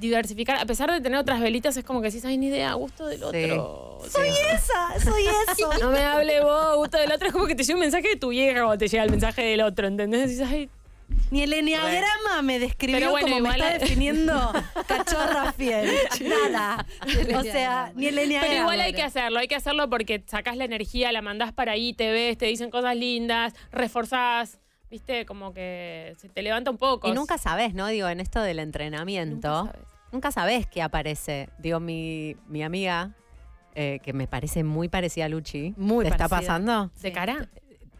diversificar. 0.00 0.58
A 0.58 0.66
pesar 0.66 0.90
de 0.90 1.00
tener 1.00 1.18
otras 1.18 1.40
velitas, 1.40 1.76
es 1.76 1.84
como 1.84 2.00
que 2.00 2.08
decís, 2.08 2.24
ay, 2.24 2.36
ni 2.36 2.48
idea, 2.48 2.72
gusto 2.74 3.06
del 3.06 3.22
otro. 3.22 4.00
Soy 4.10 4.28
Esa, 4.52 4.98
soy 5.00 5.22
eso. 5.48 5.70
No 5.80 5.90
me 5.92 6.00
hable 6.00 6.40
vos, 6.42 6.76
gusto 6.76 6.98
del 6.98 7.12
otro. 7.12 7.28
Es 7.28 7.32
como 7.32 7.46
que 7.46 7.54
te 7.54 7.62
llega 7.62 7.74
un 7.74 7.80
mensaje 7.80 8.08
de 8.08 8.16
tu 8.16 8.30
vieja 8.30 8.60
cuando 8.64 8.78
te 8.78 8.88
llega 8.88 9.04
el 9.04 9.10
mensaje 9.10 9.42
del 9.42 9.60
otro, 9.60 9.86
¿entendés? 9.86 10.28
Decís, 10.36 10.42
ay, 10.44 10.68
Ni 11.30 11.42
el 11.42 11.52
enneagrama 11.52 12.42
me 12.42 12.58
describió 12.58 12.98
Pero 12.98 13.10
bueno, 13.10 13.28
como 13.28 13.40
me 13.40 13.50
está 13.50 13.78
definiendo 13.78 14.52
cachorra 14.86 15.52
fiel. 15.52 15.90
Nada. 16.22 16.86
O 17.36 17.42
sea, 17.42 17.92
ni 17.94 18.06
el 18.06 18.18
enneagrama. 18.18 18.48
Pero 18.50 18.62
igual 18.62 18.80
hay 18.80 18.92
que 18.92 19.02
hacerlo, 19.02 19.38
hay 19.38 19.48
que 19.48 19.54
hacerlo 19.54 19.88
porque 19.88 20.22
sacás 20.26 20.56
la 20.56 20.64
energía, 20.64 21.10
la 21.12 21.22
mandás 21.22 21.52
para 21.52 21.72
ahí, 21.72 21.94
te 21.94 22.10
ves, 22.10 22.36
te 22.36 22.46
dicen 22.46 22.70
cosas 22.70 22.96
lindas, 22.96 23.54
reforzás, 23.70 24.58
viste, 24.90 25.24
como 25.24 25.54
que 25.54 26.14
se 26.18 26.28
te 26.28 26.42
levanta 26.42 26.70
un 26.70 26.78
poco. 26.78 27.08
Y 27.08 27.12
nunca 27.12 27.38
sabes, 27.38 27.72
¿no? 27.74 27.86
Digo, 27.88 28.08
en 28.08 28.20
esto 28.20 28.42
del 28.42 28.58
entrenamiento, 28.58 29.64
Nunca 29.64 29.78
nunca 30.12 30.30
sabes. 30.32 30.54
sabes, 30.54 30.66
qué 30.66 30.82
aparece. 30.82 31.48
Digo, 31.58 31.80
mi, 31.80 32.36
mi 32.46 32.62
amiga, 32.62 33.12
eh, 33.74 34.00
que 34.02 34.12
me 34.12 34.26
parece 34.26 34.64
muy 34.64 34.88
parecida 34.88 35.24
a 35.24 35.28
Luchi, 35.30 35.72
Muy 35.78 36.04
¿te 36.04 36.10
está 36.10 36.28
parecida. 36.28 36.52
pasando? 36.58 36.90
¿De 37.00 37.12
cara? 37.12 37.48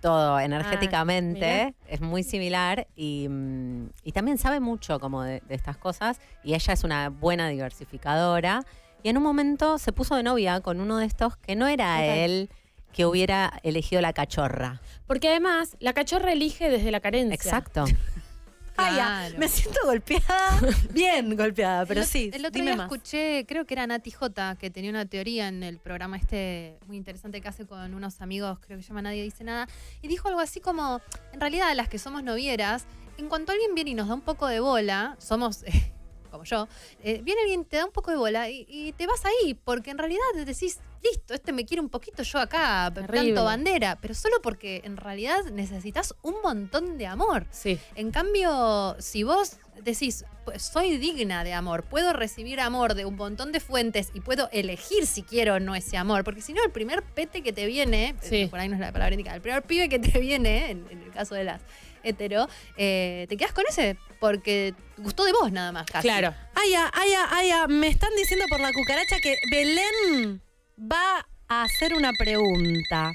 Todo 0.03 0.37
Ah, 0.37 0.45
energéticamente 0.45 1.75
es 1.89 2.01
muy 2.03 2.23
similar 2.25 2.87
y, 2.95 3.29
mm, 3.31 3.91
y 4.05 4.13
también 4.13 4.37
sabe 4.37 4.61
mucho 4.61 5.01
como 5.01 5.23
de, 5.23 5.41
de 5.49 5.55
estas 5.55 5.79
cosas 5.79 6.21
y 6.45 6.53
ella 6.55 6.75
es 6.75 6.85
una 6.85 7.09
buena 7.09 7.49
diversificadora 7.49 8.65
y 9.03 9.09
en 9.09 9.17
un 9.17 9.23
momento 9.23 9.79
se 9.79 9.93
puso 9.93 10.15
de 10.17 10.23
novia 10.23 10.61
con 10.61 10.81
uno 10.81 10.99
de 10.99 11.07
estos 11.07 11.37
que 11.37 11.57
no 11.57 11.67
era 11.67 12.05
él 12.05 12.51
que 12.93 13.07
hubiera 13.07 13.59
elegido 13.63 14.03
la 14.03 14.13
cachorra. 14.13 14.81
Porque 15.07 15.29
además, 15.29 15.77
la 15.81 15.93
cachorra 15.93 16.33
elige 16.33 16.69
desde 16.69 16.91
la 16.91 17.01
carencia. 17.01 17.35
Exacto. 17.35 17.85
Ya, 18.77 18.95
Claro. 18.95 19.39
me 19.39 19.49
siento 19.49 19.81
golpeada. 19.85 20.61
Bien 20.93 21.37
golpeada, 21.37 21.87
pero 21.87 22.01
el, 22.01 22.07
sí. 22.07 22.31
El 22.33 22.45
otro 22.47 22.62
día 22.62 22.77
más. 22.77 22.91
escuché, 22.91 23.45
creo 23.47 23.64
que 23.64 23.75
era 23.75 23.87
Nati 23.87 24.11
J, 24.11 24.57
que 24.57 24.70
tenía 24.70 24.91
una 24.91 25.07
teoría 25.07 25.49
en 25.49 25.62
el 25.62 25.79
programa 25.79 26.16
este 26.16 26.79
muy 26.87 26.97
interesante 26.97 27.41
que 27.41 27.49
hace 27.49 27.66
con 27.66 27.95
unos 27.95 28.20
amigos, 28.20 28.59
creo 28.61 28.79
que 28.79 28.85
llama 28.85 29.03
Nadie 29.03 29.23
Dice 29.23 29.45
Nada, 29.45 29.68
y 30.01 30.09
dijo 30.09 30.29
algo 30.29 30.41
así 30.41 30.61
como, 30.61 31.01
en 31.33 31.41
realidad 31.41 31.73
las 31.75 31.89
que 31.89 31.99
somos 31.99 32.23
novieras, 32.23 32.87
en 33.18 33.29
cuanto 33.29 33.53
alguien 33.53 33.75
viene 33.75 33.91
y 33.91 33.95
nos 33.95 34.09
da 34.09 34.14
un 34.14 34.23
poco 34.23 34.47
de 34.49 34.61
bola, 34.61 35.16
somos... 35.18 35.62
eh, 35.66 35.93
como 36.33 36.45
yo, 36.45 36.66
eh, 37.05 37.20
viene 37.22 37.41
alguien, 37.43 37.64
te 37.64 37.76
da 37.76 37.85
un 37.85 37.93
poco 37.93 38.11
de 38.11 38.16
bola 38.16 38.51
y, 38.51 38.66
y 38.68 38.93
te 38.93 39.07
vas 39.07 39.22
ahí, 39.24 39.55
porque 39.55 39.91
en 39.93 39.99
realidad 39.99 40.20
te 40.35 40.45
decís, 40.45 40.80
listo, 41.05 41.35
este 41.35 41.53
me 41.53 41.64
quiere 41.64 41.80
un 41.80 41.89
poquito, 41.89 42.22
yo 42.24 42.39
acá 42.41 42.93
planto 43.07 43.45
bandera, 43.45 43.99
pero 44.01 44.14
solo 44.14 44.41
porque 44.43 44.80
en 44.85 44.97
realidad 44.97 45.45
necesitas 45.53 46.14
un 46.22 46.35
montón 46.43 46.99
de 46.99 47.07
amor. 47.07 47.47
Sí. 47.51 47.78
En 47.95 48.11
cambio, 48.11 48.97
si 49.01 49.22
vos 49.24 49.57
decís, 49.83 50.24
pues 50.45 50.62
soy 50.62 50.97
digna 50.99 51.43
de 51.45 51.55
amor, 51.55 51.83
puedo 51.85 52.12
recibir 52.12 52.61
amor 52.61 52.95
de 52.95 53.05
un 53.05 53.16
montón 53.16 53.51
de 53.53 53.59
fuentes 53.61 54.11
y 54.14 54.20
puedo 54.20 54.49
elegir 54.53 55.07
si 55.07 55.22
quiero 55.22 55.55
o 55.55 55.61
no 55.61 55.74
ese 55.74 55.97
amor, 55.97 56.22
porque 56.24 56.41
si 56.41 56.53
no, 56.53 56.62
el 56.64 56.70
primer 56.70 57.03
pete 57.03 57.43
que 57.43 57.53
te 57.53 57.66
viene, 57.66 58.14
Sí. 58.20 58.47
por 58.47 58.61
ahí 58.61 58.68
no 58.68 58.74
es 58.74 58.80
la 58.80 58.93
palabra 58.93 59.14
indicada, 59.14 59.37
el 59.37 59.43
primer 59.43 59.62
pibe 59.62 59.89
que 59.89 59.99
te 59.99 60.18
viene, 60.20 60.70
en, 60.70 60.87
en 60.91 61.03
el 61.03 61.11
caso 61.11 61.35
de 61.35 61.45
las 61.45 61.62
hetero, 62.03 62.47
eh, 62.77 63.27
te 63.29 63.37
quedas 63.37 63.53
con 63.53 63.65
ese 63.69 63.97
porque 64.21 64.75
gustó 64.99 65.25
de 65.25 65.33
vos 65.33 65.51
nada 65.53 65.73
más. 65.73 65.87
Casi. 65.87 66.07
Claro. 66.07 66.35
Aya, 66.55 66.91
Aya, 66.95 67.27
Aya, 67.37 67.67
me 67.67 67.89
están 67.89 68.11
diciendo 68.17 68.45
por 68.49 68.61
la 68.61 68.71
cucaracha 68.73 69.17
que 69.23 69.35
Belén 69.51 70.41
va 70.79 71.27
a 71.49 71.63
hacer 71.65 71.95
una 71.95 72.13
pregunta. 72.13 73.13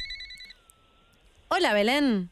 Hola, 1.50 1.74
Belén. 1.74 2.30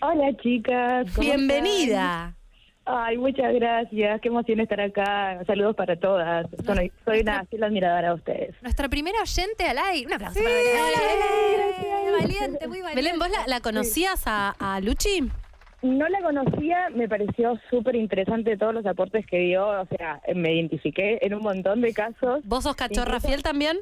Hola 0.00 0.36
chicas. 0.42 1.06
¿cómo 1.14 1.20
Bienvenida. 1.28 2.28
están? 2.30 2.36
Ay, 2.84 3.16
muchas 3.16 3.54
gracias. 3.54 4.20
Qué 4.20 4.28
emoción 4.28 4.58
estar 4.58 4.80
acá. 4.80 5.38
Saludos 5.46 5.76
para 5.76 5.94
todas. 5.96 6.46
Soy, 6.66 6.90
soy 7.04 7.20
una 7.20 7.44
fiel 7.44 7.62
admiradora 7.62 8.08
de 8.08 8.14
ustedes. 8.14 8.56
Nuestra 8.62 8.88
primera 8.88 9.20
oyente 9.20 9.64
al 9.64 9.78
aire. 9.78 10.06
Un 10.06 10.12
aplauso 10.14 10.38
Sí, 10.40 10.44
para 10.44 10.56
Belén. 10.56 10.76
Hola. 10.82 11.00
Belén. 12.10 12.12
Valiente, 12.22 12.66
muy 12.68 12.80
valiente. 12.80 12.94
Belén, 13.02 13.18
¿vos 13.20 13.30
la, 13.30 13.46
la 13.46 13.60
conocías 13.60 14.22
a, 14.26 14.56
a 14.58 14.80
Luchi? 14.80 15.30
No 15.82 16.08
la 16.08 16.20
conocía, 16.22 16.90
me 16.94 17.08
pareció 17.08 17.58
súper 17.68 17.96
interesante 17.96 18.56
todos 18.56 18.72
los 18.74 18.86
aportes 18.86 19.26
que 19.26 19.38
dio. 19.38 19.66
O 19.66 19.86
sea, 19.96 20.20
me 20.34 20.54
identifiqué 20.54 21.18
en 21.22 21.34
un 21.34 21.42
montón 21.42 21.80
de 21.80 21.92
casos. 21.92 22.40
¿Vos 22.44 22.62
sos 22.64 22.76
cachorra 22.76 23.16
Incluso- 23.16 23.28
fiel 23.28 23.42
también? 23.42 23.78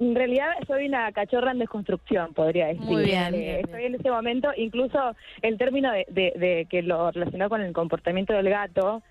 En 0.00 0.14
realidad 0.14 0.48
soy 0.66 0.86
una 0.86 1.12
cachorra 1.12 1.52
en 1.52 1.58
desconstrucción, 1.58 2.32
podría 2.32 2.68
decir. 2.68 2.80
Muy 2.82 3.04
bien, 3.04 3.34
Eh, 3.34 3.38
bien, 3.38 3.56
Estoy 3.60 3.84
en 3.84 3.94
ese 3.94 4.10
momento, 4.10 4.48
incluso 4.56 4.98
el 5.42 5.58
término 5.58 5.92
de, 5.92 6.06
de- 6.08 6.32
de 6.36 6.66
que 6.70 6.82
lo 6.82 7.10
relacionado 7.10 7.50
con 7.50 7.60
el 7.60 7.72
comportamiento 7.74 8.32
del 8.32 8.48
gato, 8.48 9.02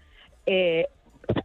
eh, 0.48 0.88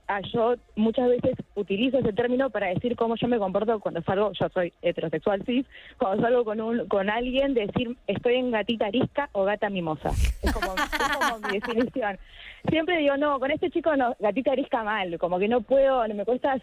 a- 0.06 0.20
yo 0.32 0.54
muchas 0.76 1.08
veces 1.08 1.34
utilizo 1.54 1.98
ese 1.98 2.12
término 2.12 2.50
para 2.50 2.68
decir 2.68 2.96
cómo 2.96 3.16
yo 3.16 3.28
me 3.28 3.38
comporto 3.38 3.78
cuando 3.80 4.02
salgo, 4.02 4.32
yo 4.32 4.48
soy 4.50 4.72
heterosexual 4.82 5.42
cis, 5.44 5.66
cuando 5.98 6.22
salgo 6.22 6.44
con 6.44 6.60
un 6.60 6.86
con 6.88 7.10
alguien, 7.10 7.54
decir 7.54 7.96
estoy 8.06 8.34
en 8.36 8.50
gatita 8.50 8.86
arisca 8.86 9.28
o 9.32 9.44
gata 9.44 9.70
mimosa. 9.70 10.10
Es 10.42 10.52
como, 10.52 10.74
es 10.74 11.28
como 11.28 11.38
mi 11.48 11.54
definición. 11.58 12.18
Siempre 12.68 12.98
digo, 12.98 13.16
no, 13.16 13.38
con 13.40 13.50
este 13.50 13.70
chico 13.70 13.94
no, 13.96 14.16
gatita 14.20 14.52
arisca 14.52 14.82
mal, 14.84 15.18
como 15.18 15.38
que 15.38 15.48
no 15.48 15.60
puedo, 15.60 16.06
me 16.08 16.24
cuesta 16.24 16.56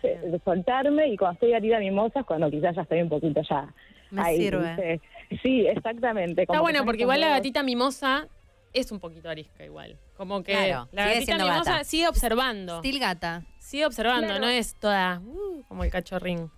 soltarme 0.43 1.07
y 1.09 1.17
cuando 1.17 1.33
estoy 1.35 1.51
gatita 1.51 1.79
mimosa 1.79 2.21
es 2.21 2.25
cuando 2.25 2.49
quizás 2.49 2.75
ya 2.75 2.81
estoy 2.83 3.01
un 3.01 3.09
poquito 3.09 3.41
ya 3.49 3.67
Me 4.09 4.21
ahí, 4.21 4.37
sirve. 4.37 4.99
Sí, 5.41 5.65
exactamente. 5.67 6.41
Está 6.43 6.59
bueno 6.61 6.83
porque 6.85 7.01
igual 7.03 7.21
la 7.21 7.29
gatita 7.29 7.63
mimosa 7.63 8.27
es 8.73 8.91
un 8.91 8.99
poquito 8.99 9.29
arisca 9.29 9.63
igual. 9.65 9.95
Como 10.21 10.43
que 10.43 10.51
Claro, 10.51 10.87
la 10.91 11.01
sigue 11.05 11.13
gatita 11.15 11.25
siendo 11.25 11.45
mimosa 11.51 11.71
gata. 11.71 11.83
sigue 11.83 12.07
observando. 12.07 12.77
Still 12.79 12.99
gata. 12.99 13.41
Sigue 13.57 13.85
observando, 13.87 14.27
Claro. 14.27 14.41
no 14.41 14.49
es 14.49 14.75
toda 14.75 15.19
uh, 15.19 15.63
como 15.67 15.83
el 15.83 15.89
cachorrín. 15.89 16.51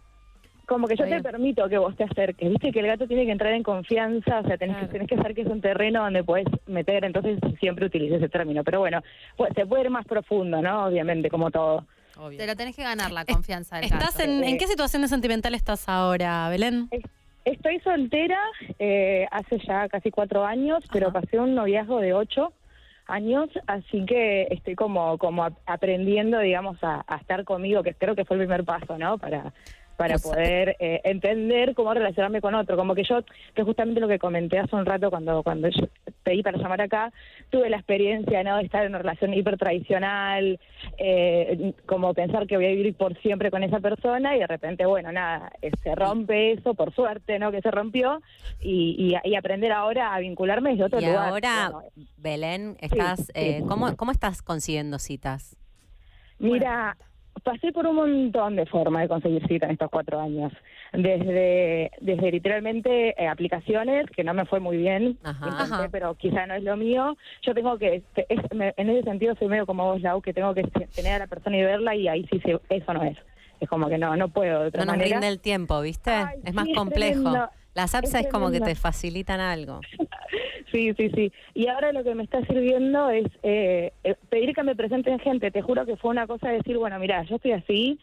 como 0.65 0.85
que 0.85 0.97
yo 0.97 1.05
Está 1.05 1.15
te 1.15 1.21
bien. 1.21 1.23
permito 1.31 1.69
que 1.69 1.77
vos 1.77 1.95
te 1.95 2.03
acerques. 2.03 2.49
Viste 2.49 2.73
que 2.73 2.79
el 2.81 2.87
gato 2.87 3.07
tiene 3.07 3.25
que 3.25 3.31
entrar 3.31 3.53
en 3.53 3.63
confianza, 3.63 4.39
o 4.41 4.43
sea, 4.47 4.57
tenés, 4.57 4.75
que, 4.77 4.87
tenés 4.87 5.07
que 5.07 5.15
saber 5.15 5.33
que 5.33 5.41
es 5.43 5.47
un 5.47 5.61
terreno 5.61 6.03
donde 6.03 6.25
puedes 6.25 6.45
meter, 6.67 7.05
entonces 7.05 7.39
siempre 7.61 7.85
utilizo 7.85 8.15
ese 8.17 8.27
término. 8.27 8.65
Pero 8.65 8.79
bueno, 8.79 9.01
pues, 9.37 9.51
se 9.55 9.65
puede 9.65 9.83
ir 9.83 9.89
más 9.89 10.05
profundo, 10.05 10.61
¿no? 10.61 10.85
Obviamente, 10.87 11.29
como 11.29 11.49
todo. 11.49 11.85
Te 12.37 12.45
la 12.45 12.55
tenés 12.57 12.75
que 12.75 12.83
ganar 12.83 13.11
la 13.11 13.23
confianza 13.23 13.77
del 13.77 13.85
¿Estás 13.85 14.17
gato. 14.17 14.29
en, 14.29 14.43
¿En 14.43 14.57
qué 14.57 14.67
situación 14.67 15.07
sentimental 15.07 15.55
estás 15.55 15.87
ahora, 15.87 16.49
Belén? 16.49 16.89
Estoy 17.45 17.79
soltera 17.79 18.39
eh, 18.79 19.25
hace 19.31 19.57
ya 19.65 19.87
casi 19.87 20.11
cuatro 20.11 20.45
años, 20.45 20.83
pero 20.91 21.13
pasé 21.13 21.39
un 21.39 21.55
noviazgo 21.55 21.99
de 21.99 22.13
ocho 22.13 22.51
años, 23.07 23.49
así 23.67 24.05
que 24.05 24.47
estoy 24.51 24.75
como 24.75 25.17
como 25.17 25.43
ap- 25.43 25.57
aprendiendo, 25.65 26.39
digamos, 26.39 26.77
a 26.83 27.03
estar 27.19 27.43
conmigo, 27.43 27.83
que 27.83 27.93
creo 27.93 28.15
que 28.15 28.25
fue 28.25 28.37
el 28.37 28.43
primer 28.43 28.63
paso, 28.63 28.97
¿no? 28.97 29.17
Para 29.17 29.53
para 30.03 30.17
poder 30.19 30.75
eh, 30.79 30.99
entender 31.05 31.73
cómo 31.75 31.93
relacionarme 31.93 32.41
con 32.41 32.55
otro. 32.55 32.75
Como 32.75 32.93
que 32.93 33.03
yo, 33.03 33.23
que 33.55 33.63
justamente 33.63 34.01
lo 34.01 34.07
que 34.09 34.19
comenté 34.19 34.59
hace 34.59 34.75
un 34.75 34.85
rato 34.85 35.09
cuando 35.09 35.43
cuando 35.43 35.69
yo 35.69 35.87
pedí 36.23 36.43
para 36.43 36.57
llamar 36.57 36.81
acá, 36.81 37.11
tuve 37.49 37.69
la 37.69 37.77
experiencia 37.77 38.43
¿no? 38.43 38.57
de 38.57 38.63
estar 38.63 38.83
en 38.83 38.89
una 38.89 38.97
relación 38.99 39.33
hiper 39.33 39.57
tradicional, 39.57 40.59
eh, 40.97 41.73
como 41.85 42.13
pensar 42.13 42.47
que 42.47 42.57
voy 42.57 42.65
a 42.65 42.69
vivir 42.69 42.95
por 42.95 43.17
siempre 43.21 43.49
con 43.49 43.63
esa 43.63 43.79
persona 43.79 44.35
y 44.35 44.39
de 44.39 44.47
repente, 44.47 44.85
bueno, 44.85 45.11
nada, 45.11 45.51
eh, 45.61 45.71
se 45.81 45.95
rompe 45.95 46.51
eso, 46.53 46.73
por 46.73 46.93
suerte, 46.93 47.39
¿no? 47.39 47.51
Que 47.51 47.61
se 47.61 47.71
rompió 47.71 48.21
y, 48.59 49.15
y, 49.23 49.29
y 49.29 49.35
aprender 49.35 49.71
ahora 49.71 50.13
a 50.13 50.19
vincularme 50.19 50.71
desde 50.71 50.83
otro 50.85 50.99
Y 50.99 51.05
lugar. 51.05 51.29
ahora, 51.29 51.69
Bueno, 51.71 51.89
Belén, 52.17 52.77
estás, 52.81 53.31
eh, 53.35 53.61
¿cómo, 53.67 53.95
¿cómo 53.95 54.11
estás 54.11 54.41
consiguiendo 54.41 54.99
citas? 54.99 55.55
Mira, 56.39 56.97
pasé 57.41 57.71
por 57.71 57.87
un 57.87 57.95
montón 57.95 58.55
de 58.55 58.65
formas 58.65 59.03
de 59.03 59.07
conseguir 59.07 59.45
cita 59.47 59.65
en 59.65 59.71
estos 59.73 59.89
cuatro 59.89 60.19
años. 60.19 60.51
Desde, 60.93 61.91
desde 62.01 62.31
literalmente 62.31 63.15
eh, 63.21 63.27
aplicaciones, 63.27 64.05
que 64.15 64.23
no 64.23 64.33
me 64.33 64.45
fue 64.45 64.59
muy 64.59 64.77
bien, 64.77 65.03
intenté, 65.03 65.47
Ajá. 65.49 65.89
pero 65.91 66.13
quizá 66.15 66.45
no 66.45 66.53
es 66.53 66.63
lo 66.63 66.77
mío. 66.77 67.17
Yo 67.41 67.53
tengo 67.53 67.77
que, 67.77 68.03
te- 68.13 68.25
es- 68.29 68.41
me- 68.53 68.73
en 68.77 68.89
ese 68.89 69.03
sentido 69.03 69.35
soy 69.39 69.47
medio 69.47 69.65
como 69.65 69.85
vos, 69.85 70.01
Lau, 70.01 70.21
que 70.21 70.33
tengo 70.33 70.53
que 70.53 70.63
te- 70.63 70.87
tener 70.87 71.13
a 71.13 71.19
la 71.19 71.27
persona 71.27 71.57
y 71.57 71.63
verla 71.63 71.95
y 71.95 72.07
ahí 72.07 72.27
sí, 72.31 72.39
se- 72.41 72.59
eso 72.69 72.93
no 72.93 73.03
es. 73.03 73.17
Es 73.59 73.67
como 73.69 73.87
que 73.87 73.97
no, 73.97 74.15
no 74.15 74.27
puedo 74.29 74.61
de 74.61 74.67
otra 74.67 74.81
No 74.81 74.85
nos 74.91 74.97
manera. 74.97 75.15
rinde 75.17 75.27
el 75.29 75.39
tiempo, 75.39 75.81
¿viste? 75.81 76.11
es 76.43 76.53
más 76.53 76.65
sí, 76.65 76.71
es 76.71 76.77
complejo. 76.77 77.21
tremendo. 77.23 77.49
Las 77.73 77.95
apps 77.95 78.13
Es 78.13 78.25
es, 78.25 78.31
como 78.31 78.51
que 78.51 78.61
te 78.61 78.75
facilitan 78.75 79.39
algo. 79.39 79.79
Sí, 80.73 80.91
sí, 80.97 81.09
sí. 81.15 81.31
Y 81.53 81.67
ahora 81.67 81.91
lo 81.93 82.03
que 82.03 82.15
me 82.15 82.23
está 82.23 82.43
sirviendo 82.45 83.09
es 83.11 83.27
eh, 83.43 83.93
eh, 84.03 84.15
pedir 84.29 84.53
que 84.55 84.63
me 84.63 84.75
presenten 84.75 85.19
gente. 85.19 85.51
Te 85.51 85.61
juro 85.61 85.85
que 85.85 85.95
fue 85.97 86.09
una 86.11 86.25
cosa 86.27 86.49
de 86.49 86.57
decir, 86.57 86.77
bueno, 86.79 86.97
mira, 86.99 87.23
yo 87.23 87.35
estoy 87.35 87.51
así, 87.51 87.99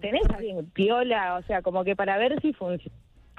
tenés 0.00 0.22
a 0.30 0.34
alguien 0.36 0.70
piola, 0.70 1.36
o 1.36 1.42
sea, 1.44 1.62
como 1.62 1.82
que 1.82 1.96
para 1.96 2.18
ver 2.18 2.38
si 2.42 2.52
func- 2.52 2.88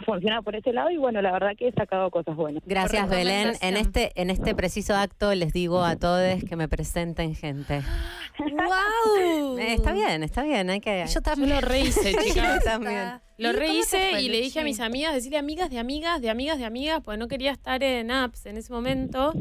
funciona 0.01 0.41
por 0.41 0.55
ese 0.55 0.73
lado 0.73 0.89
y 0.91 0.97
bueno, 0.97 1.21
la 1.21 1.31
verdad 1.31 1.51
que 1.57 1.67
he 1.67 1.71
sacado 1.71 2.09
cosas 2.09 2.35
buenas. 2.35 2.63
Gracias, 2.65 3.09
Belén. 3.09 3.53
En 3.61 3.77
este, 3.77 4.11
en 4.15 4.29
este 4.29 4.55
preciso 4.55 4.95
acto 4.95 5.33
les 5.35 5.53
digo 5.53 5.83
a 5.83 5.95
todos 5.95 6.43
que 6.43 6.55
me 6.55 6.67
presenten 6.67 7.35
gente. 7.35 7.81
¡Wow! 8.39 9.57
Eh, 9.61 9.73
Está 9.73 9.91
bien, 9.93 10.23
está 10.23 10.43
bien. 10.43 10.69
Hay 10.69 10.79
que... 10.79 11.05
Yo 11.13 11.21
también. 11.21 11.49
Yo 11.49 11.55
lo 11.55 11.61
rehice, 11.61 12.13
chicas. 12.23 12.35
Yo 12.35 12.63
también. 12.63 13.19
Lo 13.37 13.49
¿Y 13.49 13.53
cómo 13.53 13.59
te 13.63 13.67
rehice 13.67 14.21
y 14.21 14.29
le 14.29 14.41
dije 14.41 14.59
a 14.59 14.63
mis 14.63 14.79
amigas, 14.79 15.13
decirle 15.13 15.37
amigas 15.37 15.69
de 15.69 15.79
amigas, 15.79 16.21
de 16.21 16.29
amigas 16.29 16.57
de 16.57 16.65
amigas, 16.65 17.01
porque 17.03 17.17
no 17.17 17.27
quería 17.27 17.51
estar 17.51 17.83
en 17.83 18.11
apps 18.11 18.45
en 18.45 18.57
ese 18.57 18.71
momento. 18.71 19.33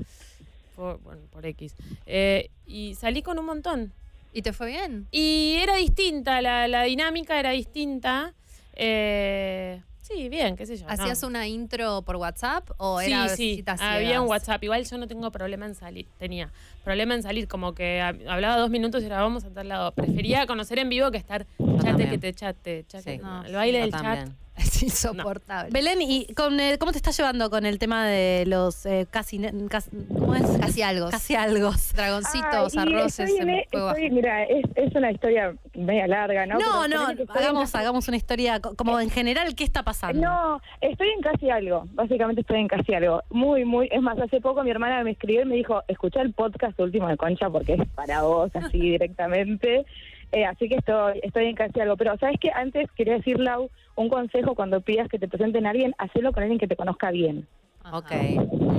Por, 0.76 1.00
bueno, 1.00 1.22
por 1.30 1.46
X. 1.46 1.74
Eh, 2.06 2.50
y 2.66 2.94
salí 2.94 3.22
con 3.22 3.38
un 3.38 3.46
montón. 3.46 3.92
¿Y 4.32 4.42
te 4.42 4.52
fue 4.52 4.68
bien? 4.68 5.06
Y 5.10 5.56
era 5.60 5.76
distinta, 5.76 6.40
la, 6.40 6.68
la 6.68 6.84
dinámica 6.84 7.38
era 7.38 7.50
distinta. 7.50 8.34
Eh, 8.74 9.82
sí, 10.10 10.28
bien, 10.28 10.56
qué 10.56 10.66
sé 10.66 10.76
yo. 10.76 10.86
no. 10.86 10.92
¿Hacías 10.92 11.22
una 11.22 11.46
intro 11.46 12.02
por 12.02 12.16
WhatsApp 12.16 12.68
o 12.78 13.00
Sí, 13.00 13.12
era 13.12 13.28
sí, 13.28 13.56
citas 13.56 13.80
había 13.80 14.00
ciegas? 14.08 14.22
un 14.22 14.28
WhatsApp. 14.28 14.62
Igual 14.64 14.84
yo 14.84 14.98
no 14.98 15.06
tengo 15.06 15.30
problema 15.30 15.66
en 15.66 15.74
salir. 15.74 16.06
Tenía 16.18 16.50
problema 16.84 17.14
en 17.14 17.22
salir, 17.22 17.46
como 17.48 17.74
que 17.74 18.00
hab- 18.00 18.26
hablaba 18.28 18.56
dos 18.56 18.70
minutos 18.70 19.02
y 19.02 19.06
era 19.06 19.20
vamos 19.22 19.44
a 19.44 19.50
tal 19.50 19.68
lado. 19.68 19.92
Prefería 19.92 20.46
conocer 20.46 20.78
en 20.78 20.88
vivo 20.88 21.10
que 21.10 21.18
estar 21.18 21.46
chate 21.58 21.82
también. 21.84 22.10
que 22.10 22.18
te 22.18 22.34
chate, 22.34 22.84
chate. 22.88 23.16
Sí. 23.16 23.22
No, 23.22 23.44
el 23.44 23.54
baile 23.54 23.80
del 23.80 23.92
chat. 23.92 24.28
Es 24.70 24.82
insoportable. 24.82 25.70
Belén, 25.72 25.98
¿y 26.02 26.26
con 26.34 26.58
el- 26.60 26.78
cómo 26.78 26.92
te 26.92 26.98
estás 26.98 27.16
llevando 27.16 27.50
con 27.50 27.64
el 27.66 27.78
tema 27.78 28.06
de 28.06 28.44
los 28.46 28.84
eh, 28.86 29.06
casi, 29.10 29.38
casi- 29.68 29.90
¿cómo 30.18 30.34
es? 30.34 30.42
Casi 30.60 30.82
algo. 30.82 31.10
Casi 31.10 31.34
algo. 31.34 31.70
Dragoncitos, 31.94 32.74
y 32.74 32.78
arroces 32.78 33.20
estoy 33.28 33.36
en 33.42 33.48
en 33.48 33.54
e- 33.56 33.62
estoy- 33.62 34.10
mira, 34.10 34.44
es, 34.44 34.64
es 34.76 34.94
una 34.94 35.10
historia 35.10 35.54
media 35.74 36.06
larga, 36.06 36.46
¿no? 36.46 36.58
No, 36.58 36.82
Pero 36.88 36.88
no, 37.16 37.24
hagamos, 37.34 37.74
hagamos 37.74 38.08
una 38.08 38.16
historia 38.16 38.60
co- 38.60 38.74
como 38.76 39.00
en 39.00 39.10
general, 39.10 39.54
¿qué 39.54 39.64
está 39.64 39.82
pasando? 39.82 40.20
No, 40.20 40.60
estoy 40.80 41.08
en 41.10 41.20
casi 41.22 41.50
algo. 41.50 41.84
Básicamente 41.92 42.42
estoy 42.42 42.60
en 42.60 42.68
casi 42.68 42.94
algo. 42.94 43.22
Muy, 43.30 43.64
muy. 43.64 43.88
Es 43.90 44.02
más, 44.02 44.18
hace 44.18 44.40
poco 44.40 44.62
mi 44.62 44.70
hermana 44.70 45.02
me 45.04 45.12
escribió 45.12 45.42
y 45.42 45.46
me 45.46 45.56
dijo: 45.56 45.82
Escucha 45.88 46.20
el 46.20 46.32
podcast 46.32 46.78
último 46.80 47.08
de 47.08 47.16
Concha 47.16 47.48
porque 47.50 47.74
es 47.74 47.88
para 47.94 48.22
vos, 48.22 48.50
así 48.54 48.78
directamente. 48.80 49.84
Eh, 50.32 50.44
así 50.44 50.68
que 50.68 50.76
estoy, 50.76 51.20
estoy 51.22 51.46
en 51.46 51.56
casi 51.56 51.80
algo. 51.80 51.96
Pero, 51.96 52.16
¿sabes 52.18 52.36
qué? 52.40 52.50
Antes 52.54 52.88
quería 52.92 53.14
decir, 53.14 53.38
Lau, 53.40 53.68
un 53.96 54.08
consejo 54.08 54.54
cuando 54.54 54.80
pidas 54.80 55.08
que 55.08 55.18
te 55.18 55.28
presenten 55.28 55.66
a 55.66 55.70
alguien, 55.70 55.94
hacelo 55.98 56.32
con 56.32 56.42
alguien 56.42 56.58
que 56.58 56.68
te 56.68 56.76
conozca 56.76 57.10
bien. 57.10 57.46
Ok, 57.92 58.12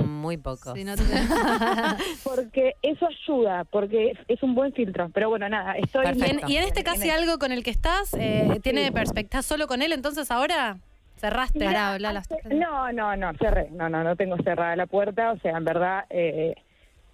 muy 0.06 0.36
poco. 0.36 0.74
Si 0.74 0.84
no 0.84 0.94
te- 0.94 1.02
Porque 2.24 2.74
eso 2.82 3.06
ayuda, 3.06 3.64
porque 3.64 4.12
es, 4.28 4.42
un 4.42 4.54
buen 4.54 4.72
filtro. 4.72 5.10
Pero 5.12 5.28
bueno, 5.28 5.48
nada, 5.48 5.72
estoy. 5.76 6.06
Y 6.06 6.22
en, 6.24 6.40
y 6.46 6.56
en 6.56 6.64
este 6.64 6.84
casi 6.84 7.08
en- 7.08 7.16
algo 7.16 7.38
con 7.38 7.52
el 7.52 7.62
que 7.64 7.70
estás, 7.70 8.14
eh, 8.14 8.60
¿tiene 8.62 8.92
perspectiva 8.92 9.42
solo 9.42 9.66
con 9.66 9.82
él? 9.82 9.92
Entonces 9.92 10.30
ahora 10.30 10.78
cerraste. 11.16 11.66
Habla 11.66 12.12
las- 12.12 12.30
hace- 12.30 12.54
no, 12.54 12.92
no, 12.92 13.16
no, 13.16 13.32
cerré. 13.34 13.68
No, 13.72 13.88
no, 13.88 14.04
no 14.04 14.14
tengo 14.16 14.36
cerrada 14.44 14.76
la 14.76 14.86
puerta. 14.86 15.32
O 15.32 15.38
sea, 15.40 15.56
en 15.58 15.64
verdad, 15.64 16.04
eh, 16.08 16.54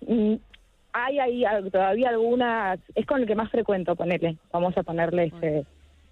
mm, 0.07 0.34
hay 1.07 1.18
ahí 1.18 1.44
todavía 1.70 2.11
algunas. 2.11 2.78
Es 2.94 3.07
con 3.07 3.20
el 3.20 3.26
que 3.26 3.34
más 3.34 3.51
frecuento 3.51 3.96
ponerle. 3.96 4.36
Vamos 4.53 4.76
a 4.76 4.82
ponerle 4.82 5.32
ese, 5.34 5.64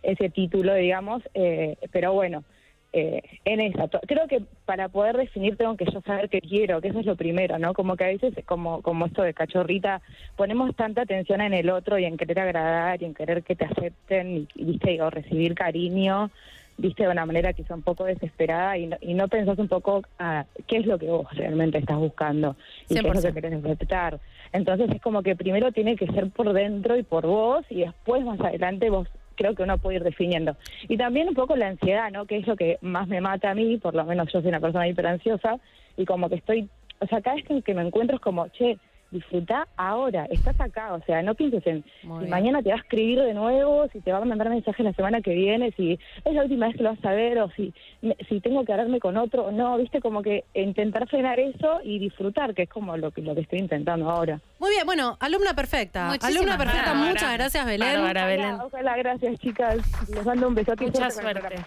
ese 0.02 0.30
título, 0.30 0.74
digamos. 0.74 1.22
eh, 1.34 1.76
pero 1.92 2.12
bueno, 2.12 2.44
eh, 2.92 3.22
en 3.44 3.60
esa. 3.60 3.88
Creo 4.06 4.26
que 4.26 4.42
para 4.64 4.88
poder 4.88 5.18
definir 5.18 5.56
tengo 5.56 5.76
que 5.76 5.84
yo 5.84 6.00
saber 6.00 6.30
qué 6.30 6.40
quiero, 6.40 6.80
que 6.80 6.88
eso 6.88 7.00
es 7.00 7.06
lo 7.06 7.14
primero, 7.14 7.58
¿no? 7.58 7.74
Como 7.74 7.94
que 7.94 8.04
a 8.04 8.08
veces, 8.08 8.32
como, 8.46 8.80
como 8.80 9.04
esto 9.04 9.22
de 9.22 9.34
cachorrita, 9.34 10.00
ponemos 10.34 10.74
tanta 10.76 11.02
atención 11.02 11.42
en 11.42 11.52
el 11.52 11.68
otro 11.68 11.98
y 11.98 12.06
en 12.06 12.16
querer 12.16 12.40
agradar 12.40 13.02
y 13.02 13.04
en 13.04 13.14
querer 13.14 13.42
que 13.42 13.54
te 13.54 13.66
acepten 13.66 14.36
y, 14.36 14.48
y, 14.54 14.64
viste, 14.64 15.02
o 15.02 15.10
recibir 15.10 15.54
cariño 15.54 16.30
viste 16.78 17.04
de 17.04 17.08
una 17.08 17.26
manera 17.26 17.52
quizá 17.52 17.74
un 17.74 17.82
poco 17.82 18.04
desesperada 18.04 18.76
y 18.76 18.86
no, 18.86 18.96
y 19.00 19.14
no 19.14 19.28
pensás 19.28 19.58
un 19.58 19.68
poco 19.68 20.02
a 20.18 20.44
qué 20.66 20.78
es 20.78 20.86
lo 20.86 20.98
que 20.98 21.06
vos 21.06 21.26
realmente 21.32 21.78
estás 21.78 21.98
buscando 21.98 22.56
y 22.88 22.94
qué 22.94 23.00
es 23.00 23.04
lo 23.04 23.12
100%. 23.12 23.34
que 23.34 23.40
querés 23.40 23.64
aceptar. 23.64 24.20
Entonces 24.52 24.90
es 24.90 25.00
como 25.00 25.22
que 25.22 25.36
primero 25.36 25.72
tiene 25.72 25.96
que 25.96 26.06
ser 26.06 26.30
por 26.30 26.52
dentro 26.52 26.96
y 26.96 27.02
por 27.02 27.26
vos 27.26 27.64
y 27.70 27.80
después 27.80 28.24
más 28.24 28.40
adelante 28.40 28.90
vos 28.90 29.08
creo 29.36 29.54
que 29.54 29.62
uno 29.62 29.78
puede 29.78 29.96
ir 29.96 30.04
definiendo. 30.04 30.56
Y 30.88 30.96
también 30.96 31.28
un 31.28 31.34
poco 31.34 31.56
la 31.56 31.68
ansiedad, 31.68 32.10
¿no? 32.10 32.26
Que 32.26 32.38
es 32.38 32.46
lo 32.46 32.56
que 32.56 32.78
más 32.80 33.06
me 33.08 33.20
mata 33.20 33.50
a 33.50 33.54
mí, 33.54 33.76
por 33.76 33.94
lo 33.94 34.04
menos 34.04 34.32
yo 34.32 34.40
soy 34.40 34.48
una 34.48 34.60
persona 34.60 34.88
hiper 34.88 35.06
ansiosa 35.06 35.58
y 35.96 36.04
como 36.04 36.28
que 36.28 36.36
estoy, 36.36 36.68
o 37.00 37.06
sea, 37.06 37.20
cada 37.20 37.36
vez 37.36 37.44
que 37.64 37.74
me 37.74 37.82
encuentro 37.82 38.16
es 38.16 38.22
como, 38.22 38.48
che, 38.48 38.78
disfruta 39.16 39.66
ahora, 39.76 40.26
estás 40.30 40.58
acá, 40.60 40.94
o 40.94 41.02
sea, 41.04 41.22
no 41.22 41.34
pienses 41.34 41.66
en 41.66 41.84
Muy 42.04 42.18
si 42.18 42.24
bien. 42.26 42.30
mañana 42.30 42.62
te 42.62 42.70
va 42.70 42.76
a 42.76 42.78
escribir 42.78 43.20
de 43.20 43.34
nuevo, 43.34 43.86
si 43.92 44.00
te 44.00 44.12
va 44.12 44.18
a 44.18 44.24
mandar 44.24 44.48
mensajes 44.48 44.84
la 44.84 44.92
semana 44.92 45.20
que 45.20 45.34
viene, 45.34 45.72
si 45.76 45.98
es 46.24 46.34
la 46.34 46.42
última 46.42 46.66
vez 46.68 46.76
que 46.76 46.82
lo 46.82 46.90
vas 46.90 47.04
a 47.04 47.10
ver 47.12 47.38
o 47.40 47.50
si, 47.56 47.74
me- 48.02 48.16
si 48.28 48.40
tengo 48.40 48.64
que 48.64 48.72
hablarme 48.72 49.00
con 49.00 49.16
otro 49.16 49.46
o 49.46 49.50
no, 49.52 49.76
viste, 49.78 50.00
como 50.00 50.22
que 50.22 50.44
intentar 50.54 51.08
frenar 51.08 51.38
eso 51.40 51.80
y 51.82 51.98
disfrutar, 51.98 52.54
que 52.54 52.62
es 52.62 52.68
como 52.68 52.96
lo 52.96 53.10
que, 53.10 53.20
lo 53.22 53.34
que 53.34 53.40
estoy 53.42 53.58
intentando 53.58 54.08
ahora. 54.10 54.40
Muy 54.58 54.70
bien, 54.70 54.86
bueno, 54.86 55.16
alumna 55.20 55.54
perfecta. 55.54 56.06
Muchísimas 56.06 56.36
alumna 56.36 56.58
perfecta, 56.58 56.94
muchas 56.94 57.32
gracias, 57.34 57.66
Belén. 57.66 57.94
Bárbara, 57.94 58.26
Belén. 58.26 58.46
Ojalá, 58.54 58.64
ojalá, 58.66 58.96
gracias 58.96 59.38
chicas, 59.38 59.76
les 60.08 60.24
mando 60.24 60.48
un 60.48 60.54
besote 60.54 60.84
Mucha 60.86 61.10
suerte. 61.10 61.64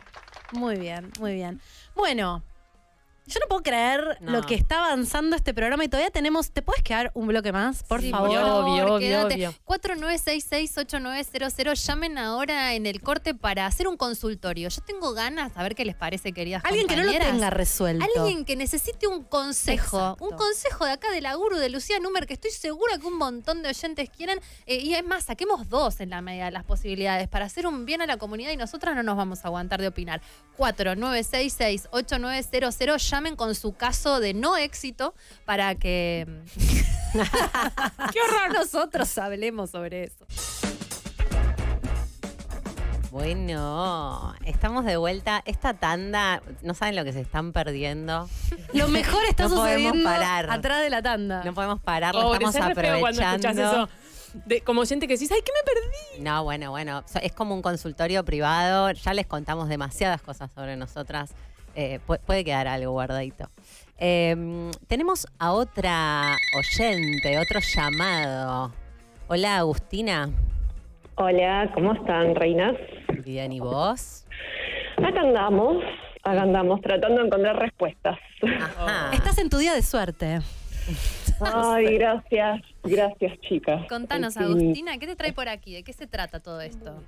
Muy 0.51 0.77
bien, 0.77 1.09
muy 1.19 1.33
bien. 1.35 1.59
Bueno, 1.95 2.41
yo 3.29 3.39
no 3.39 3.47
puedo 3.47 3.61
creer 3.63 4.17
No. 4.21 4.31
lo 4.31 4.41
que 4.41 4.55
está 4.55 4.85
avanzando 4.85 5.35
este 5.35 5.53
programa 5.53 5.83
y 5.85 5.87
todavía 5.87 6.09
tenemos. 6.11 6.51
¿Te 6.51 6.61
puedes 6.61 6.83
quedar 6.83 7.11
un 7.13 7.27
bloque 7.27 7.51
más, 7.51 7.83
por 7.83 8.01
Sí, 8.01 8.11
favor? 8.11 8.29
Obvio, 8.29 8.55
obvio, 8.85 8.99
quédate. 8.99 9.35
obvio. 9.35 9.53
4966-8900. 9.65 11.85
Llamen 11.85 12.17
ahora 12.17 12.73
en 12.73 12.85
el 12.85 13.01
corte 13.01 13.33
para 13.35 13.65
hacer 13.65 13.87
un 13.87 13.97
consultorio. 13.97 14.69
Yo 14.69 14.81
tengo 14.81 15.13
ganas, 15.13 15.51
a 15.55 15.63
ver 15.63 15.75
qué 15.75 15.85
les 15.85 15.95
parece, 15.95 16.31
queridas 16.33 16.63
Alguien 16.65 16.87
que 16.87 16.95
no 16.95 17.03
lo 17.03 17.11
tenga 17.11 17.49
resuelto. 17.49 18.05
Alguien 18.17 18.45
que 18.45 18.55
necesite 18.55 19.07
un 19.07 19.23
consejo. 19.23 19.97
Exacto. 19.99 20.25
Un 20.25 20.35
consejo 20.37 20.85
de 20.85 20.91
acá 20.91 21.11
de 21.11 21.21
la 21.21 21.35
guru 21.35 21.57
de 21.57 21.69
Lucía 21.69 21.99
Númer, 21.99 22.25
que 22.27 22.33
estoy 22.33 22.51
segura 22.51 22.97
que 22.97 23.05
un 23.07 23.17
montón 23.17 23.61
de 23.63 23.69
oyentes 23.69 24.09
quieren. 24.09 24.39
Eh, 24.65 24.77
y 24.77 24.93
es 24.95 25.03
más, 25.03 25.25
saquemos 25.25 25.69
dos 25.69 25.99
en 25.99 26.09
la 26.09 26.21
medida 26.21 26.45
de 26.45 26.51
las 26.51 26.63
posibilidades 26.63 27.27
para 27.27 27.45
hacer 27.45 27.67
un 27.67 27.85
bien 27.85 28.01
a 28.01 28.05
la 28.07 28.17
comunidad 28.17 28.51
y 28.51 28.57
nosotras 28.57 28.95
no 28.95 29.03
nos 29.03 29.17
vamos 29.17 29.43
a 29.45 29.49
aguantar 29.49 29.81
de 29.81 29.87
opinar. 29.87 30.21
4966-8900. 30.57 31.87
Llamen 33.19 33.35
con 33.35 33.53
su 33.53 33.73
caso 33.73 34.21
de 34.21 34.33
no 34.33 34.55
éxito 34.55 35.13
para 35.43 35.75
que. 35.75 36.25
¡Qué 37.11 38.21
horror! 38.21 38.53
Nosotros 38.53 39.17
hablemos 39.17 39.71
sobre 39.71 40.05
eso. 40.05 40.25
Bueno, 43.11 44.33
estamos 44.45 44.85
de 44.85 44.95
vuelta. 44.95 45.41
Esta 45.45 45.73
tanda, 45.73 46.41
no 46.61 46.73
saben 46.73 46.95
lo 46.95 47.03
que 47.03 47.11
se 47.11 47.19
están 47.19 47.51
perdiendo. 47.51 48.29
Lo 48.71 48.87
mejor 48.87 49.25
está 49.25 49.43
No 49.49 49.55
podemos 49.55 49.81
sucediendo 49.89 50.09
parar. 50.09 50.49
atrás 50.49 50.81
de 50.81 50.89
la 50.89 51.01
tanda. 51.01 51.43
No 51.43 51.53
podemos 51.53 51.81
parar, 51.81 52.15
lo 52.15 52.33
estamos 52.35 52.55
aprovechando. 52.55 53.49
eso. 53.49 53.89
De- 54.45 54.61
como 54.61 54.85
gente 54.85 55.07
que 55.09 55.15
decís, 55.15 55.29
ay, 55.33 55.41
¿qué 55.45 55.51
me 55.51 55.63
perdí? 55.65 56.23
No, 56.23 56.45
bueno, 56.45 56.71
bueno. 56.71 57.03
Es 57.21 57.33
como 57.33 57.53
un 57.53 57.61
consultorio 57.61 58.23
privado. 58.23 58.91
Ya 58.91 59.13
les 59.13 59.27
contamos 59.27 59.67
demasiadas 59.67 60.21
cosas 60.21 60.49
sobre 60.55 60.77
nosotras. 60.77 61.31
Eh, 61.75 61.99
pu- 62.07 62.19
puede 62.25 62.43
quedar 62.43 62.67
algo 62.67 62.91
guardadito. 62.91 63.47
Eh, 63.97 64.71
tenemos 64.87 65.27
a 65.39 65.51
otra 65.53 66.37
oyente, 66.57 67.37
otro 67.37 67.59
llamado. 67.59 68.73
Hola, 69.27 69.57
Agustina. 69.57 70.29
Hola, 71.15 71.69
¿cómo 71.73 71.93
están, 71.93 72.33
reinas? 72.35 72.75
Bien, 73.25 73.51
¿y 73.51 73.59
vos? 73.59 74.25
Acá 74.97 75.19
andamos, 75.21 75.83
acá 76.23 76.41
andamos, 76.43 76.81
tratando 76.81 77.19
de 77.21 77.27
encontrar 77.27 77.57
respuestas. 77.57 78.17
Ajá. 78.61 79.11
Estás 79.13 79.37
en 79.37 79.49
tu 79.49 79.57
día 79.57 79.73
de 79.73 79.81
suerte. 79.81 80.39
Ay, 81.41 81.97
gracias, 81.97 82.61
gracias, 82.83 83.39
chicas. 83.41 83.85
Contanos. 83.87 84.35
Agustina, 84.37 84.97
¿qué 84.97 85.07
te 85.07 85.15
trae 85.15 85.33
por 85.33 85.47
aquí? 85.49 85.73
¿De 85.73 85.83
qué 85.83 85.93
se 85.93 86.07
trata 86.07 86.39
todo 86.39 86.61
esto? 86.61 87.03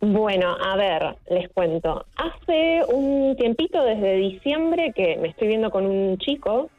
Bueno, 0.00 0.56
a 0.62 0.76
ver, 0.76 1.16
les 1.30 1.48
cuento. 1.48 2.04
Hace 2.16 2.82
un 2.88 3.34
tiempito, 3.36 3.82
desde 3.82 4.16
diciembre, 4.16 4.92
que 4.94 5.16
me 5.16 5.28
estoy 5.28 5.48
viendo 5.48 5.70
con 5.70 5.86
un 5.86 6.18
chico. 6.18 6.70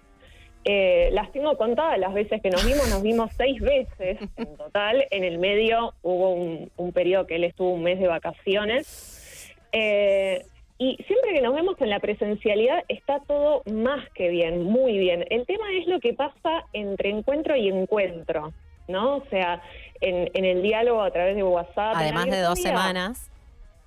Eh, 0.64 1.10
las 1.14 1.32
tengo 1.32 1.58
contadas 1.58 1.98
las 1.98 2.14
veces 2.14 2.42
que 2.42 2.50
nos 2.50 2.66
vimos, 2.66 2.90
nos 2.90 3.02
vimos 3.02 3.32
seis 3.36 3.60
veces 3.62 4.20
en 4.38 4.58
total. 4.58 5.06
En 5.12 5.24
el 5.24 5.40
medio 5.40 5.94
hubo 6.04 6.32
un, 6.32 6.70
un 6.78 6.92
periodo 6.92 7.26
que 7.26 7.38
él 7.38 7.46
estuvo 7.46 7.72
un 7.72 7.84
mes 7.84 8.00
de 8.00 8.08
vacaciones. 8.08 9.54
Eh, 9.72 10.46
y 10.80 10.96
siempre 11.08 11.34
que 11.34 11.42
nos 11.42 11.56
vemos 11.56 11.76
en 11.82 11.90
la 11.90 12.00
presencialidad 12.00 12.84
está 12.88 13.20
todo 13.28 13.64
más 13.72 14.08
que 14.12 14.30
bien, 14.30 14.62
muy 14.62 14.98
bien. 14.98 15.26
El 15.30 15.46
tema 15.48 15.66
es 15.74 15.88
lo 15.88 16.00
que 16.00 16.14
pasa 16.14 16.66
entre 16.74 17.10
encuentro 17.10 17.56
y 17.56 17.68
encuentro, 17.70 18.54
¿no? 18.88 19.18
O 19.18 19.24
sea, 19.30 19.62
en, 20.02 20.30
en 20.34 20.46
el 20.46 20.62
diálogo 20.62 21.02
a 21.02 21.12
través 21.12 21.36
de 21.36 21.44
WhatsApp. 21.44 21.94
Además 21.96 22.26
de 22.26 22.42
dos 22.42 22.60
semanas 22.62 23.30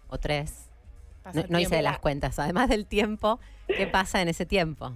o 0.09 0.18
tres. 0.18 0.70
No, 1.48 1.59
hice 1.59 1.82
las 1.82 1.98
cuentas. 1.98 2.39
Además 2.39 2.68
del 2.68 2.86
tiempo, 2.86 3.39
¿qué 3.66 3.86
pasa 3.86 4.20
en 4.22 4.28
ese 4.28 4.47
tiempo? 4.47 4.93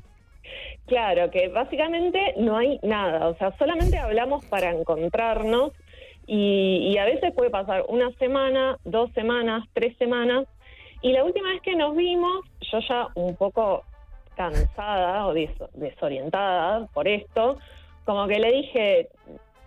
Claro, 0.87 1.31
que 1.31 1.49
básicamente 1.49 2.35
no 2.37 2.57
hay 2.59 2.79
nada, 2.83 3.29
o 3.29 3.37
sea, 3.37 3.57
solamente 3.57 3.97
hablamos 3.97 4.45
para 4.45 4.71
encontrarnos 4.71 5.73
y, 6.27 6.91
y 6.93 6.99
a 6.99 7.05
veces 7.05 7.33
puede 7.35 7.49
pasar 7.49 7.85
una 7.89 8.11
semana, 8.19 8.79
dos 8.85 9.11
semanas, 9.13 9.65
tres 9.73 9.97
semanas 9.97 10.45
y 11.01 11.13
la 11.13 11.25
última 11.25 11.49
vez 11.51 11.63
que 11.63 11.75
nos 11.77 11.97
vimos, 11.97 12.45
yo 12.71 12.79
ya 12.87 13.09
un 13.15 13.35
poco 13.37 13.85
cansada 14.37 15.27
o 15.27 15.33
des- 15.33 15.51
desorientada 15.75 16.87
por 16.89 17.09
esto, 17.09 17.59
como 18.05 18.27
que 18.27 18.39
le 18.39 18.53
dije, 18.53 19.09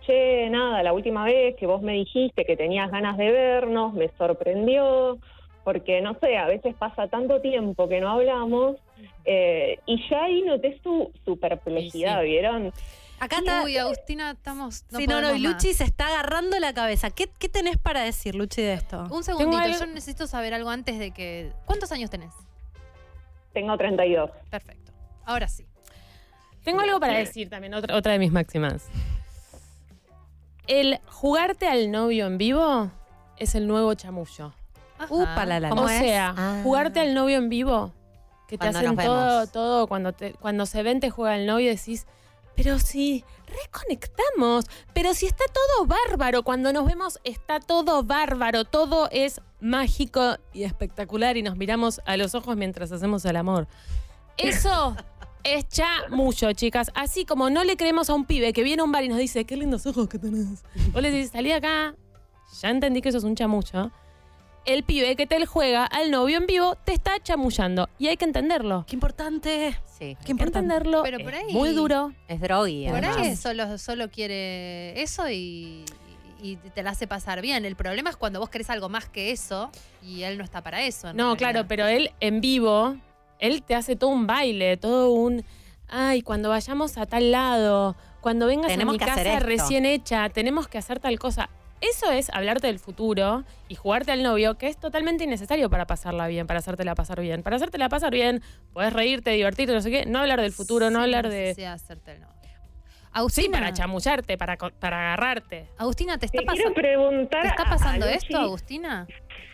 che, 0.08 0.48
nada, 0.50 0.82
la 0.82 0.92
última 0.92 1.24
vez 1.24 1.54
que 1.56 1.66
vos 1.66 1.82
me 1.82 1.92
dijiste 1.92 2.44
que 2.44 2.56
tenías 2.56 2.90
ganas 2.90 3.16
de 3.16 3.30
vernos, 3.30 3.92
me 3.94 4.08
sorprendió, 4.18 5.18
porque 5.64 6.00
no 6.00 6.18
sé, 6.18 6.36
a 6.38 6.46
veces 6.46 6.74
pasa 6.74 7.06
tanto 7.08 7.40
tiempo 7.40 7.88
que 7.88 8.00
no 8.00 8.08
hablamos 8.10 8.76
eh, 9.24 9.78
y 9.86 10.02
ya 10.10 10.24
ahí 10.24 10.42
noté 10.42 10.80
su, 10.82 11.12
su 11.24 11.38
perplejidad, 11.38 12.20
Sí, 12.22 12.26
sí. 12.26 12.30
¿vieron? 12.32 12.72
Acá 13.20 13.38
está. 13.38 13.64
Uy, 13.64 13.76
Agustina, 13.76 14.30
estamos. 14.30 14.84
No 14.92 14.98
sí, 15.00 15.06
no, 15.08 15.20
no, 15.20 15.34
y. 15.34 15.40
Luchi 15.40 15.74
se 15.74 15.82
está 15.84 16.06
agarrando 16.06 16.56
la 16.60 16.72
cabeza. 16.72 17.10
¿Qué, 17.10 17.28
qué 17.40 17.48
tenés 17.48 17.76
para 17.76 18.02
decir, 18.02 18.36
Luchi, 18.36 18.62
de 18.62 18.74
esto? 18.74 19.06
Un 19.10 19.24
segundito, 19.24 19.60
algo- 19.60 19.76
yo 19.78 19.86
necesito 19.86 20.26
saber 20.28 20.54
algo 20.54 20.70
antes 20.70 20.98
de 21.00 21.10
que. 21.10 21.50
¿Cuántos 21.66 21.90
años 21.90 22.10
tenés? 22.10 22.32
Tengo 23.52 23.76
32. 23.76 24.30
Perfecto. 24.50 24.92
Ahora 25.24 25.48
sí. 25.48 25.66
Tengo 26.64 26.80
algo 26.80 27.00
para 27.00 27.14
decir 27.18 27.48
también, 27.50 27.74
otra, 27.74 27.96
otra 27.96 28.12
de 28.12 28.18
mis 28.20 28.30
máximas. 28.30 28.88
El 30.68 31.00
jugarte 31.10 31.66
al 31.66 31.90
novio 31.90 32.26
en 32.26 32.38
vivo 32.38 32.90
es 33.36 33.54
el 33.54 33.66
nuevo 33.66 33.94
chamullo. 33.94 34.52
Upa, 35.08 35.44
la, 35.46 35.60
la, 35.60 35.70
¿Cómo 35.70 35.82
o 35.82 35.88
es? 35.88 35.98
sea, 36.00 36.34
Ah. 36.36 36.60
jugarte 36.62 37.00
al 37.00 37.14
novio 37.14 37.36
en 37.38 37.48
vivo, 37.48 37.92
que 38.48 38.58
te 38.58 38.68
hacen 38.68 38.96
todo, 38.96 39.46
todo, 39.46 39.86
cuando, 39.86 40.12
te, 40.12 40.34
cuando 40.34 40.66
se 40.66 40.82
ven 40.82 41.00
te 41.00 41.10
juega 41.10 41.36
el 41.36 41.46
novio 41.46 41.66
y 41.72 41.76
decís, 41.76 42.06
pero 42.56 42.78
si 42.80 43.24
reconectamos, 43.62 44.66
pero 44.92 45.14
si 45.14 45.26
está 45.26 45.44
todo 45.46 45.86
bárbaro, 45.86 46.42
cuando 46.42 46.72
nos 46.72 46.84
vemos 46.86 47.20
está 47.24 47.60
todo 47.60 48.02
bárbaro, 48.02 48.64
todo 48.64 49.08
es 49.12 49.40
mágico 49.60 50.36
y 50.52 50.64
espectacular 50.64 51.36
y 51.36 51.42
nos 51.42 51.56
miramos 51.56 52.00
a 52.04 52.16
los 52.16 52.34
ojos 52.34 52.56
mientras 52.56 52.90
hacemos 52.92 53.24
el 53.24 53.36
amor. 53.36 53.68
Eso 54.36 54.96
es 55.44 55.68
ya 55.68 55.88
mucho, 56.10 56.52
chicas. 56.52 56.90
Así 56.94 57.24
como 57.24 57.50
no 57.50 57.64
le 57.64 57.76
creemos 57.76 58.10
a 58.10 58.14
un 58.14 58.24
pibe 58.24 58.52
que 58.52 58.62
viene 58.62 58.82
a 58.82 58.84
un 58.84 58.92
bar 58.92 59.04
y 59.04 59.08
nos 59.08 59.18
dice, 59.18 59.44
qué 59.44 59.56
lindos 59.56 59.86
ojos 59.86 60.08
que 60.08 60.18
tenés. 60.18 60.62
Vos 60.92 61.02
le 61.02 61.10
decís, 61.10 61.30
salí 61.30 61.48
de 61.48 61.54
acá, 61.54 61.94
ya 62.60 62.70
entendí 62.70 63.00
que 63.02 63.08
eso 63.10 63.18
es 63.18 63.24
un 63.24 63.34
chamucho. 63.34 63.90
El 64.64 64.82
pibe 64.82 65.16
que 65.16 65.26
te 65.26 65.46
juega 65.46 65.86
al 65.86 66.10
novio 66.10 66.36
en 66.36 66.46
vivo 66.46 66.74
te 66.84 66.92
está 66.92 67.18
chamullando. 67.22 67.88
Y 67.98 68.08
hay 68.08 68.16
que 68.18 68.26
entenderlo. 68.26 68.84
Qué 68.86 68.96
importante. 68.96 69.78
Sí. 69.86 69.98
Qué 69.98 70.04
Hay 70.04 70.16
que 70.24 70.32
importante. 70.32 70.58
entenderlo. 70.74 71.02
Pero 71.04 71.18
por 71.20 71.32
es 71.32 71.44
ahí- 71.44 71.52
Muy 71.54 71.70
duro. 71.70 72.12
Es 72.28 72.40
drogui, 72.40 72.86
Por 72.88 73.04
ahí 73.04 73.34
solo, 73.36 73.78
solo 73.78 74.10
quiere 74.10 75.00
eso 75.00 75.30
y, 75.30 75.84
y 76.42 76.56
te 76.56 76.82
la 76.82 76.90
hace 76.90 77.06
pasar 77.06 77.40
bien. 77.40 77.64
El 77.64 77.76
problema 77.76 78.10
es 78.10 78.16
cuando 78.16 78.40
vos 78.40 78.50
querés 78.50 78.68
algo 78.68 78.90
más 78.90 79.08
que 79.08 79.30
eso 79.30 79.70
y 80.02 80.24
él 80.24 80.36
no 80.36 80.44
está 80.44 80.62
para 80.62 80.82
eso. 80.82 81.14
No, 81.14 81.34
realidad. 81.34 81.38
claro, 81.38 81.64
pero 81.68 81.86
él 81.86 82.10
en 82.20 82.42
vivo, 82.42 82.96
él 83.38 83.62
te 83.62 83.74
hace 83.74 83.96
todo 83.96 84.10
un 84.10 84.26
baile, 84.26 84.76
todo 84.76 85.12
un. 85.12 85.44
Ay, 85.88 86.22
cuando 86.22 86.50
vayamos 86.50 86.98
a 86.98 87.06
tal 87.06 87.30
lado, 87.30 87.96
cuando 88.20 88.46
vengas 88.46 88.68
Tenemos 88.68 88.92
a 88.94 88.98
mi 88.98 88.98
casa 88.98 89.38
recién 89.40 89.86
hecha, 89.86 90.28
tenemos 90.28 90.68
que 90.68 90.78
hacer 90.78 91.00
tal 91.00 91.18
cosa. 91.18 91.48
Eso 91.80 92.10
es 92.10 92.28
hablarte 92.30 92.66
del 92.66 92.80
futuro 92.80 93.44
y 93.68 93.76
jugarte 93.76 94.10
al 94.10 94.22
novio, 94.24 94.58
que 94.58 94.66
es 94.66 94.76
totalmente 94.76 95.24
innecesario 95.24 95.70
para 95.70 95.86
pasarla 95.86 96.26
bien, 96.26 96.46
para 96.48 96.58
hacértela 96.58 96.96
pasar 96.96 97.20
bien. 97.20 97.44
Para 97.44 97.56
hacértela 97.56 97.88
pasar 97.88 98.12
bien, 98.12 98.42
puedes 98.72 98.92
reírte, 98.92 99.30
divertirte, 99.30 99.72
no 99.72 99.80
sé 99.80 99.90
qué, 99.90 100.04
no 100.04 100.18
hablar 100.18 100.40
del 100.40 100.52
futuro, 100.52 100.90
no 100.90 101.00
hablar 101.00 101.28
de. 101.28 101.40
necesidad 101.40 101.74
hacerte 101.74 102.12
el 102.12 102.20
novio. 102.22 102.37
Sí, 103.18 103.42
Agustina, 103.42 103.58
para 103.58 103.72
chamullarte, 103.72 104.38
para, 104.38 104.56
co- 104.56 104.70
para 104.78 104.98
agarrarte. 105.12 105.66
Agustina, 105.76 106.18
¿te 106.18 106.26
está, 106.26 106.42
pasando 106.42 106.74
preguntar 106.74 107.42
¿te 107.42 107.48
está 107.48 107.62
a- 107.62 107.66
a 107.66 107.70
pasando 107.70 108.06
esto, 108.06 108.38
Agustina? 108.38 109.06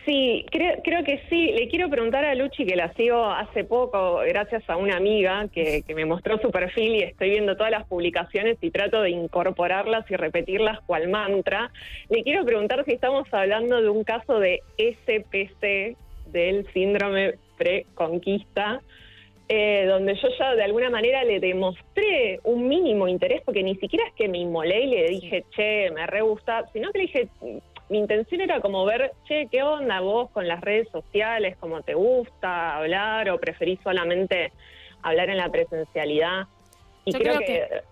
Sí, 0.05 0.45
creo, 0.51 0.75
creo 0.83 1.03
que 1.03 1.23
sí. 1.29 1.47
Le 1.53 1.67
quiero 1.67 1.89
preguntar 1.89 2.23
a 2.25 2.35
Luchi, 2.35 2.63
que 2.63 2.75
la 2.75 2.93
sigo 2.93 3.25
hace 3.25 3.63
poco, 3.63 4.17
gracias 4.27 4.61
a 4.69 4.77
una 4.77 4.97
amiga 4.97 5.47
que, 5.51 5.81
que 5.81 5.95
me 5.95 6.05
mostró 6.05 6.37
su 6.37 6.51
perfil 6.51 6.95
y 6.97 7.01
estoy 7.01 7.31
viendo 7.31 7.55
todas 7.57 7.71
las 7.71 7.87
publicaciones 7.87 8.57
y 8.61 8.69
trato 8.69 9.01
de 9.01 9.09
incorporarlas 9.09 10.05
y 10.11 10.15
repetirlas 10.15 10.79
cual 10.85 11.07
mantra. 11.09 11.71
Le 12.09 12.21
quiero 12.23 12.45
preguntar 12.45 12.85
si 12.85 12.91
estamos 12.93 13.27
hablando 13.31 13.81
de 13.81 13.89
un 13.89 14.03
caso 14.03 14.39
de 14.39 14.61
SPC, 14.77 15.97
del 16.27 16.67
síndrome 16.71 17.35
preconquista, 17.57 18.81
eh, 19.47 19.85
donde 19.87 20.15
yo 20.15 20.27
ya 20.39 20.55
de 20.55 20.63
alguna 20.63 20.89
manera 20.89 21.23
le 21.23 21.39
demostré 21.39 22.39
un 22.43 22.67
mínimo 22.67 23.07
interés, 23.07 23.41
porque 23.45 23.61
ni 23.61 23.75
siquiera 23.75 24.05
es 24.07 24.13
que 24.13 24.27
me 24.27 24.39
inmolé 24.39 24.85
y 24.85 24.87
le 24.87 25.07
dije, 25.09 25.45
che, 25.55 25.91
me 25.91 26.07
re 26.07 26.21
gusta, 26.21 26.65
sino 26.73 26.91
que 26.91 26.99
le 26.99 27.03
dije, 27.05 27.29
mi 27.89 27.99
intención 27.99 28.41
era 28.41 28.59
como 28.59 28.83
ver, 28.85 29.11
che, 29.27 29.47
¿qué 29.51 29.61
onda 29.61 29.99
vos 29.99 30.31
con 30.31 30.47
las 30.47 30.61
redes 30.61 30.89
sociales? 30.91 31.55
¿Cómo 31.59 31.81
te 31.83 31.93
gusta 31.93 32.77
hablar 32.77 33.29
o 33.29 33.39
preferís 33.39 33.79
solamente 33.83 34.51
hablar 35.03 35.29
en 35.29 35.37
la 35.37 35.49
presencialidad? 35.49 36.47
Y 37.05 37.13
Yo 37.13 37.19
creo, 37.19 37.35
creo 37.35 37.47
que... 37.47 37.83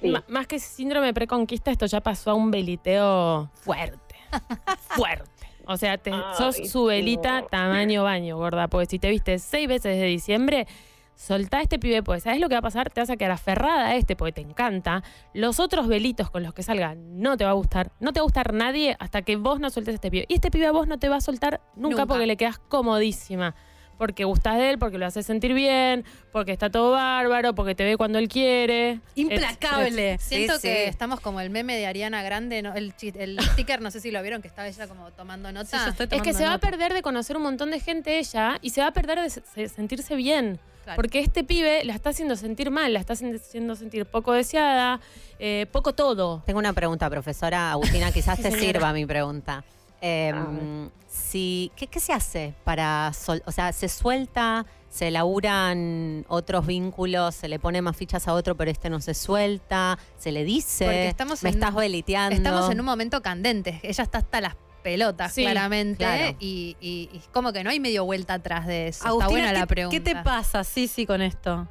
sí. 0.00 0.14
Más 0.28 0.46
que 0.46 0.58
síndrome 0.58 1.12
preconquista, 1.12 1.70
esto 1.70 1.84
ya 1.84 2.00
pasó 2.00 2.30
a 2.30 2.34
un 2.34 2.50
veliteo 2.50 3.50
fuerte. 3.52 4.14
fuerte. 4.96 5.30
O 5.66 5.76
sea, 5.76 5.98
te, 5.98 6.10
Ay, 6.10 6.20
sos 6.36 6.56
su 6.70 6.86
velita 6.86 7.42
no. 7.42 7.46
tamaño 7.48 8.02
baño, 8.02 8.36
gorda. 8.36 8.68
Porque 8.68 8.86
si 8.86 8.98
te 8.98 9.10
viste 9.10 9.38
seis 9.38 9.68
veces 9.68 9.98
de 10.00 10.06
diciembre, 10.06 10.66
soltá 11.14 11.58
a 11.58 11.62
este 11.62 11.78
pibe, 11.78 12.02
pues 12.02 12.24
¿sabes 12.24 12.40
lo 12.40 12.48
que 12.48 12.54
va 12.54 12.60
a 12.60 12.62
pasar? 12.62 12.90
Te 12.90 13.00
vas 13.00 13.10
a 13.10 13.16
quedar 13.16 13.30
aferrada 13.32 13.88
a 13.88 13.94
este 13.96 14.16
porque 14.16 14.32
te 14.32 14.40
encanta. 14.40 15.02
Los 15.34 15.60
otros 15.60 15.86
velitos 15.86 16.30
con 16.30 16.42
los 16.42 16.52
que 16.54 16.62
salga 16.62 16.94
no 16.96 17.36
te 17.36 17.44
va 17.44 17.50
a 17.50 17.54
gustar. 17.54 17.92
No 18.00 18.12
te 18.12 18.20
va 18.20 18.22
a 18.22 18.26
gustar 18.26 18.52
nadie 18.52 18.96
hasta 18.98 19.22
que 19.22 19.36
vos 19.36 19.60
no 19.60 19.70
sueltes 19.70 19.92
a 19.92 19.94
este 19.96 20.10
pibe. 20.10 20.24
Y 20.28 20.34
este 20.34 20.50
pibe 20.50 20.66
a 20.66 20.72
vos 20.72 20.86
no 20.88 20.98
te 20.98 21.08
va 21.08 21.16
a 21.16 21.20
soltar 21.20 21.60
nunca, 21.76 21.90
Nunca. 21.90 22.06
porque 22.06 22.26
le 22.26 22.36
quedas 22.36 22.58
comodísima. 22.58 23.54
Porque 23.98 24.24
gustás 24.24 24.56
de 24.58 24.70
él, 24.70 24.78
porque 24.80 24.98
lo 24.98 25.06
haces 25.06 25.24
sentir 25.26 25.54
bien, 25.54 26.04
porque 26.32 26.50
está 26.50 26.70
todo 26.70 26.90
bárbaro, 26.92 27.54
porque 27.54 27.76
te 27.76 27.84
ve 27.84 27.96
cuando 27.96 28.18
él 28.18 28.26
quiere. 28.26 28.98
Implacable. 29.14 30.18
Siento 30.18 30.54
Sí, 30.56 30.62
que 30.62 30.84
sí. 30.84 30.90
estamos 30.90 31.20
como 31.20 31.40
el 31.40 31.50
meme 31.50 31.76
de 31.76 31.86
Ariana 31.86 32.22
Grande, 32.22 32.62
¿no? 32.62 32.74
el, 32.74 32.92
el 33.14 33.38
sticker, 33.52 33.80
no 33.80 33.90
sé 33.92 34.00
si 34.00 34.10
lo 34.10 34.20
vieron, 34.22 34.42
que 34.42 34.48
estaba 34.48 34.66
ella 34.66 34.88
como 34.88 35.12
tomando 35.12 35.52
nota. 35.52 35.66
Sí, 35.78 35.84
yo 35.84 35.90
estoy 35.90 36.04
Es 36.04 36.10
que 36.10 36.16
tomando 36.18 36.38
se 36.38 36.44
va 36.46 36.54
a 36.54 36.58
perder 36.58 36.94
de 36.94 37.02
conocer 37.02 37.36
un 37.36 37.44
montón 37.44 37.70
de 37.70 37.78
gente 37.78 38.18
ella 38.18 38.58
y 38.60 38.70
se 38.70 38.80
va 38.80 38.88
a 38.88 38.92
perder 38.92 39.20
de 39.20 39.30
se- 39.30 39.42
se- 39.42 39.68
sentirse 39.68 40.16
bien. 40.16 40.58
Claro. 40.84 40.96
Porque 40.96 41.20
este 41.20 41.44
pibe 41.44 41.84
la 41.84 41.94
está 41.94 42.10
haciendo 42.10 42.34
sentir 42.36 42.70
mal, 42.70 42.92
la 42.92 43.00
está 43.00 43.12
haciendo- 43.12 43.76
sentir 43.76 44.04
poco 44.06 44.32
deseada, 44.32 45.00
eh, 45.38 45.66
poco 45.70 45.94
todo. 45.94 46.42
Tengo 46.44 46.58
una 46.58 46.72
pregunta, 46.72 47.08
profesora 47.08 47.70
Agustina, 47.72 48.10
quizás 48.12 48.40
te 48.40 48.50
sirva 48.50 48.92
mi 48.92 49.06
pregunta. 49.06 49.64
Eh, 50.00 50.32
Ah. 50.34 50.88
si, 51.08 51.70
¿qué, 51.76 51.86
qué 51.86 52.00
se 52.00 52.12
hace 52.12 52.54
para, 52.64 53.12
sol- 53.12 53.42
o 53.46 53.52
sea, 53.52 53.72
se 53.72 53.88
suelta, 53.88 54.66
se 54.90 55.10
laburan 55.12 56.24
otros 56.28 56.66
vínculos, 56.66 57.34
se 57.36 57.48
le 57.48 57.58
pone 57.60 57.80
más 57.82 57.96
fichas 57.96 58.26
a 58.28 58.34
otro, 58.34 58.56
pero 58.56 58.70
este 58.70 58.90
no 58.90 59.00
se 59.00 59.14
suelta, 59.14 59.98
se 60.18 60.32
le 60.32 60.42
dice, 60.44 60.84
Porque 60.84 61.08
estamos 61.08 61.42
me 61.44 61.50
en- 61.50 61.54
estás 61.54 61.74
beliteando. 61.74 62.34
Estamos 62.36 62.70
en 62.70 62.80
un 62.80 62.86
momento 62.86 63.22
candente. 63.22 63.78
Ella 63.84 64.02
está 64.04 64.18
hasta 64.18 64.40
las 64.40 64.56
pelotas, 64.82 65.32
Sí, 65.32 65.42
claramente. 65.42 65.98
claro. 65.98 66.36
Y, 66.40 66.76
y- 66.80 67.08
y 67.12 67.20
como 67.32 67.52
que 67.52 67.62
no 67.64 67.70
hay 67.70 67.80
medio 67.80 68.04
vuelta 68.04 68.34
atrás 68.34 68.66
de 68.66 68.88
eso. 68.88 69.06
Agustina, 69.06 69.24
está 69.26 69.32
buena 69.32 69.52
¿qué, 69.52 69.58
la 69.60 69.66
pregunta. 69.66 69.96
¿qué 69.96 70.00
te 70.14 70.16
pasa, 70.22 70.64
sí, 70.64 70.88
sí, 70.88 71.06
con 71.06 71.22
esto? 71.22 71.66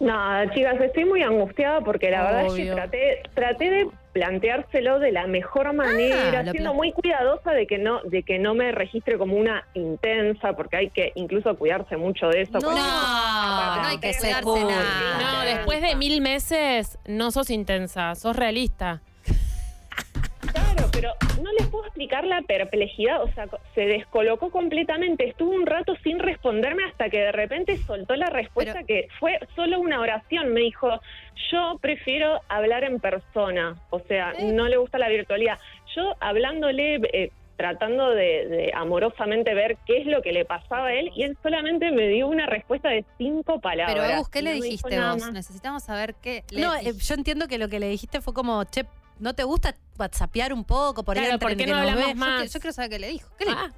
Nada, 0.00 0.52
chicas, 0.52 0.74
estoy 0.80 1.04
muy 1.04 1.22
angustiada 1.22 1.80
porque 1.80 2.10
la 2.10 2.22
verdad 2.24 2.46
es 2.46 2.54
que 2.54 2.70
traté, 2.72 3.22
traté 3.34 3.70
de 3.70 3.88
planteárselo 4.12 4.98
de 4.98 5.12
la 5.12 5.26
mejor 5.26 5.72
manera, 5.72 6.40
Ah, 6.40 6.50
siendo 6.50 6.74
muy 6.74 6.92
cuidadosa 6.92 7.52
de 7.52 7.66
que 7.66 7.78
no, 7.78 8.00
de 8.02 8.22
que 8.22 8.38
no 8.38 8.54
me 8.54 8.70
registre 8.72 9.16
como 9.18 9.36
una 9.36 9.66
intensa, 9.74 10.52
porque 10.54 10.76
hay 10.76 10.90
que 10.90 11.12
incluso 11.14 11.56
cuidarse 11.56 11.96
mucho 11.96 12.28
de 12.28 12.42
eso. 12.42 12.52
No, 12.54 12.60
cuando- 12.60 12.80
No, 12.82 13.76
no 13.82 13.88
hay 13.88 13.98
que 13.98 14.08
que 14.08 14.14
se 14.14 14.20
cuidarse 14.42 14.64
nada. 14.64 15.20
No, 15.20 15.44
después 15.44 15.80
de 15.80 15.94
mil 15.96 16.20
meses 16.20 16.98
no 17.06 17.30
sos 17.30 17.50
intensa, 17.50 18.14
sos 18.14 18.36
realista. 18.36 19.00
Claro, 20.52 20.83
pero 20.94 21.12
no 21.42 21.50
les 21.58 21.66
puedo 21.68 21.84
explicar 21.86 22.24
la 22.24 22.42
perplejidad, 22.42 23.22
o 23.22 23.32
sea, 23.32 23.46
se 23.74 23.82
descolocó 23.82 24.50
completamente, 24.50 25.28
estuvo 25.28 25.50
un 25.50 25.66
rato 25.66 25.94
sin 26.02 26.18
responderme 26.18 26.84
hasta 26.84 27.08
que 27.10 27.18
de 27.18 27.32
repente 27.32 27.76
soltó 27.78 28.16
la 28.16 28.30
respuesta 28.30 28.74
Pero- 28.74 28.86
que 28.86 29.08
fue 29.18 29.38
solo 29.56 29.80
una 29.80 30.00
oración, 30.00 30.52
me 30.52 30.60
dijo, 30.60 30.88
yo 31.50 31.78
prefiero 31.80 32.40
hablar 32.48 32.84
en 32.84 33.00
persona, 33.00 33.76
o 33.90 34.00
sea, 34.00 34.32
¿Eh? 34.38 34.52
no 34.52 34.68
le 34.68 34.76
gusta 34.76 34.98
la 34.98 35.08
virtualidad. 35.08 35.58
Yo 35.96 36.14
hablándole, 36.20 36.96
eh, 37.12 37.30
tratando 37.56 38.10
de, 38.10 38.48
de 38.48 38.72
amorosamente 38.74 39.54
ver 39.54 39.76
qué 39.86 39.98
es 39.98 40.06
lo 40.06 40.22
que 40.22 40.32
le 40.32 40.44
pasaba 40.44 40.86
a 40.88 40.94
él, 40.94 41.10
y 41.14 41.22
él 41.22 41.36
solamente 41.42 41.92
me 41.92 42.08
dio 42.08 42.26
una 42.26 42.46
respuesta 42.46 42.88
de 42.88 43.04
cinco 43.16 43.60
palabras. 43.60 43.94
Pero 43.94 44.14
Agus, 44.14 44.28
¿qué 44.28 44.42
le 44.42 44.56
No 44.56 44.62
dijiste 44.62 45.00
vos? 45.00 45.32
Necesitamos 45.32 45.84
saber 45.84 46.14
qué 46.20 46.42
le 46.50 46.62
No, 46.62 46.74
eh, 46.74 46.92
yo 46.98 47.14
entiendo 47.14 47.46
que 47.46 47.58
lo 47.58 47.68
que 47.68 47.78
le 47.78 47.88
dijiste 47.88 48.20
fue 48.20 48.34
como, 48.34 48.64
che, 48.64 48.84
¿no 49.20 49.34
te 49.34 49.42
gusta 49.44 49.74
whatsappear 49.98 50.52
un 50.52 50.64
poco? 50.64 51.02
Por 51.04 51.16
ahí 51.18 51.24
Claro, 51.24 51.38
¿por 51.38 51.56
qué 51.56 51.66
no 51.66 51.76
hablamos? 51.76 52.08
Yo 52.08 52.14
más? 52.14 52.42
que- 52.42 52.48
Yo 52.48 52.60
quiero 52.60 52.72
saber 52.72 52.90
qué 52.90 52.98
le 52.98 53.08
dijo. 53.08 53.28
¿Qué 53.38 53.44
le 53.46 53.52
Ah, 53.52 53.68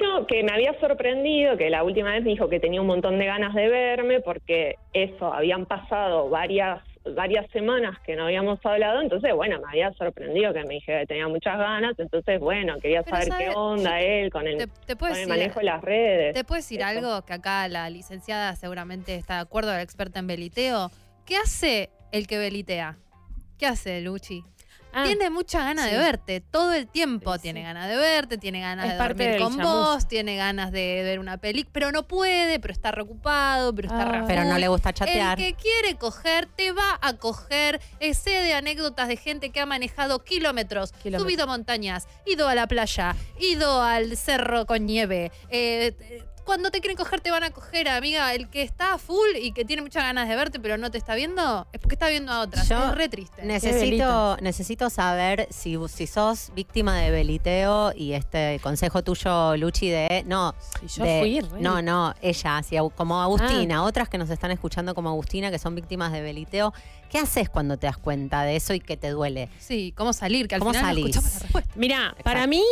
No, 0.00 0.26
que 0.28 0.44
me 0.44 0.52
había 0.52 0.78
sorprendido, 0.78 1.56
que 1.56 1.70
la 1.70 1.82
última 1.82 2.12
vez 2.12 2.22
me 2.22 2.30
dijo 2.30 2.48
que 2.48 2.60
tenía 2.60 2.80
un 2.80 2.86
montón 2.86 3.18
de 3.18 3.26
ganas 3.26 3.52
de 3.54 3.68
verme, 3.68 4.20
porque 4.20 4.76
eso, 4.92 5.32
habían 5.32 5.66
pasado 5.66 6.28
varias 6.30 6.80
varias 7.14 7.50
semanas 7.52 7.98
que 8.04 8.16
no 8.16 8.24
habíamos 8.26 8.58
hablado, 8.66 9.00
entonces, 9.00 9.32
bueno, 9.34 9.58
me 9.60 9.68
había 9.70 9.90
sorprendido 9.94 10.52
que 10.52 10.62
me 10.64 10.74
dije 10.74 11.00
que 11.00 11.06
tenía 11.06 11.26
muchas 11.26 11.56
ganas, 11.56 11.98
entonces, 11.98 12.38
bueno, 12.38 12.74
quería 12.82 13.02
Pero, 13.02 13.16
saber 13.16 13.28
¿sabe? 13.32 13.44
qué 13.44 13.50
onda 13.56 14.00
él 14.00 14.30
con 14.30 14.46
el, 14.46 14.58
te, 14.58 14.66
te 14.84 14.94
con 14.96 15.16
el 15.16 15.26
manejo 15.26 15.58
de 15.60 15.64
las 15.64 15.80
redes. 15.80 16.34
¿Te 16.34 16.44
puedo 16.44 16.58
decir 16.58 16.80
Eso. 16.80 16.88
algo 16.88 17.22
que 17.24 17.32
acá 17.32 17.66
la 17.68 17.88
licenciada 17.88 18.54
seguramente 18.56 19.14
está 19.14 19.36
de 19.36 19.40
acuerdo, 19.40 19.70
la 19.70 19.80
experta 19.80 20.18
en 20.18 20.26
beliteo? 20.26 20.90
¿Qué 21.24 21.36
hace 21.36 21.88
el 22.12 22.26
que 22.26 22.36
belitea? 22.36 22.98
¿Qué 23.58 23.66
hace 23.66 24.00
Luchi? 24.00 24.44
ah, 24.92 25.04
tiene 25.04 25.30
mucha 25.30 25.62
ganas 25.64 25.86
sí. 25.86 25.90
de 25.92 25.98
verte 25.98 26.40
todo 26.40 26.72
el 26.72 26.86
tiempo. 26.86 27.34
Sí, 27.34 27.40
tiene 27.42 27.60
sí. 27.60 27.64
ganas 27.64 27.88
de 27.88 27.96
verte, 27.96 28.38
tiene 28.38 28.60
ganas 28.60 28.86
Es 28.86 28.92
de 28.92 28.98
dormir 28.98 29.38
con 29.38 29.56
vos, 29.58 30.08
tiene 30.08 30.36
ganas 30.36 30.72
de 30.72 31.02
ver 31.02 31.18
una 31.18 31.36
película, 31.38 31.70
pero 31.72 31.92
no 31.92 32.06
puede, 32.06 32.58
pero 32.58 32.72
está 32.72 32.90
reocupado, 32.90 33.74
pero 33.74 33.88
está 33.88 34.02
Ah. 34.20 34.24
Pero 34.26 34.44
no 34.44 34.58
le 34.58 34.68
gusta 34.68 34.92
chatear. 34.92 35.38
El 35.38 35.46
que 35.46 35.54
quiere 35.60 35.96
coger, 35.96 36.46
te 36.46 36.72
va 36.72 36.98
a 37.02 37.12
coger. 37.14 37.80
Sé 38.00 38.30
de 38.30 38.54
anécdotas 38.54 39.08
de 39.08 39.16
gente 39.16 39.50
que 39.50 39.60
ha 39.60 39.66
manejado 39.66 40.24
kilómetros, 40.24 40.92
Kilómetros. 40.92 41.22
subido 41.22 41.46
montañas, 41.46 42.08
ido 42.24 42.48
a 42.48 42.54
la 42.54 42.66
playa, 42.66 43.14
ido 43.38 43.82
al 43.82 44.16
cerro 44.16 44.66
con 44.66 44.86
nieve. 44.86 45.30
Eh, 45.50 45.94
cuando 46.48 46.70
te 46.70 46.80
quieren 46.80 46.96
coger, 46.96 47.20
te 47.20 47.30
van 47.30 47.42
a 47.44 47.50
coger, 47.50 47.88
amiga. 47.88 48.32
El 48.34 48.48
que 48.48 48.62
está 48.62 48.96
full 48.96 49.36
y 49.38 49.52
que 49.52 49.66
tiene 49.66 49.82
muchas 49.82 50.02
ganas 50.02 50.26
de 50.28 50.34
verte, 50.34 50.58
pero 50.58 50.78
no 50.78 50.90
te 50.90 50.96
está 50.96 51.14
viendo, 51.14 51.66
es 51.74 51.78
porque 51.78 51.94
está 51.94 52.08
viendo 52.08 52.32
a 52.32 52.40
otras. 52.40 52.66
Yo 52.68 52.82
es 52.84 52.94
re 52.94 53.10
triste. 53.10 53.42
Necesito, 53.44 54.38
necesito 54.40 54.88
saber 54.88 55.46
si, 55.50 55.76
si 55.88 56.06
sos 56.06 56.50
víctima 56.54 56.96
de 56.98 57.10
beliteo 57.10 57.92
y 57.94 58.14
este 58.14 58.58
consejo 58.62 59.04
tuyo, 59.04 59.56
Luchi, 59.58 59.90
de 59.90 60.24
no, 60.26 60.54
Y 60.82 60.86
yo 60.88 61.04
de- 61.04 61.20
fui 61.20 61.40
re- 61.42 61.60
no, 61.60 61.82
no, 61.82 62.14
ella, 62.22 62.56
así, 62.56 62.76
como 62.96 63.20
Agustina, 63.20 63.84
otras 63.84 64.08
que 64.08 64.16
nos 64.16 64.30
están 64.30 64.50
escuchando 64.50 64.94
como 64.94 65.10
Agustina, 65.10 65.50
que 65.50 65.58
son 65.58 65.74
víctimas 65.74 66.12
de 66.12 66.22
beliteo. 66.22 66.72
¿Qué 67.10 67.18
haces 67.18 67.50
cuando 67.50 67.76
te 67.76 67.86
das 67.88 67.98
cuenta 67.98 68.42
de 68.44 68.56
eso 68.56 68.72
y 68.72 68.80
que 68.80 68.96
te 68.96 69.10
duele? 69.10 69.50
Sí, 69.58 69.92
cómo 69.96 70.14
salir, 70.14 70.48
que 70.48 70.54
al 70.54 70.60
¿Cómo 70.60 70.72
final 70.72 70.84
no 70.84 70.88
salís? 70.88 71.04
escuchamos 71.16 71.34
la 71.34 71.40
respuesta. 71.40 71.72
Mira, 71.76 71.96
Exacto. 72.04 72.22
para 72.24 72.46
mí, 72.46 72.64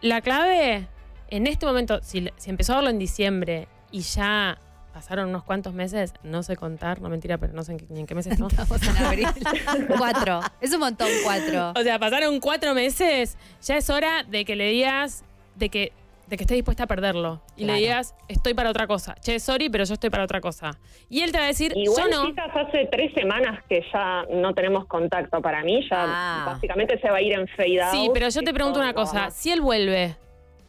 la 0.00 0.20
clave 0.22 0.88
en 1.36 1.46
este 1.46 1.66
momento, 1.66 2.00
si, 2.02 2.28
si 2.36 2.50
empezó 2.50 2.72
a 2.74 2.76
verlo 2.76 2.90
en 2.90 2.98
diciembre 2.98 3.66
y 3.90 4.00
ya 4.00 4.58
pasaron 4.92 5.30
unos 5.30 5.42
cuantos 5.44 5.72
meses, 5.72 6.12
no 6.22 6.42
sé 6.42 6.56
contar, 6.56 7.00
no 7.00 7.08
mentira, 7.08 7.38
pero 7.38 7.54
no 7.54 7.62
sé 7.64 7.72
en 7.72 7.78
qué, 7.78 7.86
ni 7.88 8.00
en 8.00 8.06
qué 8.06 8.14
meses 8.14 8.32
estamos. 8.34 8.52
Estamos 8.52 8.82
en 8.86 8.96
abril. 9.04 9.26
cuatro. 9.98 10.40
Es 10.60 10.72
un 10.74 10.80
montón 10.80 11.08
cuatro. 11.24 11.72
O 11.74 11.82
sea, 11.82 11.98
pasaron 11.98 12.38
cuatro 12.40 12.74
meses, 12.74 13.36
ya 13.62 13.76
es 13.78 13.88
hora 13.88 14.22
de 14.24 14.44
que 14.44 14.54
le 14.56 14.66
digas 14.68 15.24
de 15.54 15.70
que, 15.70 15.92
de 16.28 16.36
que 16.36 16.44
estés 16.44 16.56
dispuesta 16.56 16.84
a 16.84 16.86
perderlo. 16.86 17.40
Y 17.56 17.64
Claro. 17.64 17.72
le 17.74 17.80
digas, 17.80 18.14
estoy 18.28 18.52
para 18.52 18.68
otra 18.68 18.86
cosa. 18.86 19.14
Che, 19.22 19.40
sorry, 19.40 19.70
pero 19.70 19.84
yo 19.84 19.94
estoy 19.94 20.10
para 20.10 20.24
otra 20.24 20.42
cosa. 20.42 20.78
Y 21.08 21.22
él 21.22 21.32
te 21.32 21.38
va 21.38 21.44
a 21.44 21.48
decir, 21.48 21.72
Igual, 21.74 22.10
yo 22.10 22.16
no. 22.22 22.26
chicas, 22.28 22.50
hace 22.54 22.86
tres 22.92 23.12
semanas 23.14 23.62
que 23.70 23.82
ya 23.92 24.24
no 24.30 24.52
tenemos 24.52 24.84
contacto. 24.86 25.40
Para 25.40 25.62
mí 25.64 25.80
ya 25.90 26.04
Ah. 26.06 26.44
básicamente 26.46 26.98
se 27.00 27.08
va 27.10 27.16
a 27.16 27.22
ir 27.22 27.32
en 27.32 27.48
fade 27.48 27.80
out. 27.82 27.92
Sí, 27.92 28.10
pero 28.12 28.28
yo 28.28 28.42
te 28.42 28.52
pregunto 28.52 28.78
una 28.78 28.92
cosa. 28.92 29.30
Si 29.30 29.50
él 29.50 29.62
vuelve, 29.62 30.16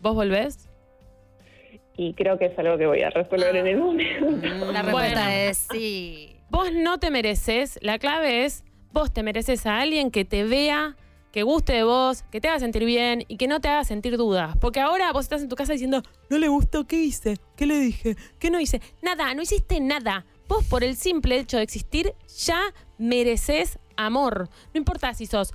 ¿vos 0.04 0.14
volvés? 0.14 0.70
Y 1.96 2.14
creo 2.14 2.38
que 2.38 2.46
es 2.48 2.60
algo 2.60 2.78
que 2.78 2.86
voy 2.86 3.02
a 3.02 3.10
resolver 3.10 3.56
en 3.56 3.68
el 3.68 3.78
momento. 3.78 4.72
La 4.72 4.82
respuesta 4.82 5.24
Bueno. 5.26 5.30
es 5.30 5.68
sí. 5.72 6.36
Vos 6.50 6.72
no 6.72 7.00
te 7.00 7.10
mereces, 7.10 7.80
la 7.82 7.98
clave 7.98 8.46
es, 8.46 8.64
vos 8.92 9.12
te 9.12 9.24
mereces 9.24 9.66
a 9.66 9.80
alguien 9.80 10.12
que 10.12 10.24
te 10.26 10.44
vea, 10.44 10.96
que 11.32 11.42
guste 11.42 11.74
de 11.74 11.84
vos, 11.84 12.24
que 12.32 12.40
te 12.42 12.48
haga 12.48 12.60
sentir 12.60 12.86
bien 12.86 13.26
y 13.28 13.38
que 13.38 13.48
no 13.48 13.60
te 13.60 13.70
haga 13.70 13.84
sentir 13.86 14.18
dudas. 14.18 14.56
Porque 14.60 14.80
ahora 14.80 15.12
vos 15.14 15.26
estás 15.26 15.42
en 15.42 15.50
tu 15.50 15.56
casa 15.56 15.74
diciendo, 15.74 16.04
no 16.30 16.38
le 16.38 16.48
gustó, 16.48 16.86
¿qué 16.86 16.98
hice? 16.98 17.38
¿Qué 17.56 17.66
le 17.66 17.80
dije? 17.80 18.16
¿Qué 18.40 18.52
no 18.52 18.60
hice? 18.60 18.82
Nada, 19.02 19.34
no 19.34 19.42
hiciste 19.42 19.80
nada. 19.80 20.26
Vos 20.48 20.64
por 20.66 20.84
el 20.84 20.96
simple 20.96 21.38
hecho 21.38 21.58
de 21.58 21.64
existir 21.64 22.14
ya 22.46 22.60
mereces 23.00 23.80
amor. 23.96 24.50
No 24.74 24.78
importa 24.78 25.14
si 25.14 25.26
sos 25.26 25.54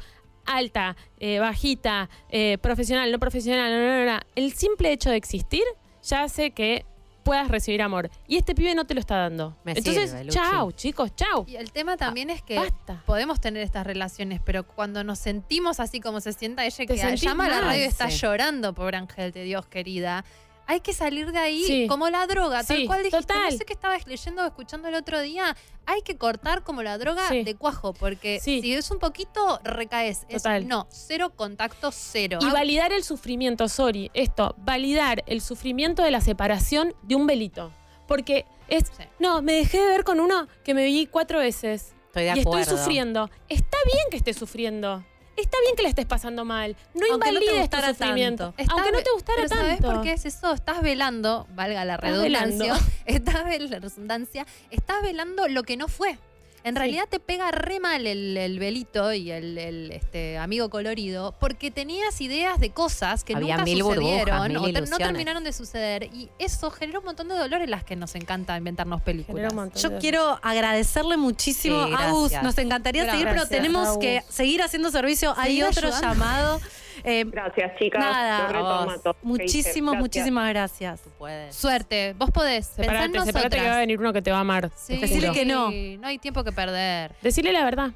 alta, 0.48 0.96
eh, 1.18 1.38
bajita, 1.38 2.08
eh, 2.30 2.58
profesional, 2.60 3.10
no 3.12 3.18
profesional, 3.18 3.70
no, 3.70 3.78
no, 3.78 4.04
no, 4.04 4.12
no. 4.12 4.20
El 4.34 4.52
simple 4.52 4.92
hecho 4.92 5.10
de 5.10 5.16
existir 5.16 5.62
ya 6.02 6.22
hace 6.24 6.50
que 6.52 6.84
puedas 7.28 7.48
recibir 7.48 7.82
amor. 7.82 8.10
Y 8.26 8.38
este 8.38 8.54
pibe 8.54 8.74
no 8.74 8.86
te 8.86 8.94
lo 8.94 9.00
está 9.00 9.16
dando. 9.16 9.54
Me 9.62 9.72
Entonces, 9.72 10.10
sirve, 10.10 10.28
chao, 10.28 10.72
chicos, 10.72 11.14
chao. 11.14 11.44
Y 11.46 11.56
el 11.56 11.72
tema 11.72 11.98
también 11.98 12.30
es 12.30 12.42
que 12.42 12.56
Basta. 12.56 13.02
podemos 13.04 13.38
tener 13.38 13.62
estas 13.62 13.86
relaciones, 13.86 14.40
pero 14.42 14.66
cuando 14.66 15.04
nos 15.04 15.18
sentimos 15.18 15.78
así 15.78 16.00
como 16.00 16.22
se 16.22 16.32
sienta 16.32 16.64
ella, 16.64 16.76
Te 16.78 16.86
que 16.86 17.16
llama 17.16 17.44
a 17.44 17.48
la 17.50 17.60
radio 17.60 17.82
y 17.82 17.84
está 17.84 18.10
sí. 18.10 18.16
llorando, 18.16 18.72
pobre 18.72 18.96
Ángel 18.96 19.32
de 19.32 19.44
Dios 19.44 19.66
querida. 19.66 20.24
Hay 20.70 20.80
que 20.80 20.92
salir 20.92 21.32
de 21.32 21.38
ahí 21.38 21.64
Sí. 21.64 21.86
como 21.88 22.10
la 22.10 22.26
droga, 22.26 22.62
tal 22.62 22.76
Sí, 22.76 22.86
cual 22.86 23.02
dijiste. 23.02 23.22
total. 23.22 23.52
No 23.52 23.56
sé 23.58 23.64
qué 23.64 23.72
estabas 23.72 24.06
leyendo 24.06 24.42
o 24.42 24.46
escuchando 24.46 24.86
el 24.88 24.94
otro 24.96 25.18
día. 25.20 25.56
Hay 25.86 26.02
que 26.02 26.18
cortar 26.18 26.62
como 26.62 26.82
la 26.82 26.98
droga 26.98 27.26
Sí. 27.30 27.42
de 27.42 27.54
cuajo, 27.54 27.94
porque 27.94 28.38
Sí. 28.42 28.60
si 28.60 28.74
es 28.74 28.90
un 28.90 28.98
poquito, 28.98 29.60
recaes. 29.64 30.26
Es- 30.28 30.42
Total. 30.42 30.68
no, 30.68 30.86
cero 30.90 31.32
contacto, 31.34 31.90
cero. 31.90 32.38
Y 32.42 32.50
validar 32.50 32.92
el 32.92 33.02
sufrimiento, 33.02 33.66
sorry, 33.68 34.10
esto, 34.12 34.54
validar 34.58 35.24
el 35.26 35.40
sufrimiento 35.40 36.02
de 36.02 36.10
la 36.10 36.20
separación 36.20 36.94
de 37.02 37.14
un 37.14 37.26
velito. 37.26 37.72
Porque 38.06 38.44
es, 38.68 38.84
Sí. 38.94 39.04
no, 39.18 39.40
me 39.40 39.54
dejé 39.54 39.80
de 39.80 39.86
ver 39.86 40.04
con 40.04 40.20
uno 40.20 40.48
que 40.64 40.74
me 40.74 40.84
vi 40.84 41.06
cuatro 41.06 41.38
veces. 41.38 41.94
Estoy 42.08 42.24
de 42.24 42.36
y 42.36 42.40
acuerdo. 42.40 42.60
estoy 42.60 42.76
sufriendo. 42.78 43.30
Está 43.48 43.76
bien 43.86 44.04
que 44.10 44.18
estés 44.18 44.36
sufriendo. 44.36 45.02
Está 45.38 45.56
bien 45.64 45.76
que 45.76 45.82
la 45.82 45.88
estés 45.90 46.06
pasando 46.06 46.44
mal. 46.44 46.76
No 46.94 47.06
Aunque 47.10 47.10
no 47.10 47.18
te 47.18 47.28
invalides 47.28 47.54
tu 47.54 47.60
gustara 47.60 47.88
sufrimiento. 47.88 48.44
tanto. 48.46 48.62
Estás 48.62 48.72
Aunque 48.74 48.90
no 48.92 48.98
ve- 48.98 49.04
te 49.04 49.10
gustara 49.12 49.36
pero 49.36 49.48
¿sabes 49.48 49.78
tanto. 49.80 49.92
por 49.94 50.02
qué 50.02 50.12
es 50.12 50.24
eso? 50.26 50.52
Estás 50.52 50.82
velando, 50.82 51.46
valga 51.54 51.84
la 51.84 51.94
Estás 51.94 52.10
redundancia, 52.10 52.72
velando. 52.74 52.86
estás 53.06 53.44
vel- 53.44 53.68
la 53.70 53.78
redundancia, 53.78 54.46
estás 54.70 55.02
velando 55.02 55.48
lo 55.48 55.62
que 55.62 55.76
no 55.76 55.88
fue. 55.88 56.18
En 56.64 56.74
Sí. 56.74 56.78
realidad 56.78 57.04
te 57.08 57.20
pega 57.20 57.50
re 57.50 57.80
mal 57.80 58.06
el, 58.06 58.36
el 58.36 58.58
velito 58.58 59.12
y 59.12 59.30
el, 59.30 59.56
el, 59.58 59.92
este, 59.92 60.38
amigo 60.38 60.68
colorido 60.70 61.34
porque 61.38 61.70
tenías 61.70 62.20
ideas 62.20 62.58
de 62.60 62.70
cosas 62.70 63.24
que 63.24 63.34
Había 63.34 63.54
nunca 63.56 63.64
mil 63.64 63.82
burbujas, 63.82 64.04
sucedieron 64.10 64.62
mil 64.62 64.76
o 64.76 64.80
no 64.86 64.96
terminaron 64.98 65.44
de 65.44 65.52
suceder 65.52 66.04
y 66.12 66.28
eso 66.38 66.70
genera 66.70 66.98
un 66.98 67.04
montón 67.04 67.28
de 67.28 67.36
dolor 67.36 67.62
en 67.62 67.70
las 67.70 67.84
que 67.84 67.96
nos 67.96 68.14
encanta 68.14 68.56
inventarnos 68.56 69.00
películas. 69.02 69.52
Yo 69.80 69.98
quiero 69.98 70.38
agradecerle 70.42 71.16
muchísimo 71.16 71.86
Sí, 71.86 71.92
a 71.94 72.08
Agus. 72.08 72.32
Nos 72.42 72.58
encantaría 72.58 73.04
Gracias, 73.04 73.20
seguir, 73.22 73.34
pero 73.36 73.48
tenemos 73.48 73.86
Agus. 73.88 73.98
que 73.98 74.22
seguir 74.28 74.62
haciendo 74.62 74.90
servicio. 74.90 75.34
Hay 75.36 75.62
otro 75.62 75.88
ayudando. 75.88 76.06
llamado. 76.08 76.60
Eh, 77.04 77.24
Gracias, 77.26 77.78
chicas. 77.78 78.00
Nada, 78.00 78.60
vos. 79.04 79.16
muchísimas, 79.22 79.92
Gracias. 79.94 80.00
muchísimas 80.00 80.48
gracias. 80.50 81.00
Tú 81.02 81.10
puedes. 81.18 81.54
Suerte, 81.54 82.14
vos 82.18 82.30
podés. 82.30 82.66
Separate, 82.66 83.20
separate 83.24 83.56
que 83.56 83.66
va 83.68 83.76
a 83.76 83.78
venir 83.80 83.98
uno 83.98 84.12
que 84.12 84.22
te 84.22 84.30
va 84.30 84.38
a 84.38 84.40
amar. 84.40 84.70
Sí. 84.76 84.96
Decile 84.98 85.32
que 85.32 85.44
no. 85.44 85.70
No 85.70 86.06
hay 86.08 86.18
tiempo 86.18 86.42
que 86.44 86.52
perder. 86.52 87.14
Decirle 87.22 87.52
la 87.52 87.64
verdad. 87.64 87.90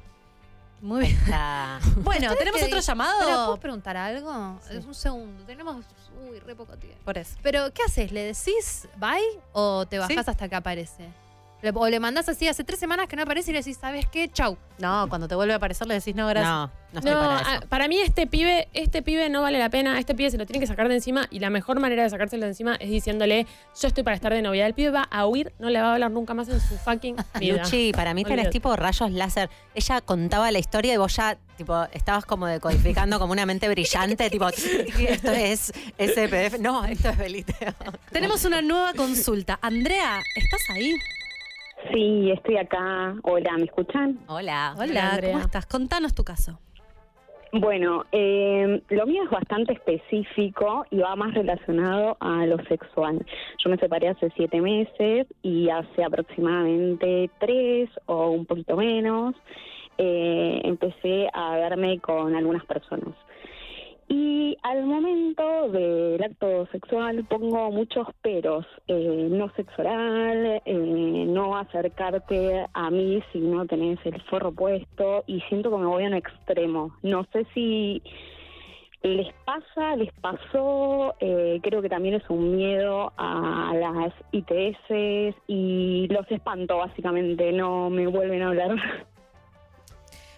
Muy 0.81 1.01
bien. 1.05 1.17
Está- 1.17 1.79
Bueno, 1.97 2.27
¿Ustedes 2.27 2.39
¿tenemos 2.39 2.61
otro 2.63 2.79
llamado? 2.81 3.13
¿Pero 3.19 3.35
¿Puedo 3.45 3.57
preguntar 3.57 3.95
algo? 3.95 4.59
Es 4.69 4.83
un 4.85 4.93
segundo. 4.93 5.43
Tenemos, 5.45 5.77
uy, 6.29 6.39
re 6.39 6.55
poco 6.55 6.75
tiempo. 6.77 6.99
Por 7.05 7.17
eso. 7.17 7.37
Pero, 7.41 7.71
¿qué 7.73 7.83
haces? 7.87 8.11
¿Le 8.11 8.21
decís 8.25 8.87
bye 8.97 9.21
o 9.53 9.85
te 9.85 9.97
bajás 9.99 10.25
Sí. 10.25 10.31
hasta 10.31 10.49
que 10.49 10.55
aparece? 10.55 11.07
O 11.73 11.87
le 11.89 11.99
mandás 11.99 12.27
así 12.29 12.47
hace 12.47 12.63
tres 12.63 12.79
semanas 12.79 13.07
que 13.07 13.15
no 13.15 13.23
aparece 13.23 13.51
y 13.51 13.53
le 13.53 13.59
decís, 13.59 13.77
¿sabes 13.79 14.05
qué? 14.11 14.29
Chau. 14.29 14.57
No, 14.79 15.05
cuando 15.07 15.27
te 15.27 15.35
vuelve 15.35 15.53
a 15.53 15.57
aparecer 15.57 15.87
le 15.87 15.93
decís 15.93 16.15
no, 16.15 16.27
gracias. 16.27 16.49
No, 16.51 16.71
no 16.93 16.99
estoy 16.99 17.11
No, 17.13 17.19
para 17.19 17.37
a- 17.37 17.55
eso. 17.57 17.67
para 17.69 17.87
mí 17.87 17.99
este 18.01 18.25
pibe, 18.27 18.67
este 18.73 19.01
pibe 19.01 19.29
no 19.29 19.41
vale 19.43 19.59
la 19.59 19.69
pena, 19.69 19.97
este 19.99 20.15
pibe 20.15 20.31
se 20.31 20.37
lo 20.37 20.45
tiene 20.45 20.59
que 20.59 20.67
sacar 20.67 20.89
de 20.89 20.95
encima 20.95 21.27
y 21.29 21.39
la 21.39 21.49
mejor 21.51 21.79
manera 21.79 22.03
de 22.03 22.09
sacárselo 22.09 22.41
de 22.43 22.49
encima 22.49 22.75
es 22.75 22.89
diciéndole, 22.89 23.45
yo 23.79 23.87
estoy 23.87 24.03
para 24.03 24.15
estar 24.15 24.33
de 24.33 24.41
novia. 24.41 24.65
El 24.65 24.73
pibe 24.73 24.89
va 24.89 25.03
a 25.03 25.25
huir, 25.27 25.53
no 25.59 25.69
le 25.69 25.79
va 25.79 25.89
a 25.89 25.93
hablar 25.93 26.11
nunca 26.11 26.33
más 26.33 26.49
en 26.49 26.59
su 26.59 26.75
fucking 26.79 27.15
vida. 27.39 27.63
Luchi, 27.63 27.91
para 27.93 28.13
mí 28.13 28.23
tenés 28.23 28.39
Olvídate. 28.39 28.51
tipo 28.51 28.75
rayos 28.75 29.11
láser. 29.11 29.49
Ella 29.75 30.01
contaba 30.01 30.51
la 30.51 30.59
historia 30.59 30.93
y 30.95 30.97
vos 30.97 31.15
ya, 31.15 31.37
tipo, 31.55 31.83
estabas 31.93 32.25
como 32.25 32.47
decodificando 32.47 33.19
como 33.19 33.31
una 33.31 33.45
mente 33.45 33.69
brillante, 33.69 34.29
tipo, 34.29 34.49
esto 34.49 35.31
es 35.31 35.71
SPF. 35.99 36.59
No, 36.59 36.83
esto 36.85 37.09
es 37.09 37.17
Beliteo. 37.17 37.73
Tenemos 38.11 38.43
una 38.45 38.61
nueva 38.61 38.93
consulta. 38.93 39.59
Andrea, 39.61 40.19
¿estás 40.35 40.61
ahí? 40.71 40.93
Sí, 41.91 42.31
estoy 42.31 42.57
acá. 42.57 43.15
Hola, 43.23 43.57
¿me 43.57 43.65
escuchan? 43.65 44.19
Hola. 44.27 44.75
Hola, 44.77 45.11
Andrea. 45.11 45.33
¿cómo 45.33 45.45
estás? 45.45 45.65
Contanos 45.65 46.13
tu 46.13 46.23
caso. 46.23 46.59
Bueno, 47.55 48.03
eh, 48.11 48.81
lo 48.89 49.05
mío 49.05 49.23
es 49.25 49.29
bastante 49.29 49.73
específico 49.73 50.85
y 50.89 50.97
va 50.97 51.15
más 51.15 51.35
relacionado 51.35 52.17
a 52.19 52.47
lo 52.47 52.57
sexual. 52.65 53.23
Yo 53.63 53.69
me 53.69 53.77
separé 53.77 54.07
hace 54.07 54.31
siete 54.35 54.59
meses 54.59 55.27
y 55.43 55.69
hace 55.69 56.03
aproximadamente 56.03 57.29
tres 57.39 57.91
o 58.07 58.31
un 58.31 58.47
poquito 58.47 58.75
menos 58.75 59.35
eh, 59.99 60.61
empecé 60.63 61.27
a 61.31 61.57
verme 61.57 61.99
con 61.99 62.35
algunas 62.35 62.65
personas. 62.65 63.13
Y 64.07 64.57
al 64.63 64.85
momento 64.85 65.69
del 65.69 66.21
acto 66.23 66.67
sexual 66.71 67.25
pongo 67.25 67.71
muchos 67.71 68.07
peros, 68.21 68.65
eh, 68.87 69.27
no 69.29 69.51
sexo 69.55 69.81
oral, 69.81 70.61
eh, 70.65 71.25
no 71.27 71.57
acercarte 71.57 72.65
a 72.73 72.89
mí 72.89 73.21
si 73.31 73.39
no 73.39 73.65
tenés 73.65 73.99
el 74.05 74.21
forro 74.23 74.51
puesto 74.51 75.23
y 75.27 75.39
siento 75.41 75.71
que 75.71 75.77
me 75.77 75.85
voy 75.85 76.03
a 76.03 76.07
un 76.07 76.15
extremo. 76.15 76.95
No 77.01 77.25
sé 77.31 77.45
si 77.53 78.01
les 79.03 79.33
pasa, 79.45 79.95
les 79.97 80.11
pasó, 80.21 81.15
eh, 81.19 81.59
creo 81.61 81.81
que 81.81 81.89
también 81.89 82.15
es 82.15 82.29
un 82.29 82.55
miedo 82.55 83.11
a 83.17 83.73
las 83.75 84.13
ITS 84.31 85.35
y 85.47 86.07
los 86.09 86.29
espanto 86.31 86.77
básicamente, 86.77 87.51
no 87.51 87.89
me 87.89 88.07
vuelven 88.07 88.41
a 88.41 88.47
hablar. 88.47 88.75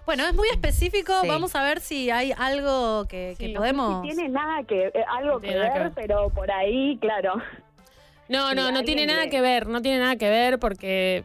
Bueno, 0.05 0.25
es 0.27 0.33
muy 0.35 0.47
específico. 0.49 1.13
Sí. 1.21 1.27
Vamos 1.27 1.55
a 1.55 1.63
ver 1.63 1.79
si 1.79 2.09
hay 2.11 2.31
algo 2.37 3.05
que, 3.07 3.35
que 3.39 3.47
Sí. 3.47 3.53
podemos. 3.53 3.89
No 3.89 4.01
tiene 4.01 4.29
nada 4.29 4.63
que, 4.63 4.87
eh, 4.87 5.05
algo 5.07 5.39
que 5.39 5.55
ver, 5.57 5.91
pero 5.95 6.29
por 6.29 6.51
ahí, 6.51 6.97
claro. 6.99 7.35
No, 8.27 8.53
no, 8.55 8.71
no 8.71 8.83
tiene 8.83 9.05
nada 9.05 9.29
que 9.29 9.41
ver, 9.41 9.67
no 9.67 9.81
tiene 9.81 9.99
nada 9.99 10.15
que 10.15 10.29
ver 10.29 10.59
porque 10.59 11.23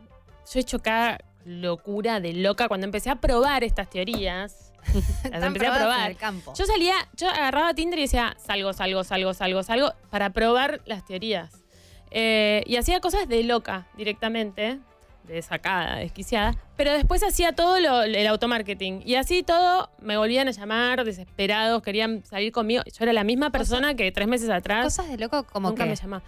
yo 0.52 0.58
he 0.58 0.62
hecho 0.62 0.80
cada 0.80 1.18
locura 1.44 2.20
de 2.20 2.34
loca 2.34 2.68
cuando 2.68 2.84
empecé 2.84 3.10
a 3.10 3.16
probar 3.16 3.64
estas 3.64 3.88
teorías. 3.88 4.72
las 5.30 5.42
empecé 5.42 5.66
a 5.66 5.72
en 5.72 5.74
probar. 5.78 6.10
el 6.10 6.16
campo. 6.16 6.52
Yo 6.56 6.64
salía, 6.64 6.94
yo 7.14 7.28
agarraba 7.28 7.74
Tinder 7.74 7.98
y 7.98 8.02
decía, 8.02 8.34
salgo, 8.38 8.72
salgo, 8.72 9.04
salgo, 9.04 9.34
salgo, 9.34 9.62
salgo, 9.62 9.92
para 10.10 10.30
probar 10.30 10.80
las 10.86 11.04
teorías. 11.04 11.62
Eh, 12.10 12.62
y 12.66 12.76
hacía 12.76 13.00
cosas 13.00 13.28
de 13.28 13.44
loca 13.44 13.86
directamente, 13.96 14.78
sacada, 15.42 15.96
desquiciada, 15.96 16.56
pero 16.76 16.92
después 16.92 17.22
hacía 17.22 17.52
todo 17.54 17.78
lo- 17.80 18.02
el 18.02 18.26
automarketing. 18.26 19.02
Y 19.04 19.14
así 19.14 19.42
todo 19.42 19.90
me 20.00 20.16
volvían 20.16 20.48
a 20.48 20.50
llamar 20.50 21.04
desesperados, 21.04 21.82
querían 21.82 22.24
salir 22.24 22.52
conmigo. 22.52 22.82
Yo 22.86 23.04
era 23.04 23.12
la 23.12 23.24
misma 23.24 23.50
persona 23.50 23.94
que 23.94 24.10
tres 24.12 24.26
meses 24.28 24.50
atrás. 24.50 24.84
Cosas 24.84 25.08
de 25.08 25.18
loco 25.18 25.44
como 25.44 25.68
Nunca 25.70 25.84
que... 25.84 25.90
me 25.90 25.96
llamaba. 25.96 26.22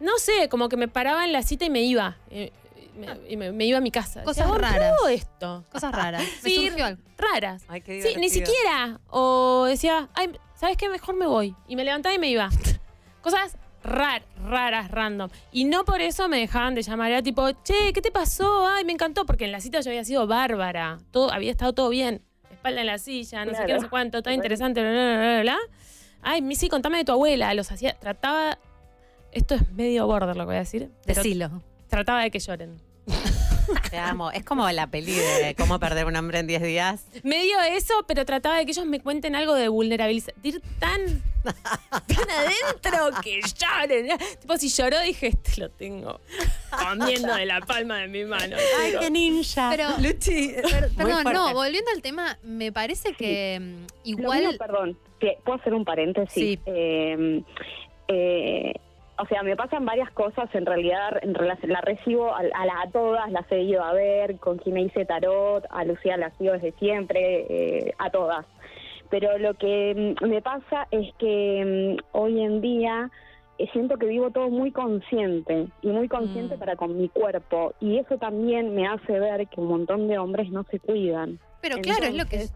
No 0.00 0.18
sé, 0.18 0.48
como 0.48 0.68
que 0.68 0.76
me 0.76 0.88
paraba 0.88 1.24
en 1.24 1.32
la 1.32 1.42
cita 1.42 1.64
y 1.64 1.70
me 1.70 1.82
iba. 1.82 2.16
eh, 2.30 2.50
me- 2.96 3.18
y 3.28 3.36
me, 3.36 3.50
me 3.52 3.64
iba 3.64 3.78
a 3.78 3.80
mi 3.80 3.90
casa. 3.90 4.22
Cosas 4.22 4.44
Decía, 4.46 4.52
"Oh, 4.52 4.58
raras. 4.58 4.76
pruebo 4.76 5.08
esto. 5.08 5.64
Cosas 5.72 5.92
raras. 5.92 6.22
Me 6.42 6.50
Sí, 6.50 6.70
raras. 7.18 7.64
Ay, 7.68 7.80
qué 7.80 8.00
Sí, 8.02 8.16
ni 8.18 8.28
siquiera. 8.28 9.00
O 9.08 9.64
decía, 9.68 10.08
ay, 10.14 10.30
¿sabes 10.54 10.76
qué? 10.76 10.88
Mejor 10.88 11.16
me 11.16 11.26
voy. 11.26 11.54
Y 11.66 11.74
me 11.76 11.84
levantaba 11.84 12.14
y 12.14 12.18
me 12.18 12.28
iba. 12.30 12.50
Cosas 13.22 13.56
raras, 13.84 14.22
raras, 14.44 14.90
random. 14.90 15.30
Y 15.52 15.64
no 15.64 15.84
por 15.84 16.00
eso 16.00 16.28
me 16.28 16.38
dejaban 16.40 16.74
de 16.74 16.82
llamar. 16.82 17.12
Era 17.12 17.22
tipo, 17.22 17.48
che, 17.62 17.92
¿qué 17.92 18.02
te 18.02 18.10
pasó? 18.10 18.66
Ay, 18.66 18.84
me 18.84 18.92
encantó. 18.92 19.24
Porque 19.26 19.44
en 19.44 19.52
la 19.52 19.60
cita 19.60 19.80
yo 19.80 19.90
había 19.90 20.04
sido 20.04 20.26
bárbara. 20.26 20.98
Todo, 21.12 21.30
había 21.32 21.52
estado 21.52 21.72
todo 21.72 21.88
bien. 21.90 22.22
Espalda 22.50 22.80
en 22.80 22.86
la 22.88 22.98
silla, 22.98 23.44
no 23.44 23.54
sé 23.54 23.64
qué, 23.66 23.74
no 23.74 23.80
sé 23.80 23.88
cuánto. 23.88 24.22
Todo 24.22 24.34
interesante, 24.34 24.80
bla, 24.80 24.90
bla, 24.90 25.02
bla, 25.16 25.16
bla, 25.18 25.40
bla. 25.42 25.58
Ay, 26.22 26.40
mi- 26.42 26.56
sí, 26.56 26.68
contame 26.68 26.96
de 26.98 27.04
tu 27.04 27.12
abuela. 27.12 27.52
Los 27.54 27.70
hacía, 27.70 27.94
trataba... 28.00 28.58
Esto 29.32 29.56
es 29.56 29.70
medio 29.72 30.06
border 30.06 30.36
lo 30.36 30.44
que 30.44 30.46
voy 30.46 30.56
a 30.56 30.60
decir. 30.60 30.90
Decilo. 31.04 31.62
Trataba 31.88 32.22
de 32.22 32.30
que 32.30 32.38
lloren. 32.38 32.80
Te 33.90 33.98
amo. 33.98 34.30
Es 34.30 34.44
como 34.44 34.68
la 34.70 34.86
peli 34.88 35.12
de 35.12 35.54
cómo 35.58 35.78
perder 35.78 36.06
un 36.06 36.16
hombre 36.16 36.38
en 36.38 36.46
10 36.46 36.62
días. 36.62 37.06
Medio 37.22 37.60
eso, 37.60 37.94
pero 38.06 38.24
trataba 38.24 38.58
de 38.58 38.64
que 38.64 38.72
ellos 38.72 38.86
me 38.86 39.00
cuenten 39.00 39.34
algo 39.34 39.54
de 39.54 39.68
vulnerabilidad. 39.68 40.32
Ir 40.42 40.60
tan, 40.78 41.22
tan 41.42 42.30
adentro 42.30 43.20
que 43.22 43.40
lloren. 43.40 44.08
Tipo, 44.40 44.56
si 44.56 44.68
lloró, 44.68 45.00
dije, 45.00 45.28
este 45.28 45.60
lo 45.60 45.70
tengo 45.70 46.20
comiendo 46.70 47.34
de 47.34 47.46
la 47.46 47.60
palma 47.60 47.98
de 47.98 48.08
mi 48.08 48.24
mano. 48.24 48.56
Ay, 48.80 48.88
chicos". 48.90 49.04
qué 49.04 49.10
ninja. 49.10 49.70
Pero, 49.70 49.88
Luchi, 49.98 50.52
per- 50.70 50.90
perdón, 50.94 51.24
no, 51.32 51.54
volviendo 51.54 51.90
al 51.94 52.02
tema, 52.02 52.38
me 52.42 52.72
parece 52.72 53.12
que 53.14 53.58
mm, 53.60 54.08
igual... 54.08 54.40
mío, 54.40 54.50
perdón, 54.58 54.98
que- 55.20 55.38
¿puedo 55.44 55.58
hacer 55.60 55.74
un 55.74 55.84
paréntesis? 55.84 56.32
Sí. 56.34 56.58
Eh, 56.66 57.42
eh, 58.08 58.74
o 59.18 59.26
sea, 59.26 59.42
me 59.42 59.56
pasan 59.56 59.84
varias 59.84 60.10
cosas, 60.10 60.48
en 60.54 60.66
realidad 60.66 61.18
en 61.22 61.34
relación, 61.34 61.72
la 61.72 61.80
recibo 61.80 62.34
a, 62.34 62.38
a, 62.38 62.66
la- 62.66 62.80
a 62.82 62.90
todas, 62.90 63.30
las 63.30 63.50
he 63.52 63.60
ido 63.62 63.82
a 63.82 63.92
ver, 63.92 64.38
con 64.38 64.58
quien 64.58 64.74
me 64.74 64.82
hice 64.82 65.04
tarot, 65.04 65.64
a 65.70 65.84
Lucía 65.84 66.16
la 66.16 66.30
sigo 66.36 66.52
desde 66.52 66.72
siempre, 66.72 67.46
eh, 67.48 67.94
a 67.98 68.10
todas. 68.10 68.44
Pero 69.10 69.38
lo 69.38 69.54
que 69.54 70.16
mm, 70.20 70.26
me 70.28 70.42
pasa 70.42 70.88
es 70.90 71.06
que 71.18 71.96
mm, 72.02 72.16
hoy 72.18 72.40
en 72.42 72.60
día 72.60 73.10
eh, 73.58 73.68
siento 73.72 73.96
que 73.98 74.06
vivo 74.06 74.30
todo 74.30 74.48
muy 74.48 74.72
consciente 74.72 75.68
y 75.82 75.88
muy 75.88 76.08
consciente 76.08 76.56
Mm. 76.56 76.58
para 76.58 76.74
con 76.74 76.96
mi 76.96 77.08
cuerpo 77.08 77.72
y 77.80 77.98
eso 77.98 78.18
también 78.18 78.74
me 78.74 78.88
hace 78.88 79.20
ver 79.20 79.46
que 79.46 79.60
un 79.60 79.68
montón 79.68 80.08
de 80.08 80.18
hombres 80.18 80.50
no 80.50 80.64
se 80.64 80.80
cuidan. 80.80 81.38
Pero 81.60 81.76
claro, 81.78 82.06
es 82.06 82.14
lo 82.16 82.24
que 82.26 82.48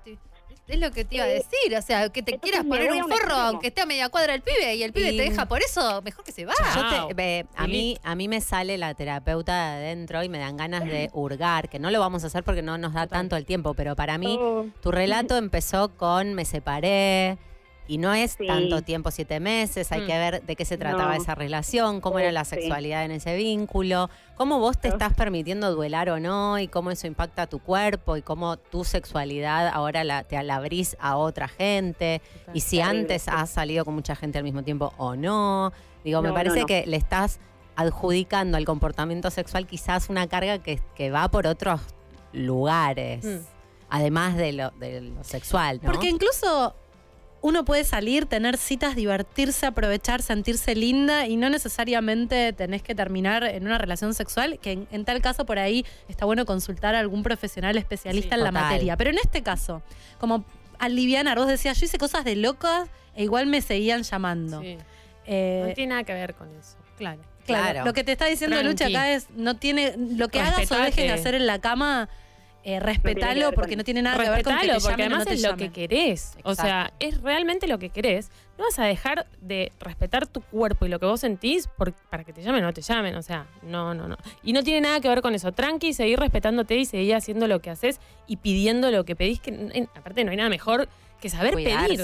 es 0.69 0.79
lo 0.81 0.91
que 0.91 1.05
te 1.05 1.17
iba 1.17 1.25
a 1.25 1.29
decir, 1.29 1.75
o 1.77 1.83
sea, 1.83 2.09
que 2.11 2.23
te 2.23 2.35
entonces 2.35 2.41
quieras 2.41 2.65
poner 2.67 2.93
un 2.93 3.09
forro 3.09 3.35
aunque 3.35 3.69
esté 3.69 3.81
a 3.81 3.87
media 3.87 4.09
cuadra 4.09 4.35
el 4.35 4.43
pibe 4.43 4.75
y 4.77 4.83
el 4.83 4.93
pibe 4.93 5.13
Y- 5.13 5.17
te 5.17 5.23
deja 5.23 5.47
por 5.47 5.61
eso, 5.63 6.03
mejor 6.03 6.25
que 6.25 6.33
se 6.33 6.45
va. 6.45 6.53
Yo 6.75 7.15
te- 7.17 7.47
a, 7.57 7.67
mí, 7.67 7.99
a 8.03 8.15
mí 8.15 8.29
me 8.29 8.41
sale 8.41 8.77
la 8.79 8.95
terapeuta 8.95 9.53
de 9.73 9.77
adentro 9.87 10.23
y 10.23 10.29
me 10.29 10.39
dan 10.39 10.57
ganas 10.57 10.85
de 10.85 11.11
hurgar, 11.13 11.69
que 11.69 11.79
no 11.79 11.91
lo 11.91 12.01
vamos 12.01 12.25
a 12.25 12.27
hacer 12.29 12.45
porque 12.45 12.63
no 12.63 12.77
nos 12.79 12.93
da 12.93 13.07
tanto 13.07 13.37
el 13.37 13.45
tiempo, 13.47 13.75
pero 13.75 13.97
para 13.97 14.19
mí 14.19 14.37
Oh. 14.41 14.67
tu 14.83 14.91
relato 14.93 15.37
empezó 15.39 15.97
con 15.97 16.35
me 16.35 16.45
separé 16.45 17.39
y 17.89 17.99
no 17.99 18.15
es 18.15 18.33
Sí. 18.39 18.47
tanto 18.47 18.83
tiempo, 18.83 19.11
siete 19.11 19.41
meses, 19.41 19.91
hay 19.91 20.03
Mm. 20.03 20.07
que 20.07 20.19
ver 20.19 20.43
de 20.43 20.55
qué 20.57 20.65
se 20.65 20.77
trataba 20.79 21.17
No. 21.17 21.21
esa 21.23 21.35
relación, 21.35 22.01
cómo 22.01 22.19
era 22.21 22.31
la 22.31 22.45
Sí. 22.45 22.51
sexualidad 22.57 23.05
en 23.05 23.11
ese 23.13 23.35
vínculo, 23.35 24.11
cómo 24.37 24.61
vos 24.61 24.79
te 24.79 24.89
estás 24.89 25.15
permitiendo 25.15 25.75
duelar 25.75 26.11
o 26.11 26.21
no 26.21 26.59
y 26.61 26.69
cómo 26.69 26.91
eso 26.93 27.07
impacta 27.07 27.47
tu 27.49 27.59
cuerpo 27.59 28.17
y 28.17 28.23
cómo 28.23 28.59
tu 28.59 28.85
sexualidad 28.85 29.69
ahora 29.73 30.05
la, 30.05 30.23
te 30.23 30.41
la 30.43 30.57
abrís 30.57 30.97
a 31.01 31.17
otra 31.17 31.49
gente 31.49 32.21
y 32.55 32.61
si 32.61 32.77
Terrible, 32.77 33.01
antes 33.01 33.27
has 33.29 33.51
salido 33.51 33.85
con 33.85 33.95
mucha 33.95 34.15
gente 34.15 34.39
al 34.39 34.45
mismo 34.45 34.63
tiempo 34.63 34.93
o 34.99 35.17
no. 35.17 35.73
Digo, 36.05 36.23
me 36.23 36.29
No, 36.29 36.35
parece 36.35 36.61
no. 36.61 36.67
que 36.67 36.85
le 36.87 36.97
estás 36.97 37.41
adjudicando 37.75 38.57
al 38.57 38.65
comportamiento 38.65 39.31
sexual 39.31 39.67
quizás 39.67 40.09
una 40.11 40.27
carga 40.29 40.59
que, 40.59 40.81
que 40.95 41.11
va 41.11 41.29
por 41.31 41.47
otros 41.47 41.81
lugares, 42.33 43.25
Mm. 43.25 43.39
además 43.91 44.37
de 44.37 44.53
lo, 44.53 44.71
de 44.73 45.01
lo 45.01 45.25
sexual. 45.25 45.81
Porque 45.85 46.09
incluso 46.09 46.75
uno 47.41 47.65
puede 47.65 47.85
salir, 47.85 48.27
tener 48.27 48.57
citas, 48.57 48.97
divertirse, 48.97 49.67
aprovechar, 49.67 50.23
sentirse 50.23 50.75
linda 50.75 51.27
y 51.27 51.37
no 51.37 51.49
necesariamente 51.51 52.53
tenés 52.53 52.83
que 52.83 52.95
terminar 52.95 53.45
en 53.45 53.65
una 53.65 53.79
relación 53.79 54.13
sexual, 54.15 54.59
que 54.61 54.73
en, 54.73 54.89
en 54.91 55.05
tal 55.05 55.23
caso 55.23 55.47
por 55.47 55.59
ahí 55.59 55.85
está 56.09 56.25
bueno 56.25 56.45
consultar 56.47 56.95
a 56.95 56.99
algún 57.01 57.23
profesional 57.23 57.77
especialista 57.79 58.35
Sí, 58.35 58.41
en 58.41 58.45
la 58.45 58.51
materia. 58.51 58.97
Pero 58.97 59.11
en 59.11 59.19
este 59.19 59.43
caso, 59.43 59.83
como 60.19 60.45
aliviana, 60.79 61.35
vos 61.35 61.47
decías, 61.47 61.79
yo 61.79 61.87
hice 61.87 61.99
cosas 61.99 62.25
de 62.25 62.37
locas 62.37 62.89
e 63.15 63.23
igual 63.25 63.47
me 63.47 63.61
seguían 63.63 64.03
llamando. 64.03 64.61
Sí. 64.61 64.77
Eh, 65.27 65.65
No 65.69 65.75
tiene 65.75 65.91
nada 65.91 66.05
que 66.05 66.15
ver 66.15 66.35
con 66.35 66.49
eso. 66.57 66.77
Claro. 66.97 67.21
Claro. 67.47 67.71
Claro. 67.71 67.85
Lo 67.87 67.95
que 67.95 68.05
te 68.05 68.13
está 68.13 68.27
diciendo 68.27 68.57
Tranqui. 68.57 68.71
Lucha 68.73 68.87
acá 68.87 69.11
es, 69.13 69.31
no 69.31 69.57
tiene, 69.57 69.95
lo 69.97 70.29
que 70.29 70.41
hagas 70.41 70.71
o 70.71 70.75
dejes 70.77 70.97
de 70.97 71.13
hacer 71.13 71.35
en 71.35 71.47
la 71.47 71.61
cama 71.61 72.09
eh, 72.65 72.81
respetalo 72.81 73.53
porque 73.55 73.77
no 73.77 73.85
tiene 73.85 74.03
nada 74.03 74.17
que 74.17 74.31
ver 74.31 74.43
con 74.45 74.53
que 74.53 74.59
te 74.75 74.81
porque 74.83 75.03
además 75.03 75.19
no 75.27 75.33
es 75.33 75.43
lo 75.43 75.57
que 75.57 75.73
querés. 75.73 76.37
O 76.45 76.55
sea, 76.55 76.93
es 77.01 77.21
realmente 77.23 77.67
lo 77.67 77.79
que 77.79 77.89
querés. 77.91 78.31
No 78.59 78.65
vas 78.65 78.79
a 78.79 78.85
dejar 78.85 79.27
de 79.41 79.73
respetar 79.81 80.27
tu 80.27 80.41
cuerpo 80.43 80.85
y 80.85 80.89
lo 80.89 80.99
que 80.99 81.07
vos 81.07 81.21
sentís 81.21 81.69
por- 81.69 81.93
para 81.93 82.25
que 82.25 82.33
te 82.33 82.43
llamen 82.43 82.65
o 82.65 82.67
no 82.67 82.73
te 82.73 82.83
llamen. 82.83 83.15
O 83.15 83.23
sea, 83.23 83.47
no, 83.63 83.95
no, 83.95 84.09
no. 84.09 84.17
Y 84.43 84.53
no 84.53 84.63
tiene 84.65 84.81
nada 84.83 85.01
que 85.01 85.09
ver 85.09 85.23
con 85.23 85.35
eso. 85.35 85.53
Tranqui, 85.53 85.93
seguir 85.93 86.19
respetándote 86.19 86.77
y 86.77 86.85
seguir 86.85 87.15
haciendo 87.15 87.47
lo 87.47 87.61
que 87.61 87.71
haces 87.71 88.01
y 88.27 88.37
pidiendo 88.39 88.91
lo 88.91 89.05
que 89.05 89.15
pedís. 89.17 89.41
Que 89.41 89.89
aparte 89.95 90.25
no 90.25 90.31
hay 90.33 90.37
nada 90.37 90.51
mejor 90.51 90.89
que 91.21 91.31
saber 91.31 91.55
pedir. 91.89 92.01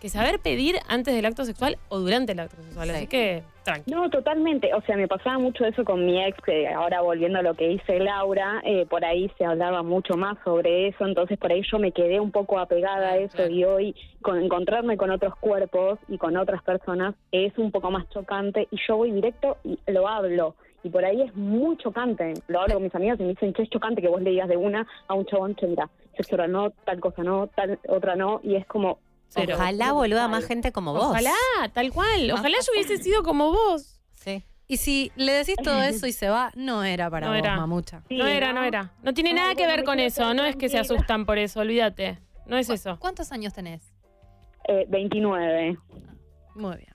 Que 0.00 0.08
saber 0.08 0.38
pedir 0.38 0.76
antes 0.88 1.12
del 1.14 1.26
acto 1.26 1.44
sexual 1.44 1.76
o 1.88 1.98
durante 1.98 2.32
el 2.32 2.40
acto 2.40 2.62
sexual. 2.62 2.88
Sí. 2.88 2.94
Así 2.94 3.06
que, 3.08 3.42
tranqui. 3.64 3.90
No, 3.90 4.08
totalmente. 4.10 4.72
O 4.72 4.80
sea, 4.82 4.96
me 4.96 5.08
pasaba 5.08 5.38
mucho 5.38 5.64
eso 5.64 5.84
con 5.84 6.06
mi 6.06 6.22
ex, 6.22 6.40
que 6.42 6.68
ahora 6.68 7.00
volviendo 7.00 7.40
a 7.40 7.42
lo 7.42 7.54
que 7.54 7.66
dice 7.68 7.98
Laura, 7.98 8.62
eh, 8.64 8.86
por 8.86 9.04
ahí 9.04 9.28
se 9.36 9.44
hablaba 9.44 9.82
mucho 9.82 10.16
más 10.16 10.38
sobre 10.44 10.88
eso, 10.88 11.04
entonces 11.04 11.36
por 11.36 11.50
ahí 11.50 11.62
yo 11.68 11.80
me 11.80 11.90
quedé 11.90 12.20
un 12.20 12.30
poco 12.30 12.60
apegada 12.60 13.10
a 13.10 13.16
eso 13.16 13.48
y 13.48 13.64
hoy 13.64 13.96
con 14.22 14.40
encontrarme 14.40 14.96
con 14.96 15.10
otros 15.10 15.34
cuerpos 15.36 15.98
y 16.08 16.16
con 16.16 16.36
otras 16.36 16.62
personas 16.62 17.16
es 17.32 17.56
un 17.58 17.72
poco 17.72 17.90
más 17.90 18.08
chocante 18.10 18.68
y 18.70 18.78
yo 18.86 18.98
voy 18.98 19.10
directo 19.10 19.56
y 19.64 19.78
lo 19.88 20.06
hablo. 20.06 20.54
Y 20.84 20.90
por 20.90 21.04
ahí 21.04 21.22
es 21.22 21.34
muy 21.34 21.76
chocante. 21.78 22.34
Lo 22.46 22.60
hablo 22.60 22.74
con 22.74 22.84
mis 22.84 22.94
amigas 22.94 23.18
y 23.18 23.24
me 23.24 23.30
dicen, 23.30 23.52
che, 23.52 23.62
es 23.62 23.70
chocante 23.70 24.00
que 24.00 24.08
vos 24.08 24.22
le 24.22 24.30
digas 24.30 24.48
de 24.48 24.56
una 24.56 24.86
a 25.08 25.14
un 25.14 25.26
chabón, 25.26 25.56
che, 25.56 25.66
mira, 25.66 25.90
sexo 26.16 26.36
no, 26.46 26.70
tal 26.84 27.00
cosa 27.00 27.24
no, 27.24 27.48
tal 27.48 27.80
otra 27.88 28.14
no, 28.14 28.40
y 28.44 28.54
es 28.54 28.64
como... 28.66 28.98
Cero. 29.28 29.54
Ojalá 29.56 29.92
boluda 29.92 30.26
más 30.28 30.44
gente 30.46 30.72
como 30.72 30.92
vos. 30.94 31.06
Ojalá, 31.10 31.34
tal 31.72 31.92
cual. 31.92 32.30
Ojalá 32.30 32.56
yo 32.64 32.72
hubiese 32.72 32.96
sido 33.02 33.22
como 33.22 33.50
vos. 33.52 34.00
Sí. 34.14 34.44
Y 34.66 34.76
si 34.78 35.12
le 35.16 35.32
decís 35.32 35.56
todo 35.62 35.80
eso 35.82 36.06
y 36.06 36.12
se 36.12 36.28
va, 36.28 36.50
no 36.54 36.84
era 36.84 37.08
para 37.10 37.26
No 37.26 37.32
vos, 37.32 37.38
era. 37.38 37.56
mamucha. 37.56 38.02
no 38.10 38.26
era, 38.26 38.52
no 38.52 38.62
era. 38.64 38.92
No 39.02 39.14
tiene 39.14 39.32
nada 39.32 39.54
que 39.54 39.66
ver 39.66 39.84
con 39.84 39.98
eso. 40.00 40.34
No 40.34 40.44
es 40.44 40.56
que 40.56 40.68
se 40.68 40.78
asustan 40.78 41.24
por 41.26 41.38
eso, 41.38 41.60
olvídate. 41.60 42.18
No 42.46 42.56
es 42.56 42.68
eso. 42.70 42.98
¿Cuántos 42.98 43.32
años 43.32 43.52
tenés? 43.54 43.92
Eh, 44.68 44.84
29. 44.88 45.78
Muy 46.54 46.76
bien. 46.76 46.94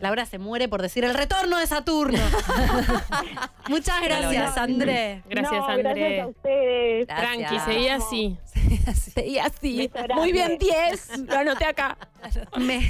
Laura 0.00 0.26
se 0.26 0.38
muere 0.38 0.68
por 0.68 0.80
decir 0.82 1.04
el 1.04 1.14
retorno 1.14 1.58
de 1.58 1.66
Saturno. 1.66 2.18
Muchas 3.68 4.00
gracias, 4.02 4.56
André. 4.56 5.22
Gracias, 5.28 5.52
No, 5.52 5.66
André. 5.66 5.92
Gracias 5.92 6.24
a 6.24 6.28
ustedes. 6.28 7.06
Gracias. 7.06 7.48
Tranqui, 7.50 7.58
seguí 7.72 7.88
así. 7.88 8.38
Seguí 9.14 9.38
así. 9.38 9.90
Muy 10.14 10.32
bien, 10.32 10.58
10. 10.58 11.18
Lo 11.28 11.38
anoté 11.38 11.64
acá. 11.64 11.96
Me, 12.58 12.80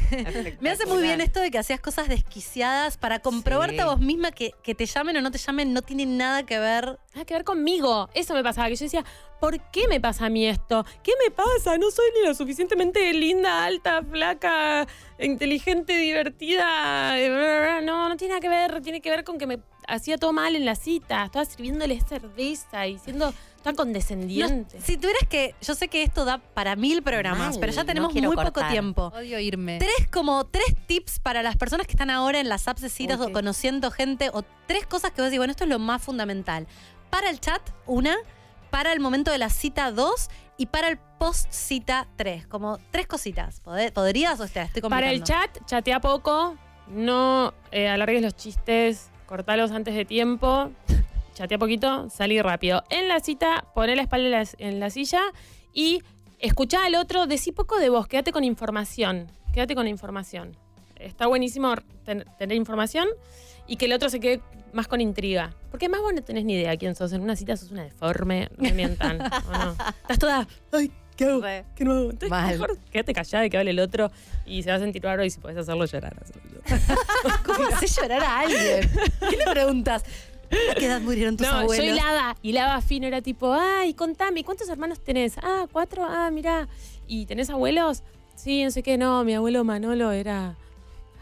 me 0.60 0.70
hace 0.70 0.86
muy 0.86 1.02
bien 1.02 1.20
esto 1.20 1.40
de 1.40 1.50
que 1.50 1.58
hacías 1.58 1.80
cosas 1.80 2.08
desquiciadas 2.08 2.96
para 2.96 3.18
comprobarte 3.20 3.76
Sí. 3.76 3.80
a 3.80 3.86
vos 3.86 4.00
misma 4.00 4.30
que, 4.32 4.52
que 4.62 4.74
te 4.74 4.86
llamen 4.86 5.16
o 5.18 5.20
no 5.20 5.30
te 5.30 5.38
llamen 5.38 5.72
no 5.72 5.82
tiene 5.82 6.06
nada 6.06 6.44
que 6.44 6.58
ver. 6.58 6.98
Nada 7.14 7.24
que 7.26 7.34
ver 7.34 7.44
conmigo. 7.44 8.08
Eso 8.14 8.34
me 8.34 8.42
pasaba, 8.42 8.68
que 8.68 8.76
yo 8.76 8.84
decía, 8.84 9.04
¿por 9.40 9.60
qué 9.70 9.86
me 9.88 10.00
pasa 10.00 10.26
a 10.26 10.28
mí 10.30 10.46
esto? 10.46 10.84
¿Qué 11.02 11.12
me 11.24 11.30
pasa? 11.30 11.76
No 11.78 11.90
soy 11.90 12.06
ni 12.20 12.26
lo 12.26 12.34
suficientemente 12.34 13.12
linda, 13.12 13.64
alta, 13.64 14.02
flaca, 14.02 14.86
inteligente, 15.18 15.96
divertida. 15.96 17.18
eh. 17.18 17.80
No, 17.84 18.08
no 18.08 18.16
tiene 18.16 18.32
nada 18.34 18.40
que 18.40 18.48
ver. 18.48 18.80
Tiene 18.82 19.00
que 19.00 19.10
ver 19.10 19.24
con 19.24 19.38
que 19.38 19.46
me 19.46 19.58
hacía 19.86 20.16
todo 20.18 20.32
mal 20.32 20.56
en 20.56 20.64
la 20.64 20.74
cita. 20.74 21.24
Estaba 21.24 21.44
sirviéndole 21.44 22.00
cerveza 22.00 22.86
y 22.86 22.98
siendo 22.98 23.32
tan 23.68 23.76
condescendiente. 23.76 24.78
No, 24.78 24.84
si 24.84 24.96
tuvieras 24.96 25.28
que, 25.28 25.54
yo 25.60 25.74
sé 25.74 25.88
que 25.88 26.02
esto 26.02 26.24
da 26.24 26.38
para 26.38 26.76
mil 26.76 27.02
programas, 27.02 27.50
Mal, 27.52 27.60
pero 27.60 27.72
ya 27.72 27.84
tenemos 27.84 28.12
muy 28.14 28.36
poco 28.36 28.60
tiempo. 28.68 29.12
Odio 29.14 29.38
irme. 29.38 29.78
Tres 29.78 30.08
como 30.10 30.44
tres 30.46 30.74
tips 30.86 31.18
para 31.20 31.42
las 31.42 31.56
personas 31.56 31.86
que 31.86 31.92
están 31.92 32.10
ahora 32.10 32.40
en 32.40 32.48
las 32.48 32.68
apps 32.68 32.82
de 32.82 32.88
citas 32.88 33.20
o 33.20 33.32
conociendo 33.32 33.90
gente 33.90 34.30
o 34.32 34.42
tres 34.66 34.86
cosas 34.86 35.12
que 35.12 35.20
vos 35.22 35.26
decís, 35.30 35.38
bueno, 35.38 35.50
esto 35.50 35.64
es 35.64 35.70
lo 35.70 35.78
más 35.78 36.02
fundamental. 36.02 36.66
Para 37.10 37.30
el 37.30 37.40
chat, 37.40 37.62
una, 37.86 38.16
para 38.70 38.92
el 38.92 39.00
momento 39.00 39.30
de 39.30 39.38
la 39.38 39.48
cita, 39.50 39.90
dos, 39.92 40.28
y 40.56 40.66
para 40.66 40.88
el 40.88 40.98
post 41.18 41.50
cita, 41.52 42.08
tres. 42.16 42.46
Como 42.46 42.78
tres 42.90 43.06
cositas. 43.06 43.62
¿Pod- 43.62 43.92
¿Podrías 43.92 44.40
o 44.40 44.46
te 44.48 44.58
la 44.60 44.64
estoy 44.66 44.82
Para 44.82 45.10
el 45.10 45.22
chat, 45.22 45.50
chatea 45.66 46.00
poco, 46.00 46.56
no 46.88 47.54
eh, 47.70 47.88
alargues 47.88 48.22
los 48.22 48.34
chistes, 48.34 49.10
cortalos 49.26 49.70
antes 49.70 49.94
de 49.94 50.04
tiempo, 50.04 50.70
chatea 51.38 51.56
poquito, 51.58 52.10
salí 52.10 52.40
rápido. 52.42 52.82
En 52.90 53.06
la 53.06 53.20
cita, 53.20 53.64
poné 53.74 53.94
la 53.94 54.02
espalda 54.02 54.26
en 54.26 54.32
la, 54.32 54.44
en 54.58 54.80
la 54.80 54.90
silla 54.90 55.20
y 55.72 56.02
escuchá 56.40 56.84
al 56.84 56.96
otro, 56.96 57.26
decí 57.28 57.52
poco 57.52 57.78
de 57.78 57.88
vos, 57.90 58.08
quédate 58.08 58.32
con 58.32 58.42
información, 58.42 59.30
quédate 59.52 59.76
con 59.76 59.86
información. 59.86 60.56
Está 60.96 61.28
buenísimo 61.28 61.74
ten- 62.04 62.24
tener 62.40 62.56
información 62.56 63.06
y 63.68 63.76
que 63.76 63.84
el 63.86 63.92
otro 63.92 64.10
se 64.10 64.18
quede 64.18 64.40
más 64.72 64.88
con 64.88 65.00
intriga. 65.00 65.54
Porque 65.70 65.86
además 65.86 66.00
vos 66.00 66.12
no 66.12 66.22
tenés 66.22 66.44
ni 66.44 66.54
idea 66.54 66.76
quién 66.76 66.96
sos. 66.96 67.12
En 67.12 67.20
una 67.20 67.36
cita 67.36 67.56
sos 67.56 67.70
una 67.70 67.84
deforme, 67.84 68.48
no 68.56 68.64
me 68.64 68.72
mientan. 68.72 69.20
¿o 69.20 69.52
no? 69.52 69.70
Estás 70.02 70.18
toda, 70.18 70.48
ay, 70.72 70.90
¿qué 71.16 71.24
hago? 71.24 71.40
¿Qué 71.76 71.84
no 71.84 71.92
hago? 71.92 72.02
Entonces, 72.10 72.30
Mal. 72.30 72.50
mejor 72.50 72.78
quédate 72.90 73.12
callada 73.14 73.46
y 73.46 73.50
que 73.50 73.58
hable 73.58 73.70
el 73.70 73.78
otro 73.78 74.10
y 74.44 74.64
se 74.64 74.70
va 74.70 74.76
a 74.76 74.80
sentir 74.80 75.04
raro 75.04 75.24
y 75.24 75.30
si 75.30 75.38
podés 75.38 75.56
hacerlo 75.56 75.84
llorar. 75.84 76.16
hazlo. 76.20 76.42
¿Cómo 77.46 77.66
haces 77.68 77.96
llorar 77.96 78.22
a 78.24 78.40
alguien? 78.40 78.90
¿Qué 79.30 79.36
le 79.36 79.44
preguntas? 79.52 80.02
¿A 80.70 80.74
qué 80.78 80.86
edad 80.86 81.00
murieron 81.00 81.36
tus 81.36 81.46
No, 81.46 81.54
abuelos? 81.58 81.84
yo 81.84 81.92
hilaba, 81.92 82.36
hilaba 82.42 82.80
fino, 82.80 83.06
era 83.06 83.20
tipo, 83.22 83.52
ay, 83.52 83.94
contame, 83.94 84.44
¿cuántos 84.44 84.68
hermanos 84.68 85.00
tenés? 85.00 85.36
Ah, 85.42 85.66
cuatro, 85.70 86.04
ah, 86.08 86.30
mirá. 86.30 86.68
¿Y 87.06 87.26
tenés 87.26 87.50
abuelos? 87.50 88.02
Sí, 88.34 88.62
no 88.64 88.70
sé 88.70 88.82
qué, 88.82 88.96
no, 88.98 89.24
mi 89.24 89.34
abuelo 89.34 89.64
Manolo 89.64 90.12
era, 90.12 90.54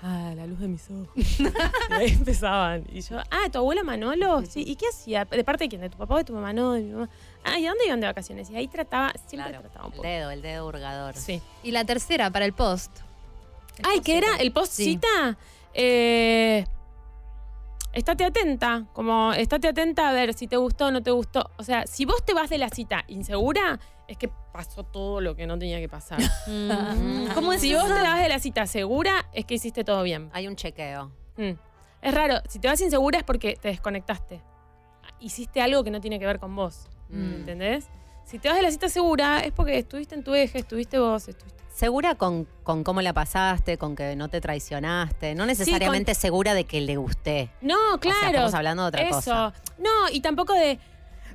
ah, 0.03 0.33
la 0.37 0.47
luz 0.47 0.59
de 0.61 0.69
mis 0.69 0.83
ojos. 0.91 1.09
y 1.17 1.93
ahí 1.93 2.11
empezaban. 2.13 2.85
Y 2.93 3.01
yo, 3.01 3.19
ah, 3.31 3.49
¿tu 3.51 3.59
abuelo 3.59 3.85
Manolo? 3.85 4.43
Sí, 4.47 4.63
¿y 4.67 4.77
qué 4.77 4.87
hacía? 4.89 5.25
¿De 5.25 5.43
parte 5.45 5.65
de 5.65 5.69
quién? 5.71 5.81
¿De 5.81 5.89
tu 5.91 5.97
papá 5.99 6.15
o 6.15 6.19
de 6.19 6.25
tu 6.25 6.33
mamá? 6.35 6.53
No, 6.53 6.73
de 6.73 6.83
mi 6.83 6.93
mamá. 6.93 7.09
Ah, 7.45 7.59
¿y 7.59 7.67
a 7.67 7.71
dónde 7.71 7.87
iban 7.87 8.01
de 8.01 8.07
vacaciones? 8.07 8.51
Y 8.51 8.57
ahí 8.57 8.69
trataba, 8.69 9.13
siempre 9.27 9.51
Claro, 9.51 9.61
trataba 9.63 9.87
un 9.87 9.93
el 9.93 9.97
poco. 9.97 10.09
dedo, 10.09 10.31
el 10.31 10.43
dedo 10.43 10.67
hurgador. 10.67 11.17
Sí. 11.17 11.41
Y 11.63 11.71
la 11.71 11.85
tercera, 11.85 12.31
para 12.31 12.45
el 12.45 12.53
post. 12.53 12.91
Ay, 13.83 14.01
¿qué 14.01 14.19
era? 14.19 14.37
¿El 14.41 14.53
post 14.53 14.73
cita? 14.73 15.37
Eh, 15.75 16.67
estate 17.97 18.25
atenta, 18.25 18.87
como 18.93 19.33
estate 19.33 19.69
atenta 19.69 20.09
a 20.09 20.13
ver 20.13 20.35
si 20.35 20.47
te 20.47 20.57
gustó 20.57 20.87
o 20.87 20.91
no 20.91 21.03
te 21.03 21.11
gustó. 21.11 21.51
O 21.57 21.63
sea, 21.63 21.87
si 21.87 22.05
vos 22.05 22.25
te 22.25 22.35
vas 22.35 22.51
de 22.51 22.59
la 22.59 22.69
cita 22.69 23.05
insegura, 23.09 23.81
es 24.07 24.19
que 24.19 24.31
pasó 24.53 24.85
todo 24.85 25.23
lo 25.23 25.35
que 25.35 25.47
no 25.47 25.59
tenía 25.59 25.81
que 25.81 25.89
pasar. 25.89 26.21
Mm, 26.47 27.35
¿Cómo 27.35 27.53
es 27.53 27.61
si 27.61 27.73
eso? 27.73 27.81
vos 27.81 27.89
te 27.89 28.03
vas 28.03 28.21
de 28.21 28.29
la 28.29 28.39
cita 28.39 28.67
segura, 28.67 29.27
es 29.33 29.45
que 29.45 29.55
hiciste 29.55 29.83
todo 29.83 30.03
bien. 30.03 30.31
Hay 30.33 30.47
un 30.47 30.55
chequeo. 30.57 31.11
Mm. 31.37 31.59
Es 32.03 32.15
raro, 32.15 32.37
si 32.49 32.59
te 32.59 32.69
vas 32.69 32.81
insegura 32.81 33.19
es 33.19 33.25
porque 33.25 33.57
te 33.61 33.69
desconectaste. 33.69 34.43
Hiciste 35.19 35.61
algo 35.61 35.83
que 35.83 35.91
no 35.91 36.01
tiene 36.01 36.19
que 36.19 36.27
ver 36.27 36.39
con 36.39 36.55
vos. 36.55 36.89
Mm. 37.09 37.35
¿Entendés? 37.35 37.89
Si 38.25 38.39
te 38.39 38.49
vas 38.49 38.57
de 38.57 38.63
la 38.63 38.71
cita 38.71 38.89
segura 38.89 39.41
es 39.41 39.53
porque 39.53 39.79
estuviste 39.79 40.15
en 40.15 40.23
tu 40.23 40.35
eje, 40.35 40.59
estuviste 40.59 40.99
vos, 40.99 41.27
estuviste. 41.29 41.56
Segura 41.77 42.15
con, 42.15 42.49
con 42.63 42.85
cómo 42.85 43.03
la 43.03 43.13
pasaste, 43.13 43.77
con 43.77 43.97
que 43.97 44.17
no 44.17 44.31
te 44.31 44.41
traicionaste. 44.41 45.35
No 45.35 45.45
necesariamente 45.45 46.15
segura 46.15 46.55
de 46.55 46.65
que 46.65 46.81
le 46.81 46.97
gusté. 46.97 47.51
No, 47.61 48.01
claro. 48.01 48.19
sea, 48.19 48.31
estamos 48.31 48.55
hablando 48.55 48.85
de 48.85 48.89
otra 48.89 49.03
eso. 49.03 49.17
cosa. 49.17 49.53
No, 49.77 50.09
y 50.11 50.21
tampoco 50.21 50.55
de. 50.55 50.79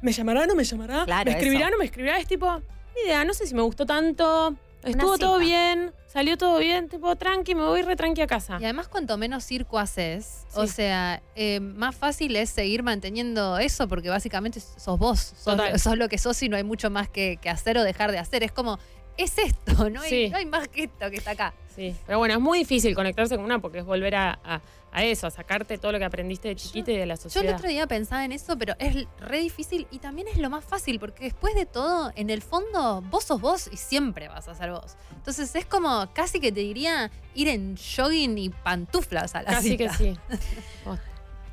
¿Me 0.01 0.11
llamará 0.11 0.41
o 0.41 0.45
no 0.47 0.55
me 0.55 0.63
llamará? 0.63 1.05
Claro, 1.05 1.25
¿Me 1.25 1.37
escribirá 1.37 1.65
o 1.65 1.67
eso. 1.67 1.71
no 1.73 1.77
me 1.77 1.85
escribirá? 1.85 2.17
Es 2.17 2.25
tipo, 2.25 2.59
ni 2.95 3.01
idea, 3.05 3.23
no 3.23 3.35
sé 3.35 3.45
si 3.45 3.53
me 3.53 3.61
gustó 3.61 3.85
tanto. 3.85 4.55
Estuvo 4.83 5.19
todo 5.19 5.37
bien, 5.37 5.93
salió 6.07 6.39
todo 6.39 6.57
bien, 6.57 6.89
tipo, 6.89 7.15
tranqui, 7.15 7.53
me 7.53 7.61
voy 7.61 7.83
re 7.83 7.95
tranqui 7.95 8.21
a 8.21 8.25
casa. 8.25 8.57
Y 8.59 8.63
además, 8.63 8.87
cuanto 8.87 9.15
menos 9.15 9.43
circo 9.43 9.77
haces, 9.77 10.47
o 10.55 10.65
sea, 10.65 11.21
eh, 11.35 11.59
más 11.59 11.95
fácil 11.95 12.35
es 12.35 12.49
seguir 12.49 12.81
manteniendo 12.81 13.59
eso 13.59 13.87
porque 13.87 14.09
básicamente 14.09 14.59
sos 14.59 14.97
vos. 14.97 15.19
Sos, 15.37 15.97
lo 15.99 16.09
que 16.09 16.17
sos 16.17 16.41
y 16.41 16.49
no 16.49 16.57
hay 16.57 16.63
mucho 16.63 16.89
más 16.89 17.09
que, 17.09 17.37
que 17.39 17.51
hacer 17.51 17.77
o 17.77 17.83
dejar 17.83 18.11
de 18.11 18.17
hacer. 18.17 18.41
Es 18.41 18.51
como, 18.51 18.79
es 19.17 19.37
esto, 19.37 19.89
no 19.89 20.01
hay, 20.01 20.09
Sí. 20.09 20.29
no 20.29 20.37
hay 20.37 20.45
más 20.45 20.67
que 20.67 20.83
esto 20.83 21.09
que 21.09 21.17
está 21.17 21.31
acá. 21.31 21.53
Sí, 21.75 21.95
pero 22.05 22.17
bueno, 22.17 22.33
es 22.33 22.39
muy 22.39 22.59
difícil 22.59 22.93
conectarse 22.95 23.35
con 23.37 23.45
una 23.45 23.59
porque 23.59 23.79
es 23.79 23.85
volver 23.85 24.15
a, 24.15 24.39
a- 24.43 24.61
a 24.93 25.03
eso, 25.05 25.25
a 25.25 25.31
sacarte 25.31 25.77
todo 25.77 25.93
lo 25.93 25.99
que 25.99 26.03
aprendiste 26.03 26.49
de 26.49 26.57
chiquita 26.57 26.91
y 26.91 26.97
de 26.97 27.05
la 27.05 27.15
Yo 27.15 27.21
el 27.27 27.31
sociedad. 27.31 27.55
otro 27.55 27.69
día 27.69 27.87
pensaba 27.87 28.25
en 28.25 28.33
eso, 28.33 28.57
pero 28.57 28.75
es 28.77 29.07
re 29.21 29.39
difícil 29.39 29.87
y 29.89 29.99
también 29.99 30.27
es 30.27 30.37
lo 30.37 30.49
más 30.49 30.65
fácil 30.65 30.99
porque 30.99 31.23
después 31.23 31.55
de 31.55 31.65
todo, 31.65 32.11
en 32.17 32.29
el 32.29 32.41
fondo, 32.41 33.01
vos 33.09 33.23
sos 33.23 33.39
vos 33.39 33.69
y 33.71 33.77
siempre 33.77 34.27
vas 34.27 34.49
a 34.49 34.55
ser 34.55 34.71
vos. 34.71 34.97
Entonces 35.15 35.55
es 35.55 35.65
como 35.65 36.11
casi 36.13 36.41
que 36.41 36.51
te 36.51 36.59
diría 36.59 37.09
ir 37.35 37.47
en 37.47 37.77
jogging 37.77 38.37
y 38.37 38.49
pantuflas 38.49 39.33
a 39.35 39.43
la 39.43 39.51
Casi 39.51 39.69
cita. 39.77 39.95
que 39.97 40.13
sí. 40.13 40.17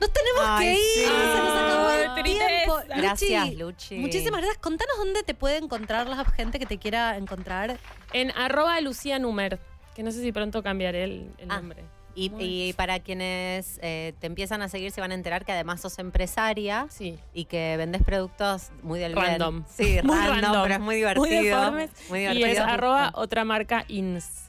Nos 0.00 0.12
tenemos 0.12 0.42
Ay, 0.44 0.66
que 0.66 0.72
ir. 0.74 0.78
sí. 0.78 1.00
Se 1.04 1.42
nos 1.42 1.56
acabó 1.56 1.90
el 1.90 2.10
Ay, 2.10 2.22
tiempo. 2.22 2.76
Gracias, 2.88 3.54
Luchi. 3.54 3.96
Muchísimas 3.96 4.40
gracias. 4.40 4.58
Contanos 4.58 4.96
dónde 4.98 5.22
te 5.22 5.34
puede 5.34 5.56
encontrar 5.58 6.06
la 6.08 6.24
gente 6.24 6.58
que 6.58 6.66
te 6.66 6.78
quiera 6.78 7.16
encontrar. 7.16 7.78
En 8.12 8.30
arroba 8.32 8.80
Lucía 8.80 9.18
Numer, 9.18 9.58
que 9.94 10.02
no 10.02 10.10
sé 10.12 10.22
si 10.22 10.32
pronto 10.32 10.62
cambiaré 10.62 11.04
el, 11.04 11.30
el 11.38 11.50
Ah. 11.50 11.56
nombre. 11.60 11.84
Y, 12.14 12.32
y 12.40 12.72
para 12.72 12.98
quienes 12.98 13.78
eh, 13.80 14.12
te 14.18 14.26
empiezan 14.26 14.60
a 14.60 14.68
seguir 14.68 14.90
se 14.90 15.00
van 15.00 15.12
a 15.12 15.14
enterar 15.14 15.44
que 15.44 15.52
además 15.52 15.80
sos 15.80 16.00
empresaria 16.00 16.86
Sí. 16.90 17.16
y 17.32 17.44
que 17.44 17.76
vendes 17.76 18.02
productos 18.02 18.70
muy 18.82 18.98
del 18.98 19.14
bien. 19.14 19.24
Random. 19.26 19.64
Sí, 19.72 20.00
Muy 20.02 20.16
random, 20.16 20.40
random. 20.40 20.62
pero 20.64 20.74
es 20.74 20.80
muy 20.80 20.96
divertido. 20.96 21.72
Muy 22.08 22.18
Y 22.18 22.28
divertido. 22.34 22.46
es 22.48 22.58
arroba 22.58 23.12
otra 23.14 23.44
marca 23.44 23.84
ins. 23.86 24.47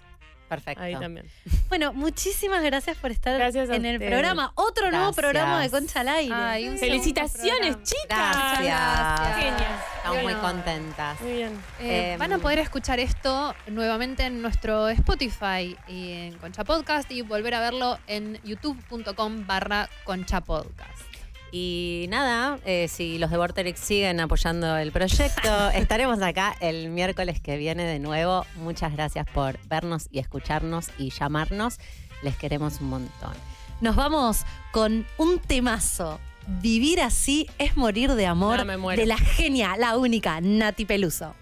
Perfecto. 0.50 0.84
Ahí 0.84 0.96
también. 1.00 1.26
Bueno, 1.70 1.94
muchísimas 1.94 2.64
gracias 2.64 2.98
por 2.98 3.12
estar 3.12 3.38
Gracias 3.38 3.70
en 3.70 3.86
el 3.86 3.96
ustedes. 3.98 4.12
programa. 4.12 4.52
Otro 4.56 4.90
nuevo 4.92 5.14
programa 5.14 5.62
de 5.62 5.70
Concha 5.70 6.00
al 6.02 6.08
aire. 6.10 6.34
Ay, 6.34 6.68
un 6.68 6.78
Felicitaciones, 6.80 7.78
chicas. 7.84 8.60
Gracias. 8.60 9.62
Estamos 9.98 10.24
muy 10.24 10.34
contentas. 10.34 11.22
Muy 11.22 11.34
bien. 11.34 11.62
Eh, 11.80 12.14
Em, 12.14 12.20
van 12.20 12.34
a 12.34 12.38
poder 12.40 12.60
escuchar 12.60 13.00
esto 13.00 13.54
nuevamente 13.68 14.24
en 14.26 14.42
nuestro 14.42 14.90
Spotify 14.90 15.78
y 15.88 16.12
en 16.14 16.38
Concha 16.40 16.64
Podcast 16.64 17.12
y 17.12 17.22
volver 17.22 17.54
a 17.54 17.60
verlo 17.62 18.00
en 18.08 18.40
youtube.com 18.44 19.46
barra 19.46 19.88
Concha 20.06 20.42
Podcast. 20.42 21.09
Y 21.52 22.06
nada, 22.10 22.60
eh, 22.66 22.88
si 22.88 23.18
los 23.18 23.32
de 23.32 23.38
Vorterix 23.38 23.80
siguen 23.80 24.20
apoyando 24.20 24.78
el 24.78 24.92
proyecto, 24.92 25.70
estaremos 25.74 26.22
acá 26.22 26.56
el 26.60 26.90
miércoles 26.90 27.40
que 27.42 27.58
viene 27.58 27.84
de 27.86 28.00
nuevo. 28.00 28.46
Muchas 28.58 28.94
gracias 28.94 29.26
por 29.34 29.60
vernos 29.68 30.08
y 30.12 30.20
escucharnos 30.20 30.90
y 30.98 31.10
llamarnos. 31.10 31.80
Les 32.22 32.36
queremos 32.36 32.82
un 32.82 32.90
montón. 32.90 33.34
Nos 33.82 33.96
vamos 33.96 34.46
con 34.72 35.06
un 35.18 35.40
temazo. 35.40 36.20
Vivir 36.62 37.02
así 37.02 37.48
es 37.60 37.78
morir 37.78 38.14
de 38.14 38.26
amor 38.26 38.58
No, 38.58 38.66
me 38.66 38.78
muero. 38.78 39.00
de 39.02 39.06
la 39.08 39.18
genia, 39.18 39.76
la 39.78 39.98
única, 39.98 40.42
Nati 40.42 40.86
Peluso. 40.86 41.36